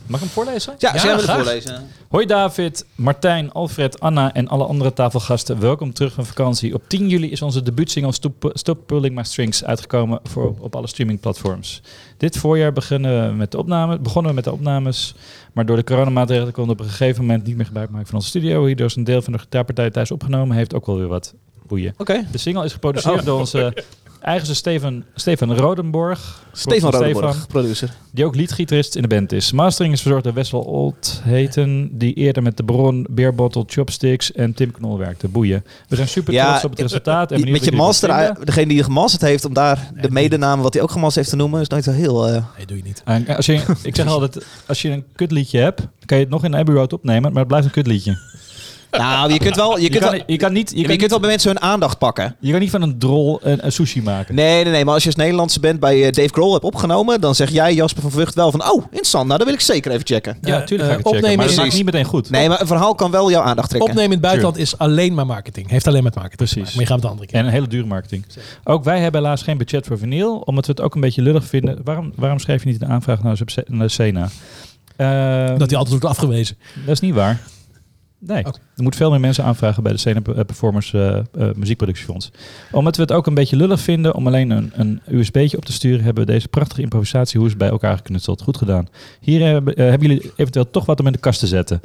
Mag 0.06 0.20
ik 0.20 0.26
hem 0.26 0.34
voorlezen? 0.34 0.76
Ja, 0.78 0.94
jij 0.94 1.04
wil 1.04 1.18
graag. 1.18 1.36
voorlezen. 1.36 1.88
Hoi 2.10 2.26
David, 2.26 2.86
Martijn, 2.96 3.52
Alfred, 3.52 4.00
Anna 4.00 4.34
en 4.34 4.48
alle 4.48 4.66
andere 4.66 4.94
tafelgasten. 4.94 5.60
Welkom 5.60 5.94
terug 5.94 6.14
van 6.14 6.26
vakantie. 6.26 6.74
Op 6.74 6.84
10 6.88 7.10
juli 7.10 7.32
is 7.32 7.42
onze 7.42 7.64
debuutsingle 7.64 8.12
Stop, 8.12 8.50
Stop 8.54 8.88
Pulling 8.88 9.16
My 9.16 9.24
Strings 9.24 9.64
uitgekomen 9.64 10.20
voor, 10.24 10.56
op 10.60 10.76
alle 10.76 10.88
streamingplatforms. 10.88 11.82
Dit 12.18 12.38
voorjaar 12.38 12.74
beginnen 12.74 13.30
we 13.30 13.36
met 13.36 13.52
de 13.52 13.58
opname, 13.58 14.00
begonnen 14.00 14.30
we 14.30 14.36
met 14.36 14.44
de 14.44 14.52
opnames, 14.52 15.16
maar 15.54 15.66
door 15.66 15.76
de 15.76 15.84
coronamaatregelen 15.84 16.54
konden 16.54 16.76
we 16.76 16.82
op 16.82 16.88
een 16.88 16.96
gegeven 16.96 17.26
moment 17.26 17.46
niet 17.46 17.56
meer 17.56 17.66
gebruik 17.66 17.90
maken 17.90 18.08
van 18.08 18.16
onze 18.16 18.28
studio. 18.28 18.66
Hierdoor 18.66 18.88
is 18.88 18.96
een 18.96 19.04
deel 19.04 19.22
van 19.22 19.34
de 19.34 19.40
gitaarpartij 19.40 19.90
thuis 19.90 20.12
opgenomen, 20.12 20.56
heeft 20.56 20.74
ook 20.74 20.86
wel 20.86 20.98
weer 20.98 21.08
wat 21.08 21.34
boeien. 21.74 21.94
De 22.32 22.38
single 22.38 22.66
is 22.66 22.74
geproduceerd 22.74 23.20
Oh. 23.20 23.26
door 23.26 23.40
onze 23.40 23.74
eigenste 24.22 24.56
Steven, 24.56 25.06
Stefan 25.16 25.54
Rodenborg. 25.58 26.42
Stefan 26.52 26.92
Van 26.92 27.00
Rodenborg, 27.02 27.48
producer. 27.48 27.94
die 28.12 28.26
ook 28.26 28.36
liedgitarist 28.36 28.96
in 28.96 29.02
de 29.02 29.08
band 29.08 29.32
is. 29.32 29.52
Mastering 29.52 29.94
is 29.94 30.02
verzorgd 30.02 30.24
door 30.24 30.34
Wessel 30.34 30.60
Oldheten, 30.62 31.90
die 31.98 32.14
eerder 32.14 32.44
met 32.44 32.58
de 32.58 32.64
Bron, 32.64 33.08
Beer 33.10 33.36
Bottle, 33.36 33.64
Chopsticks 33.68 34.32
en 34.32 34.54
Tim 34.54 34.72
Knol 34.72 34.98
werkte. 34.98 35.28
Boeien. 35.28 35.66
We 35.88 35.96
zijn 35.96 36.08
super 36.08 36.34
Ja, 36.34 36.50
trots 36.50 36.64
op 36.64 36.70
het 36.72 36.80
resultaat. 36.80 37.32
En 37.32 37.52
met 37.52 37.66
je 37.66 37.72
master, 37.72 38.10
ervan 38.10 38.44
degene 38.46 38.68
die 38.68 38.78
je 38.78 38.84
gemasterd 38.84 39.22
heeft, 39.22 39.46
om 39.46 39.54
daar 39.54 39.90
de 40.02 40.12
medenaam 40.12 40.62
wat 40.62 40.74
hij 40.74 40.84
ook 40.84 40.92
gemasterd 40.92 41.16
heeft 41.26 41.30
te 41.30 41.36
noemen, 41.36 41.62
is 41.62 41.68
nooit 41.68 41.84
zo 41.84 41.92
heel... 41.92 42.28
eh, 42.28 42.44
Nee, 42.58 42.66
doe 42.66 42.78
je 42.78 42.84
niet. 42.84 43.02
En 43.06 43.28
als 43.36 43.46
je, 43.46 43.62
ik 43.84 43.96
zeg 43.96 44.08
altijd, 44.08 44.46
als 44.68 44.82
je 44.82 44.90
een 44.90 45.04
kutliedje 45.16 45.60
hebt, 45.60 45.78
dan 45.78 45.88
kan 46.06 46.18
je 46.18 46.24
het 46.24 46.32
nog 46.34 46.44
in 46.44 46.56
Abbey 46.56 46.76
Road 46.76 46.94
opnemen, 46.94 47.30
maar 47.32 47.40
het 47.40 47.48
blijft 47.48 47.66
een 47.66 47.72
kutliedje. 47.72 48.18
Nou, 48.98 49.34
je 49.34 49.40
kunt 49.40 49.56
wel, 49.56 49.76
je 49.78 49.84
Je, 49.84 49.90
kunt 49.90 50.04
kan, 50.04 50.12
wel, 50.12 50.24
je 50.26 50.38
kan 50.38 50.54
niet, 50.54 50.70
je 50.70 50.76
je, 50.76 50.82
kan 50.82 50.90
kunt 50.90 51.02
niet, 51.02 51.10
wel 51.10 51.20
bij 51.20 51.30
mensen 51.30 51.50
hun 51.50 51.62
aandacht 51.62 51.98
pakken. 51.98 52.36
je 52.40 52.52
kan 52.52 52.60
niet 52.60 52.70
van 52.70 52.82
een 52.82 53.00
drol 53.00 53.40
een, 53.44 53.66
een 53.66 53.72
sushi 53.72 54.02
maken. 54.02 54.36
Nee, 54.36 54.64
nee, 54.64 54.74
nee. 54.74 54.86
Maar 54.86 54.94
als 54.94 55.04
je 55.04 55.10
als 55.10 55.18
Nederlandse 55.18 55.60
band 55.60 55.80
bij 55.80 56.06
eh, 56.06 56.12
Dave 56.12 56.30
Grohl 56.30 56.52
hebt 56.52 56.64
opgenomen, 56.64 57.22
dan 57.22 57.36
zeg 57.36 57.50
jij 57.50 57.74
Jasper 57.74 58.02
van 58.02 58.12
Vught 58.12 58.34
wel 58.36 58.52
van, 58.52 58.64
oh, 58.72 58.84
interessant. 58.84 59.26
Nou, 59.26 59.38
dat 59.38 59.48
wil 59.48 59.56
ik 59.56 59.62
zeker 59.62 59.92
even 59.92 60.06
checken. 60.06 60.38
Ja, 60.42 60.56
ga 60.58 60.62
ik 60.64 60.70
eh, 60.70 60.70
het 60.70 60.70
checken, 60.70 60.88
maar 60.88 60.98
dat 61.04 61.14
opnemen 61.14 61.46
maakt 61.56 61.68
is- 61.68 61.74
niet 61.74 61.86
meteen 61.86 62.06
goed. 62.06 62.30
Nee, 62.30 62.50
maar 62.50 62.62
een 62.62 62.68
verhaal 62.68 62.96
kan 62.96 63.12
wel 63.12 63.32
jouw 63.32 63.42
aandacht 63.42 63.70
trekken. 63.70 63.90
Opnemen 63.90 64.12
in 64.12 64.18
het 64.18 64.28
buitenland 64.28 64.58
is 64.58 64.78
alleen 64.78 65.14
maar 65.14 65.26
marketing. 65.26 65.70
Heeft 65.70 65.88
alleen 65.88 66.04
met 66.04 66.16
marketing 66.16 66.50
Precies. 66.50 66.72
Maar 66.74 66.82
je 66.82 66.88
gaat 66.88 66.96
het 66.96 67.02
de 67.02 67.08
andere 67.10 67.28
keer. 67.28 67.40
En 67.40 67.46
een 67.46 67.52
hele 67.52 67.68
dure 67.68 67.86
marketing. 67.88 68.26
Ook 68.64 68.84
wij 68.84 69.00
hebben 69.00 69.22
helaas 69.22 69.42
geen 69.42 69.58
budget 69.58 69.86
voor 69.88 69.98
vinyl, 69.98 70.36
omdat 70.38 70.66
we 70.66 70.72
het 70.72 70.82
ook 70.82 70.96
een 70.96 71.02
beetje 71.02 71.22
lullig 71.22 71.46
vinden. 71.46 71.80
Waarom, 71.84 72.12
waarom 72.16 72.40
schrijf 72.40 72.64
je 72.64 72.70
niet 72.70 72.82
een 72.82 72.88
aanvraag 72.90 73.24
naar, 73.24 73.38
naar 73.68 73.90
Sena? 73.90 74.30
Ehm, 74.96 75.58
dat 75.58 75.70
hij 75.70 75.80
altijd 75.80 76.02
wordt 76.02 76.06
afgewezen. 76.06 76.58
Dat 76.86 76.94
is 76.94 77.00
niet 77.00 77.14
waar. 77.14 77.40
Nee, 78.26 78.44
er 78.44 78.54
moeten 78.76 79.00
veel 79.00 79.10
meer 79.12 79.20
mensen 79.20 79.44
aanvragen 79.44 79.84
bij 79.84 79.92
de 79.92 79.98
Sena 79.98 80.20
P- 80.20 80.46
Performance 80.46 81.26
eh, 81.34 81.48
eh, 81.48 81.56
Muziekproductiefonds. 81.56 82.32
Omdat 82.72 82.96
we 82.96 83.02
het 83.02 83.12
ook 83.12 83.28
een 83.28 83.34
beetje 83.34 83.56
lullig 83.56 83.80
vinden 83.80 84.16
om 84.16 84.28
alleen 84.28 84.50
een, 84.50 84.72
een 84.76 85.02
USB'tje 85.08 85.58
op 85.58 85.66
te 85.66 85.72
sturen, 85.72 86.04
hebben 86.04 86.26
we 86.26 86.32
deze 86.32 86.48
prachtige 86.48 86.82
improvisatiehoes 86.82 87.58
bij 87.58 87.70
elkaar 87.70 87.98
geknutseld. 87.98 88.42
Goed 88.42 88.58
gedaan. 88.58 88.88
Hier 89.20 89.46
hebben, 89.46 89.76
eh, 89.76 89.90
hebben 89.90 90.08
jullie 90.08 90.32
eventueel 90.36 90.70
toch 90.70 90.86
wat 90.86 91.00
om 91.00 91.06
in 91.06 91.12
de 91.12 91.18
kast 91.20 91.40
te 91.40 91.48
zetten. 91.48 91.82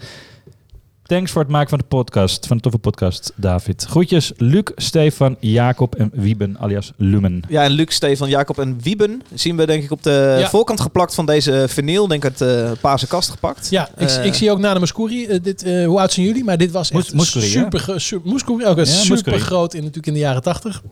Thanks 1.08 1.30
voor 1.32 1.42
het 1.42 1.50
maken 1.50 1.68
van 1.68 1.78
de 1.78 1.84
podcast, 1.84 2.46
van 2.46 2.56
de 2.56 2.62
toffe 2.62 2.78
podcast, 2.78 3.32
David. 3.34 3.84
Groetjes, 3.88 4.32
Luc, 4.36 4.62
Stefan, 4.76 5.36
Jacob 5.40 5.94
en 5.94 6.10
Wieben 6.14 6.56
alias 6.60 6.92
Lumen. 6.96 7.42
Ja, 7.48 7.62
en 7.64 7.70
Luc, 7.70 7.94
Stefan, 7.94 8.28
Jacob 8.28 8.58
en 8.58 8.78
Wieben 8.82 9.22
zien 9.34 9.56
we 9.56 9.66
denk 9.66 9.82
ik 9.82 9.90
op 9.90 10.02
de 10.02 10.36
Ja. 10.40 10.48
voorkant 10.48 10.80
geplakt 10.80 11.14
van 11.14 11.26
deze 11.26 11.64
vinyl. 11.68 12.06
Denk 12.08 12.24
uit 12.24 12.38
de 12.38 12.72
paarse 12.80 13.06
kast 13.06 13.30
gepakt. 13.30 13.70
Ja, 13.70 13.88
ik, 13.96 14.08
Eh, 14.08 14.24
ik 14.24 14.34
zie 14.34 14.50
ook 14.50 14.58
na 14.58 14.74
de 14.74 14.80
Muscuri. 14.80 15.26
eh, 15.26 15.38
dit, 15.42 15.62
eh, 15.62 15.86
hoe 15.86 16.00
oud 16.00 16.12
zijn 16.12 16.26
jullie? 16.26 16.44
Maar 16.44 16.58
dit 16.58 16.70
was 16.70 16.90
echt 16.90 17.06
super, 17.06 18.00
super, 18.00 18.30
Muscuri, 18.32 18.66
ook 18.66 18.76
een 18.76 18.84
Ja, 18.84 18.90
super 18.92 19.10
Muscuri. 19.14 19.38
groot 19.38 19.72
in, 19.74 19.80
natuurlijk 19.80 20.06
in 20.06 20.12
de 20.12 20.18
jaren 20.18 20.42
tachtig. 20.42 20.82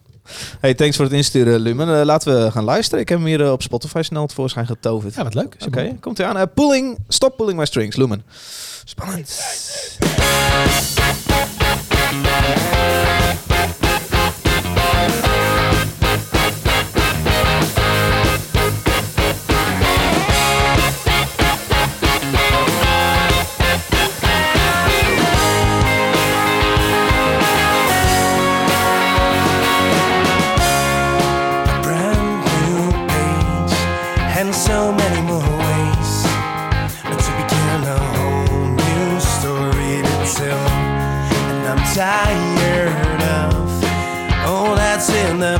Hey, 0.61 0.75
thanks 0.75 0.97
voor 0.97 1.05
het 1.05 1.15
insturen, 1.15 1.61
Lumen. 1.61 1.99
Eh, 2.01 2.05
laten 2.05 2.45
we 2.45 2.51
gaan 2.51 2.65
luisteren. 2.65 3.01
Ik 3.01 3.09
heb 3.09 3.19
hem 3.19 3.27
hier 3.27 3.43
eh, 3.45 3.53
op 3.53 3.63
Spotify 3.63 4.01
snel 4.03 4.27
tevoorschijn 4.27 4.67
getoverd. 4.67 5.15
Ja, 5.15 5.23
wat 5.23 5.35
leuk. 5.35 5.57
Oké, 5.67 5.97
komt 6.01 6.19
hij 6.19 6.27
aan. 6.27 6.37
Eh, 6.37 6.43
pulling, 6.55 6.99
stop 7.09 7.37
pulling 7.37 7.59
my 7.59 7.65
strings, 7.67 7.97
Lumen. 7.97 8.23
Spannend. 8.87 9.27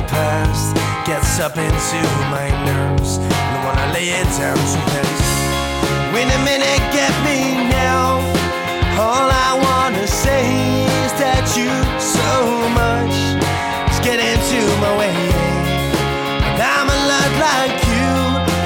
Past. 0.07 0.75
Gets 1.05 1.39
up 1.39 1.57
into 1.57 1.99
my 2.31 2.47
nerves. 2.65 3.17
And 3.17 3.59
when 3.65 3.75
I 3.77 3.91
lay 3.93 4.09
it 4.09 4.29
down 4.39 4.57
to 4.57 4.79
rest. 4.91 5.27
Wait 6.13 6.27
a 6.27 6.41
minute, 6.43 6.81
get 6.91 7.13
me 7.27 7.69
now. 7.69 8.19
All 8.99 9.29
I 9.29 9.51
wanna 9.67 10.07
say 10.07 10.45
is 11.05 11.13
that 11.23 11.45
you 11.55 11.71
so 11.99 12.31
much 12.81 13.15
is 13.91 13.99
getting 14.07 14.39
to 14.51 14.61
my 14.83 14.91
way. 14.99 15.15
And 16.49 16.61
I'm 16.75 16.89
a 16.97 16.99
lot 17.11 17.31
like 17.47 17.77
you. 17.91 18.09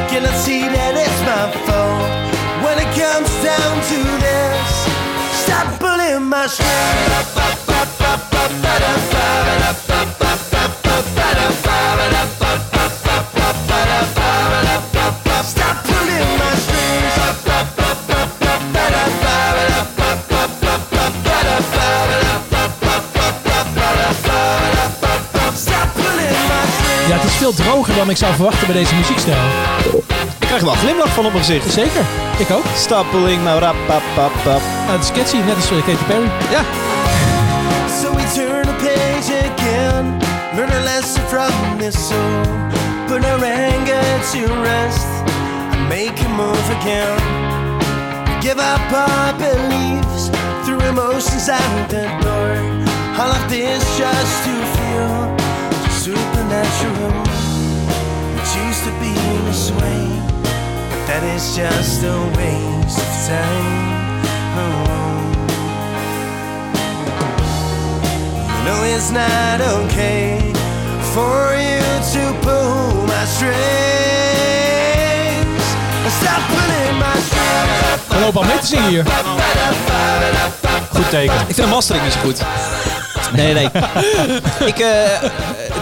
Cannot 0.09 0.37
see 0.45 0.63
that 0.77 0.93
it's 1.03 1.21
my 1.29 1.45
fault. 1.65 2.09
When 2.63 2.77
it 2.79 2.91
comes 2.95 3.31
down 3.43 3.73
to 3.91 3.99
this, 4.25 4.71
stop 5.43 5.67
pulling 5.79 6.23
my 6.29 6.47
strings. 6.47 7.31
Veel 27.53 27.65
droger 27.65 27.95
dan 27.95 28.09
ik 28.09 28.17
zou 28.17 28.33
verwachten 28.33 28.67
bij 28.67 28.75
deze 28.75 28.95
muziekstijl. 28.95 29.37
Ik 30.39 30.47
krijg 30.47 30.61
wel 30.61 30.71
een 30.71 30.77
glimlach 30.77 31.13
van 31.13 31.25
op 31.25 31.31
mijn 31.31 31.43
gezicht. 31.45 31.71
Zeker, 31.71 32.01
ik 32.37 32.51
ook. 32.51 32.63
Stappeling, 32.75 33.43
maar 33.43 33.57
rap, 33.57 33.75
pap, 33.87 34.01
pap, 34.15 34.31
pap. 34.43 34.61
Nou, 34.85 34.97
het 34.97 35.03
is 35.03 35.11
catchy, 35.11 35.37
net 35.37 35.55
als 35.55 35.71
eh, 35.71 35.77
Katy 35.77 36.03
Perry. 36.07 36.29
Ja, 36.51 36.63
So 38.01 38.15
we 38.15 38.23
turn 38.33 38.65
the 38.65 38.75
page 38.85 39.27
again, 39.49 40.19
learn 40.55 40.71
a 40.71 40.83
lesson 40.83 41.23
from 41.27 41.77
this 41.77 42.07
soul. 42.07 42.43
Put 43.07 43.25
our 43.25 43.43
anger 43.43 44.05
to 44.31 44.41
rest 44.61 45.07
and 45.71 45.87
make 45.89 46.25
a 46.25 46.29
move 46.29 46.67
again. 46.79 47.19
Give 48.39 48.59
up 48.59 48.91
our 48.93 49.33
beliefs, 49.37 50.29
through 50.63 50.83
emotions 50.89 51.49
out 51.49 51.89
the 51.89 52.05
door. 52.21 52.55
All 53.19 53.31
of 53.31 53.49
this 53.49 53.97
just 53.97 54.43
to 54.45 54.53
feel 54.75 55.41
supernatural. 56.01 57.40
Used 58.81 58.93
to 58.93 58.99
be 58.99 59.13
this 59.45 59.69
way, 59.69 60.01
but 60.89 61.01
that 61.05 61.21
is 61.35 61.55
just 61.55 62.01
a 62.03 62.17
waste 62.33 62.97
of 62.97 63.13
time. 63.29 64.25
Oh. 64.57 64.61
You 68.49 68.61
know 68.65 68.81
it's 68.89 69.11
not 69.11 69.61
okay 69.61 70.41
for 71.13 71.53
you 71.61 71.85
to 72.13 72.23
pull 72.41 73.05
my 73.05 73.25
strings. 73.37 73.61
Stop 76.17 76.41
pulling 76.49 76.97
my 76.97 77.17
strings. 77.21 78.09
We 78.09 78.17
lopen 78.19 78.41
al 78.41 78.47
mee 78.47 78.59
te 78.59 78.65
zingen 78.65 78.87
hier. 78.89 79.05
Goed 80.89 81.09
teken. 81.09 81.35
ik 81.47 81.55
vind 81.55 81.67
de 81.67 81.73
mastering 81.73 82.03
niet 82.03 82.13
zo 82.13 82.19
goed. 82.19 82.41
Nee, 83.35 83.53
nee. 83.53 83.69
ik, 84.71 84.79
eh, 84.79 85.29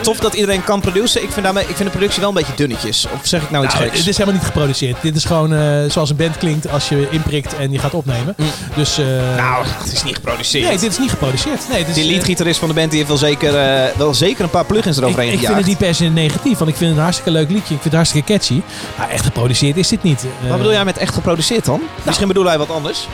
tof 0.02 0.18
dat 0.20 0.34
iedereen 0.34 0.64
kan 0.64 0.82
produceren. 0.82 1.28
Ik 1.28 1.34
vind, 1.34 1.46
daarmee, 1.46 1.64
ik 1.64 1.76
vind 1.76 1.84
de 1.84 1.96
productie 1.96 2.20
wel 2.20 2.30
een 2.30 2.36
beetje 2.36 2.54
dunnetjes. 2.56 3.06
Of 3.14 3.20
zeg 3.28 3.42
ik 3.44 3.52
nou 3.52 3.66
iets 3.66 3.74
Nou, 3.74 3.86
geks? 3.86 3.98
het 3.98 4.08
is 4.08 4.18
helemaal 4.18 4.40
niet 4.40 4.50
geproduceerd. 4.50 4.98
Dit 5.02 5.16
is 5.16 5.26
gewoon 5.26 5.54
eh, 5.54 5.90
zoals 5.90 6.10
een 6.10 6.16
band 6.16 6.38
klinkt 6.38 6.70
als 6.72 6.90
je 6.90 7.08
inprikt 7.12 7.56
en 7.58 7.72
je 7.72 7.80
gaat 7.80 7.94
opnemen. 7.94 8.36
Dus, 8.76 8.98
eh, 8.98 9.06
Nou, 9.38 9.66
het 9.68 9.92
is 9.94 10.04
niet 10.04 10.16
geproduceerd. 10.16 10.68
nee, 10.68 10.78
dit 10.78 10.92
is 10.92 11.00
niet 11.00 11.10
geproduceerd. 11.10 11.70
Nee, 11.70 11.86
dit 11.86 11.96
Die 11.96 12.04
eh, 12.04 12.10
leadgitarist 12.10 12.60
van 12.60 12.68
de 12.68 12.74
band 12.74 12.88
die 12.92 12.98
heeft 12.98 13.10
wel 13.10 13.30
zeker, 13.30 13.54
wel 13.98 14.14
zeker 14.14 14.44
een 14.44 14.50
paar 14.50 14.66
plugins 14.66 14.98
ik, 14.98 15.04
eroverheen 15.04 15.32
ik 15.32 15.38
vind 15.38 15.48
gejaagd. 15.52 15.68
het 15.70 15.80
niet 15.80 15.88
per 15.88 15.96
se 15.96 16.06
negatief, 16.06 16.58
want 16.58 16.70
ik 16.70 16.76
vind 16.76 16.88
het 16.90 16.98
een 16.98 17.04
hartstikke 17.04 17.32
leuk 17.32 17.50
liedje. 17.50 17.62
Ik 17.76 17.82
vind 17.82 17.84
het 17.84 17.94
hartstikke 17.94 18.34
catchy. 18.34 18.62
Maar 18.98 19.10
echt 19.10 19.26
geproduceerd 19.26 19.78
is 19.78 19.88
dit 19.88 20.04
niet. 20.04 20.26
Wat 20.48 20.58
bedoel 20.58 20.72
jij 20.72 20.86
met 20.86 20.98
echt 20.98 21.14
geproduceerd 21.14 21.66
dan? 21.66 21.82
Misschien 22.04 22.28
bedoel 22.28 22.46
jij 22.46 22.58
wat 22.58 22.70
anders. 22.72 23.08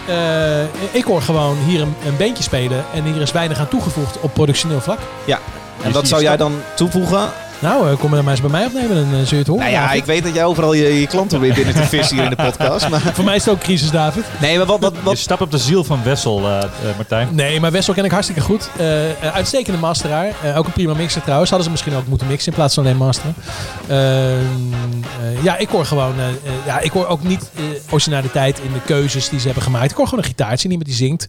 ik 0.92 1.04
hoor 1.04 1.22
gewoon 1.22 1.58
hier 1.68 1.82
een, 1.82 1.96
een 2.06 2.18
bandje 2.18 2.44
spelen 2.44 2.86
en 2.94 3.04
hier 3.04 3.22
is 3.22 3.32
weinig 3.32 3.58
aan 3.60 3.68
toegevoegd 3.68 4.20
op 4.20 4.34
productioneel 4.34 4.82
vlak. 4.82 5.00
Ja. 5.26 5.40
En 5.86 5.92
wat 5.92 6.08
zou 6.08 6.22
jij 6.22 6.38
dan 6.38 6.54
toevoegen? 6.76 7.30
Nou, 7.60 7.90
eh, 7.90 7.98
kom 7.98 8.14
er 8.14 8.24
maar 8.24 8.32
eens 8.32 8.42
bij 8.42 8.50
mij 8.50 8.66
opnemen, 8.66 8.96
dan 8.96 9.20
eh, 9.20 9.26
zul 9.26 9.28
je 9.30 9.36
het 9.36 9.48
horen. 9.48 9.64
Nou 9.64 9.76
ja, 9.76 9.82
David. 9.82 10.00
ik 10.00 10.06
weet 10.06 10.24
dat 10.24 10.34
jij 10.34 10.46
overal 10.46 10.74
je, 10.74 11.00
je 11.00 11.08
klanten 11.08 11.40
weer 11.40 11.54
binnen 11.54 11.74
te 11.74 11.84
vissen 11.84 12.16
hier 12.16 12.24
in 12.24 12.30
de 12.30 12.36
podcast. 12.36 12.90
Maar... 12.90 13.00
Voor 13.00 13.24
mij 13.24 13.36
is 13.36 13.46
het 13.46 13.54
ook 13.54 13.60
crisis, 13.60 13.92
David. 13.92 14.24
Nee, 14.42 14.58
maar 14.58 14.66
wat, 14.66 14.80
wat, 14.80 14.94
Je 14.96 15.04
wat, 15.04 15.18
stapt 15.18 15.42
op 15.42 15.52
de 15.52 15.58
ziel 15.58 15.84
van 15.84 16.04
Wessel, 16.04 16.40
eh, 16.40 16.58
eh, 16.64 16.68
Martijn. 16.96 17.28
Nee, 17.32 17.60
maar 17.60 17.72
Wessel 17.72 17.94
ken 17.94 18.06
ik 18.06 18.12
hartstikke 18.12 18.42
goed. 18.42 18.70
Eh, 18.78 19.10
eh, 19.10 19.36
uitstekende 19.36 19.80
masteraar. 19.80 20.34
Ook 20.56 20.66
een 20.66 20.72
prima 20.72 20.94
mixer 20.94 21.22
trouwens. 21.22 21.50
Hadden 21.50 21.68
ze 21.68 21.72
misschien 21.74 21.96
ook 21.96 22.08
moeten 22.08 22.28
mixen 22.28 22.52
in 22.52 22.58
plaats 22.58 22.74
van 22.74 22.84
alleen 22.84 22.98
masteren. 22.98 23.36
Ehm, 23.88 23.98
eh, 25.22 25.44
ja, 25.44 25.58
ik 25.58 25.70
hoor 25.70 25.86
gewoon... 25.86 26.14
ja, 26.66 26.80
ik 26.80 26.92
hoor 26.92 27.08
ook 27.08 27.24
niet 27.24 27.52
originaliteit 27.92 28.60
in 28.60 28.74
de 28.74 28.82
keuzes 28.86 29.30
die 29.30 29.40
ze 29.40 29.46
hebben 29.46 29.64
gemaakt. 29.64 29.92
Ik 29.92 29.98
hoor 29.98 30.08
gewoon 30.08 30.24
een 30.24 30.30
gitaartje, 30.30 30.70
iemand 30.70 30.88
die 30.88 30.96
zingt. 30.96 31.28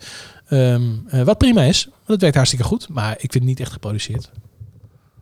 Ehm, 0.49 0.83
eh, 1.09 1.23
wat 1.23 1.39
prima 1.39 1.63
is. 1.63 1.85
Want 1.85 2.07
het 2.07 2.21
werkt 2.21 2.37
hartstikke 2.37 2.65
goed. 2.65 2.89
Maar 2.89 3.13
ik 3.13 3.19
vind 3.19 3.35
het 3.35 3.45
niet 3.45 3.61
echt 3.61 3.73
geproduceerd. 3.73 4.31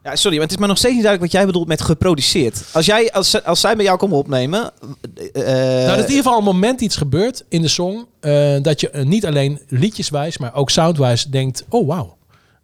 Ja, 0.04 0.16
sorry, 0.16 0.36
maar 0.36 0.46
het 0.46 0.54
is 0.54 0.60
me 0.60 0.66
nog 0.66 0.78
steeds 0.78 0.94
niet 0.94 1.02
duidelijk 1.02 1.32
wat 1.32 1.40
jij 1.40 1.50
bedoelt 1.52 1.68
met 1.68 1.82
geproduceerd. 1.82 2.64
Als, 2.72 2.86
jij, 2.86 3.12
als, 3.12 3.44
als 3.44 3.60
zij 3.60 3.76
bij 3.76 3.84
jou 3.84 3.98
komen 3.98 4.16
opnemen... 4.16 4.70
eh, 5.32 5.42
nou, 5.44 5.86
dat 5.86 5.96
in 5.96 6.00
ieder 6.00 6.16
geval 6.16 6.38
een 6.38 6.44
moment 6.44 6.80
iets 6.80 6.96
gebeurt 6.96 7.44
in 7.48 7.62
de 7.62 7.68
song. 7.68 8.04
eh, 8.20 8.56
dat 8.62 8.80
je 8.80 8.90
niet 9.04 9.26
alleen 9.26 9.60
liedjeswijs, 9.68 10.38
maar 10.38 10.54
ook 10.54 10.70
soundwijs 10.70 11.24
denkt... 11.24 11.64
Oh, 11.68 11.86
wauw. 11.86 12.16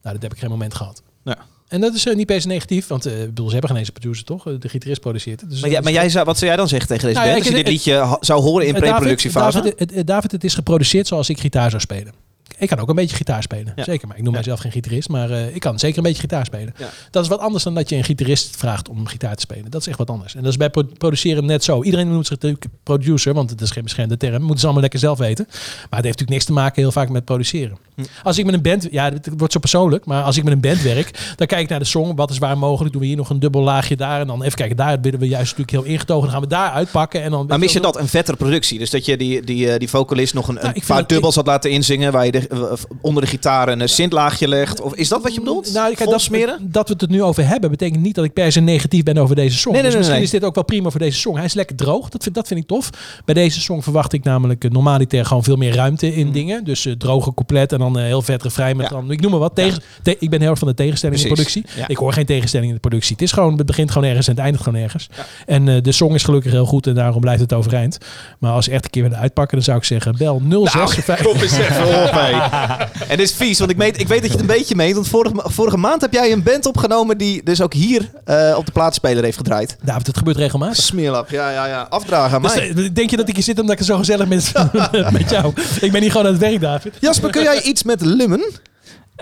Nou, 0.02 0.14
dat 0.14 0.22
heb 0.22 0.32
ik 0.32 0.38
geen 0.38 0.50
moment 0.50 0.74
gehad. 0.74 1.02
Ja. 1.24 1.36
En 1.68 1.80
dat 1.80 1.94
is 1.94 2.04
niet 2.04 2.26
per 2.26 2.40
se 2.40 2.46
negatief, 2.46 2.86
want 2.86 3.06
ik 3.06 3.26
bedoel, 3.26 3.46
ze 3.46 3.52
hebben 3.52 3.70
geen 3.70 3.78
eens 3.78 3.90
producer, 3.90 4.24
toch? 4.24 4.42
De 4.58 4.68
gitarist 4.68 5.00
produceert 5.00 5.40
het. 5.40 5.50
Dus 5.50 5.60
maar, 5.60 5.70
jij, 5.70 5.80
maar 5.80 6.10
zou, 6.10 6.24
wat 6.24 6.36
zou 6.36 6.46
jij 6.46 6.56
dan 6.56 6.68
zeggen 6.68 6.88
tegen 6.88 7.04
deze 7.04 7.18
Nou 7.18 7.28
ja, 7.30 7.34
band? 7.34 7.46
ik- 7.46 7.52
Als 7.52 7.58
je 7.60 7.64
dit 7.64 7.72
liedje 7.72 8.16
zou 8.20 8.40
horen 8.42 8.66
in 8.66 8.72
David, 8.72 8.88
preproductiefase? 8.88 9.74
David, 10.04 10.32
het 10.32 10.44
is 10.44 10.54
geproduceerd 10.54 11.06
zoals 11.06 11.28
ik 11.28 11.40
gitaar 11.40 11.70
zou 11.70 11.82
spelen. 11.82 12.12
Ik 12.58 12.68
kan 12.68 12.78
ook 12.78 12.88
een 12.88 12.94
beetje 12.94 13.16
gitaar 13.16 13.42
spelen. 13.42 13.72
Ja. 13.76 13.84
Zeker, 13.84 14.08
maar 14.08 14.16
ik 14.16 14.22
noem 14.22 14.32
mijzelf 14.32 14.60
geen 14.60 14.72
gitarist. 14.72 15.08
Maar 15.08 15.30
eh, 15.30 15.54
ik 15.54 15.60
kan 15.60 15.78
zeker 15.78 15.96
een 15.96 16.02
beetje 16.02 16.20
gitaar 16.20 16.44
spelen. 16.44 16.74
Dat 17.10 17.22
is 17.22 17.28
wat 17.28 17.40
anders 17.40 17.64
dan 17.64 17.74
dat 17.74 17.88
je 17.88 17.96
een 17.96 18.04
gitarist 18.04 18.56
vraagt 18.56 18.88
om 18.88 19.06
gitaar 19.06 19.34
te 19.34 19.40
spelen. 19.40 19.70
Dat 19.70 19.80
is 19.80 19.86
echt 19.86 19.98
wat 19.98 20.10
anders. 20.10 20.34
En 20.34 20.42
dat 20.42 20.50
is 20.50 20.56
bij 20.56 20.70
pro- 20.70 20.82
produceren 20.98 21.44
net 21.44 21.64
zo. 21.64 21.82
Iedereen 21.82 22.08
noemt 22.08 22.26
zich 22.26 22.34
natuurlijk 22.34 22.64
producer, 22.82 23.34
want 23.34 23.50
het 23.50 23.60
is 23.60 23.70
geen 23.70 23.82
beschermde 23.82 24.16
term. 24.16 24.40
Moeten 24.40 24.58
ze 24.58 24.64
allemaal 24.64 24.82
lekker 24.82 25.00
zelf 25.00 25.18
weten. 25.18 25.44
Maar 25.48 25.58
het 25.74 25.90
heeft 25.90 26.02
natuurlijk 26.04 26.30
niks 26.30 26.44
te 26.44 26.52
maken 26.52 26.82
heel 26.82 26.92
vaak 26.92 27.08
met 27.08 27.24
produceren. 27.24 27.78
Hm. 27.94 28.02
Als 28.22 28.38
ik 28.38 28.44
met 28.44 28.54
een 28.54 28.62
band, 28.62 28.88
ja, 28.90 29.04
het 29.12 29.28
wordt 29.36 29.52
zo 29.52 29.58
persoonlijk. 29.58 30.04
Maar 30.04 30.22
als 30.22 30.36
ik 30.36 30.44
met 30.44 30.52
een 30.52 30.60
band 30.60 30.82
werk, 30.82 31.34
dan 31.36 31.46
kijk 31.46 31.62
ik 31.62 31.68
naar 31.68 31.78
de 31.78 31.84
song. 31.84 32.14
Wat 32.14 32.30
is 32.30 32.38
waar 32.38 32.58
mogelijk? 32.58 32.92
Doen 32.92 33.00
we 33.02 33.08
hier 33.08 33.16
nog 33.16 33.30
een 33.30 33.38
dubbel 33.40 33.62
laagje 33.62 33.96
daar. 33.96 34.20
En 34.20 34.26
dan 34.26 34.42
even 34.42 34.56
kijken, 34.56 34.76
daar 34.76 35.00
willen 35.00 35.18
we 35.18 35.28
juist 35.28 35.56
natuurlijk 35.58 35.84
heel 35.86 35.94
ingetogen. 35.94 36.22
Dan 36.22 36.30
gaan 36.32 36.40
we 36.42 36.48
daar 36.48 36.70
uitpakken. 36.70 37.22
En 37.22 37.30
dan, 37.30 37.46
Maar 37.46 37.58
mis 37.58 37.72
je 37.72 37.80
dat, 37.80 37.98
een 37.98 38.08
vettere 38.08 38.36
productie? 38.36 38.78
Dus 38.78 38.90
dat 38.90 39.04
je 39.04 39.16
die, 39.16 39.42
die, 39.44 39.70
eh, 39.72 39.78
die 39.78 39.88
vocalist 39.88 40.34
nog 40.34 40.48
een, 40.48 40.54
Nou, 40.54 40.66
een 40.74 40.82
paar 40.86 41.06
dubbels 41.06 41.34
had 41.34 41.46
laten 41.46 41.70
inzingen... 41.70 42.12
waar 42.12 42.24
je 42.24 42.32
de, 42.32 42.39
eh, 42.48 42.72
onder 43.00 43.22
de 43.22 43.28
gitaar 43.28 43.68
een 43.68 43.88
synthlaagje 43.88 44.48
legt? 44.48 44.80
Of 44.80 44.94
is 44.94 45.08
dat 45.08 45.22
wat 45.22 45.34
je 45.34 45.40
bedoelt? 45.40 45.72
Nou, 45.72 45.94
kijk, 45.94 46.10
dat, 46.10 46.20
smeren? 46.20 46.58
dat 46.60 46.88
we 46.88 46.94
het 46.98 47.10
nu 47.10 47.22
over 47.22 47.46
hebben, 47.48 47.70
betekent 47.70 48.02
niet 48.02 48.14
dat 48.14 48.24
ik 48.24 48.32
per 48.32 48.52
se 48.52 48.60
negatief 48.60 49.02
ben 49.02 49.18
over 49.18 49.34
deze 49.36 49.58
song. 49.58 49.72
Nee, 49.72 49.80
nee, 49.82 49.90
dus 49.90 49.98
misschien 49.98 50.16
nee. 50.18 50.26
is 50.26 50.32
dit 50.32 50.44
ook 50.44 50.54
wel 50.54 50.64
prima 50.64 50.90
voor 50.90 51.00
deze 51.00 51.18
song. 51.18 51.36
Hij 51.36 51.44
is 51.44 51.54
lekker 51.54 51.76
droog. 51.76 52.08
Dat 52.08 52.22
vind, 52.22 52.34
dat 52.34 52.46
vind 52.46 52.60
ik 52.60 52.66
tof. 52.66 52.90
Bij 53.24 53.34
deze 53.34 53.60
song 53.60 53.80
verwacht 53.82 54.12
ik 54.12 54.24
namelijk 54.24 54.64
uh, 54.64 54.70
normaliter 54.70 55.26
gewoon 55.26 55.44
veel 55.44 55.56
meer 55.56 55.74
ruimte 55.74 56.14
in 56.14 56.32
dingen. 56.32 56.64
Dus 56.64 56.86
eh, 56.86 56.92
droge 56.92 57.34
couplet 57.34 57.72
en 57.72 57.78
dan 57.78 57.98
eh, 57.98 58.04
heel 58.04 58.22
vet 58.22 58.42
refrein 58.42 58.76
met 58.76 58.88
Ja. 58.88 58.96
dan, 58.96 59.10
ik 59.10 59.20
noem 59.20 59.30
maar 59.30 59.40
wat. 59.40 59.54
Tegen, 59.54 59.82
te- 60.02 60.16
ik 60.18 60.30
ben 60.30 60.40
heel 60.40 60.50
erg 60.50 60.58
van 60.58 60.68
de 60.68 60.74
tegenstelling 60.74 61.20
in 61.20 61.28
de 61.28 61.34
productie. 61.34 61.64
Ja. 61.76 61.88
Ik 61.88 61.96
hoor 61.96 62.12
geen 62.12 62.26
tegenstelling 62.26 62.68
in 62.68 62.74
de 62.74 62.80
productie. 62.80 63.12
Het 63.12 63.22
is 63.22 63.32
gewoon, 63.32 63.56
het 63.56 63.66
begint 63.66 63.90
gewoon 63.90 64.08
ergens 64.08 64.26
en 64.26 64.32
het 64.32 64.42
eindigt 64.42 64.64
gewoon 64.64 64.80
ergens. 64.82 65.08
En 65.46 65.68
eh, 65.68 65.82
de 65.82 65.92
song 65.92 66.14
is 66.14 66.22
gelukkig 66.24 66.52
heel 66.52 66.66
goed 66.66 66.86
en 66.86 66.94
daarom 66.94 67.20
blijft 67.20 67.40
het 67.40 67.52
overeind. 67.52 67.98
Maar 68.38 68.52
als 68.52 68.68
echt 68.68 68.84
een 68.84 68.90
keer 68.90 69.02
willen 69.02 69.18
uitpakken, 69.18 69.56
dan 69.56 69.64
zou 69.64 69.78
ik 69.78 69.84
zeggen, 69.84 70.16
bel 70.18 70.42
06 70.66 70.74
Nou, 71.06 71.22
kom 71.22 71.36
eens 71.40 71.52
even 71.58 72.02
op, 72.04 72.10
hé. 72.34 72.84
En 73.08 73.16
dit 73.16 73.20
is 73.30 73.34
vies, 73.34 73.58
want 73.58 73.70
ik, 73.70 73.76
meet, 73.76 74.00
ik 74.00 74.08
weet 74.08 74.20
dat 74.22 74.26
je 74.32 74.38
het 74.38 74.40
een 74.50 74.56
beetje 74.56 74.74
meent. 74.74 74.94
Want 74.94 75.08
vorige, 75.08 75.34
ma- 75.34 75.48
vorige 75.48 75.76
maand 75.76 76.00
heb 76.00 76.12
jij 76.12 76.32
een 76.32 76.42
band 76.42 76.66
opgenomen... 76.66 77.18
die 77.18 77.42
dus 77.44 77.60
ook 77.62 77.74
hier 77.74 78.10
eh, 78.24 78.54
op 78.56 78.66
de 78.66 78.72
plaatspeler 78.72 79.24
heeft 79.24 79.36
gedraaid. 79.36 79.76
David, 79.84 80.06
het 80.06 80.16
gebeurt 80.18 80.36
regelmatig. 80.36 80.76
Smeerlap, 80.76 81.30
ja, 81.30 81.50
ja, 81.50 81.66
ja. 81.66 81.86
Afdragen 81.90 82.36
aan 82.36 82.42
Dus, 82.42 82.54
mij. 82.54 82.68
eh, 82.68 82.88
denk 82.92 83.10
je 83.10 83.16
dat 83.16 83.28
ik 83.28 83.34
hier 83.34 83.44
zit 83.44 83.56
omdat 83.58 83.72
ik 83.72 83.78
het 83.78 83.88
zo 83.88 83.96
gezellig 83.96 84.28
met, 84.28 84.52
met 85.18 85.30
jou? 85.30 85.52
Ik 85.80 85.92
ben 85.92 86.00
hier 86.00 86.10
gewoon 86.10 86.26
aan 86.26 86.32
het 86.32 86.40
werk, 86.40 86.60
David. 86.60 86.94
Jasper, 87.00 87.30
kun 87.30 87.42
jij 87.42 87.62
iets 87.62 87.82
met 87.82 88.00
Lummen? 88.00 88.50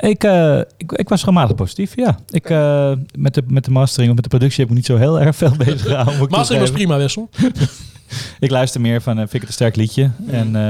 Ik, 0.01 0.25
eh, 0.25 0.59
ik, 0.77 0.93
ik 0.93 1.09
was 1.09 1.19
regelmatig 1.19 1.57
positief, 1.57 1.93
ja. 1.97 2.19
Ik, 2.31 2.51
eh, 2.51 2.93
met, 3.17 3.35
de, 3.35 3.43
met 3.47 3.65
de 3.65 3.71
mastering 3.71 4.09
of 4.11 4.15
met 4.15 4.25
de 4.25 4.31
productie 4.31 4.61
heb 4.61 4.71
ik 4.71 4.77
niet 4.77 4.87
zo 4.87 4.97
heel 4.97 5.21
erg 5.21 5.37
veel 5.37 5.53
bezig 5.57 5.83
gehouden. 5.83 6.27
Mastering 6.31 6.63
was 6.63 6.71
prima, 6.75 6.97
Wessel. 6.97 7.29
Ik 8.41 8.51
luister 8.51 8.81
meer 8.81 9.01
van, 9.03 9.13
eh, 9.13 9.19
vind 9.19 9.33
ik 9.35 9.41
het 9.41 9.49
een 9.49 9.55
sterk 9.55 9.77
liedje. 9.77 10.11
En 10.31 10.57
eh, 10.57 10.63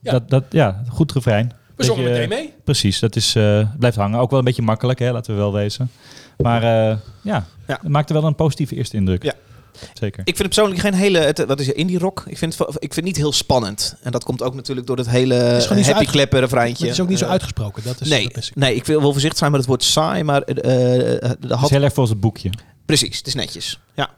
Ja. 0.00 0.12
dat, 0.12 0.30
dat, 0.30 0.44
ja, 0.50 0.82
goed 0.88 1.12
refrein. 1.12 1.52
We 1.76 1.84
zongen 1.84 2.04
meteen 2.04 2.28
mee. 2.28 2.52
Precies, 2.64 2.98
dat 2.98 3.16
is, 3.16 3.34
eh, 3.34 3.68
blijft 3.78 3.96
hangen. 3.96 4.18
Ook 4.20 4.30
wel 4.30 4.38
een 4.38 4.44
beetje 4.44 4.62
makkelijk, 4.62 4.98
hè, 4.98 5.12
laten 5.12 5.32
we 5.32 5.38
wel 5.40 5.52
wezen. 5.52 5.90
Maar 6.38 6.62
eh, 6.62 6.96
ja, 7.22 7.46
Ja. 7.66 7.78
het 7.82 7.88
maakte 7.88 8.12
wel 8.12 8.24
een 8.24 8.34
positieve 8.34 8.74
eerste 8.76 8.96
indruk. 8.96 9.22
Ja. 9.22 9.32
zeker. 9.94 10.18
Ik 10.18 10.36
vind 10.36 10.38
het 10.38 10.46
persoonlijk 10.46 10.80
geen 10.80 10.94
hele, 10.94 11.18
het, 11.18 11.44
wat 11.46 11.60
is 11.60 11.66
het, 11.66 11.76
indie 11.76 11.98
rock? 11.98 12.24
Ik 12.26 12.38
vind, 12.38 12.58
het, 12.58 12.68
ik 12.68 12.74
vind 12.80 12.94
het 12.94 13.04
niet 13.04 13.16
heel 13.16 13.32
spannend. 13.32 13.96
En 14.02 14.12
dat 14.12 14.24
komt 14.24 14.42
ook 14.42 14.54
natuurlijk 14.54 14.86
door 14.86 14.96
het 14.96 15.08
hele 15.10 15.34
zo 15.60 15.68
happy 15.74 15.92
uitge- 15.92 16.04
klepper 16.12 16.40
Maar 16.40 16.48
refreintje. 16.48 16.84
het 16.84 16.94
is 16.94 17.00
ook 17.00 17.08
niet 17.08 17.18
zo 17.18 17.24
Eh, 17.24 17.30
uitgesproken. 17.30 17.82
Dat 17.84 18.00
is, 18.00 18.08
Nee, 18.08 18.28
dat 18.32 18.50
nee, 18.54 18.74
ik 18.74 18.84
wil 18.86 19.00
wel 19.00 19.10
voorzichtig 19.12 19.38
zijn 19.38 19.50
met 19.50 19.60
het 19.60 19.68
woord 19.68 19.82
saai, 19.84 20.22
maar 20.22 20.44
de 20.44 21.16
Het 21.20 21.62
is 21.62 21.70
heel 21.70 21.82
erg 21.82 21.92
volgens 21.92 22.10
het 22.10 22.20
boekje. 22.20 22.50
precies, 22.86 23.16
het 23.18 23.26
is 23.26 23.34
netjes. 23.34 23.80
Ja. 23.94 24.10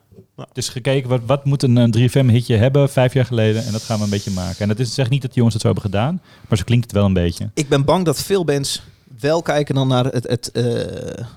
Dus 0.53 0.68
gekeken, 0.68 1.09
wat, 1.09 1.20
wat 1.26 1.45
moet 1.45 1.62
een, 1.62 1.76
een 1.76 1.95
3FM-hitje 1.99 2.57
hebben 2.57 2.89
vijf 2.89 3.12
jaar 3.12 3.24
geleden? 3.24 3.64
En 3.64 3.72
dat 3.72 3.82
gaan 3.82 3.99
we 3.99 4.05
een 4.05 4.11
beetje 4.11 4.30
maken. 4.30 4.59
En 4.59 4.68
dat 4.68 4.78
is 4.78 4.95
zeg 4.95 5.11
niet 5.11 5.22
dat 5.22 5.30
de 5.30 5.37
jongens 5.37 5.55
het 5.55 5.62
zo 5.62 5.72
hebben 5.72 5.91
gedaan, 5.91 6.20
maar 6.49 6.59
zo 6.59 6.64
klinkt 6.64 6.84
het 6.84 6.95
wel 6.95 7.05
een 7.05 7.12
beetje. 7.12 7.51
Ik 7.55 7.68
ben 7.68 7.84
bang 7.84 8.05
dat 8.05 8.22
veel 8.22 8.45
bands 8.45 8.82
wel 9.20 9.43
kijken 9.43 9.74
dan 9.74 9.89
naar 9.89 10.05
het... 10.05 10.28
het 10.28 10.51
eh, 10.53 10.64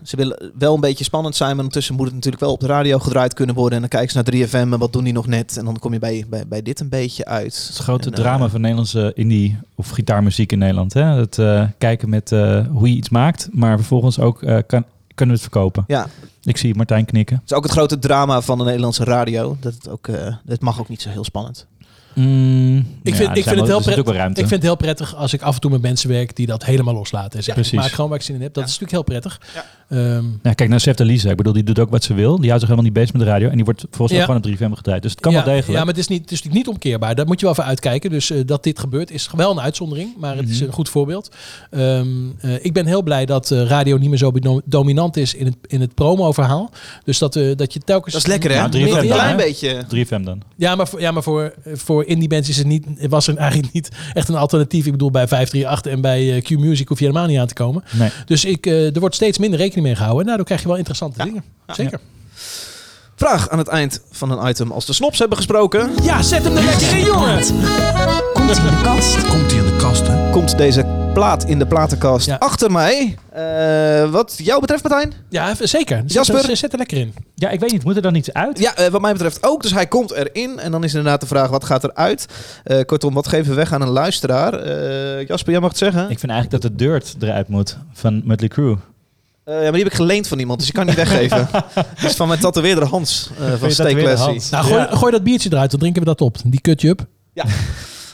ze 0.04 0.16
willen 0.16 0.52
wel 0.58 0.74
een 0.74 0.82
beetje 0.82 1.04
spannend 1.04 1.36
zijn, 1.36 1.50
maar 1.50 1.58
ondertussen 1.58 1.96
moet 1.96 2.06
het 2.06 2.16
natuurlijk 2.16 2.44
wel 2.44 2.52
op 2.52 2.60
de 2.60 2.66
radio 2.66 3.00
gedraaid 3.00 3.34
kunnen 3.34 3.56
worden. 3.56 3.74
En 3.74 3.80
dan 3.80 3.90
kijken 3.90 4.10
ze 4.12 4.18
naar 4.18 4.48
3FM 4.48 4.72
en 4.74 4.80
wat 4.80 4.94
doen 4.94 5.04
die 5.04 5.14
nog 5.14 5.28
net? 5.28 5.58
En 5.58 5.66
dan 5.66 5.80
kom 5.80 5.94
je 5.94 6.00
bij, 6.00 6.26
bij, 6.30 6.48
bij 6.48 6.62
dit 6.62 6.80
een 6.80 6.90
beetje 6.90 7.26
uit. 7.26 7.66
Het 7.68 7.78
grote 7.78 8.10
En, 8.10 8.14
eh, 8.16 8.22
drama 8.22 8.50
van 8.50 8.62
Nederlandse 8.62 9.12
indie 9.16 9.58
of 9.76 9.90
gitaarmuziek 9.90 10.52
in 10.52 10.60
Nederland. 10.60 10.94
Hè? 10.94 11.04
Het 11.04 11.38
eh, 11.38 11.64
kijken 11.78 12.10
met 12.10 12.30
hoe 12.72 12.90
je 12.90 12.96
iets 12.96 13.10
maakt, 13.10 13.48
maar 13.52 13.78
vervolgens 13.78 14.20
ook 14.20 14.64
kan, 14.68 14.86
kunnen 15.20 15.36
we 15.36 15.42
het 15.42 15.52
verkopen. 15.52 15.84
Ja, 15.88 16.08
Ik 16.44 16.58
zie 16.58 16.76
Martijn 16.76 17.06
knikken. 17.06 17.36
het 17.36 17.52
is 17.52 17.58
ook 17.58 17.64
het 17.64 17.72
grote 17.72 18.00
drama 18.00 18.42
van 18.42 18.58
de 18.58 18.64
Nederlandse 18.64 19.04
radio. 19.04 19.58
Dat 19.60 19.74
het 19.74 19.90
ook, 19.90 20.08
eh 20.08 20.36
het 20.46 20.62
mag 20.62 20.80
ook 20.80 20.90
niet 20.90 21.02
zo 21.02 21.10
heel 21.10 21.24
spannend. 21.24 21.68
Mm, 22.16 22.78
Ik 22.78 22.86
ja, 22.86 23.16
vind, 23.16 23.38
ik 23.38 23.44
vind 23.44 23.56
het 23.60 23.68
heel 23.68 23.82
prettig. 23.82 24.16
Ik 24.30 24.36
vind 24.38 24.50
het 24.50 24.62
heel 24.62 24.76
prettig 24.76 25.16
als 25.16 25.34
ik 25.34 25.42
af 25.42 25.56
en 25.56 25.62
toe 25.62 25.72
met 25.72 25.82
mensen 25.82 26.10
werk 26.10 26.36
die 26.36 26.46
dat 26.48 26.66
helemaal 26.66 26.94
loslaten. 26.94 27.38
En 27.38 27.44
zeggen, 27.44 27.64
ik 27.64 27.70
Precies. 27.70 27.80
maak 27.86 27.96
gewoon 27.96 28.10
waar 28.10 28.20
ik 28.20 28.26
zin 28.26 28.36
in 28.36 28.42
heb. 28.42 28.54
Dat 28.54 28.64
is 28.64 28.80
natuurlijk 28.80 28.92
heel 28.92 29.20
prettig. 29.20 29.42
Ja. 29.54 29.66
Ehm, 29.90 30.24
Ja, 30.44 30.54
kijk 30.54 30.70
naar 30.70 30.80
Sefta 30.80 31.04
Lisa. 31.04 31.30
Ik 31.30 31.38
bedoel, 31.38 31.54
die 31.54 31.64
doet 31.64 31.80
ook 31.80 31.90
wat 31.90 32.04
ze 32.04 32.14
wil. 32.14 32.36
Die 32.36 32.50
houdt 32.50 32.60
zich 32.60 32.70
helemaal 32.70 32.84
niet 32.84 32.94
bezig 32.94 33.14
met 33.14 33.22
de 33.22 33.28
radio. 33.28 33.50
En 33.50 33.56
die 33.56 33.66
wordt 33.66 33.82
volgens 33.82 34.10
mij 34.10 34.18
Ja. 34.20 34.26
gewoon 34.26 34.38
op 34.38 34.44
3FM 34.44 34.74
gedraaid. 34.76 35.02
Dus 35.02 35.12
het 35.12 35.20
kan 35.20 35.32
ja, 35.32 35.38
wel 35.38 35.54
degelijk. 35.54 35.72
Ja, 35.80 35.84
maar 35.86 35.94
het 35.94 35.98
is, 35.98 36.08
niet, 36.08 36.22
het 36.22 36.32
is 36.32 36.38
natuurlijk 36.38 36.66
niet 36.68 36.76
omkeerbaar. 36.76 37.16
Daar 37.16 37.26
moet 37.26 37.40
je 37.40 37.46
wel 37.46 37.56
voor 37.56 37.64
uitkijken. 37.64 38.10
Dus 38.10 38.32
eh, 38.32 38.38
dat 38.46 38.64
dit 38.64 38.80
gebeurt 38.80 39.12
is 39.12 39.30
wel 39.36 39.52
een 39.52 39.60
uitzondering. 39.60 40.10
Maar 40.18 40.36
het 40.38 40.50
is 40.50 40.56
Mhm. 40.60 40.66
een 40.68 40.74
goed 40.74 40.90
voorbeeld. 40.90 41.30
Ehm, 41.72 42.08
eh, 42.40 42.54
ik 42.66 42.74
ben 42.74 42.86
heel 42.86 43.04
blij 43.04 43.26
dat 43.26 43.52
eh, 43.52 43.64
radio 43.66 43.98
niet 43.98 44.10
meer 44.10 44.18
zo 44.18 44.32
dominant 44.66 45.18
is 45.18 45.34
in 45.34 45.46
het, 45.46 45.56
in 45.68 45.82
het 45.82 45.94
promo-verhaal. 45.96 46.72
Dus 47.04 47.18
dat, 47.18 47.36
eh, 47.36 47.56
dat 47.56 47.74
je 47.74 47.80
telkens... 47.80 48.14
Dat 48.14 48.22
is 48.22 48.28
lekker, 48.28 48.50
hè? 48.50 48.56
Ja, 48.56 48.70
3FM 48.70 48.76
Een 49.02 49.08
dan, 49.08 49.18
klein 49.18 49.38
beetje. 49.38 49.84
3FM 49.88 50.24
dan. 50.24 50.42
Ja, 50.58 50.76
maar 50.76 50.88
voor, 50.88 51.02
ja, 51.02 51.12
maar 51.12 51.24
voor, 51.24 51.54
voor 51.74 52.06
indie 52.06 52.28
bands 52.28 52.50
is 52.50 52.58
het 52.58 52.68
niet, 52.68 52.86
was 53.10 53.28
er 53.28 53.38
eigenlijk 53.38 53.74
niet 53.74 53.90
echt 54.14 54.30
een 54.30 54.36
alternatief. 54.36 54.86
Ik 54.86 54.92
bedoel, 54.92 55.12
bij 55.12 55.28
538 55.28 55.92
en 55.92 56.02
bij 56.02 56.42
Q-Music 56.42 56.88
hoef 56.88 57.00
je 57.00 57.06
helemaal 57.06 57.28
niet 57.28 57.38
aan 57.40 57.48
te 57.48 57.54
komen. 57.54 57.84
Nee. 57.92 58.10
Dus 58.26 58.46
ik, 58.46 58.66
eh, 58.66 58.94
er 58.94 59.00
wordt 59.00 59.16
steeds 59.16 59.38
minder 59.38 59.60
rekening 59.60 59.79
mee 59.82 59.96
gehouden. 59.96 60.22
En 60.22 60.28
daardoor 60.28 60.46
krijg 60.46 60.62
je 60.62 60.68
wel 60.68 60.78
interessante 60.78 61.18
Ja. 61.20 61.26
dingen. 61.26 61.44
Zeker. 61.68 62.00
Vraag 63.16 63.50
aan 63.50 63.58
het 63.58 63.68
eind 63.68 64.02
van 64.12 64.32
een 64.32 64.50
item. 64.50 64.72
Als 64.72 64.86
de 64.86 64.94
snops 64.94 65.20
hebben 65.20 65.38
gesproken, 65.38 65.90
Ja, 66.04 66.22
zet 66.22 66.44
hem 66.44 66.56
er 66.58 66.64
lekker 66.64 66.98
in, 66.98 67.04
jongen! 67.06 67.40
Komt 68.34 68.58
hij 68.58 68.66
in 68.70 68.76
de 68.76 68.82
kast? 68.84 69.28
Komt 69.28 69.52
hij 69.52 69.60
in 69.60 69.66
de 69.66 69.76
kast, 69.78 70.08
hè? 70.08 70.30
komt 70.32 70.58
deze 70.58 70.86
plaat 71.14 71.44
in 71.46 71.60
de 71.60 71.68
platenkast 71.68 72.26
Ja. 72.26 72.36
achter 72.36 72.72
mij. 72.72 73.18
Eh, 73.32 74.12
wat 74.12 74.36
jou 74.38 74.60
betreft, 74.62 74.84
Martijn? 74.84 75.14
Ja, 75.30 75.56
v- 75.56 75.60
zeker. 75.64 75.98
Zet, 75.98 76.14
Jasper? 76.14 76.50
er- 76.50 76.58
Zet 76.58 76.72
er 76.72 76.78
lekker 76.78 76.98
in. 76.98 77.14
Ja, 77.36 77.50
ik 77.50 77.60
weet 77.60 77.72
niet. 77.72 77.84
Moet 77.84 77.96
er 77.96 78.02
dan 78.02 78.16
iets 78.16 78.34
uit? 78.34 78.60
Ja, 78.60 78.76
eh, 78.76 78.88
wat 78.88 79.02
mij 79.02 79.12
betreft 79.12 79.46
ook. 79.46 79.62
Dus 79.62 79.74
hij 79.74 79.88
komt 79.88 80.12
erin. 80.12 80.60
En 80.60 80.72
dan 80.72 80.84
is 80.84 80.94
inderdaad 80.94 81.22
de 81.22 81.28
vraag, 81.28 81.50
wat 81.50 81.64
gaat 81.66 81.84
eruit? 81.84 82.26
Eh 82.64 82.86
kortom, 82.86 83.14
wat 83.14 83.28
geven 83.28 83.50
we 83.50 83.56
weg 83.56 83.74
aan 83.74 83.82
een 83.82 83.90
luisteraar? 83.90 84.54
Eh, 84.54 85.28
Jasper, 85.28 85.52
jij 85.52 85.62
mag 85.62 85.70
het 85.70 85.80
zeggen. 85.80 86.10
Ik 86.10 86.20
vind 86.20 86.32
eigenlijk 86.32 86.62
dat 86.62 86.72
de 86.72 86.78
Dirt 86.78 87.16
eruit 87.20 87.48
moet 87.48 87.78
van 87.94 88.22
Mötley 88.26 88.48
Crüe. 88.60 88.78
Eh, 89.50 89.56
ja, 89.56 89.62
maar 89.62 89.72
die 89.72 89.84
heb 89.84 89.92
ik 89.92 89.94
geleend 89.94 90.28
van 90.28 90.40
iemand, 90.40 90.60
dus 90.60 90.68
die 90.68 90.78
kan 90.78 90.90
ik 90.90 90.98
niet 90.98 91.08
weggeven. 91.08 91.48
Het 91.74 92.10
is 92.10 92.16
van 92.22 92.28
mijn 92.28 92.40
tatoeëerder 92.40 92.84
Hans 92.88 93.30
eh, 93.40 93.54
van. 93.54 94.18
Hans? 94.18 94.50
Nou, 94.50 94.66
gooi, 94.66 94.82
Ja. 94.82 94.96
gooi 94.96 95.12
dat 95.12 95.24
biertje 95.24 95.50
eruit, 95.52 95.72
dan 95.72 95.80
drinken 95.80 96.02
we 96.02 96.08
dat 96.08 96.22
op. 96.22 96.38
Die 96.46 96.62
cut-up. 96.62 97.06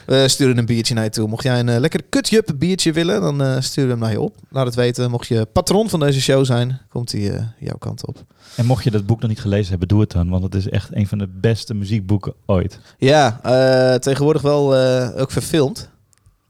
We 0.05 0.27
sturen 0.27 0.57
een 0.57 0.65
biertje 0.65 0.93
naar 0.93 1.03
je 1.03 1.09
toe. 1.09 1.27
Mocht 1.27 1.43
jij 1.43 1.59
een 1.59 1.69
eh, 1.69 1.79
lekker 1.79 2.03
kutjup 2.09 2.51
biertje 2.55 2.91
willen, 2.91 3.21
dan 3.21 3.41
eh, 3.43 3.55
sturen 3.59 3.89
we 3.89 3.95
hem 3.95 3.99
naar 4.03 4.11
je 4.11 4.21
op. 4.21 4.35
Laat 4.49 4.65
het 4.65 4.75
weten. 4.75 5.11
Mocht 5.11 5.27
je 5.27 5.45
patron 5.45 5.89
van 5.89 5.99
deze 5.99 6.21
show 6.21 6.45
zijn, 6.45 6.81
komt 6.89 7.11
hij 7.11 7.31
eh, 7.31 7.43
jouw 7.59 7.77
kant 7.77 8.05
op. 8.05 8.23
En 8.55 8.65
mocht 8.65 8.83
je 8.83 8.91
dat 8.91 9.05
boek 9.05 9.19
nog 9.19 9.29
niet 9.29 9.39
gelezen 9.39 9.69
hebben, 9.69 9.87
doe 9.87 10.01
het 10.01 10.11
dan. 10.11 10.29
Want 10.29 10.43
het 10.43 10.55
is 10.55 10.69
echt 10.69 10.95
een 10.95 11.07
van 11.07 11.17
de 11.17 11.27
beste 11.27 11.73
muziekboeken 11.73 12.33
ooit. 12.45 12.79
Ja, 12.97 13.39
eh, 13.43 13.95
tegenwoordig 13.99 14.41
wel 14.41 14.75
eh, 14.75 15.21
ook 15.21 15.31
verfilmd. 15.31 15.89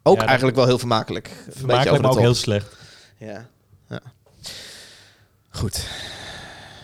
Ook 0.04 0.20
Ja, 0.20 0.26
eigenlijk 0.26 0.58
wel 0.58 0.66
heel 0.66 0.80
vermakelijk. 0.80 1.46
Vermakelijk, 1.50 2.02
maar 2.02 2.12
ook 2.12 2.20
heel 2.20 2.34
slecht. 2.34 2.76
Ja. 3.18 3.46
Goed. 5.56 5.76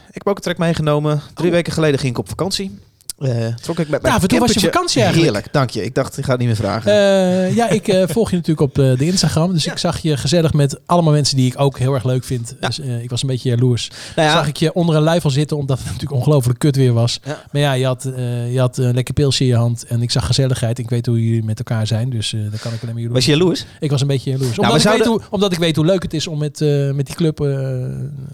Ik 0.07 0.13
heb 0.13 0.27
ook 0.27 0.35
een 0.35 0.41
track 0.41 0.57
meegenomen. 0.57 1.21
Drie 1.33 1.51
weken 1.51 1.73
geleden 1.73 1.99
ging 1.99 2.11
ik 2.11 2.19
op 2.19 2.29
vakantie. 2.29 2.79
Eh, 3.21 3.47
trok 3.61 3.79
ik 3.79 3.89
met 3.89 4.01
mijn 4.01 4.13
hoe 4.29 4.39
was 4.39 4.53
je 4.53 4.59
vakantie 4.59 5.01
eigenlijk? 5.01 5.31
Heerlijk, 5.31 5.53
dank 5.53 5.69
je. 5.69 5.83
Ik 5.83 5.95
dacht, 5.95 6.17
ik 6.17 6.23
ga 6.23 6.29
het 6.29 6.39
niet 6.39 6.47
meer 6.47 6.57
vragen. 6.57 6.91
Eh, 6.91 7.55
ja, 7.55 7.69
ik 7.69 7.87
eh, 7.87 8.03
volg 8.15 8.29
je 8.29 8.35
natuurlijk 8.35 8.61
op 8.61 8.75
de 8.75 9.05
Instagram. 9.05 9.53
Dus 9.53 9.67
ik 9.67 9.77
zag 9.77 9.99
je 9.99 10.17
gezellig 10.17 10.53
met 10.53 10.79
allemaal 10.85 11.13
mensen 11.13 11.35
die 11.35 11.45
ik 11.45 11.59
ook 11.59 11.77
heel 11.77 11.93
erg 11.93 12.03
leuk 12.03 12.23
vind. 12.23 12.55
Ja. 12.59 12.67
Dus 12.67 12.79
ik 12.79 13.09
was 13.09 13.21
een 13.21 13.27
beetje 13.27 13.49
jaloers. 13.49 13.91
nou 14.15 14.27
ja, 14.27 14.33
Zag 14.33 14.47
ik 14.47 14.57
je 14.57 14.73
onder 14.73 14.95
een 14.95 15.01
luifel 15.01 15.29
zitten, 15.29 15.57
omdat 15.57 15.77
het 15.77 15.85
natuurlijk 15.85 16.13
ongelooflijk 16.13 16.59
kut 16.59 16.75
weer 16.75 16.93
was. 16.93 17.19
Maar 17.51 17.61
ja, 17.61 17.73
je 17.73 17.85
had, 17.85 18.03
je 18.51 18.59
had 18.59 18.77
een 18.77 18.93
lekker 18.93 19.13
pilsje 19.13 19.43
in 19.43 19.49
je 19.49 19.55
hand. 19.55 19.85
En 19.85 20.01
ik 20.01 20.11
zag 20.11 20.25
gezelligheid. 20.25 20.79
Ik 20.79 20.89
weet 20.89 21.05
hoe 21.05 21.25
jullie 21.25 21.43
met 21.43 21.57
elkaar 21.57 21.87
zijn. 21.87 22.09
Dus 22.09 22.29
daar 22.29 22.59
kan 22.59 22.73
ik 22.73 22.81
alleen 22.81 22.93
maar 22.93 23.03
jaloers. 23.03 23.13
was 23.13 23.25
je 23.25 23.31
jaloers? 23.31 23.65
Ik 23.79 23.91
was 23.91 24.01
een 24.01 24.07
beetje 24.07 24.31
jaloers. 24.31 24.57
Nou, 24.57 24.71
Omdat, 24.73 24.85
ik 24.85 24.97
weet 24.97 25.07
hoe, 25.07 25.21
omdat 25.29 25.51
ik 25.51 25.57
weet 25.59 25.75
hoe 25.75 25.85
leuk 25.85 26.03
het 26.03 26.13
is 26.13 26.27
om 26.27 26.37
met, 26.39 26.59
met 26.93 27.05
die 27.05 27.15
club 27.15 27.39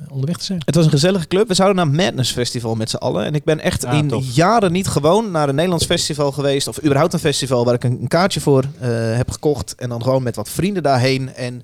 onderweg 0.09 0.37
te 0.37 0.43
zijn. 0.43 0.61
Het 0.65 0.75
was 0.75 0.85
een 0.85 0.91
gezellige 0.91 1.27
club. 1.27 1.47
We 1.47 1.53
zouden 1.53 1.77
naar 1.85 1.95
Madness 2.05 2.31
Festival 2.31 2.75
met 2.75 2.89
z'n 2.89 2.95
allen. 2.95 3.25
En 3.25 3.35
ik 3.35 3.43
ben 3.43 3.59
echt 3.59 3.85
Ah, 3.85 3.97
in 3.97 4.07
tof. 4.07 4.35
jaren 4.35 4.71
niet 4.71 4.76
gewoon 4.85 5.31
naar 5.31 5.49
een 5.49 5.55
Nederlands 5.55 5.85
festival 5.85 6.31
geweest. 6.31 6.67
Of 6.67 6.83
überhaupt 6.83 7.13
een 7.13 7.19
festival 7.19 7.65
waar 7.65 7.73
ik 7.73 7.83
een, 7.83 7.97
een 8.01 8.07
kaartje 8.07 8.39
voor 8.39 8.63
eh, 8.79 8.89
heb 8.91 9.31
gekocht. 9.31 9.75
En 9.75 9.89
dan 9.89 10.03
gewoon 10.03 10.23
met 10.23 10.35
wat 10.35 10.49
vrienden 10.49 10.83
daarheen. 10.83 11.33
En 11.35 11.63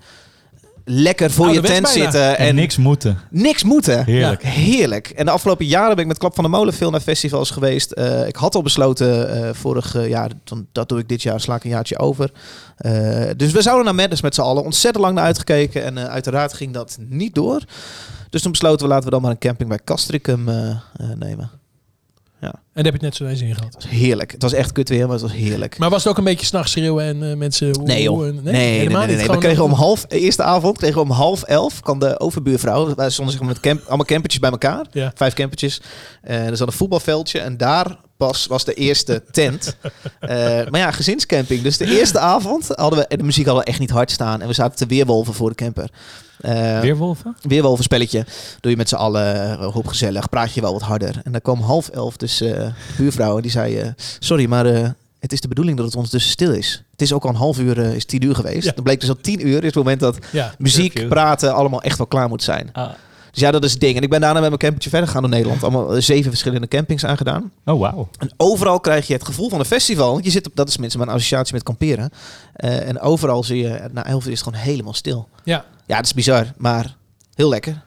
lekker 0.86 1.32
voor 1.32 1.54
je 1.54 1.62
tent 1.62 1.90
zitten. 1.90 2.38
En, 2.38 2.48
En, 2.48 2.56
niks 2.56 2.78
moeten. 2.78 3.20
niks 3.30 3.64
moeten. 3.64 4.06
Heerlijk. 4.06 4.44
Ja, 4.44 4.50
heerlijk. 4.50 5.10
En 5.10 5.26
de 5.26 5.32
afgelopen 5.32 5.66
jaren 5.66 5.96
ben 5.96 6.00
ik 6.00 6.08
met 6.08 6.18
Klap 6.18 6.36
van 6.36 6.44
de 6.44 6.50
Molen 6.50 6.74
veel 6.74 6.92
naar 6.92 7.00
festivals 7.00 7.52
geweest. 7.52 7.92
Eh, 7.92 8.28
ik 8.28 8.36
had 8.36 8.56
al 8.56 8.62
besloten 8.62 9.30
eh, 9.30 9.54
vorig 9.54 10.08
jaar, 10.08 10.32
dan, 10.44 10.68
dat 10.72 10.90
doe 10.90 11.00
ik 11.00 11.10
dit 11.10 11.22
jaar, 11.22 11.40
sla 11.40 11.56
ik 11.56 11.64
een 11.64 11.70
jaartje 11.70 12.00
over. 12.00 12.32
Eh, 12.78 13.30
dus 13.38 13.52
we 13.52 13.62
zouden 13.62 13.86
naar 13.86 13.96
Madness 13.96 14.22
met 14.22 14.36
z'n 14.36 14.42
allen 14.42 14.64
ontzettend 14.64 15.04
lang 15.04 15.16
naar 15.16 15.26
uitgekeken. 15.26 15.84
En 15.84 16.10
uiteraard 16.10 16.54
ging 16.54 16.74
dat 16.74 16.98
niet 17.10 17.36
door. 17.36 17.62
Dus 18.30 18.42
toen 18.42 18.52
besloten 18.52 18.86
we, 18.86 18.92
laten 18.92 19.06
we 19.06 19.12
dan 19.12 19.22
maar 19.22 19.32
een 19.32 19.38
camping 19.38 19.70
bij 19.70 19.80
Castricum 19.84 20.50
eh, 20.50 20.76
nemen. 22.44 22.60
En 22.74 22.84
daar 22.84 22.84
heb 22.84 22.94
het 22.94 23.02
net 23.02 23.16
zo 23.16 23.26
eens 23.26 23.42
in 23.42 23.56
gehad. 23.56 23.74
Het 23.74 23.84
was 23.84 23.92
heerlijk. 23.92 24.32
Het 24.32 24.42
was 24.42 24.54
echt 24.54 24.72
kut 24.72 24.90
weer, 24.90 25.04
maar 25.04 25.14
het 25.14 25.22
was 25.22 25.32
heerlijk. 25.34 25.78
Maar 25.78 25.90
was 25.90 26.04
het 26.04 26.12
ook 26.12 26.18
een 26.18 26.24
beetje 26.24 26.46
s'nachts 26.46 26.72
schreeuwen 26.72 27.06
en 27.06 27.32
eh, 27.32 27.38
mensen... 27.38 27.84
Nee 27.84 28.02
joh. 28.02 28.20
Nee, 28.20 28.28
en- 28.30 28.44
nee, 28.44 28.54
nee. 28.54 28.78
helemaal 28.80 29.06
nee, 29.06 29.16
niet. 29.16 29.28
We 29.28 29.38
kregen 29.38 29.64
om 29.64 29.72
half, 29.72 30.06
eerste 30.08 30.44
avond 30.44 30.78
kregen 30.78 30.96
we 30.96 31.02
om 31.02 31.12
half 31.12 31.44
elf, 31.44 31.80
kan 31.80 32.00
de 32.00 32.20
overbuurvrouw, 32.20 32.96
wij 32.96 33.10
stonden 33.10 33.38
maar 33.38 33.48
met 33.48 33.60
camp, 33.60 33.82
allemaal 33.88 34.06
campertjes 34.06 34.42
bij 34.42 34.52
elkaar. 34.52 34.86
Ja. 34.92 35.12
Vijf 35.16 35.34
campertjes. 35.34 35.82
Eh, 36.22 36.48
er 36.48 36.58
zat 36.58 36.68
een 36.68 36.74
voetbalveldje 36.74 37.40
en 37.40 37.58
daar 37.58 37.98
pas 38.18 38.48
was 38.48 38.66
de 38.66 38.74
eerste 38.74 39.24
tent. 39.32 39.76
Eh, 40.20 40.30
maar 40.70 40.80
ja, 40.80 40.92
gezinscamping. 40.92 41.62
Dus 41.62 41.78
de 41.78 41.98
eerste 42.00 42.20
avond 42.20 42.68
hadden 42.68 43.00
we, 43.00 43.08
en 43.08 43.18
de 43.18 43.24
muziek 43.24 43.46
hadden 43.46 43.64
we 43.64 43.70
echt 43.70 43.80
niet 43.80 43.90
hard 43.90 44.12
staan. 44.12 44.42
En 44.42 44.48
we 44.48 44.54
zaten 44.54 44.78
te 44.78 44.86
weerwolven 44.86 45.34
voor 45.34 45.50
de 45.50 45.56
camper. 45.56 45.90
Eh, 46.44 46.80
Weerwolven? 46.80 47.36
Weerwolven 47.42 47.84
spelletje. 47.84 48.26
Doe 48.60 48.72
je 48.72 48.78
met 48.78 48.90
z'n 48.90 48.96
allen, 48.96 49.36
eh, 49.60 49.66
hoop 49.74 49.88
gezellig, 49.88 50.30
praat 50.30 50.54
je 50.54 50.62
wel 50.62 50.74
wat 50.74 50.82
harder. 50.82 51.22
En 51.24 51.32
dan 51.32 51.42
kwam 51.42 51.60
half 51.62 51.90
elf 51.90 52.18
dus 52.18 52.38
de 52.38 52.72
buurvrouw 52.98 53.36
en 53.36 53.42
die 53.42 53.52
zei... 53.52 53.94
sorry, 54.20 54.46
maar 54.46 54.66
het 55.20 55.32
is 55.34 55.42
de 55.42 55.48
bedoeling 55.48 55.78
dat 55.78 55.86
het 55.86 55.96
ondertussen 55.96 56.32
stil 56.32 56.52
is. 56.52 56.84
Het 56.92 57.02
is 57.02 57.14
ook 57.14 57.24
al 57.24 57.30
een 57.30 57.36
half 57.36 57.60
uur, 57.60 57.78
is 57.78 58.06
tien 58.06 58.24
uur 58.24 58.36
geweest. 58.36 58.66
Ja. 58.66 58.72
Dan 58.76 58.84
bleek 58.84 59.00
dus 59.00 59.10
al 59.10 59.18
tien 59.22 59.48
uur 59.48 59.60
is 59.60 59.66
het 59.66 59.76
moment 59.76 60.00
dat 60.00 60.18
Ja. 60.32 60.54
muziek, 60.58 60.92
Curfew. 60.94 61.10
praten 61.12 61.54
allemaal 61.54 61.82
echt 61.82 61.98
wel 61.98 62.08
klaar 62.08 62.28
moet 62.30 62.44
zijn. 62.44 62.70
Ah. 62.74 62.90
Dus 63.34 63.42
ja, 63.42 63.52
dat 63.52 63.64
is 63.64 63.72
het 63.72 63.80
ding. 63.80 63.96
En 63.96 64.04
ik 64.04 64.10
ben 64.10 64.22
daarna 64.22 64.40
met 64.40 64.50
mijn 64.50 64.60
campertje 64.60 64.90
verder 64.90 65.08
gegaan 65.08 65.24
door 65.24 65.32
Nederland. 65.32 65.64
Allemaal 65.64 65.96
eh, 65.96 66.02
zeven 66.02 66.30
verschillende 66.30 66.68
campings 66.68 67.06
aangedaan. 67.06 67.52
Oh, 67.66 67.80
wauw. 67.80 68.10
En 68.18 68.34
overal 68.38 68.80
krijg 68.80 69.08
je 69.08 69.14
het 69.14 69.26
gevoel 69.26 69.50
van 69.50 69.60
een 69.60 69.66
festival. 69.66 70.12
Want 70.12 70.26
je 70.26 70.32
zit 70.32 70.48
op, 70.48 70.56
dat 70.56 70.68
is 70.68 70.78
mensen 70.78 71.00
mijn 71.00 71.12
associatie 71.12 71.54
met 71.54 71.64
kamperen. 71.64 72.10
Eh, 72.54 72.88
en 72.88 73.00
overal 73.00 73.44
zie 73.44 73.58
je, 73.58 73.90
na 73.92 74.06
elf 74.06 74.26
uur 74.26 74.32
is 74.32 74.40
het 74.40 74.48
gewoon 74.48 74.66
helemaal 74.66 74.94
stil. 74.94 75.28
Ja. 75.44 75.66
Ja, 75.86 75.96
het 75.96 76.06
is 76.06 76.14
bizar, 76.14 76.54
maar 76.58 76.96
heel 77.36 77.50
lekker. 77.50 77.84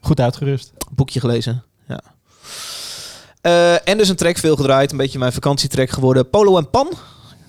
Goed 0.00 0.20
uitgerust. 0.20 0.72
Boekje 0.90 1.20
gelezen. 1.20 1.62
Ja. 1.88 2.00
Eh, 3.40 3.88
en 3.88 3.98
dus 3.98 4.08
een 4.08 4.16
track 4.16 4.38
veel 4.38 4.56
gedraaid. 4.56 4.90
Een 4.90 4.96
beetje 4.96 5.18
mijn 5.18 5.32
vakantietrack 5.32 5.90
geworden. 5.90 6.30
Polo 6.30 6.56
en 6.56 6.70
Pan. 6.70 6.88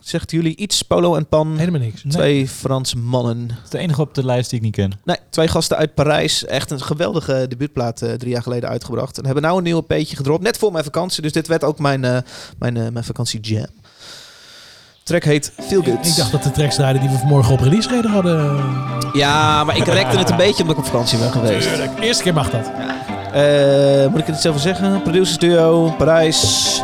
Zegt 0.09 0.31
jullie 0.31 0.55
iets? 0.55 0.81
Polo 0.81 1.15
en 1.15 1.27
Pan. 1.27 1.57
Helemaal 1.57 1.79
niks. 1.79 2.03
Twee 2.07 2.47
Franse 2.47 2.97
mannen. 2.97 3.47
Dat 3.47 3.57
is 3.63 3.69
de 3.69 3.77
enige 3.77 4.01
op 4.01 4.13
de 4.13 4.25
lijst 4.25 4.49
die 4.49 4.59
ik 4.59 4.65
niet 4.65 4.75
ken. 4.75 4.99
Nee, 5.03 5.17
twee 5.29 5.47
gasten 5.47 5.77
uit 5.77 5.93
Parijs. 5.93 6.45
Echt 6.45 6.71
een 6.71 6.81
geweldige 6.81 7.45
debuutplaat 7.49 8.01
eh, 8.01 8.13
drie 8.13 8.31
jaar 8.31 8.41
geleden 8.41 8.69
uitgebracht. 8.69 9.17
En 9.17 9.25
hebben 9.25 9.43
nou 9.43 9.57
een 9.57 9.63
nieuwe 9.63 9.81
peetje 9.81 10.15
gedropt. 10.15 10.43
Net 10.43 10.57
voor 10.57 10.71
mijn 10.71 10.83
vakantie. 10.83 11.21
Dus 11.21 11.31
dit 11.31 11.47
werd 11.47 11.63
ook 11.63 11.79
mijn, 11.79 12.05
eh 12.05 12.17
mijn, 12.59 12.77
eh, 12.77 12.87
mijn 12.91 13.05
vakantie 13.05 13.39
jam. 13.39 13.65
Track 15.03 15.23
heet 15.23 15.51
Feel 15.61 15.83
Good. 15.83 16.07
Ik 16.07 16.15
dacht 16.15 16.31
dat 16.31 16.43
de 16.43 16.51
tracks 16.51 16.75
draaiden 16.75 17.01
die 17.01 17.11
we 17.11 17.17
vanmorgen 17.17 17.53
op 17.53 17.59
release 17.59 17.89
reden 17.89 18.11
hadden. 18.11 18.63
Ja, 19.13 19.63
maar 19.63 19.77
ik 19.77 19.85
rekte 19.85 20.17
het 20.17 20.29
een 20.29 20.37
beetje 20.45 20.61
omdat 20.61 20.77
ik 20.77 20.83
op 20.83 20.89
vakantie 20.89 21.17
ben 21.17 21.31
geweest. 21.31 21.67
Tuurlijk. 21.67 21.99
Eerste 21.99 22.23
keer 22.23 22.33
mag 22.33 22.49
dat. 22.49 22.71
Moet 24.11 24.19
ik 24.19 24.27
iets 24.27 24.45
over 24.47 24.61
zeggen? 24.61 25.01
Producers 25.01 25.37
duo, 25.37 25.93
Parijs, 25.97 26.81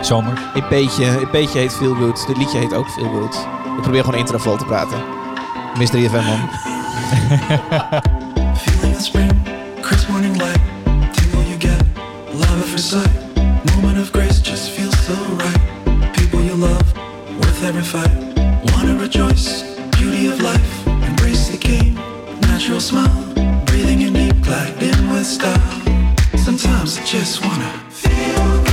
Zomer. 0.00 0.38
EP'tje. 0.54 1.04
EP'tje 1.04 1.58
heet 1.58 1.72
Feel 1.72 1.94
Good. 1.94 2.26
Dit 2.26 2.36
liedje 2.36 2.58
heet 2.58 2.74
ook 2.74 2.88
Feel 2.88 3.10
Good. 3.10 3.46
Ik 3.76 3.82
probeer 3.82 4.04
gewoon 4.04 4.20
introvol 4.20 4.56
te 4.56 4.64
praten. 4.64 4.98
Mr. 5.78 5.86
FM 5.86 6.24
man. 6.24 6.48
Feeling 8.56 8.96
of 8.96 9.02
spring, 9.02 9.32
crisp 9.80 10.08
morning 10.08 10.36
light, 10.36 10.60
tingle 11.12 11.42
you 11.44 11.58
get, 11.58 11.82
love 12.32 12.58
at 12.58 12.64
first 12.64 12.88
sight, 12.88 13.10
moment 13.76 13.98
of 13.98 14.10
grace 14.10 14.40
just 14.40 14.70
feels 14.70 14.96
so 15.04 15.14
right. 15.36 16.12
People 16.14 16.40
you 16.40 16.54
love, 16.54 16.94
worth 17.38 17.62
every 17.62 17.82
fight. 17.82 18.10
Wanna 18.72 18.96
rejoice, 18.98 19.76
beauty 19.98 20.26
of 20.28 20.40
life, 20.40 20.86
embrace 20.86 21.48
the 21.50 21.58
game, 21.58 21.94
natural 22.40 22.80
smile, 22.80 23.32
breathing 23.66 24.00
in 24.00 24.14
deep, 24.14 24.40
glide 24.42 24.82
in 24.82 25.10
with 25.10 25.26
style. 25.26 25.82
Sometimes 26.38 26.98
I 26.98 27.04
just 27.04 27.44
wanna 27.44 27.70
feel 27.90 28.12
good, 28.34 28.56
feel 28.56 28.65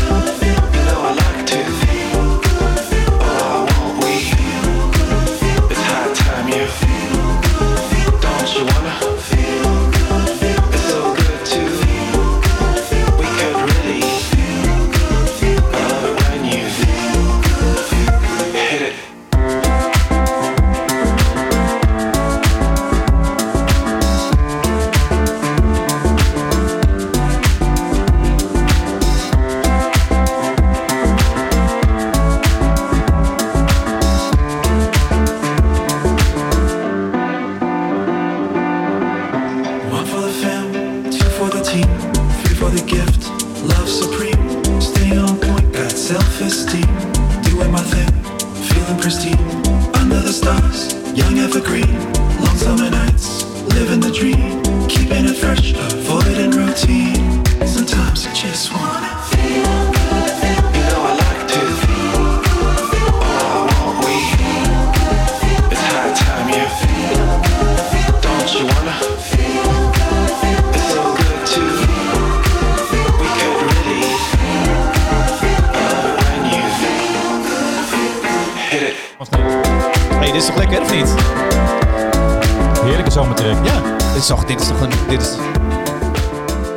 Dit 84.13 84.21
is 84.21 84.27
toch, 84.27 84.45
dit 84.45 84.61
is 84.61 84.67
toch 84.67 84.81
een... 84.81 84.89
Dit 85.09 85.21
is... 85.21 85.29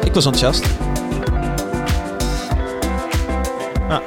Ik 0.05 0.14
was 0.14 0.24
enthousiast. 0.26 0.64
Nou, 3.89 4.03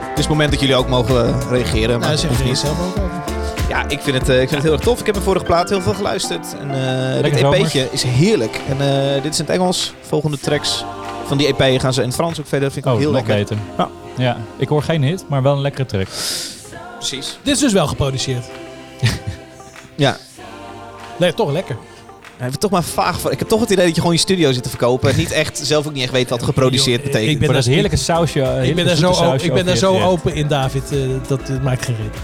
het 0.00 0.18
is 0.18 0.24
het 0.24 0.28
moment 0.28 0.50
dat 0.50 0.60
jullie 0.60 0.76
ook 0.76 0.88
mogen 0.88 1.26
eh, 1.28 1.40
reageren. 1.50 1.98
Maar 1.98 2.08
Nou, 2.08 2.18
zeg 2.20 2.28
hoeft 2.28 2.42
je 2.42 2.46
niet. 2.48 2.58
zelf 2.58 2.80
ook 2.80 2.96
over. 3.04 3.12
Ja, 3.68 3.88
ik 3.88 4.00
vind, 4.00 4.16
het, 4.18 4.28
eh, 4.28 4.34
ik 4.34 4.48
vind 4.48 4.50
het 4.50 4.62
heel 4.62 4.72
erg 4.72 4.80
tof. 4.80 5.00
Ik 5.00 5.06
heb 5.06 5.14
de 5.14 5.20
vorige 5.20 5.44
plaat 5.44 5.68
heel 5.68 5.80
veel 5.80 5.94
geluisterd. 5.94 6.56
En 6.60 6.70
eh 7.16 7.22
dit. 7.22 7.42
EP'tje 7.42 7.88
is 7.90 8.02
heerlijk. 8.02 8.60
En 8.68 8.76
dit 9.22 9.32
is 9.32 9.38
in 9.38 9.44
het 9.44 9.54
Engels. 9.54 9.94
Volgende 10.00 10.38
tracks 10.38 10.84
van 11.26 11.36
die 11.38 11.54
EP 11.56 11.80
gaan 11.80 11.92
ze 11.92 12.00
in 12.00 12.06
het 12.06 12.16
Frans 12.16 12.40
ook 12.40 12.46
verder. 12.46 12.68
Dat 12.68 12.72
vind 12.72 12.84
ik 12.84 12.90
Oh, 12.90 12.96
ook 12.98 13.04
heel 13.04 13.12
lekker. 13.12 13.34
beter. 13.34 13.56
Ja, 14.16 14.36
ik 14.56 14.68
hoor 14.68 14.82
geen 14.82 15.02
hit, 15.02 15.24
maar 15.28 15.42
wel 15.42 15.52
een 15.54 15.60
lekkere 15.60 15.86
track. 15.86 16.06
Precies. 16.98 17.38
Dit 17.42 17.54
is 17.54 17.60
dus 17.60 17.72
wel 17.72 17.86
geproduceerd. 17.86 18.44
Ja. 19.96 20.16
Nee, 21.16 21.34
toch 21.34 21.50
lekker. 21.52 21.76
Ja, 22.44 22.50
ik 22.50 22.60
heb 22.60 22.70
toch 22.70 22.80
maar 22.80 22.90
vaag 22.90 23.20
voor. 23.20 23.32
Ik 23.32 23.38
heb 23.38 23.48
toch 23.48 23.60
het 23.60 23.70
idee 23.70 23.84
dat 23.84 23.94
je 23.94 24.00
gewoon 24.00 24.16
je 24.16 24.22
studio 24.22 24.52
zit 24.52 24.62
te 24.62 24.68
verkopen. 24.68 25.10
en 25.10 25.16
niet 25.16 25.30
echt, 25.32 25.60
zelf 25.62 25.86
ook 25.86 25.92
niet 25.92 26.02
echt 26.02 26.12
weet 26.12 26.30
wat 26.30 26.42
geproduceerd 26.42 27.02
Joh, 27.02 27.12
betekent. 27.12 27.30
ik 27.32 27.38
ben 27.38 27.48
daar- 27.48 27.56
is 27.58 27.66
heerlijke 27.66 27.96
sausje. 27.96 28.40
Ik 28.62 28.74
ben 28.74 28.86
daar 28.86 28.96
zo, 28.96 29.06
open, 29.06 29.16
sausje 29.18 29.46
ik 29.46 29.52
ben 29.52 29.66
daar 29.66 29.76
zo 29.76 30.00
open 30.00 30.34
in, 30.34 30.48
David. 30.48 30.82
eh, 30.92 30.98
dat 31.26 31.48
het 31.48 31.62
maakt 31.62 31.84
geen 31.84 31.96
reet. 31.96 32.16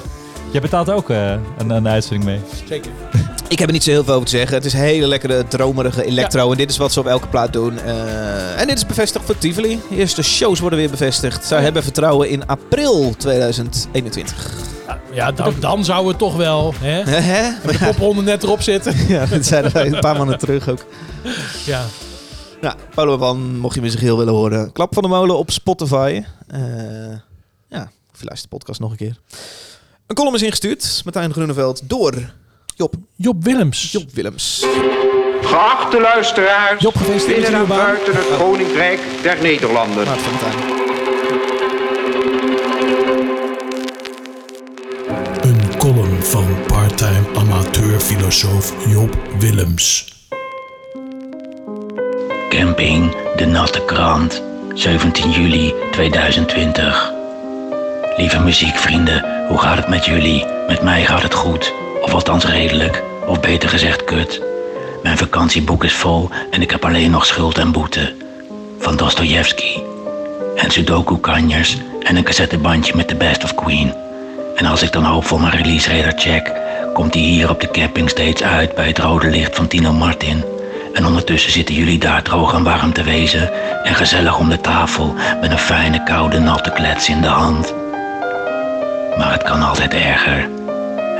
Jij 0.52 0.60
betaalt 0.60 0.90
ook 0.90 1.10
eh, 1.10 1.30
een, 1.58 1.70
een 1.70 1.88
uitzending 1.88 2.24
mee. 2.24 2.38
Zeker. 2.68 2.90
Ik 3.48 3.58
heb 3.58 3.68
er 3.68 3.74
niet 3.74 3.82
zo 3.84 3.90
heel 3.90 4.04
veel 4.04 4.14
over 4.14 4.26
te 4.28 4.36
zeggen. 4.36 4.56
Het 4.56 4.64
is 4.64 4.72
hele 4.72 5.06
lekkere, 5.06 5.44
dromerige 5.48 6.04
electro. 6.04 6.50
En 6.50 6.56
dit 6.56 6.70
is 6.70 6.76
wat 6.76 6.92
ze 6.92 7.00
op 7.00 7.06
elke 7.06 7.26
plaat 7.28 7.52
doen. 7.52 7.78
Eh, 7.78 8.60
en 8.60 8.66
dit 8.66 8.76
is 8.76 8.86
bevestigd 8.86 9.24
voor 9.24 9.38
Tivoli. 9.38 9.80
De 9.88 9.96
eerste 9.96 10.22
shows 10.22 10.60
worden 10.60 10.78
weer 10.78 10.90
bevestigd. 10.90 11.44
Zij 11.46 11.62
hebben 11.62 11.82
vertrouwen 11.82 12.28
in 12.28 12.46
april 12.46 13.14
2021. 13.18 14.48
Ja, 15.12 15.32
dan, 15.32 15.54
dan 15.60 15.84
zou 15.84 16.08
het 16.08 16.18
toch 16.18 16.36
wel. 16.36 16.74
Hè? 16.78 17.02
Hè? 17.20 17.50
De 17.66 17.78
popronde 17.78 18.22
net 18.22 18.42
erop 18.42 18.62
zitten. 18.62 18.94
Ja, 19.08 19.26
dat 19.26 19.46
zeiden 19.46 19.72
wij 19.72 19.86
een 19.86 20.00
paar 20.00 20.16
maanden 20.16 20.38
terug 20.38 20.68
ook. 20.68 20.84
Ja. 21.64 21.84
Nou, 22.60 22.74
Paulo 22.94 23.16
van, 23.16 23.58
mocht 23.58 23.74
je 23.74 23.80
me 23.80 23.90
zich 23.90 24.00
heel 24.00 24.18
willen 24.18 24.34
horen. 24.34 24.72
Klap 24.72 24.94
van 24.94 25.02
de 25.02 25.08
molen 25.08 25.38
op 25.38 25.50
Spotify. 25.50 26.22
Eh, 26.46 26.60
ja, 27.68 27.90
of 28.12 28.18
je 28.20 28.24
luistert 28.24 28.42
de 28.50 28.56
podcast 28.56 28.80
nog 28.80 28.90
een 28.90 28.96
keer. 28.96 29.16
Een 30.06 30.16
column 30.16 30.34
is 30.34 30.42
ingestuurd, 30.42 31.00
Martijn 31.04 31.32
Groeneveld, 31.32 31.88
door 31.88 32.32
Job, 32.76 32.94
Job 33.16 33.44
Willems. 33.44 33.92
Job 33.92 34.10
Willems. 34.12 34.66
Geachte 35.42 36.00
luisteraars, 36.00 36.82
Job, 36.82 36.96
gefeliciteerd 36.96 37.42
binnen 37.42 37.60
en 37.60 37.66
buiten 37.66 38.14
het 38.16 38.36
Koninkrijk 38.38 39.00
der 39.22 39.42
Nederlanden. 39.42 40.04
Maat 40.04 40.18
van 40.18 40.32
Martijn. 40.32 40.79
Van 46.22 46.44
parttime 46.66 47.22
amateurfilosoof 47.36 48.74
Job 48.86 49.18
Willems. 49.38 50.14
Camping 52.48 53.16
De 53.36 53.46
Natte 53.46 53.84
Krant, 53.84 54.42
17 54.74 55.30
juli 55.30 55.74
2020. 55.90 57.12
Lieve 58.16 58.40
muziekvrienden, 58.40 59.46
hoe 59.48 59.58
gaat 59.58 59.76
het 59.76 59.88
met 59.88 60.04
jullie? 60.04 60.44
Met 60.68 60.82
mij 60.82 61.04
gaat 61.04 61.22
het 61.22 61.34
goed, 61.34 61.72
of 62.02 62.14
althans 62.14 62.44
redelijk, 62.44 63.02
of 63.26 63.40
beter 63.40 63.68
gezegd 63.68 64.04
kut. 64.04 64.42
Mijn 65.02 65.18
vakantieboek 65.18 65.84
is 65.84 65.94
vol 65.94 66.28
en 66.50 66.62
ik 66.62 66.70
heb 66.70 66.84
alleen 66.84 67.10
nog 67.10 67.26
schuld 67.26 67.58
en 67.58 67.72
boete. 67.72 68.14
Van 68.78 68.96
Dostojevski. 68.96 69.82
En 70.56 70.70
sudoku-kanjers 70.70 71.78
en 72.02 72.16
een 72.16 72.24
cassettebandje 72.24 72.96
met 72.96 73.08
The 73.08 73.14
Best 73.14 73.44
of 73.44 73.54
Queen. 73.54 74.08
En 74.60 74.66
als 74.66 74.82
ik 74.82 74.92
dan 74.92 75.04
hoopvol 75.04 75.38
mijn 75.38 75.56
release 75.56 75.96
radar 75.96 76.12
check, 76.16 76.52
komt 76.92 77.12
die 77.12 77.24
hier 77.24 77.50
op 77.50 77.60
de 77.60 77.70
camping 77.70 78.10
steeds 78.10 78.42
uit 78.42 78.74
bij 78.74 78.86
het 78.86 78.98
rode 78.98 79.30
licht 79.30 79.56
van 79.56 79.66
Tino 79.66 79.92
Martin. 79.92 80.44
En 80.94 81.06
ondertussen 81.06 81.52
zitten 81.52 81.74
jullie 81.74 81.98
daar 81.98 82.22
droog 82.22 82.54
en 82.54 82.62
warm 82.62 82.92
te 82.92 83.02
wezen 83.02 83.50
en 83.84 83.94
gezellig 83.94 84.38
om 84.38 84.48
de 84.48 84.60
tafel 84.60 85.14
met 85.40 85.50
een 85.50 85.58
fijne 85.58 86.02
koude 86.02 86.38
natte 86.38 86.70
klets 86.70 87.08
in 87.08 87.20
de 87.20 87.28
hand. 87.28 87.74
Maar 89.18 89.32
het 89.32 89.42
kan 89.42 89.62
altijd 89.62 89.94
erger. 89.94 90.48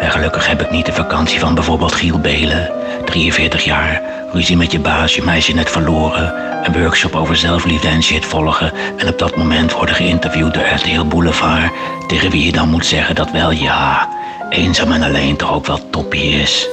En 0.01 0.11
gelukkig 0.11 0.47
heb 0.47 0.61
ik 0.61 0.71
niet 0.71 0.87
de 0.87 0.93
vakantie 0.93 1.41
van 1.41 1.55
bijvoorbeeld 1.55 1.93
Giel 1.93 2.19
Belen, 2.19 2.71
43 3.05 3.65
jaar, 3.65 4.03
ruzie 4.33 4.57
met 4.57 4.73
je 4.73 4.79
baas, 4.79 5.15
je 5.15 5.23
meisje 5.23 5.53
net 5.53 5.71
verloren, 5.71 6.35
een 6.65 6.83
workshop 6.83 7.15
over 7.15 7.37
zelfliefde 7.37 7.89
en 7.89 8.03
shit 8.03 8.25
volgen 8.25 8.73
en 8.97 9.09
op 9.09 9.19
dat 9.19 9.37
moment 9.37 9.73
worden 9.73 9.95
geïnterviewd 9.95 10.55
door 10.55 10.67
RTL 10.67 11.05
Boulevard, 11.05 11.73
tegen 12.07 12.31
wie 12.31 12.45
je 12.45 12.53
dan 12.53 12.69
moet 12.69 12.87
zeggen 12.87 13.15
dat 13.15 13.31
wel 13.31 13.51
ja, 13.51 14.09
eenzaam 14.51 14.93
en 14.93 15.03
alleen 15.03 15.37
toch 15.37 15.53
ook 15.53 15.67
wel 15.67 15.91
toppie 15.91 16.41
is. 16.41 16.69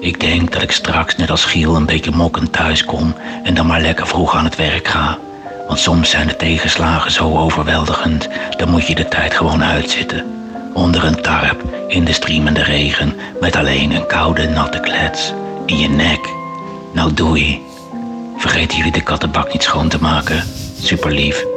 Ik 0.00 0.20
denk 0.20 0.52
dat 0.52 0.62
ik 0.62 0.72
straks 0.72 1.16
net 1.16 1.30
als 1.30 1.44
Giel 1.44 1.76
een 1.76 1.86
beetje 1.86 2.10
mokkend 2.10 2.52
thuis 2.52 2.84
kom 2.84 3.14
en 3.42 3.54
dan 3.54 3.66
maar 3.66 3.80
lekker 3.80 4.06
vroeg 4.06 4.36
aan 4.36 4.44
het 4.44 4.56
werk 4.56 4.88
ga. 4.88 5.18
Want 5.66 5.78
soms 5.78 6.10
zijn 6.10 6.26
de 6.26 6.36
tegenslagen 6.36 7.10
zo 7.10 7.36
overweldigend, 7.38 8.28
dan 8.56 8.70
moet 8.70 8.86
je 8.86 8.94
de 8.94 9.08
tijd 9.08 9.34
gewoon 9.34 9.64
uitzitten. 9.64 10.24
Onder 10.74 11.04
een 11.04 11.22
tarp, 11.22 11.62
in 11.88 12.04
de 12.04 12.12
streamende 12.12 12.62
regen, 12.62 13.16
met 13.40 13.56
alleen 13.56 13.90
een 13.90 14.06
koude 14.06 14.48
natte 14.48 14.80
klets 14.80 15.32
in 15.66 15.78
je 15.78 15.88
nek. 15.88 16.34
Nou 16.92 17.12
doei. 17.12 17.62
Vergeten 18.36 18.76
jullie 18.76 18.92
de 18.92 19.02
kattenbak 19.02 19.52
niet 19.52 19.62
schoon 19.62 19.88
te 19.88 19.98
maken? 20.00 20.44
Super 20.80 21.12
lief. 21.12 21.55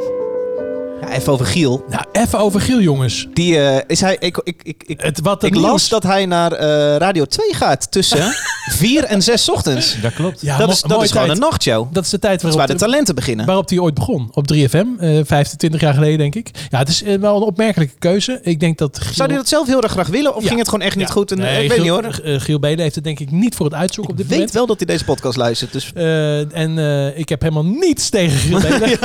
Ja, 1.00 1.08
even 1.12 1.32
over 1.32 1.46
Giel. 1.46 1.84
Nou, 1.88 2.04
even 2.12 2.38
over 2.38 2.60
Giel, 2.60 2.80
jongens. 2.80 3.26
Die 3.34 3.58
eh, 3.58 3.80
is 3.86 4.00
hij. 4.00 4.16
Ik, 4.20 4.40
ik, 4.44 4.60
ik, 4.62 4.82
ik, 4.86 5.00
Het, 5.00 5.20
wat 5.20 5.42
ik 5.42 5.54
las 5.54 5.88
dat 5.88 6.02
hij 6.02 6.26
naar 6.26 6.52
eh, 6.52 6.96
Radio 6.96 7.24
2 7.24 7.54
gaat 7.54 7.90
tussen 7.90 8.32
4 8.70 9.04
en 9.04 9.22
6 9.22 9.50
ochtends. 9.50 10.00
Dat 10.00 10.12
klopt. 10.12 10.40
Ja, 10.40 10.56
dat 10.58 10.70
is, 10.70 10.80
dat 10.82 11.02
is 11.02 11.10
gewoon 11.10 11.30
een 11.30 11.38
nachtshow. 11.38 11.86
Dat 11.92 12.04
is 12.04 12.10
de 12.10 12.18
tijd 12.18 12.42
waarop, 12.42 12.58
waar 12.60 12.68
de 12.68 12.74
talenten 12.74 13.14
beginnen. 13.14 13.46
waarop 13.46 13.68
hij 13.68 13.78
ooit 13.78 13.94
begon. 13.94 14.28
Op 14.32 14.52
3FM, 14.54 15.00
eh 15.00 15.18
25 15.24 15.80
jaar 15.80 15.94
geleden, 15.94 16.18
denk 16.18 16.34
ik. 16.34 16.50
Ja, 16.70 16.78
het 16.78 16.88
is 16.88 17.02
eh, 17.02 17.18
wel 17.18 17.36
een 17.36 17.42
opmerkelijke 17.42 17.94
keuze. 17.98 18.38
Ik 18.42 18.60
denk 18.60 18.78
dat 18.78 18.98
Giel... 19.00 19.14
Zou 19.14 19.28
hij 19.28 19.36
dat 19.38 19.48
zelf 19.48 19.66
heel 19.66 19.82
erg 19.82 19.92
graag 19.92 20.08
willen? 20.08 20.34
Of 20.34 20.42
Ja. 20.42 20.48
ging 20.48 20.58
het 20.60 20.68
gewoon 20.68 20.84
echt 20.86 20.96
niet 20.96 21.06
Ja. 21.06 21.12
goed? 21.12 21.30
En, 21.32 21.38
Nee, 21.38 21.62
ik 21.62 21.70
weet 21.70 21.80
Giel, 21.80 22.00
niet 22.00 22.14
hoor. 22.24 22.40
Giel 22.40 22.58
Belen 22.58 22.78
heeft 22.80 22.94
het 22.94 23.04
denk 23.04 23.18
ik 23.20 23.30
niet 23.30 23.54
voor 23.54 23.66
het 23.66 23.74
uitzoeken 23.74 24.12
op 24.12 24.18
dit 24.18 24.26
Ik 24.26 24.30
weet 24.32 24.38
moment. 24.46 24.56
wel 24.58 24.66
dat 24.66 24.76
hij 24.78 24.86
deze 24.86 25.04
podcast 25.04 25.36
luistert. 25.36 25.72
Dus 25.72 25.90
Eh, 25.94 26.56
en 26.56 26.78
eh, 26.78 27.18
ik 27.18 27.28
heb 27.28 27.40
helemaal 27.42 27.64
niets 27.64 28.08
tegen 28.10 28.38
Giel 28.38 28.60
Belen. 28.78 28.98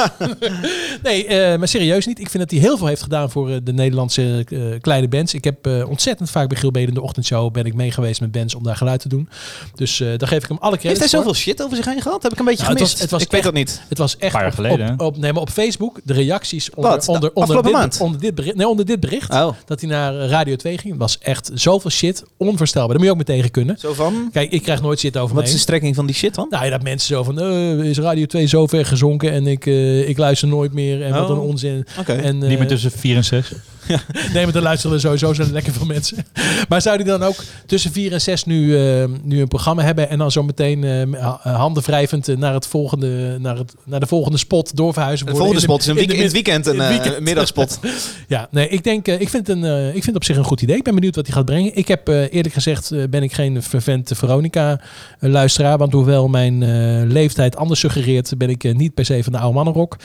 nee, 1.03 1.25
eh, 1.27 1.57
maar 1.57 1.67
serieus 1.67 1.83
niet. 1.85 2.19
Ik 2.19 2.29
vind 2.29 2.43
dat 2.43 2.51
hij 2.51 2.59
heel 2.59 2.77
veel 2.77 2.87
heeft 2.87 3.01
gedaan 3.01 3.29
voor 3.31 3.49
eh, 3.49 3.55
de 3.63 3.73
Nederlandse 3.73 4.45
eh, 4.49 4.59
kleine 4.81 5.07
bands. 5.07 5.33
Ik 5.33 5.43
heb 5.43 5.65
eh, 5.67 5.89
ontzettend 5.89 6.29
vaak 6.29 6.47
bij 6.47 6.57
Giel 6.57 6.71
Belen 6.71 6.87
in 6.87 6.93
de 6.93 7.01
ochtendshow 7.01 7.51
ben 7.51 7.65
ik 7.65 7.73
mee 7.73 7.91
geweest 7.91 8.21
met 8.21 8.31
bands 8.31 8.55
om 8.55 8.63
daar 8.63 8.75
geluid 8.75 8.99
te 8.99 9.09
doen. 9.09 9.29
Dus 9.75 9.99
eh 9.99 10.07
daar 10.17 10.27
geef 10.27 10.43
ik 10.43 10.49
hem 10.49 10.57
alle 10.57 10.77
credits 10.77 10.99
heeft 10.99 11.11
hij 11.11 11.21
voor. 11.23 11.33
zoveel 11.33 11.33
shit 11.53 11.63
over 11.63 11.75
zich 11.75 11.85
heen 11.85 12.01
gehad? 12.01 12.23
Heb 12.23 12.31
ik 12.31 12.39
een 12.39 12.45
beetje 12.45 12.63
Nou, 12.63 12.73
het 12.73 12.81
gemist. 12.81 12.93
was- 12.93 13.01
het 13.01 13.11
was 13.11 13.23
ik 13.23 13.31
weet 13.31 13.43
dat 13.43 13.53
niet. 13.53 13.81
Het 13.89 13.97
was 13.97 14.17
echt 14.17 14.31
Paar 14.31 14.41
jaar 14.41 14.49
op- 14.51 14.55
geleden, 14.55 14.99
op, 14.99 15.17
nee, 15.17 15.33
maar 15.33 15.41
op 15.41 15.49
Facebook 15.49 15.99
de 16.03 16.13
reacties 16.13 16.69
onder, 16.69 16.91
Wat? 16.91 17.07
onder, 17.07 17.21
De 17.29 17.33
onder, 17.33 17.63
dit, 17.63 17.71
maand? 17.71 17.99
onder, 18.01 18.19
dit 18.19 18.35
bericht, 18.35 18.55
nee, 18.55 18.67
onder 18.67 18.85
dit 18.85 18.99
bericht 18.99 19.31
Oh, 19.33 19.49
dat 19.65 19.81
hij 19.81 19.89
naar 19.89 20.13
Radio 20.15 20.55
2 20.55 20.77
ging. 20.77 20.97
Was 20.97 21.17
echt 21.19 21.51
zoveel 21.53 21.89
shit, 21.91 22.23
onvoorstelbaar. 22.37 22.87
Daar 22.89 22.97
moet 22.97 23.05
je 23.05 23.11
ook 23.21 23.27
mee 23.27 23.37
tegen 23.37 23.51
kunnen. 23.51 23.77
zo 23.79 23.93
van. 23.93 24.29
Kijk, 24.31 24.51
ik 24.51 24.61
krijg 24.61 24.81
nooit 24.81 24.99
shit 24.99 25.17
over 25.17 25.35
Wat 25.35 25.43
me 25.43 25.49
is 25.49 25.55
de 25.55 25.61
strekking 25.61 25.95
van 25.95 26.05
die 26.05 26.15
shit 26.15 26.35
dan? 26.35 26.47
Nou 26.49 26.63
ja, 26.65 26.69
dat 26.69 26.83
mensen 26.83 27.07
zo 27.15 27.23
van, 27.23 27.39
is 27.83 27.97
Radio 27.97 28.25
2 28.25 28.45
zo 28.47 28.67
ver 28.67 28.85
gezonken 28.85 29.31
en 29.31 29.47
ik, 29.47 29.65
eh, 29.65 30.09
ik 30.09 30.17
luister 30.17 30.47
nooit 30.47 30.73
meer 30.73 31.03
en 31.03 31.13
wat 31.13 31.29
Oh. 31.29 31.35
een 31.35 31.41
onzin. 31.41 31.74
Oké. 31.99 32.13
En, 32.13 32.37
Niet 32.37 32.47
meer 32.49 32.59
eh, 32.61 32.67
tussen 32.67 32.91
4 32.91 33.15
en 33.15 33.23
6. 33.25 33.51
Nee, 34.33 34.43
maar 34.43 34.51
dan 34.51 34.61
luisteren 34.63 34.95
er 34.95 35.01
sowieso 35.01 35.33
zo 35.33 35.43
lekker 35.51 35.73
veel 35.73 35.85
mensen. 35.85 36.17
Maar 36.69 36.81
zou 36.81 36.97
die 36.97 37.05
dan 37.05 37.23
ook 37.23 37.35
tussen 37.65 37.91
4 37.91 38.11
en 38.13 38.21
6 38.21 38.43
nu, 38.45 38.77
eh, 38.77 39.05
nu 39.23 39.41
een 39.41 39.47
programma 39.47 39.83
hebben 39.83 40.09
en 40.09 40.17
dan 40.17 40.31
zo 40.31 40.43
meteen 40.43 40.83
eh, 40.83 41.21
ha- 41.21 41.39
handen 41.53 41.83
wrijvend 41.83 42.37
naar, 42.37 42.53
het 42.53 42.67
volgende, 42.67 43.37
naar, 43.39 43.57
het, 43.57 43.73
naar 43.83 43.99
de 43.99 44.05
volgende 44.05 44.37
spot 44.37 44.75
doorverhuizen? 44.75 45.25
De 45.25 45.31
worden 45.31 45.53
volgende 45.55 45.73
in 45.73 45.79
spot 45.81 45.95
is 45.97 46.03
een 46.03 46.03
in 46.03 46.07
week- 46.07 46.09
de 46.09 46.15
in 46.15 46.23
het 46.23 46.33
mid- 46.33 46.43
weekend 46.43 46.65
een 46.65 46.81
eh, 46.81 46.87
weekend. 46.87 47.19
middagspot. 47.23 47.79
Ja, 48.27 48.47
nee, 48.51 48.67
ik 48.69 48.83
denk, 48.83 49.07
eh, 49.07 49.19
ik 49.21 49.29
vind, 49.29 49.47
het 49.47 49.57
een, 49.57 49.85
ik 49.87 49.91
vind 49.93 50.05
het 50.05 50.15
op 50.15 50.23
zich 50.23 50.37
een 50.37 50.43
goed 50.43 50.61
idee. 50.61 50.75
Ik 50.77 50.83
ben 50.83 50.95
benieuwd 50.95 51.15
wat 51.15 51.25
hij 51.25 51.35
gaat 51.35 51.45
brengen. 51.45 51.75
Ik 51.77 51.87
heb 51.87 52.09
eh, 52.09 52.33
eerlijk 52.33 52.53
gezegd, 52.53 52.91
eh, 52.91 53.03
ben 53.09 53.23
ik 53.23 53.33
geen 53.33 53.63
fervent 53.63 54.11
Veronica-luisteraar. 54.15 55.77
want 55.77 55.93
hoewel 55.93 56.27
mijn 56.27 56.63
eh, 56.63 56.69
leeftijd 57.11 57.55
anders 57.55 57.79
suggereert, 57.79 58.37
ben 58.37 58.49
ik 58.49 58.73
niet 58.75 58.93
per 58.93 59.05
se 59.05 59.23
van 59.23 59.31
de 59.33 59.39
oude 59.39 59.55
mannenrok. 59.55 59.97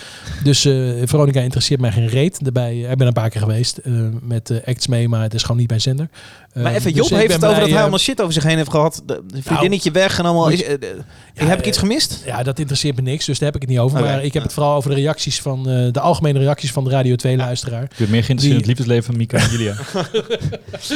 Dus 0.44 0.64
eh, 0.64 0.72
Veronica 1.04 1.40
interesseert 1.40 1.58
mij 1.80 1.92
geen 1.92 2.06
reet. 2.06 2.44
Daarbij, 2.44 2.80
ik 2.80 2.98
ben 2.98 3.06
een 3.06 3.12
paar 3.12 3.30
keer 3.30 3.40
geweest 3.40 3.76
eh, 3.76 3.92
met 4.22 4.50
eh, 4.50 4.56
acts 4.66 4.86
mee, 4.86 5.08
maar 5.08 5.22
het 5.22 5.34
is 5.34 5.42
gewoon 5.42 5.56
niet 5.56 5.68
mijn 5.68 5.80
zender. 5.80 6.08
Maar 6.54 6.74
even, 6.74 6.92
dus 6.92 7.08
Job 7.08 7.18
heeft 7.18 7.32
het 7.32 7.44
over 7.44 7.54
dat 7.58 7.64
hij 7.66 7.74
eh, 7.76 7.80
allemaal 7.80 7.98
shit 7.98 8.20
over 8.20 8.32
zich 8.32 8.42
heen 8.42 8.56
heeft 8.56 8.70
gehad. 8.70 9.02
De, 9.06 9.22
de 9.26 9.42
vriendinnetje 9.42 9.90
weg 9.90 10.18
en 10.18 10.24
allemaal. 10.24 10.48
Is, 10.48 10.62
eh, 10.64 10.72
eh, 10.72 11.48
heb 11.48 11.58
ik 11.58 11.66
iets 11.66 11.78
gemist? 11.78 12.22
Ja, 12.26 12.42
dat 12.42 12.58
interesseert 12.58 12.96
me 12.96 13.02
niks, 13.02 13.24
dus 13.26 13.38
daar 13.38 13.46
heb 13.46 13.54
ik 13.56 13.60
het 13.62 13.70
niet 13.70 13.80
over. 13.80 14.00
Maar 14.00 14.24
ik 14.24 14.32
heb 14.34 14.42
het 14.42 14.52
vooral 14.52 14.74
over 14.76 14.90
de 14.90 14.96
reacties 14.96 15.40
van 15.40 15.62
de, 15.62 15.88
de 15.92 16.00
algemene 16.00 16.38
reacties 16.38 16.72
van 16.72 16.84
de 16.84 16.90
Radio 16.90 17.14
2-luisteraar. 17.26 17.82
Ik 17.82 17.90
ben 17.96 18.10
meer 18.10 18.24
geïnteresseerd 18.24 18.44
in 18.52 18.56
het 18.56 18.66
liefdesleven 18.66 19.04
van 19.04 19.16
Mika 19.16 19.38
en 19.38 19.50
Julia. 19.52 19.74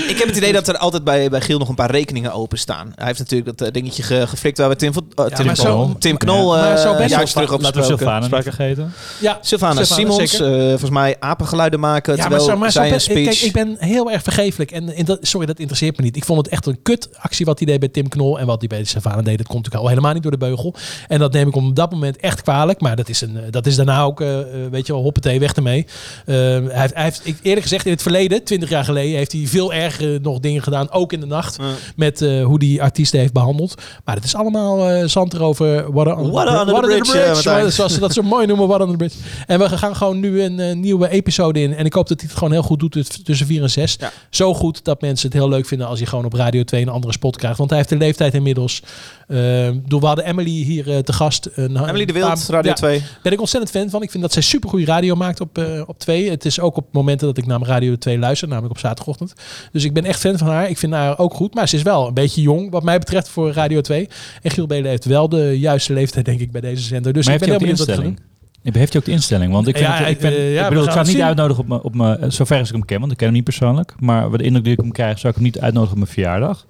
Ik 0.09 0.18
heb 0.18 0.26
het 0.26 0.36
idee 0.36 0.52
dat 0.52 0.68
er 0.68 0.76
altijd 0.78 1.05
bij, 1.05 1.28
bij 1.30 1.40
Giel 1.40 1.59
nog 1.59 1.68
een 1.68 1.74
paar 1.74 1.90
rekeningen 1.90 2.32
openstaan. 2.32 2.92
Hij 2.94 3.07
heeft 3.07 3.18
natuurlijk 3.18 3.59
dat 3.59 3.74
dingetje 3.74 4.02
ge, 4.02 4.26
geflikt 4.26 4.59
waar 4.59 4.68
we 4.68 4.76
Tim, 4.76 4.92
van- 4.92 5.07
eh, 5.14 5.24
Tim, 5.24 5.46
maar 5.46 5.57
zo- 5.57 5.94
Tim 5.98 6.16
Knol 6.16 6.57
Ja, 6.57 6.62
maar 6.62 6.78
zo 6.78 7.02
je 7.02 7.09
juist 7.09 7.32
terug 7.32 7.52
op 7.52 7.61
Laten 7.62 7.80
we. 7.80 7.86
Sylvana 7.86 8.26
niet 8.28 8.42
vergeten. 8.42 8.92
Ja, 9.20 9.38
Sylvana 9.40 9.84
Simons, 9.84 10.40
eh, 10.40 10.48
volgens 10.68 10.90
mij 10.90 11.16
apengeluiden 11.20 11.80
maken. 11.80 12.16
Ja, 12.16 12.28
maar, 12.28 12.40
zo, 12.40 12.57
maar 12.57 12.72
zo 12.72 12.80
kijk, 12.80 13.02
ik 13.40 13.52
ben 13.52 13.76
heel 13.78 14.11
erg 14.11 14.22
vergeeflijk. 14.22 14.70
En, 14.70 14.94
en 14.94 15.05
dat, 15.05 15.18
sorry, 15.22 15.43
dat 15.47 15.59
interesseert 15.59 15.97
me 15.97 16.05
niet. 16.05 16.16
Ik 16.16 16.24
vond 16.24 16.38
het 16.38 16.49
echt 16.49 16.66
een 16.66 16.82
kut 16.82 17.09
actie 17.18 17.47
wat 17.47 17.59
hij 17.59 17.66
deed 17.66 17.80
bij 17.80 17.88
Tim 17.88 18.09
Knol. 18.09 18.38
En 18.38 18.47
wat 18.47 18.59
hij 18.59 18.68
bij 18.68 18.84
Savannah 18.84 19.24
deed, 19.24 19.38
dat 19.38 19.47
komt 19.47 19.59
natuurlijk 19.59 19.82
al 19.84 19.88
helemaal 19.88 20.12
niet 20.12 20.22
door 20.22 20.32
de 20.32 20.38
beugel. 20.38 20.74
En 21.09 21.18
dat 21.18 21.32
neem 21.32 21.49
ik 21.49 21.57
op 21.57 21.76
dat 21.76 21.90
moment 21.90 22.16
echt 22.16 22.42
kwalijk. 22.42 22.80
Maar 22.80 22.97
dat 22.97 23.09
is, 23.09 23.20
een, 23.20 23.36
eh, 23.36 23.42
dat 23.51 23.66
is 23.66 23.76
daarna 23.76 24.03
ook, 24.03 24.20
eh, 24.20 24.38
weet 24.70 24.86
je 24.86 24.92
wel, 24.92 25.03
hoppatee, 25.03 25.40
weg 25.40 25.55
ermee. 25.55 25.86
Hij 26.24 26.61
heeft, 26.64 26.95
hij 26.95 27.03
heeft 27.03 27.20
ik, 27.24 27.36
eerlijk 27.42 27.62
gezegd, 27.62 27.86
in 27.86 27.92
het 27.92 28.03
verleden, 28.03 28.45
20 28.45 28.68
jaar 28.68 28.84
geleden, 28.84 29.16
heeft 29.16 29.32
hij 29.32 29.47
veel 29.47 29.72
erger 29.72 30.20
nog 30.20 30.40
dingen 30.40 30.62
gedaan. 30.62 30.90
Ook 30.90 31.12
in 31.12 31.20
de 31.20 31.26
nacht. 31.26 31.57
Ja. 31.57 31.64
Met 31.97 32.20
hoe 32.20 32.59
die 32.59 32.82
artiesten 32.82 33.20
heeft 33.20 33.32
behandeld. 33.32 33.74
Maar 34.05 34.14
het 34.14 34.24
is 34.24 34.34
allemaal 34.34 35.09
zand 35.09 35.34
erover. 35.34 35.92
Water 35.92 36.18
under 36.18 36.74
the 36.74 36.80
bridge, 36.80 37.70
zoals 37.70 37.95
ze 37.95 38.01
dat 38.01 38.12
zo 38.12 38.22
mooi 38.22 38.47
noemen, 38.47 38.68
Water 38.68 38.86
under 38.86 39.09
the 39.09 39.14
bridge. 39.14 39.45
En 39.47 39.59
we 39.59 39.78
gaan 39.78 39.97
gewoon 39.97 40.20
nu 40.20 40.42
een 40.42 40.80
nieuwe 40.80 41.09
episode 41.09 41.61
in. 41.61 41.74
En 41.74 41.84
ik 41.84 41.92
hoop 41.92 42.09
dat 42.09 42.20
hij 42.20 42.28
het 42.28 42.38
gewoon 42.38 42.53
heel 42.53 42.62
goed 42.62 42.80
doet 42.80 43.24
tussen 43.24 43.47
4 43.47 43.62
en 43.62 43.70
6. 43.70 43.97
Ja. 44.01 44.12
Zo 44.30 44.55
goed 44.55 44.84
dat 44.84 45.01
mensen 45.01 45.30
het 45.35 45.43
heel 45.43 45.53
leuk 45.53 45.66
vinden 45.66 45.87
als 45.87 45.99
je 45.99 46.07
gewoon 46.07 46.24
op 46.24 46.32
Radio 46.32 46.64
2 46.64 46.82
een 46.82 46.89
andere 46.89 47.12
spot 47.12 47.37
krijgt. 47.37 47.59
Want 47.59 47.70
hij 47.70 47.78
heeft 47.78 47.91
de 47.91 47.97
leeftijd 47.97 48.35
inmiddels. 48.35 48.82
Uh, 49.28 49.39
door 49.87 50.01
we 50.01 50.07
hadden 50.07 50.24
Emily 50.24 50.51
hier 50.51 50.91
eh, 50.91 50.99
te 50.99 51.12
gast. 51.12 51.49
Een, 51.55 51.89
Emily 51.89 52.05
de 52.05 52.12
Wild, 52.12 52.26
paar- 52.26 52.39
Radio 52.49 52.70
ja, 52.70 52.76
2. 52.76 53.03
ben 53.22 53.32
ik 53.32 53.41
ontzettend 53.41 53.72
fan 53.72 53.91
van. 53.91 54.03
Ik 54.03 54.11
vind 54.11 54.22
dat 54.22 54.32
zij 54.32 54.43
supergoeie 54.43 54.87
radio 54.87 55.14
maakt 55.14 55.41
op, 55.41 55.59
eh 55.59 55.82
op 55.87 55.99
2. 55.99 56.30
Het 56.30 56.45
is 56.45 56.61
ook 56.61 56.76
op 56.76 56.87
momenten 56.91 57.26
dat 57.26 57.39
ik 57.39 57.47
naar 57.47 57.61
Radio 57.62 57.97
2 57.97 58.18
luister, 58.18 58.49
namelijk 58.49 58.72
op 58.72 58.78
zaterdagochtend. 58.78 59.32
Dus 59.72 59.85
ik 59.85 59.93
ben 59.93 60.05
echt 60.05 60.20
fan 60.20 60.39
van 60.39 60.49
haar. 60.49 60.68
Ik 60.68 60.78
vind 60.78 60.93
haar 60.93 61.18
ook 61.18 61.35
goed. 61.35 61.55
Maar 61.55 61.68
ze 61.68 61.76
is 61.76 61.82
wel 61.82 62.07
een 62.07 62.14
beetje 62.14 62.43
jong, 62.43 62.70
wat 62.70 62.82
mij 62.82 62.99
betreft, 62.99 63.28
voor 63.28 63.53
Radio 63.53 63.80
2. 63.80 64.09
En 64.43 64.51
Giel 64.51 64.66
Belen 64.66 64.91
heeft 64.91 65.05
wel 65.05 65.28
de 65.28 65.59
juiste 65.59 65.93
leeftijd, 65.93 66.24
denk 66.24 66.41
ik, 66.41 66.53
bij 66.53 66.61
deze 66.61 66.82
zender. 66.82 67.12
Dus 67.12 67.26
maar 67.26 67.35
ik 67.35 67.41
heeft 67.41 67.53
ben 67.53 67.68
heel 67.68 67.74
benieuwd 67.87 68.14
wat? 68.14 68.34
Heeft 68.72 68.92
hij 68.92 69.00
ook 69.00 69.06
de 69.06 69.12
instelling? 69.12 69.52
Want 69.52 69.66
ik, 69.68 69.76
vind 69.76 69.88
Ja, 69.88 69.96
het, 69.96 70.08
ik, 70.08 70.18
ben, 70.18 70.30
eh, 70.32 70.54
ja, 70.54 70.62
ik 70.62 70.68
bedoel, 70.68 70.84
ik 70.84 70.90
zou 70.90 71.04
niet 71.04 71.14
zien. 71.14 71.24
uitnodigen 71.24 71.62
op 71.62 71.68
mijn, 71.68 71.80
op 71.82 71.94
mijn, 71.94 72.32
zover 72.32 72.58
als 72.58 72.68
ik 72.68 72.74
hem 72.74 72.84
ken, 72.84 73.00
want 73.00 73.10
ik 73.12 73.16
ken 73.16 73.26
hem 73.26 73.34
niet 73.36 73.44
persoonlijk. 73.44 73.94
Maar 73.98 74.30
wat 74.30 74.38
de 74.38 74.44
indruk 74.44 74.64
die 74.64 74.72
ik 74.72 74.78
hem 74.80 74.92
krijg, 74.92 75.18
zou 75.18 75.28
ik 75.28 75.34
hem 75.34 75.44
niet 75.44 75.60
uitnodigen 75.60 75.92
op 75.92 75.98
mijn 76.02 76.12
verjaardag. 76.12 76.66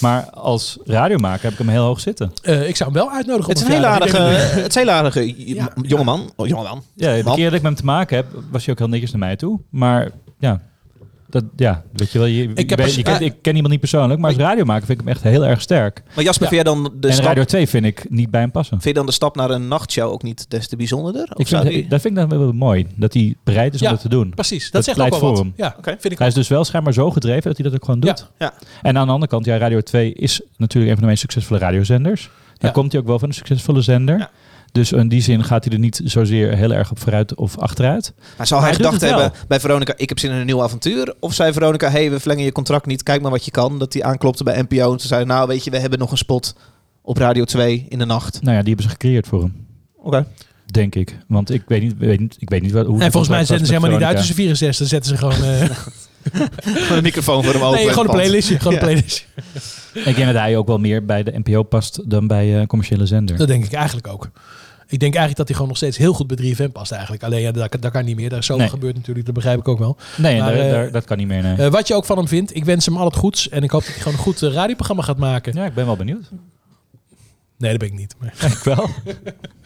Maar 0.00 0.30
als 0.30 0.78
radiomaker 0.84 1.42
heb 1.42 1.52
ik 1.52 1.58
hem 1.58 1.68
heel 1.68 1.84
hoog 1.84 2.00
zitten. 2.00 2.32
Eh, 2.42 2.68
ik 2.68 2.76
zou 2.76 2.92
hem 2.92 2.98
wel 3.02 3.10
uitnodigen. 3.12 3.48
Het 3.48 3.58
is 3.58 3.64
op 3.64 3.70
een 3.70 3.74
hele 3.76 3.86
verjaardag. 3.86 4.20
Aardige, 4.20 4.60
het 4.60 4.68
is 4.68 4.74
een 4.74 4.80
hele 4.80 4.92
aardige 4.96 5.34
Ja. 5.54 5.68
jongeman. 5.82 6.32
Oh, 6.36 6.46
jongeman. 6.46 6.82
Ja, 6.94 7.14
de 7.16 7.22
Man. 7.24 7.34
keer 7.34 7.44
dat 7.44 7.54
ik 7.54 7.62
met 7.62 7.70
hem 7.72 7.80
te 7.80 7.84
maken 7.84 8.16
heb, 8.16 8.26
was 8.50 8.64
hij 8.64 8.72
ook 8.74 8.78
heel 8.78 8.88
netjes 8.88 9.10
naar 9.10 9.20
mij 9.20 9.36
toe. 9.36 9.60
Maar 9.70 10.10
ja, 10.38 10.60
dat, 11.28 11.44
ja 11.56 11.82
weet 11.92 12.12
je 12.12 12.18
wel, 12.18 12.26
je, 12.26 12.42
Ik 12.54 12.70
heb 12.70 12.78
je 12.80 13.00
ja. 13.04 13.18
ik 13.18 13.34
ken 13.42 13.52
iemand 13.52 13.70
niet 13.70 13.80
persoonlijk, 13.80 14.20
maar 14.20 14.30
als 14.30 14.38
radiomaker 14.38 14.86
vind 14.86 14.98
ik 15.00 15.04
hem 15.06 15.14
echt 15.14 15.22
heel 15.24 15.46
erg 15.46 15.60
sterk. 15.60 16.02
Maar 16.14 16.24
Jasper, 16.24 16.46
Ja. 16.46 16.52
vind 16.52 16.64
jij 16.64 16.74
dan 16.74 16.92
de 17.00 17.08
en 17.08 17.12
stap, 17.14 17.26
Radio 17.26 17.44
2 17.44 17.66
vind 17.68 17.84
ik 17.84 18.06
niet 18.10 18.30
bij 18.30 18.40
hem 18.40 18.50
passen. 18.50 18.72
vind 18.80 18.88
je 18.88 18.92
dan 19.00 19.06
de 19.06 19.12
stap 19.12 19.36
naar 19.36 19.50
een 19.50 19.68
nachtshow 19.68 20.12
ook 20.12 20.22
niet 20.22 20.50
des 20.50 20.68
te 20.68 20.76
bijzonderder? 20.76 21.28
Ik 21.34 21.46
vind, 21.46 21.62
die- 21.62 21.88
Dat 21.88 22.00
vind 22.00 22.18
ik 22.18 22.28
dan 22.28 22.38
wel 22.38 22.52
mooi, 22.52 22.86
dat 22.96 23.14
hij 23.14 23.34
bereid 23.44 23.74
is 23.74 23.80
Ja, 23.80 23.86
om 23.86 23.92
dat 23.92 24.02
te 24.02 24.08
doen. 24.08 24.30
Precies, 24.34 24.62
dat, 24.64 24.72
Dat 24.72 24.84
zegt 24.84 25.00
ook 25.12 25.20
wel 25.20 25.30
wat. 25.30 25.38
hem. 25.38 25.52
Ja, 25.56 25.74
Oké. 25.78 25.96
vind 25.98 26.12
ik 26.12 26.18
Hij 26.18 26.28
is 26.28 26.34
dus 26.34 26.48
wel 26.48 26.64
schijnbaar 26.64 26.92
zo 26.92 27.10
gedreven 27.10 27.42
dat 27.42 27.56
hij 27.56 27.64
dat 27.70 27.74
ook 27.74 27.84
gewoon 27.84 28.00
doet. 28.00 28.26
Ja. 28.38 28.52
En 28.82 28.98
aan 28.98 29.06
de 29.06 29.12
andere 29.12 29.30
kant, 29.30 29.44
ja, 29.44 29.56
Radio 29.56 29.80
2 29.80 30.12
is 30.12 30.40
natuurlijk 30.56 30.90
een 30.90 30.96
van 30.96 31.02
de 31.04 31.08
meest 31.08 31.20
succesvolle 31.20 31.58
radiozenders. 31.60 32.30
Daar 32.58 32.70
Ja. 32.70 32.70
komt 32.80 32.92
hij 32.92 33.00
ook 33.00 33.06
wel 33.06 33.18
van 33.18 33.28
een 33.28 33.34
succesvolle 33.34 33.80
zender. 33.80 34.30
Dus 34.76 34.92
in 34.92 35.08
die 35.08 35.20
zin 35.20 35.44
gaat 35.44 35.64
hij 35.64 35.72
er 35.72 35.78
niet 35.78 36.00
zozeer 36.04 36.56
heel 36.56 36.72
erg 36.72 36.90
op 36.90 36.98
vooruit 36.98 37.34
of 37.34 37.58
achteruit. 37.58 38.12
Maar 38.36 38.46
zou 38.46 38.62
hij, 38.62 38.74
gedacht 38.74 39.00
hebben 39.00 39.32
bij 39.48 39.60
Veronica, 39.60 39.94
ik 39.96 40.08
heb 40.08 40.18
zin 40.18 40.30
in 40.30 40.36
een 40.36 40.46
nieuw 40.46 40.62
avontuur? 40.62 41.14
Of 41.20 41.34
zei 41.34 41.52
Veronica, 41.52 41.90
hey, 41.90 42.10
we 42.10 42.20
verlengen 42.20 42.44
je 42.44 42.52
contract 42.52 42.86
niet, 42.86 43.02
kijk 43.02 43.22
maar 43.22 43.30
wat 43.30 43.44
je 43.44 43.50
kan. 43.50 43.78
Dat 43.78 43.92
hij 43.92 44.02
aanklopte 44.02 44.44
bij 44.44 44.62
NPO 44.62 44.92
en 44.92 45.00
ze 45.00 45.06
zei, 45.06 45.24
nou 45.24 45.48
weet 45.48 45.64
je, 45.64 45.70
we 45.70 45.78
hebben 45.78 45.98
nog 45.98 46.10
een 46.10 46.16
spot 46.16 46.56
op 47.02 47.16
Radio 47.16 47.44
2 47.44 47.86
in 47.88 47.98
de 47.98 48.04
nacht. 48.04 48.42
Nou 48.42 48.56
ja, 48.56 48.60
die 48.60 48.68
hebben 48.68 48.84
ze 48.84 48.90
gecreëerd 48.90 49.26
voor 49.26 49.40
hem. 49.40 49.66
Oké. 49.96 50.26
Denk 50.66 50.94
ik. 50.94 51.18
Want 51.28 51.50
ik 51.50 51.62
weet 51.66 51.82
niet, 51.82 51.94
weet 51.98 52.20
niet, 52.20 52.36
ik 52.38 52.50
weet 52.50 52.62
niet 52.62 52.72
wat, 52.72 52.86
hoe 52.86 53.00
En 53.00 53.10
volgens 53.10 53.32
mij 53.32 53.44
zetten 53.44 53.66
ze 53.66 53.72
helemaal 53.72 53.96
niet 53.96 54.06
uit 54.06 54.16
tussen 54.16 54.34
64. 54.34 54.78
Dan 54.78 54.88
zetten 54.88 55.10
ze 55.10 55.16
gewoon, 55.16 55.44
eh, 55.44 55.76
Gewoon 56.82 56.96
een 56.96 57.02
microfoon 57.02 57.44
voor 57.44 57.52
hem 57.52 57.62
open. 57.62 57.78
nee, 57.78 57.88
gewoon 57.88 58.04
een 58.04 58.10
playlistje. 58.10 58.58
Gewoon 58.58 58.72
een 58.72 58.78
playlistje. 58.78 59.24
Ik 59.92 60.16
denk 60.16 60.26
dat 60.26 60.34
hij 60.34 60.56
ook 60.56 60.66
wel 60.66 60.78
meer 60.78 61.04
bij 61.04 61.22
de 61.22 61.38
NPO 61.44 61.62
past 61.62 62.10
dan 62.10 62.26
bij 62.26 62.60
eh 62.60 62.66
commerciële 62.66 63.06
zender. 63.06 63.36
Dat 63.36 63.48
denk 63.48 63.64
ik 63.64 63.72
eigenlijk 63.72 64.06
ook. 64.06 64.30
Ik 64.88 64.98
denk 64.98 65.14
eigenlijk 65.14 65.36
dat 65.36 65.46
hij 65.46 65.54
gewoon 65.54 65.68
nog 65.68 65.76
steeds 65.76 65.96
heel 65.96 66.12
goed 66.12 66.26
bij 66.26 66.54
3FM 66.54 66.72
past 66.72 66.92
eigenlijk. 66.92 67.22
Alleen 67.22 67.40
ja, 67.40 67.52
dat, 67.52 67.76
dat 67.80 67.92
kan 67.92 68.04
niet 68.04 68.16
meer. 68.16 68.28
Daar 68.28 68.38
is 68.38 68.46
zoveel 68.46 68.62
Nee. 68.62 68.72
gebeurd 68.72 68.94
natuurlijk. 68.94 69.26
Dat 69.26 69.34
begrijp 69.34 69.58
ik 69.58 69.68
ook 69.68 69.78
wel. 69.78 69.96
Nee, 70.16 70.40
Maar, 70.40 70.54
daar, 70.54 70.64
eh, 70.64 70.70
daar- 70.70 70.90
dat 70.90 71.04
kan 71.04 71.16
niet 71.16 71.26
meer. 71.26 71.42
Nee. 71.42 71.56
Eh, 71.56 71.70
wat 71.70 71.88
je 71.88 71.94
ook 71.94 72.04
van 72.04 72.16
hem 72.16 72.28
vindt. 72.28 72.56
Ik 72.56 72.64
wens 72.64 72.86
hem 72.86 72.96
al 72.96 73.04
het 73.04 73.16
goeds. 73.16 73.48
En 73.48 73.62
ik 73.62 73.70
hoop 73.70 73.80
dat 73.80 73.90
hij 73.90 73.98
gewoon 73.98 74.12
een 74.18 74.24
goed 74.24 74.42
eh, 74.42 74.52
radioprogramma 74.52 75.02
gaat 75.02 75.18
maken. 75.18 75.54
ja, 75.54 75.64
ik 75.64 75.74
ben 75.74 75.86
wel 75.86 75.96
benieuwd. 75.96 76.30
Nee, 77.58 77.70
dat 77.70 77.80
ben 77.80 77.88
ik 77.88 77.94
niet. 77.94 78.14
Maar... 78.18 78.34
Ik 78.52 78.58
wel. 78.64 78.88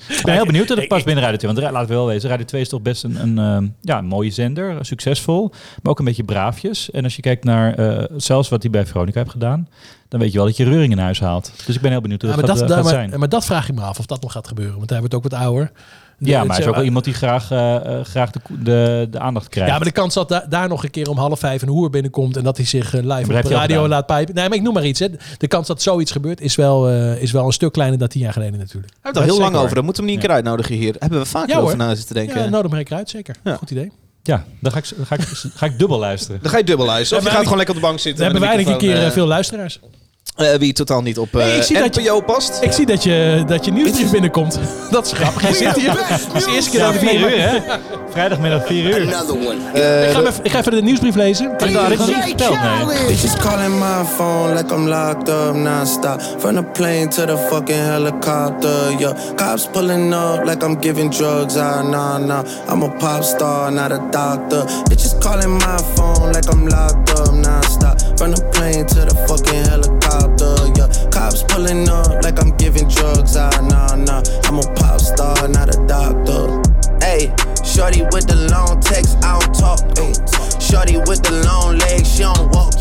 ik 0.08 0.20
ben 0.24 0.34
heel 0.34 0.46
benieuwd 0.46 0.68
dat 0.68 0.76
het 0.76 0.88
past 0.88 1.04
binnen 1.04 1.24
Radio 1.24 1.38
2. 1.38 1.52
Want 1.52 1.72
laten 1.72 1.88
we 1.88 1.94
wel 1.94 2.06
wezen, 2.06 2.30
Radio 2.30 2.44
2 2.44 2.60
is 2.60 2.68
toch 2.68 2.82
best 2.82 3.04
een, 3.04 3.22
een, 3.22 3.38
ehm, 3.38 3.68
ja, 3.80 3.98
een 3.98 4.06
mooie 4.06 4.30
zender. 4.30 4.84
Succesvol. 4.84 5.48
Maar 5.82 5.92
ook 5.92 5.98
een 5.98 6.04
beetje 6.04 6.24
braafjes. 6.24 6.90
En 6.90 7.04
als 7.04 7.16
je 7.16 7.22
kijkt 7.22 7.44
naar 7.44 7.74
eh, 7.74 8.04
zelfs 8.16 8.48
wat 8.48 8.62
hij 8.62 8.70
bij 8.70 8.86
Veronica 8.86 9.18
heeft 9.18 9.30
gedaan. 9.30 9.68
Dan 10.08 10.20
weet 10.20 10.32
je 10.32 10.36
wel 10.36 10.46
dat 10.46 10.56
je 10.56 10.64
reuring 10.64 10.92
in 10.92 10.98
huis 10.98 11.20
haalt. 11.20 11.52
Dus 11.66 11.74
ik 11.76 11.80
ben 11.80 11.90
heel 11.90 12.00
benieuwd 12.00 12.22
hoe 12.22 12.30
Ja, 12.30 12.36
dat, 12.36 12.46
maar, 12.46 12.56
gaat, 12.56 12.68
dat, 12.68 12.76
eh, 12.78 12.84
maar, 12.84 12.92
zijn. 12.92 13.18
maar 13.18 13.28
dat 13.28 13.44
vraag 13.44 13.68
ik 13.68 13.74
me 13.74 13.80
af 13.80 13.98
of 13.98 14.06
dat 14.06 14.22
nog 14.22 14.32
gaat 14.32 14.48
gebeuren. 14.48 14.76
Want 14.76 14.90
hij 14.90 14.98
wordt 14.98 15.14
ook 15.14 15.22
wat 15.22 15.34
ouder. 15.34 15.72
Ja, 16.28 16.38
maar 16.44 16.48
hij 16.56 16.58
is 16.64 16.66
ook 16.70 16.74
wel 16.74 16.84
iemand 16.84 17.04
die 17.04 17.14
graag, 17.14 17.50
eh, 17.50 17.76
eh, 17.98 18.04
graag 18.04 18.30
de, 18.30 18.40
de, 18.48 19.08
de 19.10 19.18
aandacht 19.18 19.48
krijgt. 19.48 19.70
Ja, 19.70 19.76
maar 19.76 19.86
de 19.86 19.92
kans 19.92 20.14
dat 20.14 20.28
da- 20.28 20.46
daar 20.48 20.68
nog 20.68 20.84
een 20.84 20.90
keer 20.90 21.08
om 21.08 21.16
half 21.18 21.38
vijf 21.38 21.62
een 21.62 21.68
hoer 21.68 21.90
binnenkomt 21.90 22.36
en 22.36 22.44
dat 22.44 22.56
hij 22.56 22.66
zich 22.66 22.94
eh, 22.94 23.02
live 23.02 23.36
op 23.36 23.42
de 23.42 23.48
radio 23.48 23.88
laat 23.88 24.06
pijpen. 24.06 24.34
Nee, 24.34 24.48
maar 24.48 24.56
ik 24.56 24.62
noem 24.62 24.74
maar 24.74 24.84
iets. 24.86 25.00
Hè. 25.00 25.06
De 25.38 25.46
kans 25.48 25.66
dat 25.66 25.82
zoiets 25.82 26.12
gebeurt 26.12 26.40
is 26.40 26.54
wel, 26.54 26.88
eh, 26.88 27.22
is 27.22 27.30
wel 27.32 27.46
een 27.46 27.52
stuk 27.52 27.72
kleiner 27.72 27.98
dan 27.98 28.08
tien 28.08 28.20
jaar 28.20 28.32
geleden 28.32 28.58
natuurlijk. 28.58 28.92
Hij 28.92 28.98
heeft 29.02 29.16
er 29.16 29.22
heel 29.32 29.40
lang 29.40 29.56
over. 29.56 29.74
Dan 29.74 29.84
moeten 29.84 30.02
we 30.04 30.08
hem 30.10 30.18
niet 30.18 30.28
een 30.28 30.34
keer 30.34 30.44
uitnodigen 30.44 30.74
hier. 30.74 30.94
Hebben 30.98 31.18
we 31.18 31.24
vaak 31.26 31.48
Ja, 31.48 31.58
over 31.58 31.76
na 31.76 31.94
zitten 31.94 32.14
denken. 32.14 32.42
Ja, 32.42 32.48
nodig 32.48 32.70
maar 32.70 32.78
een 32.78 32.84
keer 32.84 32.96
uit, 32.96 33.10
zeker. 33.10 33.36
Ja. 33.44 33.54
Goed 33.56 33.70
idee. 33.70 33.92
Ja, 34.22 34.44
dan 34.60 34.72
ga 34.72 34.78
ik, 34.78 34.84
ga 35.04 35.14
ik, 35.14 35.20
ga 35.54 35.66
ik 35.66 35.78
dubbel 35.78 35.98
luisteren. 35.98 36.38
Dan 36.42 36.50
ga 36.50 36.56
je 36.58 36.64
dubbel 36.64 36.86
luisteren. 36.86 37.22
Of 37.22 37.28
je 37.28 37.34
gaat 37.34 37.42
gewoon 37.42 37.56
lekker 37.58 37.74
op 37.74 37.80
de 37.80 37.86
bank 37.86 37.96
We 37.98 38.02
zitten. 38.02 38.22
hebben 38.24 38.40
met 38.40 38.50
weinig 38.50 38.72
een 38.72 38.78
keer 38.80 39.04
eh, 39.04 39.10
veel 39.10 39.26
luisteraars. 39.26 39.80
Eh, 40.36 40.54
wie 40.58 40.72
totaal 40.72 41.02
niet 41.02 41.18
op 41.18 41.32
Nee, 41.32 41.50
eh 41.50 41.56
ik 41.56 41.62
zie 41.62 41.78
dat 41.78 41.94
je- 41.94 42.22
past. 42.26 42.58
Ik 42.60 42.72
zie 42.72 42.86
dat 42.86 43.02
je, 43.02 43.44
dat 43.46 43.64
je 43.64 43.72
nieuwsbrief 43.72 44.10
binnenkomt. 44.10 44.58
Dat 44.90 45.06
is 45.06 45.12
grappig. 45.12 45.42
Hij 45.42 45.52
zit 45.52 45.76
hier. 45.76 45.94
Dat 46.32 46.36
is 46.36 46.44
de 46.44 46.50
eerste 46.54 46.70
keer 46.70 46.92
vier 46.92 47.04
meemaak. 47.04 47.30
uur, 47.30 47.40
hè? 47.40 47.58
Vrijdagmiddag 48.12 48.66
4 48.66 48.84
uur. 48.84 48.94
Eh, 49.72 50.08
Ik 50.08 50.10
ga, 50.14 50.20
even, 50.20 50.32
ik 50.42 50.50
ga 50.50 50.58
even 50.58 50.72
de 50.72 50.82
nieuwsbrief 50.82 51.14
lezen. 51.14 51.50
Ik 51.58 51.70
nog 51.70 51.88
niet 51.88 52.16
verteld, 52.24 52.56
nee. 52.86 53.06
Bitches 53.06 53.36
calling 53.36 53.78
my 53.78 54.04
phone 54.16 54.54
like 54.54 54.74
I'm 54.74 54.88
locked 54.88 55.28
up 55.28 55.54
non-stop. 55.54 56.22
From 56.38 56.54
the 56.54 56.62
plane 56.62 57.08
to 57.08 57.24
the 57.26 57.36
fucking 57.50 57.78
helicopter, 57.84 58.90
yeah. 58.98 59.12
Cops 59.36 59.68
pulling 59.72 60.14
up 60.14 60.44
like 60.44 60.66
I'm 60.66 60.76
giving 60.80 61.14
drugs, 61.16 61.56
ah, 61.56 61.82
nah, 61.82 62.18
nah. 62.18 62.42
I'm 62.68 62.82
a 62.82 62.88
pop 62.88 63.22
star, 63.24 63.70
not 63.70 63.92
a 63.92 64.00
doctor. 64.10 64.64
Bitches 64.88 65.20
calling 65.20 65.50
my 65.58 65.78
phone 65.94 66.32
like 66.32 66.48
I'm 66.52 66.66
locked 66.68 67.10
up 67.18 67.32
non-stop. 67.34 67.98
From 68.18 68.30
the 68.34 68.42
plane 68.52 68.86
to 68.86 68.94
the 69.04 69.14
fucking 69.28 69.64
helicopter. 69.64 69.99
Cops 71.40 71.54
pulling 71.54 71.88
up 71.88 72.22
like 72.22 72.40
I'm 72.40 72.56
giving 72.56 72.88
drugs, 72.88 73.36
ah, 73.36 73.50
nah, 73.62 73.94
nah. 73.94 74.22
I'm 74.44 74.58
a 74.58 74.74
pop 74.74 75.00
star, 75.00 75.48
not 75.48 75.74
a 75.74 75.86
doctor. 75.86 76.62
Hey, 77.00 77.32
shorty 77.64 78.02
with 78.12 78.26
the 78.26 78.48
long 78.50 78.80
text, 78.80 79.16
I 79.24 79.38
don't 79.38 79.54
talk. 79.54 79.80
Ay. 79.98 80.12
Shorty 80.58 80.98
with 80.98 81.22
the 81.22 81.42
long 81.46 81.78
legs, 81.78 82.12
she 82.12 82.22
don't 82.22 82.50
walk. 82.52 82.74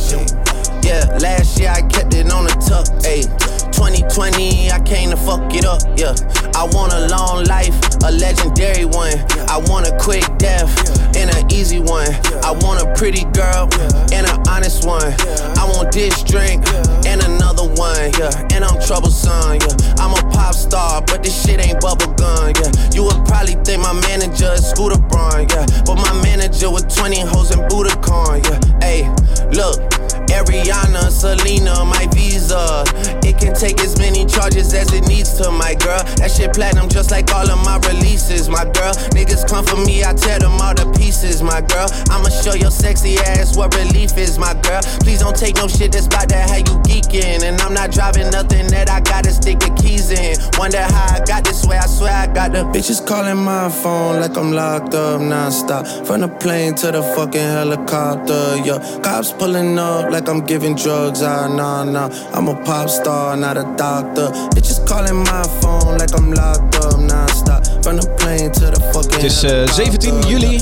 Yeah, 0.83 1.05
last 1.21 1.59
year 1.59 1.69
I 1.69 1.81
kept 1.81 2.13
it 2.13 2.31
on 2.31 2.45
the 2.45 2.55
tuck. 2.65 2.87
Ay. 3.05 3.23
2020, 3.71 4.71
I 4.71 4.79
came 4.81 5.11
to 5.11 5.17
fuck 5.17 5.53
it 5.53 5.65
up. 5.65 5.81
Yeah, 5.97 6.15
I 6.55 6.65
want 6.73 6.93
a 6.93 7.07
long 7.07 7.45
life, 7.45 7.75
a 8.03 8.11
legendary 8.11 8.85
one. 8.85 9.13
I 9.47 9.57
want 9.67 9.87
a 9.87 9.97
quick 9.97 10.25
death 10.37 10.98
and 11.15 11.29
an 11.29 11.51
easy 11.51 11.79
one. 11.79 12.07
I 12.43 12.51
want 12.61 12.81
a 12.81 12.93
pretty 12.95 13.25
girl 13.31 13.69
and 14.13 14.27
an 14.27 14.47
honest 14.47 14.85
one. 14.85 15.13
I 15.57 15.65
want 15.73 15.91
this 15.91 16.23
drink 16.23 16.65
and 17.05 17.21
another 17.21 17.67
one. 17.75 18.11
Yeah, 18.19 18.47
and 18.53 18.63
I'm 18.63 18.79
troublesome. 18.81 19.59
Yeah, 19.61 20.01
I'm 20.03 20.13
a 20.13 20.21
pop 20.31 20.53
star, 20.53 21.01
but 21.01 21.23
this 21.23 21.35
shit 21.45 21.59
ain't 21.59 21.79
bubblegum. 21.79 22.55
Yeah, 22.55 22.93
you 22.93 23.03
would 23.03 23.25
probably 23.25 23.55
think 23.63 23.81
my 23.81 23.93
manager 23.93 24.51
is 24.53 24.69
Scooter 24.69 24.99
Braun. 24.99 25.47
Yeah, 25.49 25.65
but 25.85 25.95
my 25.95 26.13
manager 26.23 26.71
with 26.71 26.93
20 26.93 27.19
hoes 27.21 27.51
and 27.51 27.61
Budokan. 27.69 28.43
Yeah, 28.43 28.79
hey, 28.81 29.49
look. 29.51 29.98
Ariana, 30.29 31.09
Selena, 31.11 31.85
my 31.85 32.07
visa. 32.13 32.83
It 33.23 33.37
can 33.37 33.53
take 33.53 33.79
as 33.81 33.97
many 33.97 34.25
charges 34.25 34.73
as 34.73 34.91
it 34.93 35.07
needs 35.07 35.33
to, 35.37 35.51
my 35.51 35.75
girl. 35.75 36.03
That 36.17 36.31
shit 36.31 36.53
platinum 36.53 36.89
just 36.89 37.11
like 37.11 37.31
all 37.33 37.49
of 37.49 37.59
my 37.65 37.77
releases, 37.87 38.49
my 38.49 38.65
girl. 38.65 38.93
Niggas 39.13 39.47
come 39.47 39.65
for 39.65 39.77
me, 39.85 40.03
I 40.03 40.13
tear 40.13 40.39
them 40.39 40.59
all 40.61 40.73
to 40.75 40.89
pieces, 40.97 41.41
my 41.41 41.61
girl. 41.61 41.87
I'ma 42.09 42.29
show 42.29 42.53
your 42.53 42.71
sexy 42.71 43.17
ass 43.17 43.55
what 43.55 43.75
relief 43.75 44.17
is, 44.17 44.37
my 44.37 44.53
girl. 44.61 44.81
Please 45.01 45.19
don't 45.19 45.35
take 45.35 45.55
no 45.55 45.67
shit 45.67 45.91
that's 45.91 46.07
about 46.07 46.29
to 46.29 46.35
have 46.35 46.59
you 46.59 46.77
geeking. 46.87 47.43
And 47.43 47.59
I'm 47.61 47.73
not 47.73 47.91
driving 47.91 48.29
nothing 48.29 48.67
that 48.67 48.89
I 48.89 48.99
gotta 49.01 49.31
stick 49.31 49.59
the 49.59 49.69
keys 49.81 50.11
in. 50.11 50.37
Wonder 50.57 50.81
how 50.81 51.15
I 51.15 51.25
got 51.25 51.43
this 51.45 51.65
way, 51.65 51.77
I 51.77 51.85
swear 51.85 52.11
I 52.13 52.27
got 52.27 52.51
the 52.51 52.63
bitches 52.73 53.05
calling 53.05 53.37
my 53.37 53.69
phone 53.69 54.21
like 54.21 54.35
I'm 54.37 54.51
locked 54.51 54.93
up 54.93 55.21
non-stop. 55.21 55.85
From 56.05 56.21
the 56.21 56.27
plane 56.27 56.75
to 56.75 56.91
the 56.91 57.03
fucking 57.15 57.39
helicopter, 57.39 58.57
yeah. 58.65 58.79
Cops 59.03 59.31
pulling 59.31 59.77
up 59.77 60.11
like 60.11 60.18
I'm 60.27 60.45
giving 60.45 60.75
drugs, 60.75 61.21
ah, 61.21 61.47
nah, 61.47 61.83
nah. 61.83 62.09
I'm 62.33 62.47
a 62.47 62.55
pop 62.55 62.89
star, 62.89 63.37
not 63.37 63.57
a 63.57 63.63
doctor. 63.75 64.31
Bitches 64.53 64.85
calling 64.87 65.23
my 65.23 65.43
phone 65.61 65.97
like 65.97 66.13
I'm 66.17 66.31
locked 66.31 66.75
up 66.75 66.99
non-stop. 66.99 67.65
From 67.83 67.97
the 67.97 68.07
plane 68.17 68.51
to 68.51 68.71
the 68.71 68.81
fucking 68.91 69.13
Het 69.13 69.23
is 69.23 69.43
eh, 69.43 69.67
17 69.67 70.19
juli. 70.27 70.61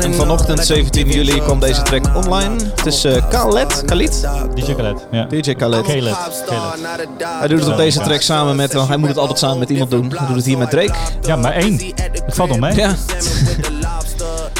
En 0.00 0.14
vanochtend 0.14 0.66
17 0.66 1.10
juli 1.10 1.40
kwam 1.40 1.60
deze 1.60 1.82
track 1.82 2.16
online. 2.16 2.54
Het 2.74 2.86
is 2.86 3.04
eh 3.04 3.28
Khaled. 3.28 3.82
Khalid? 3.86 4.28
DJ 4.54 4.74
Khaled, 4.74 5.06
ja. 5.10 5.24
DJ 5.24 5.54
Khaled. 5.54 5.86
Caleb. 5.86 6.16
Hij 7.38 7.48
doet 7.48 7.60
het 7.60 7.68
op 7.68 7.76
deze 7.76 8.00
track 8.00 8.20
samen 8.20 8.56
met... 8.56 8.72
hij 8.72 8.96
moet 8.96 9.08
het 9.08 9.18
altijd 9.18 9.38
samen 9.38 9.58
met 9.58 9.70
iemand 9.70 9.90
doen. 9.90 10.12
Hij 10.16 10.26
doet 10.26 10.36
het 10.36 10.44
hier 10.44 10.58
met 10.58 10.70
Drake. 10.70 10.94
Ja, 11.20 11.36
maar 11.36 11.52
één. 11.52 11.80
Het 12.24 12.34
valt 12.34 12.48
nog 12.48 12.58
mee. 12.58 12.74
Ja. 12.74 12.94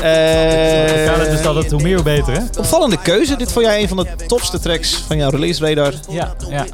Eh, 0.02 1.04
Khaled 1.04 1.32
is 1.32 1.46
altijd 1.46 1.70
hoe 1.70 1.82
meer 1.82 1.94
hoe 1.94 2.04
beter, 2.04 2.32
hè? 2.32 2.42
Opvallende 2.58 2.98
keuze. 3.02 3.36
Dit 3.36 3.52
vond 3.52 3.64
jij 3.64 3.82
een 3.82 3.88
van 3.88 3.96
de 3.96 4.06
topste 4.26 4.58
tracks 4.58 4.94
van 4.96 5.16
jouw 5.16 5.30
release 5.30 5.66
radar. 5.66 5.92
Ja, 6.10 6.34
ja. 6.50 6.66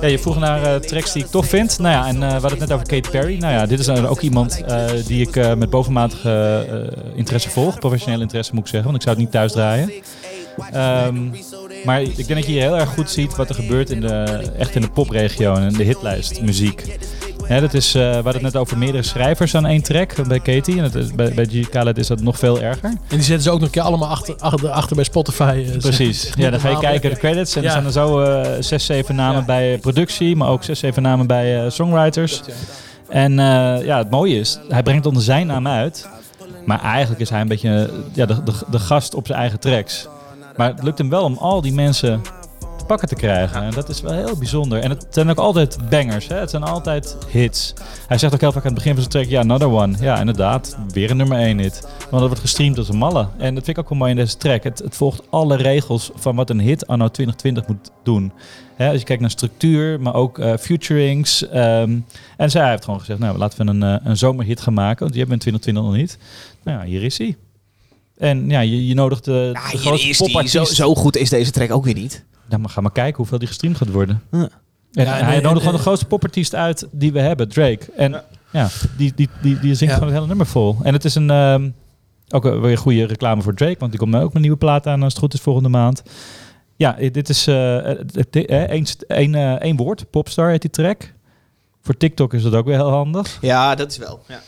Ja, 0.00 0.06
je 0.06 0.18
vroeg 0.18 0.38
naar 0.38 0.62
eh, 0.62 0.80
tracks 0.80 1.12
die 1.12 1.24
ik 1.24 1.30
tof 1.30 1.46
vind. 1.46 1.78
Nou 1.78 1.94
ja, 1.94 2.06
en 2.06 2.14
eh, 2.14 2.20
we 2.20 2.40
hadden 2.40 2.50
het 2.50 2.58
net 2.58 2.72
over 2.72 2.86
Katy 2.86 3.10
Perry. 3.10 3.38
Nou 3.38 3.52
ja, 3.52 3.66
dit 3.66 3.78
is 3.78 3.88
ook 3.88 4.20
iemand 4.20 4.64
die 5.06 5.28
ik 5.28 5.56
met 5.56 5.70
bovenmatige 5.70 6.64
interesse 7.14 7.50
volg. 7.50 7.78
Professioneel 7.78 8.20
interesse 8.20 8.54
moet 8.54 8.62
ik 8.62 8.68
zeggen, 8.68 8.90
want 8.90 9.02
ik 9.02 9.08
zou 9.08 9.16
het 9.16 9.24
niet 9.24 9.34
thuis 9.34 9.52
draaien. 9.52 9.92
Ehm, 10.72 11.28
maar 11.84 12.02
ik 12.02 12.16
denk 12.16 12.28
dat 12.28 12.46
je 12.46 12.52
hier 12.52 12.60
heel 12.60 12.78
erg 12.78 12.88
goed 12.88 13.10
ziet 13.10 13.36
wat 13.36 13.48
er 13.48 13.54
gebeurt 13.54 13.90
in 13.90 14.00
de, 14.00 14.42
echt 14.58 14.74
in 14.74 14.80
de 14.80 14.90
popregio 14.90 15.54
en 15.54 15.62
in 15.62 15.72
de 15.72 15.84
hitlijst 15.84 16.40
muziek. 16.42 16.98
Dat 17.58 17.74
is, 17.74 17.94
eh, 17.94 18.00
we 18.02 18.08
hadden 18.14 18.32
het 18.32 18.42
net 18.42 18.56
over 18.56 18.78
meerdere 18.78 19.02
schrijvers 19.02 19.54
aan 19.54 19.66
één 19.66 19.82
track 19.82 20.26
bij 20.28 20.40
Katy. 20.40 20.70
En 20.70 20.82
dat 20.82 20.94
is, 20.94 21.12
bij, 21.14 21.34
bij 21.34 21.44
G. 21.50 21.68
Khaled 21.68 21.98
is 21.98 22.06
dat 22.06 22.20
nog 22.20 22.38
veel 22.38 22.60
erger. 22.60 22.84
En 22.84 22.98
die 23.08 23.22
zetten 23.22 23.42
ze 23.42 23.50
ook 23.50 23.58
nog 23.58 23.66
een 23.66 23.72
keer 23.74 23.82
allemaal 23.82 24.08
achter, 24.08 24.34
achter, 24.38 24.68
achter 24.70 24.96
bij 24.96 25.04
Spotify. 25.04 25.64
eh, 25.72 25.78
Precies. 25.78 26.32
Ja, 26.34 26.50
dan 26.50 26.60
ga 26.60 26.68
je 26.68 26.78
kijken 26.78 27.10
de 27.10 27.16
credits 27.16 27.56
en 27.56 27.62
Ja. 27.62 27.66
er 27.66 27.72
staan 27.72 27.86
er 27.86 27.92
zo 27.92 28.20
eh, 28.20 28.50
zes, 28.62 28.84
zeven 28.86 29.14
namen 29.14 29.44
bij 29.44 29.78
productie, 29.78 30.36
maar 30.36 30.48
ook 30.48 30.64
zes, 30.64 30.78
zeven 30.78 31.02
namen 31.02 31.26
bij 31.26 31.70
songwriters. 31.70 32.40
En 33.08 33.32
ja, 33.84 33.98
het 33.98 34.10
mooie 34.10 34.38
is, 34.38 34.58
hij 34.68 34.82
brengt 34.82 35.06
onder 35.06 35.22
zijn 35.22 35.46
naam 35.46 35.66
uit, 35.68 36.08
maar 36.64 36.80
eigenlijk 36.82 37.20
is 37.20 37.30
hij 37.30 37.40
een 37.40 37.48
beetje 37.48 37.90
ja, 38.12 38.26
de, 38.26 38.42
de, 38.42 38.52
de 38.70 38.78
gast 38.78 39.14
op 39.14 39.26
zijn 39.26 39.38
eigen 39.38 39.60
tracks. 39.60 40.06
Maar 40.56 40.68
het 40.68 40.82
lukt 40.82 40.98
hem 40.98 41.08
wel 41.10 41.22
om 41.24 41.36
al 41.36 41.60
die 41.60 41.72
mensen 41.72 42.20
pakken 42.90 43.08
te 43.08 43.14
krijgen. 43.14 43.62
En 43.62 43.70
dat 43.70 43.88
is 43.88 44.00
wel 44.00 44.12
heel 44.12 44.36
bijzonder. 44.36 44.78
En 44.78 44.90
het 44.90 45.06
zijn 45.10 45.30
ook 45.30 45.38
altijd 45.38 45.78
bangers. 45.90 46.28
Hè? 46.28 46.36
Het 46.36 46.50
zijn 46.50 46.62
altijd 46.62 47.16
hits. 47.28 47.74
Hij 48.06 48.18
zegt 48.18 48.34
ook 48.34 48.40
heel 48.40 48.52
vaak 48.52 48.62
aan 48.62 48.72
het 48.72 48.74
begin 48.74 48.92
van 48.92 49.02
zijn 49.02 49.12
track, 49.12 49.32
ja, 49.32 49.40
another 49.40 49.68
one. 49.68 49.96
Ja, 50.00 50.18
inderdaad. 50.20 50.78
Weer 50.92 51.10
een 51.10 51.16
nummer 51.16 51.38
1 51.38 51.58
hit. 51.58 51.80
Want 51.98 52.10
dat 52.10 52.20
wordt 52.20 52.38
gestreamd 52.38 52.78
als 52.78 52.88
een 52.88 52.96
malle. 52.96 53.28
En 53.38 53.54
dat 53.54 53.64
vind 53.64 53.76
ik 53.76 53.82
ook 53.82 53.88
wel 53.88 53.98
mooi 53.98 54.10
in 54.10 54.16
deze 54.16 54.36
track. 54.36 54.62
Het, 54.62 54.78
het 54.78 54.96
volgt 54.96 55.22
alle 55.30 55.56
regels 55.56 56.10
van 56.14 56.36
wat 56.36 56.50
een 56.50 56.60
hit 56.60 56.86
anno 56.86 57.08
2020 57.08 57.66
moet 57.66 57.90
doen. 58.02 58.32
Hè, 58.74 58.88
als 58.90 58.98
je 58.98 59.04
kijkt 59.04 59.20
naar 59.20 59.30
structuur, 59.30 60.00
maar 60.00 60.14
ook 60.14 60.38
eh 60.38 60.56
futurings. 60.56 61.48
ehm, 61.48 61.98
en 62.36 62.50
zij 62.50 62.70
heeft 62.70 62.84
gewoon 62.84 63.00
gezegd, 63.00 63.18
nou, 63.18 63.38
laten 63.38 63.66
we 63.66 63.72
een, 63.72 63.82
eh, 63.82 64.06
een 64.06 64.16
zomerhit 64.16 64.60
gaan 64.60 64.74
maken. 64.74 64.98
Want 64.98 65.12
die 65.12 65.20
hebben 65.20 65.38
we 65.38 65.44
in 65.44 65.52
2020 65.52 65.82
nog 65.82 65.94
niet. 65.94 66.18
Nou 66.64 66.78
ja, 66.78 66.84
hier 66.84 67.02
is 67.02 67.18
hij. 67.18 67.36
En 68.16 68.48
ja, 68.48 68.60
je, 68.60 68.86
je 68.86 68.94
nodigt 68.94 69.24
de, 69.24 69.50
de 69.72 69.78
die. 69.96 70.14
Zo, 70.14 70.24
popartiest. 70.24 70.74
zo 70.74 70.94
goed 70.94 71.16
is 71.16 71.28
deze 71.28 71.50
track 71.50 71.72
ook 71.72 71.84
weer 71.84 71.94
niet. 71.94 72.24
Nou, 72.50 72.62
maar 72.62 72.70
ga 72.70 72.80
maar 72.80 72.92
kijken 72.92 73.16
hoeveel 73.16 73.38
die 73.38 73.48
gestreamd 73.48 73.76
gaat 73.76 73.90
worden. 73.90 74.22
Ja. 74.30 74.38
En 74.38 74.48
Ja, 75.04 75.18
en- 75.18 75.24
hij 75.24 75.36
en- 75.36 75.42
nodigt 75.42 75.44
gewoon 75.58 75.66
en- 75.66 75.72
de 75.76 75.78
grootste 75.78 76.06
popartiest 76.06 76.54
uit 76.54 76.86
die 76.92 77.12
we 77.12 77.20
hebben, 77.20 77.48
Drake. 77.48 77.80
En 77.96 78.22
ja, 78.50 78.68
die, 78.96 79.12
die, 79.14 79.28
die, 79.42 79.58
die 79.58 79.74
zingt 79.74 79.80
Ja. 79.80 79.92
gewoon 79.92 80.06
het 80.08 80.14
hele 80.14 80.26
nummer 80.26 80.46
vol. 80.46 80.76
En 80.82 80.92
het 80.92 81.04
is 81.04 81.14
een, 81.14 81.30
ehm, 81.30 81.70
ook 82.28 82.44
een- 82.44 82.60
weer 82.60 82.70
een 82.70 82.76
goede 82.76 83.04
reclame 83.06 83.42
voor 83.42 83.54
Drake, 83.54 83.76
want 83.78 83.90
die 83.90 84.00
komt 84.00 84.14
ook 84.14 84.22
met 84.22 84.34
een 84.34 84.40
nieuwe 84.40 84.56
plaat 84.56 84.86
aan 84.86 85.02
als 85.02 85.12
het 85.12 85.22
goed 85.22 85.34
is 85.34 85.40
volgende 85.40 85.68
maand. 85.68 86.02
Ja, 86.76 86.92
dit 87.12 87.28
is 87.28 87.46
eh, 87.46 87.76
het- 88.12 88.30
eh, 88.46 88.62
één 89.08 89.34
eh, 89.34 89.52
één 89.52 89.76
woord, 89.76 90.10
Popstar 90.10 90.50
heet 90.50 90.60
die 90.62 90.70
track. 90.70 91.12
Voor 91.82 91.96
TikTok 91.96 92.34
is 92.34 92.42
dat 92.42 92.54
ook 92.54 92.66
weer 92.66 92.76
heel 92.76 92.90
handig. 92.90 93.38
Ja, 93.40 93.74
dat 93.74 93.90
is 93.90 93.98
wel. 93.98 94.22
Ja. 94.28 94.40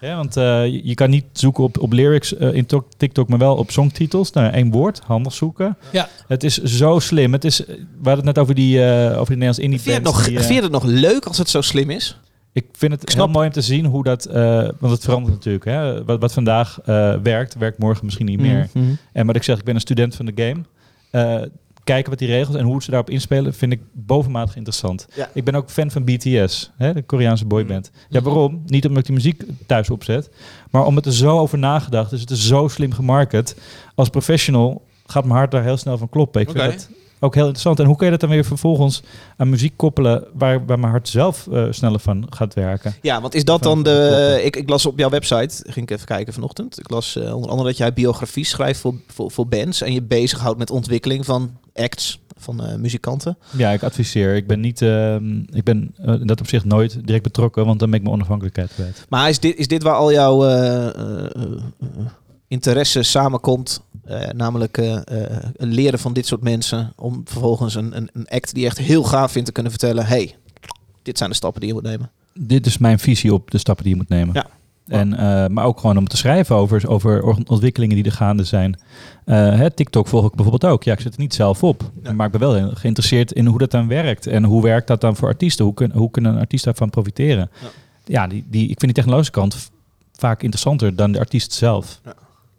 Ja, 0.00 0.16
want 0.16 0.36
eh, 0.36 0.66
je, 0.84 0.94
kan 0.94 1.10
niet 1.10 1.24
zoeken 1.32 1.64
op, 1.64 1.78
op 1.78 1.92
lyrics 1.92 2.36
eh, 2.36 2.52
in 2.54 2.66
Tok- 2.66 2.88
TikTok, 2.96 3.28
maar 3.28 3.38
wel 3.38 3.56
op 3.56 3.70
songtitels. 3.70 4.32
Nou, 4.32 4.52
één 4.52 4.70
woord, 4.70 5.00
handig 5.06 5.32
zoeken. 5.32 5.76
Ja. 5.92 6.08
Het 6.28 6.44
is 6.44 6.56
zo 6.62 6.98
slim. 6.98 7.32
Het 7.32 7.44
is, 7.44 7.58
we 7.58 7.74
hadden 8.02 8.16
het 8.16 8.24
net 8.24 8.38
over 8.38 8.54
die, 8.54 8.84
eh 8.84 9.04
over 9.10 9.14
die 9.34 9.36
Nederlands 9.36 9.58
indie 9.58 9.80
Vind 9.80 9.84
je, 9.90 9.92
het 9.94 10.02
bands 10.02 10.18
nog, 10.18 10.26
die, 10.28 10.36
eh, 10.38 10.42
vind 10.44 10.54
je 10.56 10.62
het 10.62 10.72
nog 10.72 10.84
leuk 10.84 11.24
als 11.24 11.38
het 11.38 11.50
zo 11.50 11.60
slim 11.60 11.90
is? 11.90 12.20
Ik 12.52 12.66
vind 12.72 12.92
het 12.92 13.10
snap- 13.10 13.24
heel 13.24 13.34
mooi 13.34 13.46
om 13.46 13.52
te 13.52 13.60
zien 13.60 13.84
hoe 13.84 14.04
dat, 14.04 14.24
eh, 14.24 14.68
want 14.78 14.92
het 14.92 15.04
verandert 15.04 15.34
natuurlijk. 15.34 15.64
Hè? 15.64 16.04
Wat, 16.04 16.20
wat 16.20 16.32
vandaag 16.32 16.78
eh, 16.84 17.14
werkt, 17.22 17.54
werkt 17.54 17.78
morgen 17.78 18.04
misschien 18.04 18.26
niet 18.26 18.40
meer. 18.40 18.68
Mhm. 18.72 18.84
En 19.12 19.26
wat 19.26 19.36
ik 19.36 19.42
zeg, 19.42 19.58
ik 19.58 19.64
ben 19.64 19.74
een 19.74 19.80
student 19.80 20.14
van 20.16 20.26
de 20.26 20.32
game. 20.34 20.64
Kijken 21.88 22.10
wat 22.10 22.18
die 22.18 22.28
regels 22.28 22.56
en 22.56 22.64
hoe 22.64 22.82
ze 22.82 22.90
daarop 22.90 23.10
inspelen, 23.10 23.54
vind 23.54 23.72
ik 23.72 23.80
bovenmatig 23.92 24.56
interessant. 24.56 25.06
Ja. 25.14 25.30
Ik 25.34 25.44
ben 25.44 25.54
ook 25.54 25.70
fan 25.70 25.90
van 25.90 26.04
BTS, 26.04 26.70
hè, 26.76 26.92
de 26.92 27.02
Koreaanse 27.02 27.44
boyband. 27.44 27.90
Ja, 28.08 28.20
waarom? 28.20 28.62
Niet 28.66 28.84
omdat 28.84 28.98
ik 28.98 29.04
die 29.06 29.14
muziek 29.14 29.42
thuis 29.66 29.90
opzet, 29.90 30.30
maar 30.70 30.84
omdat 30.84 31.06
er 31.06 31.12
zo 31.12 31.38
over 31.38 31.58
nagedacht 31.58 32.12
is. 32.12 32.20
Het 32.20 32.30
is 32.30 32.46
zo 32.46 32.68
slim 32.68 32.92
gemarket. 32.92 33.56
Als 33.94 34.08
professional 34.08 34.86
gaat 35.06 35.24
mijn 35.24 35.36
hart 35.36 35.50
daar 35.50 35.62
heel 35.62 35.76
snel 35.76 35.98
van 35.98 36.08
kloppen. 36.08 36.40
Ik 36.40 36.50
vind 36.50 36.60
Oké. 36.60 36.70
dat 36.70 36.88
ook 37.20 37.34
heel 37.34 37.42
interessant. 37.42 37.80
En 37.80 37.86
hoe 37.86 37.96
kun 37.96 38.04
je 38.04 38.10
dat 38.12 38.20
dan 38.20 38.30
weer 38.30 38.44
vervolgens 38.44 39.02
aan 39.36 39.48
muziek 39.48 39.72
koppelen 39.76 40.24
waar, 40.32 40.66
waar 40.66 40.78
mijn 40.78 40.92
hart 40.92 41.08
zelf 41.08 41.46
eh, 41.52 41.66
sneller 41.70 42.00
van 42.00 42.26
gaat 42.30 42.54
werken? 42.54 42.94
Ja, 43.02 43.20
want 43.20 43.34
is 43.34 43.44
dat 43.44 43.62
Van- 43.62 43.82
dan 43.82 43.82
de... 43.82 44.40
Ik, 44.44 44.56
ik 44.56 44.68
las 44.68 44.86
op 44.86 44.98
jouw 44.98 45.10
website, 45.10 45.64
ging 45.66 45.88
ik 45.88 45.90
even 45.90 46.06
kijken 46.06 46.32
vanochtend. 46.32 46.78
Ik 46.78 46.90
las 46.90 47.16
eh, 47.16 47.34
onder 47.34 47.50
andere 47.50 47.68
dat 47.68 47.78
jij 47.78 47.92
biografie 47.92 48.44
schrijft 48.44 48.80
voor, 48.80 48.94
voor, 49.06 49.30
voor 49.30 49.46
bands. 49.46 49.82
En 49.82 49.92
je 49.92 50.02
bezighoudt 50.02 50.58
met 50.58 50.70
ontwikkeling 50.70 51.24
van 51.24 51.50
acts, 51.74 52.20
van 52.36 52.64
eh, 52.64 52.74
muzikanten. 52.74 53.38
Ja, 53.56 53.70
ik 53.70 53.82
adviseer. 53.82 54.34
Ik 54.34 54.46
ben 54.46 54.60
niet, 54.60 54.82
ehm, 54.82 55.38
ik 55.38 55.64
ben 55.64 55.94
eh, 55.96 56.14
in 56.14 56.26
dat 56.26 56.40
op 56.40 56.48
zich 56.48 56.64
nooit 56.64 57.06
direct 57.06 57.22
betrokken, 57.22 57.66
want 57.66 57.78
dan 57.78 57.90
ben 57.90 57.98
ik 57.98 58.04
mijn 58.04 58.16
onafhankelijkheid 58.16 58.70
kwijt. 58.74 59.06
Maar 59.08 59.28
is 59.28 59.40
dit, 59.40 59.56
is 59.56 59.68
dit 59.68 59.82
waar 59.82 59.94
al 59.94 60.12
jouw 60.12 60.42
interesse 62.48 63.02
samenkomt? 63.02 63.80
Eh, 64.04 64.28
namelijk 64.30 64.78
eh, 64.78 64.96
eh, 64.96 65.02
een 65.56 65.72
leren 65.72 65.98
van 65.98 66.12
dit 66.12 66.26
soort 66.26 66.42
mensen. 66.42 66.92
Om 66.96 67.22
vervolgens 67.24 67.74
een, 67.74 67.96
een, 67.96 68.10
een 68.12 68.28
act 68.28 68.54
die 68.54 68.62
je 68.62 68.68
echt 68.68 68.78
heel 68.78 69.02
gaaf 69.02 69.32
vindt 69.32 69.46
te 69.46 69.52
kunnen 69.52 69.72
vertellen. 69.72 70.06
hey, 70.06 70.36
dit 71.02 71.18
zijn 71.18 71.30
de 71.30 71.36
stappen 71.36 71.60
die 71.60 71.68
je 71.68 71.74
moet 71.74 71.84
nemen. 71.84 72.10
Dit 72.32 72.66
is 72.66 72.78
mijn 72.78 72.98
visie 72.98 73.34
op 73.34 73.50
de 73.50 73.58
stappen 73.58 73.84
die 73.84 73.92
je 73.92 73.98
moet 73.98 74.08
nemen. 74.08 74.34
Ja. 74.34 74.46
En, 74.88 75.14
eh, 75.14 75.46
maar 75.48 75.64
ook 75.64 75.80
gewoon 75.80 75.96
om 75.96 76.08
te 76.08 76.16
schrijven 76.16 76.56
over, 76.56 76.88
over 76.88 77.22
ontwikkelingen 77.24 77.96
die 77.96 78.04
er 78.04 78.12
gaande 78.12 78.44
zijn. 78.44 78.80
Eh, 79.24 79.36
hè, 79.36 79.70
TikTok 79.70 80.06
volg 80.06 80.26
ik 80.26 80.34
bijvoorbeeld 80.34 80.72
ook. 80.72 80.82
Ja, 80.82 80.92
ik 80.92 81.00
zet 81.00 81.10
het 81.10 81.20
niet 81.20 81.34
zelf 81.34 81.62
op. 81.62 81.90
Maar 82.14 82.26
ik 82.26 82.32
ben 82.32 82.40
wel 82.40 82.70
geïnteresseerd 82.74 83.32
in 83.32 83.46
hoe 83.46 83.58
dat 83.58 83.70
dan 83.70 83.88
werkt. 83.88 84.26
En 84.26 84.44
hoe 84.44 84.62
werkt 84.62 84.86
dat 84.86 85.00
dan 85.00 85.16
voor 85.16 85.28
artiesten? 85.28 85.64
Hoe, 85.64 85.74
kun, 85.74 85.92
hoe 85.92 86.10
kunnen 86.10 86.32
een 86.32 86.40
artiest 86.40 86.64
daarvan 86.64 86.90
profiteren? 86.90 87.50
Ja, 88.04 88.26
die, 88.26 88.44
die, 88.50 88.62
ik 88.62 88.66
vind 88.66 88.80
die 88.80 88.92
technologische 88.92 89.32
kant 89.32 89.70
vaak 90.12 90.42
interessanter 90.42 90.96
dan 90.96 91.12
de 91.12 91.18
artiest 91.18 91.52
zelf. 91.52 92.00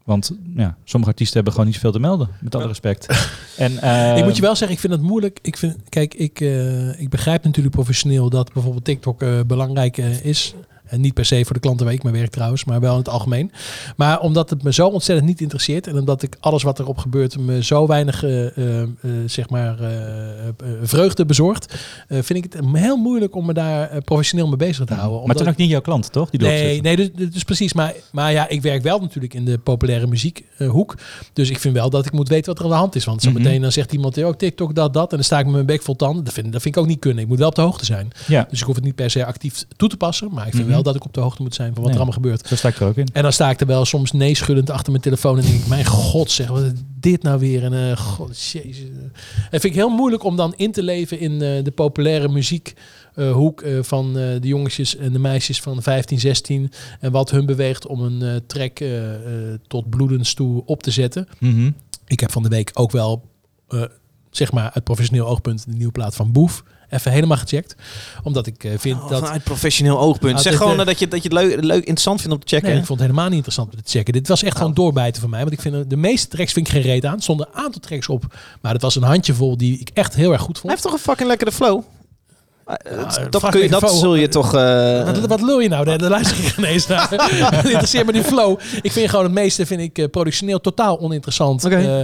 Want 0.09 0.31
ja, 0.55 0.77
sommige 0.83 1.11
artiesten 1.11 1.35
hebben 1.35 1.53
gewoon 1.53 1.67
niet 1.67 1.75
zoveel 1.75 1.91
te 1.91 1.99
melden. 1.99 2.29
Met 2.39 2.55
alle 2.55 2.67
respect. 2.67 3.07
En, 3.57 3.77
eh, 3.77 4.17
ik 4.17 4.23
moet 4.23 4.35
je 4.35 4.41
wel 4.41 4.55
zeggen, 4.55 4.75
ik 4.75 4.81
vind 4.81 4.93
het 4.93 5.01
moeilijk. 5.01 5.39
Ik 5.41 5.57
vind, 5.57 5.77
kijk, 5.89 6.13
ik, 6.13 6.41
eh, 6.41 6.99
ik 7.01 7.09
begrijp 7.09 7.43
natuurlijk 7.43 7.75
professioneel 7.75 8.29
dat 8.29 8.53
bijvoorbeeld 8.53 8.85
TikTok 8.85 9.21
eh, 9.21 9.39
belangrijk 9.47 9.97
is. 9.97 10.55
En 10.89 11.01
niet 11.01 11.13
per 11.13 11.25
se 11.25 11.45
voor 11.45 11.53
de 11.53 11.59
klanten 11.59 11.85
waar 11.85 11.95
ik 11.95 12.03
mee 12.03 12.13
werk 12.13 12.29
trouwens, 12.31 12.65
maar 12.65 12.79
wel 12.79 12.91
in 12.91 12.97
het 12.97 13.09
algemeen. 13.09 13.51
Maar 13.95 14.19
omdat 14.19 14.49
het 14.49 14.63
me 14.63 14.73
zo 14.73 14.87
ontzettend 14.87 15.27
niet 15.27 15.41
interesseert 15.41 15.87
en 15.87 15.97
omdat 15.99 16.21
ik 16.23 16.37
alles 16.39 16.63
wat 16.63 16.79
erop 16.79 16.97
gebeurt 16.97 17.37
me 17.39 17.63
zo 17.63 17.87
weinig 17.87 18.23
eh, 18.23 18.57
eh, 18.57 18.81
eh, 18.81 18.87
zeg 19.25 19.49
maar 19.49 19.77
vreugde 20.81 21.25
bezorgt, 21.25 21.73
vind 22.09 22.45
ik 22.45 22.53
het 22.53 22.65
heel 22.73 22.97
moeilijk 22.97 23.35
om 23.35 23.45
me 23.45 23.53
daar 23.53 24.01
professioneel 24.01 24.47
mee 24.47 24.57
bezig 24.57 24.85
te 24.85 24.93
houden. 24.93 25.17
maar 25.19 25.27
het 25.27 25.35
is 25.35 25.41
Omdat- 25.41 25.53
ook 25.53 25.59
niet 25.59 25.69
jouw 25.69 25.81
klant, 25.81 26.11
toch? 26.11 26.29
Die 26.29 26.39
Nee, 26.39 26.81
nee 26.81 26.95
dus, 26.95 27.09
dus 27.31 27.43
precies. 27.43 27.73
Maar, 27.73 27.93
maar 28.11 28.31
ja, 28.31 28.47
ik 28.49 28.61
werk 28.61 28.83
wel 28.83 28.99
natuurlijk 28.99 29.33
in 29.33 29.45
de 29.45 29.57
populaire 29.57 30.07
muziekhoek. 30.07 30.95
dus 31.33 31.49
ik 31.49 31.59
vind 31.59 31.73
wel 31.73 31.89
dat 31.89 32.05
ik 32.05 32.11
moet 32.11 32.29
weten 32.29 32.45
wat 32.45 32.57
er 32.59 32.63
aan 32.63 32.69
de 32.71 32.75
hand 32.77 32.95
is. 32.95 33.05
Want 33.05 33.21
zo 33.21 33.29
Mhm. 33.29 33.41
meteen 33.41 33.61
dan 33.61 33.71
zegt 33.71 33.93
iemand, 33.93 34.17
oh, 34.23 34.33
TikTok 34.33 34.75
dat, 34.75 34.93
dat. 34.93 35.09
En 35.09 35.15
dan 35.15 35.25
sta 35.25 35.37
ik 35.39 35.45
met 35.45 35.53
mijn 35.53 35.65
bek 35.65 35.81
vol 35.81 35.95
tanden. 35.95 36.23
Dat 36.23 36.33
vind, 36.33 36.51
dat 36.51 36.61
vind 36.61 36.75
ik 36.75 36.81
ook 36.81 36.87
niet 36.87 36.99
kunnen. 36.99 37.23
Ik 37.23 37.29
moet 37.29 37.37
wel 37.37 37.47
op 37.47 37.55
de 37.55 37.61
hoogte 37.61 37.85
zijn. 37.85 38.07
Ja. 38.27 38.47
Dus 38.49 38.59
ik 38.59 38.65
hoef 38.65 38.75
het 38.75 38.83
niet 38.83 38.95
per 38.95 39.09
se 39.09 39.25
actief 39.25 39.65
toe 39.77 39.89
te 39.89 39.97
passen. 39.97 40.29
Maar 40.33 40.45
ik 40.47 40.51
vind 40.53 40.63
Mhm. 40.63 40.73
wel 40.73 40.78
dat 40.83 40.95
ik 40.95 41.05
op 41.05 41.13
de 41.13 41.19
hoogte 41.19 41.41
moet 41.41 41.55
zijn 41.55 41.73
van 41.73 41.83
wat 41.83 41.91
Nee. 41.91 41.93
er 41.93 42.01
allemaal 42.05 42.21
gebeurt. 42.21 42.47
Zo 42.47 42.55
sta 42.55 42.67
ik 42.67 42.79
er 42.79 42.87
ook 42.87 42.95
in. 42.97 43.07
En 43.13 43.23
dan 43.23 43.33
sta 43.33 43.49
ik 43.49 43.59
er 43.59 43.67
wel 43.67 43.85
soms 43.85 44.11
nee 44.11 44.35
schuddend 44.35 44.69
achter 44.69 44.91
mijn 44.91 45.03
telefoon. 45.03 45.37
En 45.37 45.43
denk 45.43 45.55
ik, 45.61 45.67
mijn 45.67 45.85
god 45.85 46.31
zeg, 46.31 46.47
wat 46.47 46.63
is 46.63 46.71
dit 46.99 47.23
nou 47.23 47.39
weer? 47.39 47.63
En 47.63 47.89
eh 47.89 47.97
god, 47.97 48.41
jezus. 48.41 48.79
En 49.51 49.59
vind 49.59 49.63
ik 49.63 49.73
heel 49.73 49.89
moeilijk 49.89 50.23
om 50.23 50.35
dan 50.35 50.53
in 50.55 50.71
te 50.71 50.83
leven 50.83 51.19
in 51.19 51.31
eh, 51.31 51.63
de 51.63 51.71
populaire 51.75 52.27
muziekhoek 52.29 53.61
eh, 53.61 53.77
van 53.81 54.07
eh, 54.07 54.41
de 54.41 54.47
jongetjes 54.47 54.95
en 54.95 55.13
de 55.13 55.19
meisjes 55.19 55.61
van 55.61 55.81
15, 55.81 56.19
16. 56.19 56.71
En 56.99 57.11
wat 57.11 57.31
hun 57.31 57.45
beweegt 57.45 57.87
om 57.87 58.01
een 58.01 58.41
track 58.47 58.79
tot 59.67 59.89
bloedens 59.89 60.33
toe 60.33 60.63
op 60.65 60.83
te 60.83 60.91
zetten. 60.91 61.27
Mhm. 61.39 61.71
Ik 62.07 62.19
heb 62.19 62.31
van 62.31 62.43
de 62.43 62.49
week 62.49 62.71
ook 62.73 62.91
wel, 62.91 63.25
zeg 64.29 64.51
maar 64.51 64.71
uit 64.73 64.83
professioneel 64.83 65.27
oogpunt, 65.27 65.65
de 65.65 65.75
nieuwe 65.75 65.91
plaat 65.91 66.15
van 66.15 66.31
Boef 66.31 66.63
even 66.89 67.11
helemaal 67.11 67.37
gecheckt. 67.37 67.75
Omdat 68.23 68.47
ik 68.47 68.63
eh, 68.63 68.71
vind 68.77 68.97
Oh, 69.01 69.09
dat... 69.09 69.19
vanuit 69.19 69.43
professioneel 69.43 69.99
oogpunt. 69.99 70.31
Nou, 70.31 70.43
zeg 70.43 70.57
gewoon 70.57 70.73
eh, 70.73 70.79
eh, 70.79 70.85
dat 70.85 70.99
je, 70.99 71.07
dat 71.07 71.23
je 71.23 71.29
het 71.29 71.37
leuk, 71.37 71.63
leuk 71.63 71.79
interessant 71.79 72.21
vindt 72.21 72.35
om 72.35 72.41
te 72.41 72.55
checken. 72.55 72.69
Nee, 72.69 72.79
ik 72.79 72.85
vond 72.85 72.99
het 72.99 73.07
helemaal 73.07 73.27
niet 73.27 73.37
interessant 73.37 73.73
om 73.73 73.83
te 73.83 73.89
checken. 73.89 74.13
Dit 74.13 74.27
was 74.27 74.43
echt 74.43 74.57
gewoon 74.57 74.73
doorbijten 74.73 75.21
voor 75.21 75.29
mij. 75.29 75.39
Want 75.39 75.51
ik 75.51 75.61
vind 75.61 75.89
de 75.89 75.97
meeste 75.97 76.27
tracks 76.27 76.53
vind 76.53 76.67
ik 76.67 76.73
geen 76.73 76.81
reet 76.81 77.05
aan. 77.05 77.15
Er 77.15 77.21
stonden 77.21 77.47
een 77.51 77.59
aantal 77.59 77.81
tracks 77.81 78.07
op. 78.07 78.37
Maar 78.61 78.73
het 78.73 78.81
was 78.81 78.95
een 78.95 79.03
handjevol 79.03 79.57
die 79.57 79.79
ik 79.79 79.89
echt 79.93 80.15
heel 80.15 80.31
erg 80.31 80.41
goed 80.41 80.59
vond. 80.59 80.63
Hij 80.63 80.71
heeft 80.71 80.83
toch 80.83 80.93
een 80.93 80.99
fucking 80.99 81.27
lekkere 81.27 81.51
flow? 81.51 81.83
Eh, 82.69 82.97
Ja, 82.97 83.03
dat, 83.23 83.31
dat, 83.31 83.49
kun 83.49 83.61
je, 83.61 83.69
dat 83.69 83.91
zul 83.95 84.15
je 84.15 84.27
toch... 84.27 84.55
eh, 84.55 85.05
Wat, 85.05 85.19
wat 85.19 85.41
lul 85.41 85.59
je 85.59 85.69
nou? 85.69 85.85
Daar, 85.85 85.99
luister 86.09 86.37
ik 86.45 86.57
ineens 86.57 86.87
naar. 86.87 87.09
Het 87.55 87.65
interesseert 87.65 88.05
me 88.05 88.11
die 88.11 88.23
flow. 88.23 88.59
Ik 88.81 88.91
vind 88.91 89.09
gewoon 89.09 89.25
het 89.25 89.33
meeste 89.33 89.65
vind 89.65 89.81
ik, 89.81 89.97
eh, 89.97 90.05
productioneel 90.11 90.61
totaal 90.61 90.99
oninteressant. 90.99 91.65
Oké. 91.65 91.75
Eh, 91.75 91.99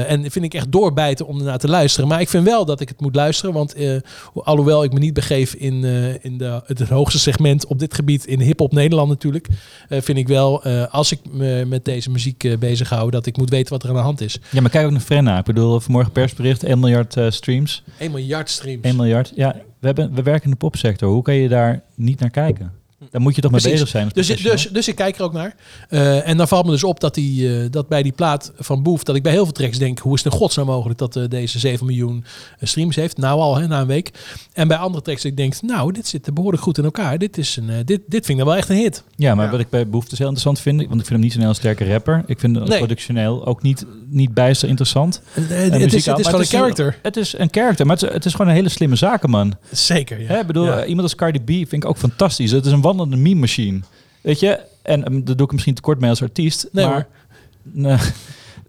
eh, 0.00 0.10
en 0.10 0.30
vind 0.30 0.44
ik 0.44 0.54
echt 0.54 0.72
doorbijten 0.72 1.26
om 1.26 1.38
ernaar 1.38 1.58
te 1.58 1.68
luisteren. 1.68 2.08
Maar 2.08 2.20
ik 2.20 2.28
vind 2.28 2.44
wel 2.44 2.64
dat 2.64 2.80
ik 2.80 2.88
het 2.88 3.00
moet 3.00 3.14
luisteren. 3.14 3.54
Want 3.54 3.74
eh, 3.74 3.96
ho- 4.32 4.40
alhoewel 4.42 4.84
ik 4.84 4.92
me 4.92 4.98
niet 4.98 5.14
begeef 5.14 5.54
in, 5.54 5.84
eh, 5.84 6.24
in 6.24 6.38
de, 6.38 6.60
het 6.66 6.88
hoogste 6.88 7.18
segment 7.18 7.66
op 7.66 7.78
dit 7.78 7.94
gebied 7.94 8.26
in 8.26 8.40
hip-hop 8.40 8.72
Nederland 8.72 9.08
natuurlijk. 9.08 9.46
eh, 9.88 10.00
vind 10.00 10.18
ik 10.18 10.28
wel, 10.28 10.62
eh, 10.64 10.82
als 10.94 11.12
ik 11.12 11.18
me 11.30 11.64
met 11.66 11.84
deze 11.84 12.10
muziek 12.10 12.44
eh, 12.44 12.58
bezig 12.58 12.88
hou, 12.88 13.10
dat 13.10 13.26
ik 13.26 13.36
moet 13.36 13.50
weten 13.50 13.72
wat 13.72 13.82
er 13.82 13.88
aan 13.88 13.94
de 13.94 14.00
hand 14.00 14.20
is. 14.20 14.38
Ja, 14.50 14.60
maar 14.60 14.70
kijk 14.70 14.84
ook 14.86 14.90
naar 14.92 15.00
Frenna. 15.00 15.38
Ik 15.38 15.44
bedoel, 15.44 15.80
vanmorgen 15.80 16.12
persbericht, 16.12 16.62
1 16.64 16.78
miljard 16.80 17.16
eh, 17.16 17.26
streams. 17.30 17.82
1 17.98 18.10
miljard 18.10 18.50
streams. 18.50 18.84
1 18.84 18.96
miljard. 18.96 19.32
Ja, 19.34 19.54
we, 19.80 19.86
hebben, 19.86 20.14
we 20.14 20.22
werken 20.22 20.44
in 20.44 20.50
de 20.50 20.56
popsector. 20.56 21.10
Hoe 21.10 21.22
kan 21.22 21.34
je 21.34 21.48
daar 21.48 21.82
niet 21.94 22.20
naar 22.20 22.30
kijken? 22.30 22.79
Daar 23.10 23.20
moet 23.20 23.34
je 23.34 23.40
toch 23.40 23.50
mee 23.50 23.62
bezig 23.62 23.88
zijn. 23.88 24.10
Dus, 24.12 24.26
dus, 24.26 24.68
dus 24.72 24.88
ik 24.88 24.94
kijk 24.94 25.16
er 25.16 25.22
ook 25.22 25.32
naar. 25.32 25.54
Eh, 25.88 26.28
en 26.28 26.36
dan 26.36 26.48
valt 26.48 26.64
me 26.64 26.70
dus 26.70 26.84
op 26.84 27.00
dat, 27.00 27.14
die, 27.14 27.58
eh, 27.62 27.64
dat 27.70 27.88
bij 27.88 28.02
die 28.02 28.12
plaat 28.12 28.52
van 28.58 28.82
Boef, 28.82 29.02
dat 29.02 29.16
ik 29.16 29.22
bij 29.22 29.32
heel 29.32 29.44
veel 29.44 29.52
tracks 29.52 29.78
denk, 29.78 29.98
hoe 29.98 30.14
is 30.16 30.24
het 30.24 30.32
in 30.32 30.38
godsnaam 30.38 30.66
mogelijk 30.66 30.98
dat 30.98 31.16
eh, 31.16 31.24
deze 31.28 31.58
7 31.58 31.86
miljoen 31.86 32.24
streams 32.60 32.96
heeft? 32.96 33.16
Nou 33.16 33.40
al, 33.40 33.56
hè, 33.56 33.66
na 33.66 33.80
een 33.80 33.86
week. 33.86 34.10
En 34.52 34.68
bij 34.68 34.76
andere 34.76 35.02
tracks 35.02 35.24
ik 35.24 35.36
denk, 35.36 35.60
nou, 35.62 35.92
dit 35.92 36.06
zit 36.06 36.34
behoorlijk 36.34 36.62
goed 36.62 36.78
in 36.78 36.84
elkaar. 36.84 37.18
Dit, 37.18 37.38
is 37.38 37.56
een, 37.56 37.70
eh, 37.70 37.76
dit, 37.84 38.00
dit 38.06 38.26
vind 38.26 38.28
ik 38.28 38.36
dan 38.36 38.46
wel 38.46 38.56
echt 38.56 38.68
een 38.68 38.76
hit. 38.76 39.02
Ja, 39.16 39.34
maar 39.34 39.50
wat 39.50 39.60
ik 39.60 39.70
bij 39.70 39.88
Behoefte 39.88 40.14
heel 40.18 40.28
interessant 40.28 40.60
vind, 40.60 40.76
want 40.76 41.00
ik 41.00 41.06
vind 41.06 41.08
hem 41.08 41.20
niet 41.20 41.32
zo'n 41.32 41.42
heel 41.42 41.54
sterke 41.54 41.92
rapper. 41.92 42.22
Ik 42.26 42.40
vind 42.40 42.56
hem 42.56 42.64
Nee. 42.68 42.78
productioneel 42.78 43.46
ook 43.46 43.62
niet, 43.62 43.86
niet 44.08 44.34
bijster 44.34 44.68
interessant. 44.68 45.22
Het 45.32 45.50
is- 45.50 46.06
het 46.06 46.18
is 46.18 46.26
gewoon 46.26 46.40
een 46.40 46.46
character. 46.46 46.98
Het 47.02 47.16
is 47.16 47.38
een 47.38 47.48
character, 47.50 47.86
maar 47.86 47.96
het 47.96 48.04
is, 48.08 48.12
het 48.14 48.24
is 48.24 48.32
gewoon 48.32 48.48
een 48.48 48.54
hele 48.54 48.68
slimme 48.68 48.96
zakenman. 48.96 49.54
Zeker, 49.72 50.20
ja. 50.20 50.26
Hè, 50.26 50.38
ik 50.40 50.46
bedoel, 50.46 50.64
Ja. 50.64 50.84
iemand 50.84 51.02
als 51.02 51.14
Cardi 51.14 51.38
B 51.38 51.48
vind 51.68 51.72
ik 51.72 51.84
ook 51.84 51.98
fantastisch. 51.98 52.50
Het 52.50 52.66
is 52.66 52.72
een 52.72 52.80
wandelende 52.96 53.28
meme 53.28 53.40
machine. 53.40 53.80
Weet 54.20 54.40
je? 54.40 54.60
En 54.82 55.12
um, 55.12 55.24
daar 55.24 55.36
doe 55.36 55.46
ik 55.46 55.52
misschien 55.52 55.74
tekort 55.74 56.00
mee 56.00 56.10
als 56.10 56.22
artiest. 56.22 56.68
Nee, 56.72 56.86
maar 56.86 57.08
nee, 57.62 57.96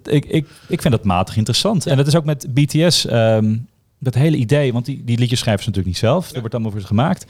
ik, 0.03 0.25
ik, 0.25 0.47
ik 0.67 0.81
vind 0.81 0.93
dat 0.93 1.03
matig 1.03 1.37
interessant. 1.37 1.87
En 1.87 1.97
dat 1.97 2.07
is 2.07 2.15
ook 2.15 2.25
met 2.25 2.47
BTS, 2.53 3.05
ehm, 3.05 3.57
dat 3.99 4.13
hele 4.13 4.37
idee. 4.37 4.73
Want 4.73 4.85
die, 4.85 5.01
die 5.05 5.17
liedjes 5.17 5.39
schrijven 5.39 5.63
ze 5.63 5.69
natuurlijk 5.69 5.95
niet 5.95 6.09
zelf. 6.11 6.31
Er 6.31 6.39
wordt 6.39 6.53
allemaal 6.53 6.71
voor 6.71 6.81
ze 6.81 6.87
gemaakt. 6.87 7.25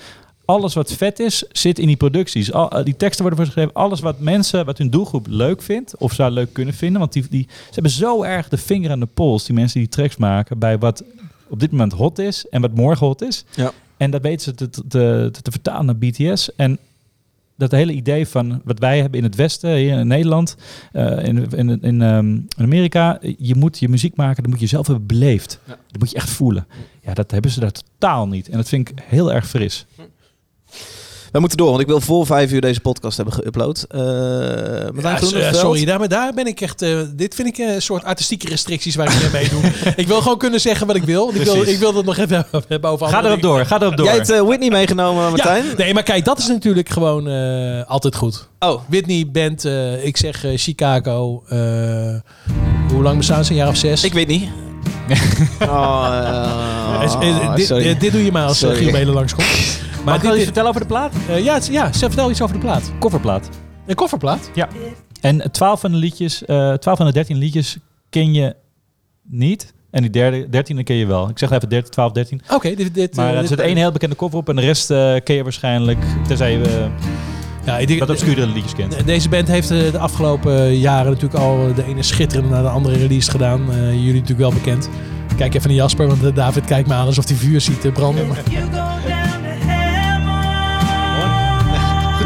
Alles 0.45 0.73
wat 0.73 0.93
vet 0.93 1.19
is, 1.19 1.43
zit 1.51 1.79
in 1.79 1.87
die 1.87 1.95
producties. 1.95 2.53
Al, 2.53 2.71
eh, 2.71 2.83
die 2.83 2.95
teksten 2.95 3.21
worden 3.21 3.39
voor 3.39 3.47
ze 3.47 3.51
geschreven. 3.51 3.81
Alles 3.81 3.99
wat 3.99 4.19
mensen, 4.19 4.65
wat 4.65 4.77
hun 4.77 4.89
doelgroep 4.89 5.25
leuk 5.29 5.61
vindt. 5.61 5.97
Of 5.97 6.13
zou 6.13 6.31
leuk 6.31 6.53
kunnen 6.53 6.73
vinden. 6.73 6.99
Want 6.99 7.13
die, 7.13 7.25
die, 7.29 7.47
ze 7.49 7.73
hebben 7.73 7.91
zo 7.91 8.23
erg 8.23 8.49
de 8.49 8.57
vinger 8.57 8.91
aan 8.91 8.99
de 8.99 9.05
pols. 9.05 9.45
Die 9.45 9.55
mensen 9.55 9.79
die 9.79 9.89
tracks 9.89 10.17
maken. 10.17 10.59
Bij 10.59 10.77
wat 10.77 11.03
op 11.47 11.59
dit 11.59 11.71
moment 11.71 11.93
hot 11.93 12.19
is. 12.19 12.45
En 12.49 12.61
wat 12.61 12.75
morgen 12.75 13.05
hot 13.05 13.21
is. 13.21 13.45
Ja. 13.55 13.71
En 14.01 14.11
dat 14.11 14.21
weten 14.21 14.41
ze 14.41 14.53
te, 14.53 14.69
te, 14.69 14.81
te, 15.31 15.41
te 15.41 15.51
vertalen 15.51 15.85
naar 15.85 15.97
BTS. 15.97 16.55
En 16.55 16.79
dat 17.55 17.71
hele 17.71 17.93
idee 17.93 18.27
van 18.27 18.61
wat 18.63 18.79
wij 18.79 18.99
hebben 18.99 19.19
in 19.19 19.25
het 19.25 19.35
Westen, 19.35 19.75
hier 19.75 19.99
in 19.99 20.07
Nederland, 20.07 20.55
eh, 20.91 21.23
in, 21.23 21.49
in, 21.49 21.81
in, 21.81 22.01
ehm, 22.01 22.29
in 22.29 22.49
Amerika, 22.57 23.19
je 23.37 23.55
moet 23.55 23.79
je 23.79 23.89
muziek 23.89 24.15
maken, 24.15 24.43
dat 24.43 24.51
moet 24.51 24.59
je 24.59 24.67
zelf 24.67 24.87
hebben 24.87 25.05
beleefd. 25.05 25.59
Dat 25.65 25.99
moet 25.99 26.09
je 26.09 26.15
echt 26.15 26.29
voelen. 26.29 26.67
Ja, 27.01 27.13
dat 27.13 27.31
hebben 27.31 27.51
ze 27.51 27.59
daar 27.59 27.71
totaal 27.71 28.27
niet. 28.27 28.49
En 28.49 28.57
dat 28.57 28.69
vind 28.69 28.89
ik 28.89 28.99
heel 29.03 29.33
erg 29.33 29.47
fris. 29.47 29.85
We 31.31 31.39
moeten 31.39 31.57
door, 31.57 31.69
want 31.69 31.81
ik 31.81 31.87
wil 31.87 32.01
voor 32.01 32.25
vijf 32.25 32.51
uur 32.51 32.61
deze 32.61 32.79
podcast 32.79 33.17
hebben 33.17 33.35
geüpload. 33.35 33.87
Eh 33.87 33.99
Ja, 35.01 35.17
eh, 35.17 35.53
sorry, 35.53 35.85
daar, 35.85 35.99
maar 35.99 36.07
daar 36.07 36.33
ben 36.33 36.47
ik 36.47 36.61
echt. 36.61 36.81
eh, 36.81 36.97
dit 37.15 37.35
vind 37.35 37.47
ik 37.47 37.57
een 37.57 37.81
soort 37.81 38.03
artistieke 38.03 38.47
restricties 38.47 38.95
waar 38.95 39.13
ik 39.13 39.21
niet 39.21 39.31
mee 39.31 39.49
doe. 39.49 39.61
ik 39.95 40.07
wil 40.07 40.21
gewoon 40.21 40.37
kunnen 40.37 40.59
zeggen 40.61 40.87
wat 40.87 40.95
ik 40.95 41.03
wil. 41.03 41.31
Ik 41.33 41.41
wil, 41.41 41.61
ik 41.67 41.77
wil 41.79 41.93
dat 41.93 42.05
nog 42.05 42.17
even 42.17 42.45
hebben 42.67 42.89
over 42.89 43.07
Ga 43.07 43.25
erop 43.25 43.41
door, 43.41 43.65
ga 43.65 43.81
erop 43.81 43.97
door. 43.97 44.05
Jij 44.05 44.15
hebt 44.15 44.27
Whitney 44.39 44.69
meegenomen, 44.69 45.29
Martijn. 45.29 45.65
Ja, 45.65 45.73
nee, 45.77 45.93
maar 45.93 46.03
kijk, 46.03 46.25
dat 46.25 46.39
is 46.39 46.47
natuurlijk 46.47 46.89
gewoon 46.89 47.27
eh, 47.27 47.89
altijd 47.89 48.15
goed. 48.15 48.47
Oh. 48.59 48.81
Whitney 48.87 49.55
eh, 49.63 50.05
ik 50.05 50.17
zeg 50.17 50.45
Chicago. 50.55 51.43
eh, 51.47 51.57
hoe 52.91 53.01
lang 53.01 53.17
bestaan 53.17 53.45
ze? 53.45 53.51
Een 53.51 53.57
jaar 53.57 53.67
of 53.67 53.77
zes? 53.77 54.03
Ik 54.03 54.13
weet 54.13 54.27
niet. 54.27 54.49
oh, 55.61 56.07
eh, 57.21 57.99
dit, 57.99 58.11
doe 58.11 58.23
je 58.23 58.31
maar 58.31 58.45
als 58.47 58.59
Giel 58.59 58.91
Belen 58.91 59.13
langskomt. 59.13 59.47
Maar 60.05 60.15
ik 60.15 60.21
wel 60.21 60.35
iets 60.35 60.43
vertellen 60.43 60.69
over 60.69 60.81
de 60.81 60.87
plaat? 60.87 61.13
eh, 61.29 61.43
ja, 61.43 61.53
het- 61.53 61.67
ja, 61.67 61.93
vertel 61.93 62.29
iets 62.29 62.41
over 62.41 62.55
de 62.55 62.61
plaat. 62.61 62.91
Kofferplaat. 62.99 63.49
Een 63.87 63.95
kofferplaat? 63.95 64.49
Ja. 64.55 64.67
En 65.21 65.51
12 65.51 65.79
van 65.79 65.91
de 65.91 65.97
liedjes, 65.97 66.45
eh 66.45 66.73
12 66.73 66.97
van 66.97 67.05
de 67.05 67.13
13 67.13 67.37
liedjes 67.37 67.77
ken 68.09 68.33
je 68.33 68.55
niet. 69.29 69.73
En 69.91 70.01
die 70.01 70.11
derde, 70.11 70.49
13 70.49 70.83
ken 70.83 70.95
je 70.95 71.05
wel. 71.05 71.29
Ik 71.29 71.37
zeg 71.39 71.51
even 71.51 71.69
13, 71.69 71.91
12, 71.91 72.11
13. 72.11 72.41
Oké, 72.49 72.75
dit, 72.75 72.93
dit, 72.93 73.15
Maar 73.15 73.27
eh, 73.27 73.33
er 73.33 73.39
dit- 73.39 73.49
zit 73.49 73.59
één 73.59 73.77
heel 73.77 73.91
bekende 73.91 74.15
cover 74.15 74.37
op 74.37 74.49
en 74.49 74.55
de 74.55 74.61
rest 74.61 74.91
eh, 74.91 75.13
ken 75.23 75.35
je 75.35 75.43
waarschijnlijk. 75.43 75.99
Tenzij 76.27 76.51
je 76.51 76.87
Ja, 77.65 77.77
ik 77.77 77.87
denk- 77.87 77.99
wat 77.99 78.09
obscuurdere 78.09 78.47
liedjes 78.47 78.73
kent. 78.75 79.05
Deze 79.05 79.29
band 79.29 79.47
heeft 79.47 79.71
eh, 79.71 79.91
de 79.91 79.97
afgelopen 79.97 80.77
jaren 80.77 81.11
natuurlijk 81.11 81.43
al 81.43 81.73
de 81.75 81.83
ene 81.85 82.03
schitterende 82.03 82.49
naar 82.49 82.63
de 82.63 82.69
andere 82.69 82.97
release 82.97 83.31
gedaan. 83.31 83.71
Eh, 83.71 83.91
jullie 83.93 84.13
natuurlijk 84.13 84.39
wel 84.39 84.51
bekend. 84.53 84.89
Kijk 85.37 85.53
even 85.53 85.67
naar 85.67 85.77
Jasper, 85.77 86.07
want 86.07 86.35
David 86.35 86.65
kijkt 86.65 86.87
me 86.87 86.93
aan 86.93 87.05
alsof 87.05 87.27
hij 87.27 87.37
vuur 87.37 87.61
ziet 87.61 87.93
branden. 87.93 88.27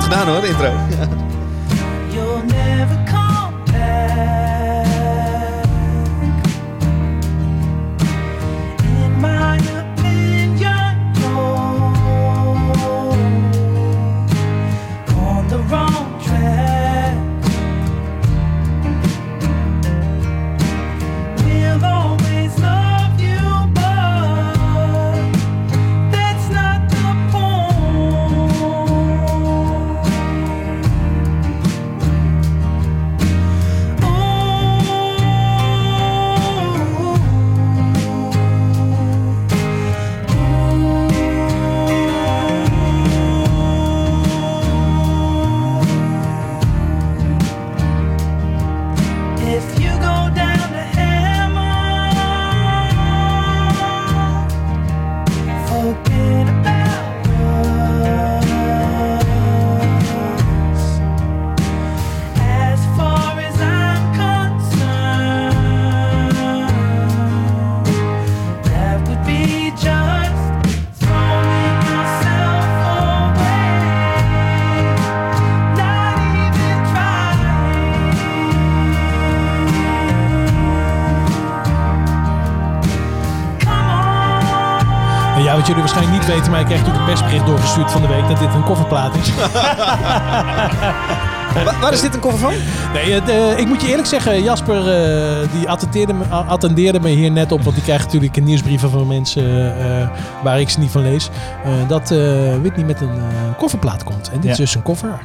Maar- 0.10 0.26
Goed 0.26 0.56
gedaan 0.56 1.25
ja, 85.46 85.56
wat 85.56 85.68
jullie 85.68 85.82
waarschijnlijk 85.82 86.18
niet 86.18 86.28
weten, 86.36 86.52
maar 86.52 86.60
ik 86.60 86.66
kreeg 86.66 86.78
natuurlijk 86.80 87.06
een 87.08 87.14
persbericht 87.14 87.46
doorgestuurd 87.46 87.92
van 87.92 88.02
de 88.02 88.08
week 88.08 88.28
dat 88.28 88.40
dit 88.40 88.54
een 88.54 88.64
kofferplaat 88.64 89.16
is. 89.16 89.32
Wa- 91.66 91.80
waar 91.82 91.94
is 91.94 92.02
dit 92.02 92.14
een 92.14 92.20
koffer 92.20 92.40
van? 92.40 92.54
Nee, 92.94 93.22
eh, 93.22 93.60
ik 93.60 93.68
moet 93.68 93.82
je 93.82 93.88
eerlijk 93.88 94.08
zeggen, 94.08 94.44
Jasper 94.44 94.78
eh, 94.78 95.48
die 95.52 95.70
attendeerde 95.70 96.14
me, 96.14 96.24
attendeerde 96.30 97.00
me 97.00 97.10
hier 97.10 97.32
net 97.32 97.52
op, 97.52 97.62
want 97.64 97.76
die 97.76 97.84
krijgt 97.86 98.06
natuurlijk 98.06 98.44
nieuwsbrieven 98.44 98.90
van 98.90 99.08
mensen 99.08 99.78
eh, 100.02 100.08
waar 100.44 100.60
ik 100.60 100.70
ze 100.70 100.80
niet 100.80 100.92
van 100.92 101.02
lees. 101.02 101.30
eh, 101.64 101.72
dat 101.88 102.12
eh, 102.12 102.18
Whitney 102.62 102.86
met 102.86 103.02
een 103.02 103.10
eh, 103.18 103.58
kofferplaat 103.58 104.04
komt. 104.04 104.30
En 104.34 104.40
dit 104.40 104.52
is 104.52 104.58
dus 104.58 104.76
een 104.76 104.82
koffer. 104.82 105.20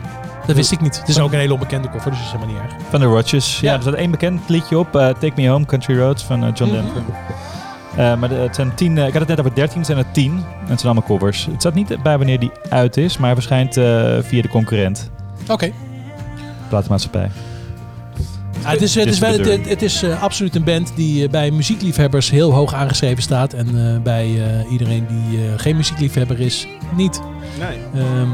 Dat 0.47 0.57
wist 0.57 0.73
ik 0.73 0.81
niet. 0.81 0.99
Het 1.01 1.09
is 1.09 1.19
ook 1.19 1.33
een 1.33 1.39
hele 1.39 1.53
onbekende 1.53 1.89
koffer, 1.89 2.11
dus 2.11 2.21
dat 2.21 2.29
is 2.29 2.33
helemaal 2.41 2.55
niet 2.63 2.73
erg. 2.73 2.83
Van 2.91 3.01
de 3.01 3.07
Rodgers. 3.07 3.61
Ja, 3.61 3.69
Ja. 3.71 3.77
er 3.77 3.83
staat 3.83 3.95
één 3.95 4.11
bekend 4.11 4.41
liedje 4.49 4.79
op. 4.79 4.97
eh, 4.97 5.07
Take 5.09 5.33
Me 5.37 5.49
Home, 5.49 5.65
Country 5.67 5.99
Roads 5.99 6.25
van 6.25 6.51
John 6.55 6.71
Mhm. 6.73 6.83
Denver. 6.83 7.03
Eh, 7.97 8.17
maar 8.17 8.29
de- 8.29 8.35
het 8.35 8.55
zijn 8.55 8.75
tien, 8.75 8.99
eh, 8.99 9.07
ik 9.07 9.13
had 9.13 9.21
het 9.21 9.29
net 9.29 9.41
over 9.41 9.55
13, 9.55 9.77
het 9.79 9.87
zijn 9.87 9.99
er 9.99 10.11
10. 10.13 10.31
En 10.33 10.71
het 10.71 10.81
zijn 10.81 10.93
allemaal 10.93 11.09
covers. 11.19 11.47
Het 11.51 11.61
staat 11.61 11.75
niet 11.75 12.03
bij 12.03 12.17
wanneer 12.19 12.39
die 12.41 12.51
uit 12.69 12.97
is, 12.97 13.17
maar 13.17 13.27
hij 13.27 13.35
verschijnt 13.35 13.77
eh, 13.77 13.85
via 14.23 14.43
de 14.43 14.49
concurrent. 14.49 15.11
Oké. 15.49 15.71
Platenmaatschappij. 16.69 17.31
Ah, 18.63 18.71
het 18.71 18.83
is, 18.83 18.95
het 18.95 19.07
is, 19.07 19.19
wel, 19.19 19.31
het, 19.39 19.69
het 19.69 19.83
is 19.83 20.03
eh, 20.03 20.23
absoluut 20.23 20.55
een 20.55 20.65
band 20.65 20.93
die 20.97 21.29
bij 21.29 21.51
muziekliefhebbers 21.51 22.31
heel 22.31 22.53
hoog 22.53 22.75
aangeschreven 22.75 23.23
staat. 23.23 23.53
En 23.53 23.67
eh, 23.95 24.03
bij 24.03 24.25
eh, 24.25 24.73
iedereen 24.73 25.07
die 25.09 25.39
eh, 25.47 25.53
geen 25.57 25.77
muziekliefhebber 25.77 26.41
is, 26.41 26.67
niet. 26.97 27.21
Nee. 27.59 28.03
Ehm, 28.03 28.29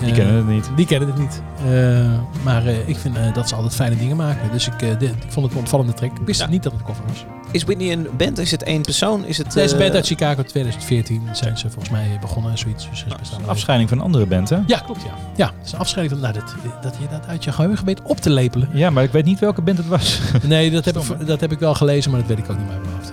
Die 0.00 0.08
eh, 0.08 0.14
kennen 0.14 0.34
het 0.36 0.46
niet. 0.46 0.70
Die 0.76 0.86
kennen 0.86 1.08
het 1.08 1.18
niet. 1.18 1.42
Eh, 1.64 2.10
maar 2.42 2.66
eh, 2.66 2.88
ik 2.88 2.96
vind 2.96 3.16
eh, 3.16 3.34
dat 3.34 3.48
ze 3.48 3.54
altijd 3.54 3.74
fijne 3.74 3.96
dingen 3.96 4.16
maken. 4.16 4.50
Dus 4.52 4.66
ik, 4.66 4.82
eh, 4.82 4.88
dit- 4.98 5.10
ik 5.10 5.32
vond 5.32 5.44
het 5.46 5.54
een 5.54 5.60
ontvallende 5.60 5.92
track. 5.92 6.10
Ik 6.18 6.26
wist 6.26 6.40
Ja. 6.40 6.46
niet 6.48 6.62
dat 6.62 6.72
het 6.72 6.80
een 6.80 6.86
koffer 6.86 7.04
was. 7.08 7.24
Is 7.52 7.64
Whitney 7.64 7.92
een 7.92 8.06
band? 8.16 8.38
Is 8.38 8.50
het 8.50 8.62
één 8.62 8.82
persoon? 8.82 9.24
Is 9.24 9.38
het, 9.38 9.52
Deze 9.52 9.76
band 9.76 9.94
uit 9.94 10.06
Chicago 10.06 10.42
2014 10.42 11.22
zijn 11.32 11.58
ze 11.58 11.70
volgens 11.70 11.90
mij 11.90 12.18
begonnen 12.20 12.50
en 12.50 12.58
zoiets. 12.58 12.88
Dus 12.90 13.04
al- 13.42 13.48
Afscheiding 13.48 13.88
van 13.88 13.98
een 13.98 14.04
andere 14.04 14.26
band, 14.26 14.48
hè? 14.48 14.58
Ja, 14.66 14.78
klopt 14.78 15.02
ja. 15.02 15.10
Ja, 15.36 15.46
het 15.58 15.66
is 15.66 15.72
een 15.72 15.78
afscheiding 15.78 16.20
van... 16.20 16.30
Nou, 16.32 16.44
dat, 16.44 16.54
dat 16.82 16.94
je 17.00 17.06
dat 17.10 17.26
uit 17.26 17.44
je 17.44 17.52
geheugen 17.52 17.84
weet 17.86 18.02
op 18.02 18.20
te 18.20 18.30
lepelen. 18.30 18.68
Ja, 18.72 18.90
maar 18.90 19.04
ik 19.04 19.12
weet 19.12 19.24
niet 19.24 19.38
welke 19.38 19.62
band 19.62 19.78
het 19.78 19.86
was. 19.86 20.20
Nee, 20.42 20.70
dat 20.70 20.84
heb, 20.84 20.98
Stom, 21.02 21.20
ik, 21.20 21.26
dat 21.26 21.40
heb 21.40 21.52
ik 21.52 21.58
wel 21.58 21.74
gelezen, 21.74 22.10
maar 22.10 22.20
dat 22.20 22.28
weet 22.28 22.38
ik 22.38 22.50
ook 22.50 22.56
niet 22.56 22.66
meer 22.66 22.74
uit 22.74 22.82
mijn 22.84 22.94
hoofd. 22.96 23.08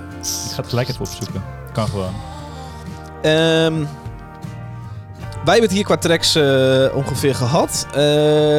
ik 0.48 0.52
ga 0.54 0.62
het 0.62 0.70
gelijk 0.70 0.88
even 0.90 1.02
opzoeken. 1.02 1.42
Kan 1.74 1.88
gewoon. 1.88 2.14
Ehm, 3.22 3.74
wij 5.48 5.56
hebben 5.56 5.76
het 5.76 5.88
hier 5.88 5.98
qua 5.98 6.08
tracks 6.08 6.36
eh, 6.36 6.95
ongeveer 6.95 7.36
gehad. 7.36 7.88
Eh 7.91 7.98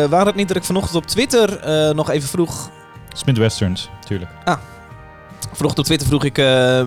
waren 0.09 0.27
het 0.27 0.35
niet 0.35 0.49
dat 0.49 0.57
ik 0.57 0.65
vanochtend 0.65 0.97
op 0.97 1.07
Twitter 1.07 1.61
eh, 1.61 1.95
nog 1.95 2.11
even 2.11 2.29
vroeg... 2.29 2.71
Smith 3.13 3.39
Westerns, 3.39 3.89
tuurlijk. 4.07 4.31
Vanochtend 5.53 5.79
op 5.79 5.85
Twitter 5.85 6.09
vroeg 6.09 6.25
ik 6.25 6.37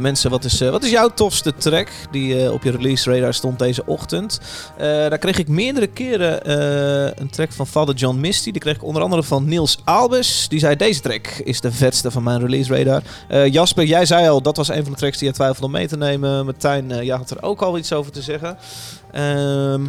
mensen, 0.02 0.30
wat 0.30 0.43
is, 0.43 0.60
wat 0.60 0.84
is 0.84 0.91
jouw 0.91 1.10
tofste 1.10 1.54
track 1.56 1.89
die 2.12 2.52
op 2.52 2.64
je 2.64 2.72
release 2.72 3.12
radar 3.12 3.34
stond 3.34 3.60
deze 3.60 3.86
ochtend? 3.86 4.39
Daar 4.78 5.18
kreeg 5.18 5.38
ik 5.38 5.47
meerdere 5.47 5.88
keren 5.88 6.52
een 7.22 7.30
track 7.30 7.52
van 7.52 7.68
Father 7.68 7.95
John 7.95 8.20
Misty. 8.20 8.52
Die 8.52 8.62
kreeg 8.62 8.76
ik 8.76 8.84
onder 8.84 9.02
andere 9.02 9.24
van 9.24 9.45
Niels 9.45 9.80
Albers. 9.84 10.47
Die 10.47 10.60
zei, 10.60 10.76
deze 10.76 11.02
track 11.02 11.28
is 11.28 11.62
de 11.62 11.72
vetste 11.72 12.12
van 12.12 12.24
mijn 12.24 12.39
release 12.39 12.84
radar. 12.84 13.02
Jasper, 13.49 13.86
jij 13.86 14.06
zei 14.06 14.30
al, 14.30 14.41
dat 14.41 14.58
was 14.58 14.70
een 14.70 14.84
van 14.84 14.91
de 14.91 14.97
tracks 14.97 15.18
die 15.18 15.28
je 15.28 15.34
twijfelde 15.34 15.66
om 15.66 15.72
mee 15.72 15.88
te 15.88 15.97
nemen. 15.97 16.45
Martijn, 16.45 17.06
jij 17.06 17.18
had 17.18 17.30
er 17.30 17.43
ook 17.43 17.62
al 17.62 17.78
iets 17.78 17.93
over 17.93 18.12
te 18.12 18.22
zeggen. 18.22 18.58
Ehm, 19.12 19.86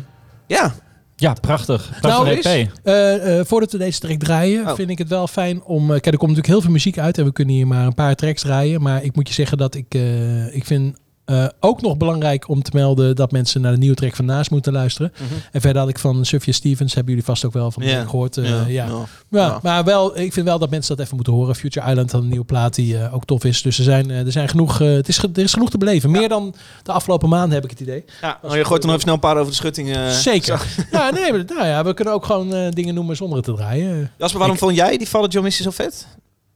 ja, 0.47 0.73
Ja, 1.16 1.33
prachtig. 1.41 1.91
Nou, 2.01 2.29
EP. 2.29 2.45
Eh, 2.45 3.39
eh, 3.39 3.45
voordat 3.47 3.73
we 3.73 3.79
deze 3.79 3.99
track 4.01 4.18
draaien, 4.18 4.66
Oh. 4.68 4.75
vind 4.75 4.91
ik 4.91 4.99
het 4.99 5.09
wel 5.09 5.27
fijn 5.27 5.62
om... 5.64 5.83
eh, 5.83 5.89
kijk, 5.89 6.07
er 6.07 6.11
komt 6.11 6.20
natuurlijk 6.20 6.47
heel 6.47 6.61
veel 6.61 6.70
muziek 6.70 6.99
uit 6.99 7.18
en 7.18 7.25
we 7.25 7.33
kunnen 7.33 7.55
hier 7.55 7.66
maar 7.66 7.87
een 7.87 7.95
paar 7.95 8.14
tracks 8.14 8.43
draaien. 8.43 8.83
Maar 8.83 9.03
ik 9.05 9.14
moet 9.16 9.29
je 9.29 9.35
zeggen 9.35 9.59
dat 9.59 9.75
ik, 9.75 9.87
eh, 9.95 10.55
ik 10.55 10.64
vind 10.66 10.97
eh, 11.25 11.47
ook 11.61 11.81
nog 11.81 11.97
belangrijk 11.97 12.49
om 12.49 12.62
te 12.62 12.70
melden 12.75 13.16
dat 13.16 13.33
mensen 13.33 13.61
naar 13.61 13.73
de 13.73 13.79
nieuwe 13.79 13.97
track 13.97 14.16
van 14.16 14.25
Naast 14.25 14.51
moeten 14.51 14.73
luisteren. 14.73 15.12
En 15.53 15.61
verder 15.61 15.81
had 15.81 15.91
ik 15.91 15.99
van 15.99 16.25
Sufja 16.25 16.53
Stevens, 16.53 16.95
hebben 16.95 17.12
jullie 17.12 17.27
vast 17.29 17.45
ook 17.45 17.53
wel 17.53 17.70
van 17.70 17.83
gehoord. 17.83 18.37
eh, 18.37 18.68
ja. 18.68 18.89
Ja. 19.29 19.59
maar 19.62 19.85
wel, 19.85 20.18
ik 20.18 20.33
vind 20.33 20.47
wel 20.47 20.59
dat 20.59 20.70
mensen 20.70 20.97
dat 20.97 21.05
even 21.05 21.16
moeten 21.16 21.33
horen. 21.35 21.55
Future 21.55 21.91
Island 21.91 22.12
had 22.12 22.23
een 22.23 22.29
nieuwe 22.29 22.45
plaat 22.45 22.75
die 22.75 22.99
eh, 22.99 23.14
ook 23.14 23.25
tof 23.25 23.45
is. 23.45 23.62
Dus 23.62 23.79
er 23.79 23.85
zijn, 23.85 24.11
er 24.11 24.33
zijn 24.33 24.49
genoeg, 24.49 24.79
het 24.79 25.09
is, 25.09 25.18
er 25.18 25.31
is 25.39 25.53
genoeg 25.53 25.70
te 25.70 25.79
beleven. 25.79 26.11
Meer 26.11 26.29
dan 26.29 26.55
de 26.83 26.93
afgelopen 26.93 27.29
maanden 27.29 27.55
heb 27.55 27.64
ik 27.64 27.70
het 27.70 27.81
idee. 27.81 28.05
Ja, 28.20 28.39
oh, 28.43 28.55
je 28.57 28.64
gooit 28.64 28.81
er 28.83 28.87
nog 28.87 28.97
even 28.97 29.01
snel 29.01 29.14
een 29.14 29.20
paar 29.20 29.37
over 29.37 29.51
de 29.51 29.57
schutting. 29.57 29.97
Zeker. 30.11 30.66
Ja, 30.93 31.11
nee, 31.11 31.33
maar, 31.33 31.45
nou 31.47 31.66
ja, 31.66 31.85
we 31.85 31.95
kunnen 31.95 32.14
ook 32.14 32.25
gewoon 32.25 32.70
dingen 32.70 32.95
noemen 32.95 33.16
zonder 33.16 33.37
het 33.37 33.47
te 33.47 33.55
draaien. 33.55 34.11
Jasper, 34.18 34.39
waarom 34.39 34.57
Ik- 34.57 34.62
vond 34.62 34.77
jij 34.77 34.97
die 34.99 35.07
Father 35.07 35.31
John 35.31 35.45
Misty 35.45 35.62
zo 35.62 35.70
vet? 35.70 36.07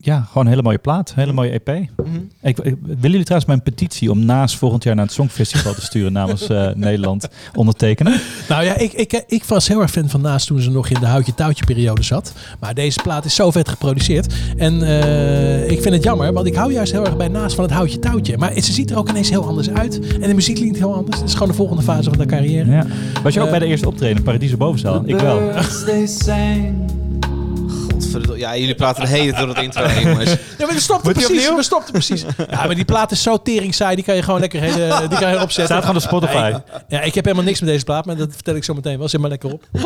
Ja, 0.06 0.20
gewoon 0.28 0.42
een 0.44 0.50
hele 0.50 0.62
mooie 0.62 0.78
plaat. 0.78 1.12
Hele 1.14 1.32
mooie 1.32 1.50
EP. 1.50 1.66
Mhm. 1.66 1.80
Ik, 2.42 2.58
ik, 2.58 2.74
willen 2.82 3.00
jullie 3.00 3.22
trouwens 3.22 3.48
mijn 3.48 3.62
petitie 3.62 4.10
om 4.10 4.24
naast 4.24 4.56
volgend 4.56 4.82
jaar 4.84 4.94
naar 4.94 5.04
het 5.04 5.14
Songfestival 5.14 5.74
te 5.74 5.80
sturen 5.82 6.12
namens 6.12 6.48
eh, 6.48 6.68
Nederland 6.86 7.28
ondertekenen? 7.54 8.20
Nou 8.48 8.64
ja, 8.64 8.76
ik, 8.76 8.92
ik, 8.92 9.24
ik 9.26 9.44
was 9.44 9.68
heel 9.68 9.80
erg 9.80 9.90
fan 9.90 10.08
van 10.08 10.20
Naast 10.20 10.46
toen 10.46 10.60
ze 10.60 10.70
nog 10.70 10.88
in 10.88 11.00
de 11.00 11.06
houtje-touwtje 11.06 11.64
periode 11.64 12.02
zat. 12.02 12.32
Maar 12.60 12.74
deze 12.74 13.02
plaat 13.02 13.24
is 13.24 13.34
zo 13.34 13.50
vet 13.50 13.68
geproduceerd. 13.68 14.34
En 14.56 14.82
eh, 14.82 15.70
ik 15.70 15.82
vind 15.82 15.94
het 15.94 16.04
jammer, 16.04 16.32
want 16.32 16.46
ik 16.46 16.54
hou 16.54 16.72
juist 16.72 16.92
heel 16.92 17.04
erg 17.04 17.16
bij 17.16 17.28
Naast 17.28 17.54
van 17.54 17.64
het 17.64 17.72
houtje-touwtje. 17.72 18.38
Maar 18.38 18.52
ze 18.60 18.72
ziet 18.72 18.90
er 18.90 18.96
ook 18.96 19.08
ineens 19.08 19.30
heel 19.30 19.46
anders 19.46 19.70
uit. 19.70 20.00
En 20.20 20.28
de 20.28 20.34
muziek 20.34 20.56
klinkt 20.56 20.78
heel 20.78 20.94
anders. 20.94 21.16
Het 21.16 21.26
is 21.28 21.32
gewoon 21.32 21.48
de 21.48 21.54
volgende 21.54 21.82
fase 21.82 22.08
van 22.08 22.18
de 22.18 22.26
carrière. 22.26 22.70
Ja. 22.70 22.86
Was 23.22 23.34
je 23.34 23.40
ook 23.40 23.46
Eh, 23.46 23.52
bij 23.52 23.60
de 23.60 23.66
eerste 23.66 23.88
optreden, 23.88 24.22
Paradiso 24.22 24.56
Bovenzaal? 24.56 25.02
Ik 25.06 25.20
wel. 25.20 25.52
Godverdomme. 28.02 28.38
Ja, 28.38 28.56
jullie 28.56 28.74
praten 28.74 29.02
de 29.02 29.08
hele 29.08 29.32
tijd 29.32 29.46
door 29.46 29.54
het 29.54 29.64
intro 29.64 29.84
heen, 29.84 30.08
jongens. 30.08 30.30
Ja, 30.30 30.66
maar 30.66 30.74
we 30.74 30.80
stopten 30.80 31.06
Moet 31.06 31.18
die 31.18 31.26
precies. 31.26 31.54
We 31.54 31.62
stopten 31.62 31.92
precies. 31.92 32.24
Ja, 32.50 32.66
maar 32.66 32.74
die 32.74 32.84
plaat 32.84 33.10
is 33.10 33.22
zo 33.22 33.42
tering 33.42 33.74
saai. 33.74 33.94
Die 33.94 34.04
kan 34.04 34.14
je 34.14 34.22
gewoon 34.22 34.40
lekker 34.40 34.60
hele, 34.60 34.96
die 35.10 35.18
kan 35.18 35.30
je 35.30 35.40
opzetten. 35.40 35.64
Staat 35.64 35.80
gewoon 35.80 35.96
op 35.96 36.02
Spotify. 36.02 36.52
Ja, 36.88 37.00
ik, 37.00 37.14
heb 37.14 37.24
helemaal 37.24 37.46
niks 37.46 37.60
met 37.60 37.68
deze 37.68 37.84
plaat, 37.84 38.06
maar 38.06 38.16
dat 38.16 38.28
vertel 38.32 38.54
ik 38.54 38.64
zo 38.64 38.74
meteen 38.74 38.98
wel. 38.98 39.08
Zet 39.08 39.20
maar 39.20 39.30
lekker 39.30 39.52
op. 39.52 39.64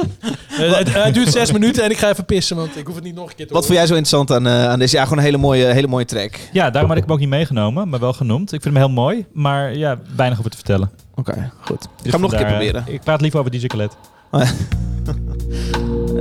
Eh, 0.51 0.77
het, 0.77 0.95
het 0.95 1.15
duurt 1.15 1.33
zes 1.33 1.53
minuten 1.53 1.85
en 1.85 1.91
ik 1.91 1.99
ga 1.99 2.09
even 2.09 2.25
pissen, 2.25 2.57
want 2.57 2.77
ik 2.77 2.87
hoef 2.87 2.95
het 2.95 3.05
niet 3.05 3.15
nog 3.15 3.29
een 3.29 3.35
keer 3.37 3.47
te 3.47 3.53
Wat 3.53 3.67
vond 3.67 3.79
jij 3.79 3.87
zo 3.87 3.95
interessant 3.95 4.31
aan, 4.33 4.47
eh, 4.47 4.69
aan 4.69 4.79
deze? 4.79 4.97
Ja, 4.97 5.03
gewoon 5.03 5.19
een 5.19 5.25
hele 5.25 5.37
mooie, 5.37 5.65
hele 5.65 5.87
mooie 5.87 6.05
track. 6.05 6.39
Ja, 6.53 6.71
daarom 6.71 6.91
had 6.91 6.99
ik 6.99 7.05
hem 7.05 7.13
ook 7.13 7.19
niet 7.19 7.29
meegenomen, 7.29 7.89
maar 7.89 8.01
wel 8.01 8.13
genoemd. 8.13 8.53
Ik 8.53 8.63
vind 8.63 8.75
hem 8.75 8.85
heel 8.85 8.93
mooi, 8.93 9.27
maar 9.33 9.77
ja, 9.77 9.99
weinig 10.17 10.39
over 10.39 10.51
te 10.51 10.57
vertellen. 10.57 10.91
Oké, 11.15 11.53
goed. 11.61 11.85
Ik 11.85 11.91
Dus 12.03 12.05
ga 12.05 12.11
hem 12.11 12.21
nog 12.21 12.33
een 12.33 12.39
keer 12.39 12.47
proberen. 12.47 12.85
Ik 12.87 13.01
praat 13.01 13.21
liever 13.21 13.41
over 13.41 13.53
DJ 13.53 13.67
Khaled. 13.67 13.97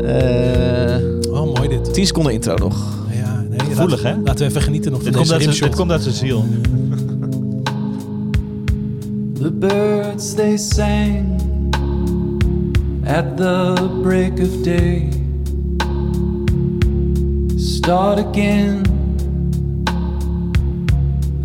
Eh, 0.04 1.19
Oh, 1.19 1.19
dit. 1.84 1.94
10 1.94 2.06
seconden 2.06 2.34
intro 2.34 2.56
nog. 2.56 2.98
Ja, 3.12 3.44
nee, 3.50 3.60
Gevoelig, 3.60 4.04
laten, 4.04 4.20
hè? 4.20 4.24
Laten 4.24 4.40
we 4.40 4.46
even 4.50 4.62
genieten 4.62 4.92
nog 4.92 5.02
van 5.04 5.12
Dit 5.12 5.20
komt, 5.20 5.30
deze 5.30 5.40
uit 5.40 5.50
rimshot. 5.50 5.68
dit 5.70 5.78
komt 5.78 5.92
uit 5.92 6.02
zijn 6.02 6.16
ziel. 6.16 6.46
The 9.42 9.52
birds 9.52 10.34
they 10.34 10.58
sang 10.58 11.42
at 13.06 13.38
the 13.38 13.74
break 14.02 14.40
of 14.40 14.62
day. 14.64 15.10
Start 17.56 18.26
again. 18.28 18.82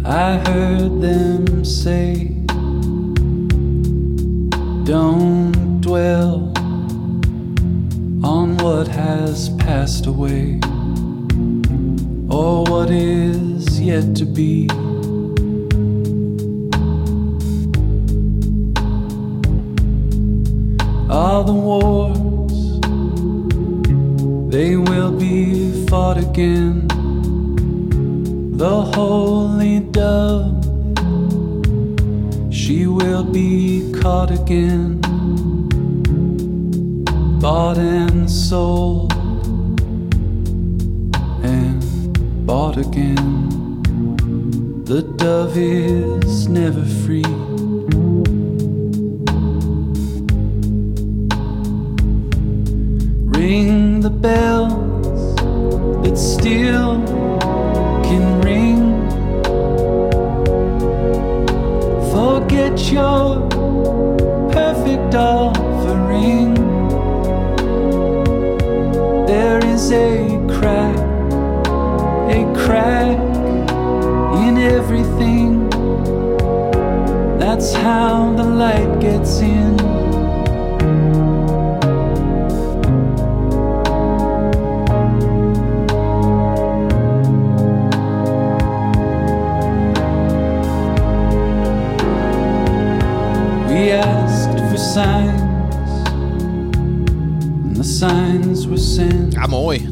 I 0.07 0.39
heard 0.51 1.01
them 1.01 1.64
say, 1.64 2.37
Don't 4.85 5.80
dwell 5.80 6.41
on 8.25 8.57
what 8.57 8.89
has 8.89 9.51
passed 9.59 10.07
away 10.07 10.59
or 12.31 12.64
what 12.64 12.91
is 12.91 13.79
yet 13.79 14.16
to 14.16 14.25
be. 14.25 14.66
All 21.11 21.45
the 21.45 21.53
wars, 21.53 22.81
they 24.51 24.77
will 24.77 25.12
be 25.12 25.87
fought 25.87 26.16
again. 26.16 26.89
The 28.57 28.83
holy 28.97 29.81
dove, 29.81 30.64
she 32.51 32.87
will 32.87 33.25
be 33.25 33.93
caught 34.01 34.31
again. 34.31 35.05
Bought 37.45 37.77
and 37.77 38.31
sold 38.31 39.13
and 41.45 42.47
bought 42.47 42.79
again. 42.79 43.83
The 44.85 45.03
dove 45.03 45.55
is 45.59 46.49
never 46.49 46.83
free. 47.05 47.23
Ring 53.39 54.01
the 54.01 54.09
bells 54.09 55.37
that 56.03 56.17
still 56.17 57.05
can 58.05 58.41
ring. 58.41 59.07
Forget 62.11 62.91
your 62.91 63.47
perfect 64.51 65.15
offering. 65.15 65.74
Is 69.75 69.91
a 69.91 70.29
crack, 70.57 70.97
a 72.31 72.41
crack 72.55 73.18
in 74.47 74.57
everything. 74.57 75.68
That's 77.41 77.75
how 77.75 78.33
the 78.37 78.45
light 78.45 79.01
gets 79.01 79.41
in. 79.41 79.77
We 93.68 93.91
asked 93.91 94.57
for 94.70 94.79
signs, 94.79 96.09
and 97.64 97.77
the 97.77 97.83
signs 97.83 98.68
were 98.68 98.77
sent. 98.79 99.24
Ja, 99.35 99.47
mooi. 99.47 99.89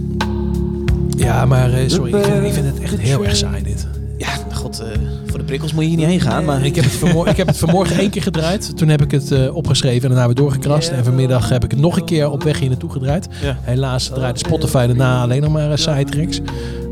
Ja, 1.17 1.45
maar 1.47 1.73
eh, 1.73 1.89
sorry, 1.89 2.15
ik 2.15 2.25
vind, 2.25 2.45
ik 2.47 2.53
vind 2.53 2.67
het 2.67 2.81
echt 2.81 2.99
heel 2.99 3.25
erg 3.25 3.37
saai 3.37 3.63
dit. 3.63 3.87
Ja, 4.19 4.29
god, 4.53 4.81
eh, 4.81 4.87
voor 5.27 5.39
de 5.39 5.45
prikkels 5.45 5.73
moet 5.73 5.83
je 5.83 5.89
hier 5.89 5.99
niet 5.99 6.07
heen 6.07 6.21
gaan. 6.21 6.45
Maar 6.45 6.65
Ik 6.65 6.75
heb, 6.75 6.85
het 6.85 6.93
vanmorgen, 6.95 7.31
ik 7.31 7.37
heb 7.37 7.47
het 7.47 7.59
vanmorgen 7.59 7.99
één 7.99 8.11
keer 8.11 8.23
gedraaid. 8.23 8.77
Toen 8.77 8.89
heb 8.89 9.03
ik 9.03 9.11
het 9.11 9.31
eh, 9.33 9.57
opgeschreven 9.57 10.03
en 10.03 10.09
daarna 10.09 10.27
weer 10.27 10.35
doorgekrast. 10.35 10.89
En 10.91 11.05
vanmiddag 11.05 11.49
heb 11.49 11.65
ik 11.65 11.71
het 11.71 11.81
nog 11.81 11.97
een 11.97 12.05
keer 12.05 12.31
op 12.31 12.43
weg 12.43 12.59
hier 12.59 12.69
naartoe 12.69 12.91
gedraaid. 12.91 13.29
Ja. 13.43 13.59
Helaas 13.61 14.09
draaide 14.15 14.39
Spotify 14.39 14.87
daarna 14.87 15.23
alleen 15.23 15.41
nog 15.43 15.53
maar 15.53 15.71
uh, 15.71 15.77
sidetracks. 15.77 16.41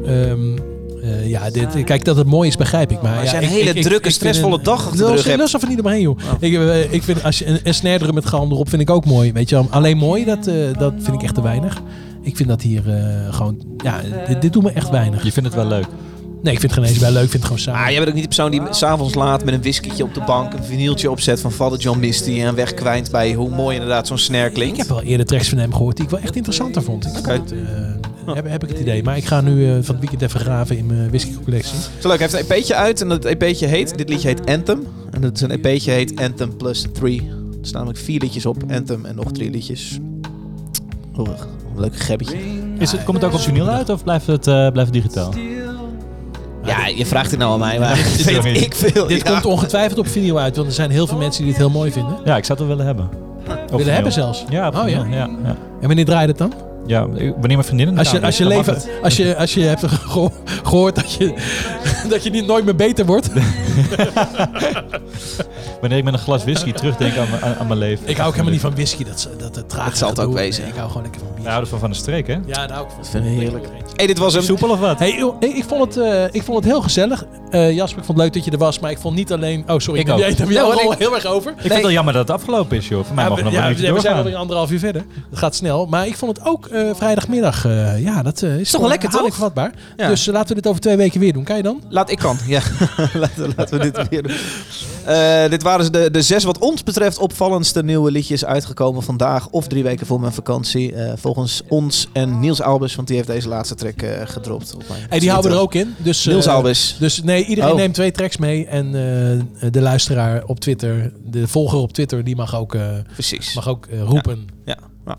Ehm, 0.06 0.38
eh, 1.02 1.28
ja, 1.28 1.50
dit, 1.50 1.84
kijk, 1.84 2.04
dat 2.04 2.16
het 2.16 2.26
mooi 2.26 2.48
is, 2.48 2.56
begrijp 2.56 2.90
ik. 2.90 3.02
Maar 3.02 3.20
als 3.20 3.30
ja, 3.30 3.38
ik- 3.38 3.48
hele 3.48 3.70
ik- 3.70 3.76
ik- 3.76 3.82
drukke, 3.82 4.08
ik 4.08 4.14
stressvolle 4.14 4.56
een- 4.56 4.62
dag 4.62 4.86
achter 4.86 4.96
de 5.06 5.12
rug 5.36 5.62
er 5.62 5.68
niet 5.68 5.80
omheen, 5.80 6.00
joh. 6.00 6.18
Ik, 6.40 6.54
eh, 6.54 6.92
ik 6.92 7.02
vind 7.02 7.24
als 7.24 7.38
je 7.38 7.46
een, 7.46 7.58
een 7.64 7.74
snare 7.74 7.98
drum 7.98 8.14
met 8.14 8.26
galm 8.26 8.50
erop 8.52 8.68
vind 8.68 8.82
ik 8.82 8.90
ook 8.90 9.04
mooi. 9.04 9.32
Weet 9.32 9.48
je, 9.48 9.62
alleen 9.70 9.96
mooi, 9.96 10.24
dat, 10.24 10.46
eh, 10.46 10.54
dat 10.78 10.92
vind 10.98 11.16
ik 11.16 11.22
echt 11.22 11.34
te 11.34 11.42
weinig. 11.42 11.82
Ik 12.22 12.36
vind 12.36 12.48
dat 12.48 12.62
hier 12.62 12.94
eh, 12.94 13.34
gewoon, 13.34 13.62
ja, 13.76 14.00
dit, 14.26 14.42
dit 14.42 14.52
doet 14.52 14.62
me 14.62 14.72
echt 14.72 14.90
weinig. 14.90 15.24
Je 15.24 15.32
vindt 15.32 15.48
het 15.48 15.58
wel 15.58 15.68
leuk. 15.68 15.86
Nee, 16.42 16.52
ik 16.52 16.60
vind 16.60 16.74
het 16.74 16.80
geen 16.80 16.90
eens 16.90 16.98
wel 16.98 17.12
leuk. 17.12 17.24
Ik 17.24 17.30
vind 17.30 17.42
het 17.42 17.52
gewoon 17.52 17.58
saai. 17.58 17.76
Maar 17.76 17.90
jij 17.90 17.98
bent 17.98 18.08
ook 18.08 18.14
niet 18.14 18.22
de 18.22 18.36
persoon 18.36 18.50
die 18.50 18.62
s'avonds 18.70 19.14
laat 19.14 19.44
met 19.44 19.54
een 19.54 19.60
whiskietje 19.60 20.04
op 20.04 20.14
de 20.14 20.20
bank 20.20 20.52
een 20.52 20.64
vinyltje 20.64 21.10
opzet 21.10 21.40
van 21.40 21.52
Father 21.52 21.78
John 21.78 21.98
Misty 21.98 22.40
en 22.40 22.54
wegkwijnt 22.54 23.10
bij 23.10 23.32
hoe 23.32 23.50
mooi 23.50 23.74
inderdaad 23.74 24.06
zo'n 24.06 24.18
snare 24.18 24.50
klinkt. 24.50 24.72
Ik 24.72 24.78
heb 24.78 24.88
wel 24.88 25.02
eerder 25.02 25.26
tracks 25.26 25.48
van 25.48 25.58
hem 25.58 25.72
gehoord 25.72 25.96
die 25.96 26.04
ik 26.04 26.10
wel 26.10 26.20
echt 26.20 26.36
interessanter 26.36 26.82
vond. 26.82 27.06
Ik 27.06 27.18
Oké. 27.18 27.34
vond 27.36 27.50
het, 27.50 27.58
eh, 28.26 28.34
heb, 28.34 28.48
heb 28.48 28.62
ik 28.62 28.68
het 28.68 28.78
idee. 28.78 29.02
Maar 29.02 29.16
ik 29.16 29.24
ga 29.24 29.40
nu 29.40 29.66
eh, 29.66 29.72
van 29.72 29.94
het 29.94 29.98
weekend 29.98 30.22
even 30.22 30.40
graven 30.40 30.76
in 30.76 30.86
mijn 30.86 31.08
whisky-collectie. 31.08 31.78
Zo 31.98 32.08
leuk, 32.08 32.18
hij 32.18 32.28
heeft 32.30 32.50
een 32.50 32.56
EP'tje 32.56 32.74
uit 32.74 33.00
en 33.00 33.08
dat 33.08 33.24
EP'tje 33.24 33.66
heet, 33.66 33.96
dit 33.98 34.08
liedje 34.08 34.28
heet 34.28 34.46
Anthem. 34.46 34.86
En 35.10 35.22
het 35.22 35.36
is 35.36 35.40
een 35.40 35.50
EP'tje 35.50 35.90
heet 35.90 36.20
Anthem 36.20 36.56
plus 36.56 36.86
3. 36.92 37.20
Er 37.20 37.26
staan 37.66 37.72
namelijk 37.72 37.98
vier 37.98 38.20
liedjes 38.20 38.46
op, 38.46 38.56
Anthem 38.70 39.04
en 39.04 39.14
nog 39.14 39.32
drie 39.32 39.50
liedjes. 39.50 39.98
Oh, 41.16 41.28
een 41.74 41.80
leuk 41.80 41.96
gebbetje. 41.96 42.36
Is 42.78 42.92
het, 42.92 43.04
komt 43.04 43.16
het 43.16 43.26
ook 43.26 43.32
op 43.34 43.40
vinyl 43.40 43.68
uit 43.68 43.88
of 43.88 44.02
blijft 44.04 44.26
het, 44.26 44.46
eh, 44.46 44.54
blijft 44.54 44.76
het 44.76 44.92
digitaal? 44.92 45.32
Ja, 46.64 46.86
je 46.86 47.06
vraagt 47.06 47.30
het 47.30 47.40
nou 47.40 47.52
aan 47.52 47.58
mij, 47.58 47.78
maar 47.78 47.98
Ja, 48.18 48.42
weet 48.42 48.60
ik 48.60 48.74
veel. 48.74 49.06
Dit 49.06 49.22
ja. 49.22 49.30
komt 49.32 49.44
ongetwijfeld 49.44 49.98
op 49.98 50.06
vinyl 50.06 50.38
uit, 50.40 50.56
want 50.56 50.68
er 50.68 50.74
zijn 50.74 50.90
heel 50.90 51.06
veel 51.06 51.18
mensen 51.18 51.42
die 51.42 51.50
dit 51.52 51.60
heel 51.60 51.70
mooi 51.70 51.92
vinden. 51.92 52.16
Ja, 52.24 52.36
ik 52.36 52.44
zou 52.44 52.58
het 52.58 52.68
wel 52.68 52.76
willen 52.76 52.84
hebben. 52.86 53.04
Op 53.04 53.46
Willen 53.56 53.68
vinyl. 53.78 53.94
hebben 53.94 54.12
zelfs. 54.12 54.44
Ja, 54.48 54.68
op 54.68 54.76
Oh, 54.76 54.88
ja? 54.88 55.04
ja. 55.10 55.28
ja. 55.44 55.56
En 55.80 55.86
wanneer 55.86 56.04
draai 56.04 56.20
je 56.22 56.28
het 56.28 56.38
dan? 56.38 56.52
Ja, 56.90 57.06
wanneer 57.08 57.36
mijn 57.40 57.64
vriendin 57.64 57.98
Als 57.98 58.10
je, 58.10 58.20
als 58.22 58.36
je, 58.38 58.46
leven, 58.46 58.82
als 59.02 59.16
je, 59.16 59.36
als 59.36 59.54
je 59.54 59.60
hebt 59.62 59.86
geho- 59.86 60.32
gehoord 60.62 60.94
dat 60.94 61.12
je, 61.12 61.34
dat 62.10 62.22
je 62.24 62.30
niet 62.30 62.46
nooit 62.46 62.64
meer 62.64 62.76
beter 62.76 63.06
wordt. 63.06 63.28
Wanneer 65.80 65.98
ik 65.98 66.04
met 66.04 66.12
een 66.12 66.18
glas 66.18 66.42
whisky 66.44 66.72
terugdenk 66.72 67.16
aan, 67.16 67.30
mijn- 67.30 67.42
aan, 67.42 67.54
aan 67.54 67.66
mijn 67.66 67.78
leven. 67.78 68.08
Ik 68.08 68.16
hou 68.16 68.26
ook 68.28 68.32
helemaal 68.32 68.52
niet 68.52 68.62
van 68.62 68.74
whisky, 68.74 69.04
dat, 69.04 69.28
dat, 69.38 69.54
dat 69.54 69.68
traag 69.68 69.88
Dat 69.88 69.98
zal 69.98 70.08
het 70.08 70.20
ook 70.20 70.32
wezen. 70.32 70.66
Ik 70.66 70.74
hou 70.74 70.86
gewoon 70.88 71.02
lekker 71.02 71.20
van 71.20 71.30
bier. 71.34 71.44
Ja, 71.44 71.50
houdt 71.52 71.68
van 71.68 71.78
van 71.78 71.90
de 71.90 71.96
streek, 71.96 72.26
hè? 72.26 72.32
Ja, 72.46 72.66
daar 72.66 72.70
hou 72.72 72.84
ik 72.84 72.90
van. 72.90 73.00
Dat 73.02 73.10
vind 73.10 73.24
ik 73.24 73.30
heerlijk. 73.40 73.66
Hey, 74.00 74.08
dit 74.08 74.18
was 74.18 74.34
hem. 74.34 74.42
Soepel 74.42 74.68
of 74.68 74.78
wat? 74.78 74.98
Hey, 74.98 75.10
ik, 75.40 75.54
ik, 75.54 75.64
vond 75.64 75.94
het, 75.94 76.04
eh, 76.04 76.24
ik 76.30 76.42
vond 76.42 76.56
het 76.56 76.66
heel 76.66 76.82
gezellig. 76.82 77.24
Eh, 77.50 77.72
Jasper, 77.72 77.98
ik 77.98 78.04
vond 78.04 78.18
het 78.18 78.26
leuk 78.26 78.32
dat 78.32 78.44
je 78.44 78.50
er 78.50 78.58
was, 78.58 78.78
maar 78.78 78.90
ik 78.90 78.98
vond 78.98 79.14
niet 79.14 79.32
alleen... 79.32 79.64
Oh, 79.66 79.78
sorry, 79.78 80.00
Ik 80.00 80.08
ook. 80.08 80.18
jij 80.18 80.34
daar 80.34 80.52
Ja, 80.52 80.62
al 80.62 80.94
heel 80.98 81.14
erg 81.14 81.26
over. 81.26 81.50
Ik 81.50 81.60
vind 81.60 81.72
het 81.72 81.82
wel 81.82 81.90
jammer 81.90 82.12
dat 82.12 82.28
het 82.28 82.36
afgelopen 82.36 82.76
is, 82.76 82.88
joh. 82.88 83.04
Voor 83.04 83.14
mij 83.14 83.24
Ja, 83.24 83.30
mogen 83.30 83.44
we 83.44 83.50
nog 83.50 83.60
ja, 83.60 83.68
een 83.68 83.94
we 83.94 84.00
zijn 84.00 84.16
alweer 84.16 84.36
anderhalf 84.36 84.70
uur 84.70 84.78
verder. 84.78 85.04
Dat 85.30 85.38
gaat 85.38 85.54
snel. 85.54 85.86
Maar 85.86 86.06
ik 86.06 86.16
vond 86.16 86.36
het 86.36 86.46
ook 86.46 86.66
eh, 86.66 86.90
vrijdagmiddag, 86.94 87.66
ja, 87.98 88.22
dat 88.22 88.42
is 88.42 88.70
toch 88.70 88.80
wel 88.80 88.90
lekker, 88.90 89.10
toch? 89.10 89.34
vatbaar. 89.34 89.72
Dus 89.96 90.26
laten 90.26 90.48
we 90.48 90.54
dit 90.54 90.66
over 90.66 90.80
twee 90.80 90.96
weken 90.96 91.20
weer 91.20 91.32
doen. 91.32 91.44
Kan 91.44 91.56
je 91.56 91.62
dan? 91.62 91.82
Laat 91.88 92.10
ik 92.10 92.18
kan, 92.18 92.38
ja. 92.46 92.60
laten, 93.14 93.52
laten 93.56 93.78
we 93.78 93.90
dit 93.90 94.08
weer 94.08 94.22
doen. 94.22 94.32
Eh, 95.04 95.48
dit 95.50 95.62
waren 95.62 95.92
de, 95.92 96.10
de 96.10 96.22
zes 96.22 96.44
wat 96.44 96.58
ons 96.58 96.82
betreft 96.82 97.18
opvallendste 97.18 97.82
nieuwe 97.82 98.10
liedjes 98.10 98.44
uitgekomen 98.44 99.02
vandaag 99.02 99.48
of 99.48 99.66
drie 99.66 99.82
weken 99.82 100.06
voor 100.06 100.20
mijn 100.20 100.32
vakantie. 100.32 100.94
Eh, 100.94 101.12
volgens 101.16 101.62
ons 101.68 102.08
en 102.12 102.38
Niels 102.40 102.62
Albers, 102.62 102.94
want 102.94 103.08
die 103.08 103.16
heeft 103.16 103.28
deze 103.28 103.48
laatste 103.48 103.74
track 103.74 104.02
eh, 104.02 104.10
gedropt. 104.24 104.74
Op 104.74 104.84
mijn 104.88 105.00
Hey, 105.08 105.18
die 105.18 105.30
houden 105.30 105.50
we 105.50 105.56
er 105.56 105.62
ook 105.62 105.74
in. 105.74 105.94
Dus, 105.98 106.24
Niels 106.24 106.46
Albers. 106.48 106.96
Dus 106.98 107.22
nee, 107.22 107.44
iedereen 107.44 107.70
Oh. 107.70 107.76
neemt 107.76 107.94
twee 107.94 108.10
tracks 108.10 108.36
mee. 108.36 108.66
En 108.66 108.92
de 109.70 109.80
luisteraar 109.80 110.44
op 110.44 110.60
Twitter, 110.60 111.12
de 111.24 111.48
volger 111.48 111.78
op 111.78 111.92
Twitter, 111.92 112.24
die 112.24 112.36
mag 112.36 112.56
ook, 112.56 112.76
Precies. 113.12 113.54
mag 113.54 113.68
ook 113.68 113.86
roepen. 114.04 114.48
Ja. 114.64 114.76
Nou. 115.16 115.18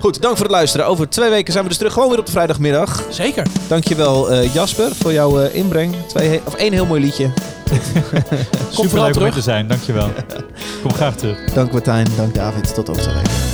Goed, 0.00 0.22
dank 0.22 0.36
voor 0.36 0.44
het 0.46 0.54
luisteren. 0.54 0.86
Over 0.86 1.08
twee 1.08 1.30
weken 1.30 1.52
zijn 1.52 1.64
we 1.64 1.68
dus 1.70 1.78
terug 1.78 1.92
gewoon 1.92 2.08
weer 2.08 2.18
op 2.18 2.26
de 2.26 2.32
vrijdagmiddag. 2.32 3.02
Zeker. 3.10 3.46
Dankjewel 3.68 4.30
eh 4.30 4.54
Jasper 4.54 4.94
voor 4.94 5.12
jouw 5.12 5.40
eh, 5.40 5.54
inbreng. 5.54 5.94
Twee 6.08 6.28
he- 6.28 6.40
of 6.44 6.54
één 6.54 6.72
heel 6.72 6.86
mooi 6.86 7.00
liedje. 7.00 7.30
Super 8.70 8.98
leuk 8.98 9.06
om 9.06 9.12
terug. 9.12 9.28
er 9.28 9.34
te 9.34 9.40
zijn, 9.40 9.66
dankjewel. 9.68 10.08
Kom 10.82 10.92
graag 10.94 11.16
terug. 11.16 11.38
Dank 11.52 11.72
Martijn, 11.72 12.06
dank 12.16 12.34
David. 12.34 12.74
Tot 12.74 12.90
over 12.90 13.02
twee 13.02 13.14
weken. 13.14 13.53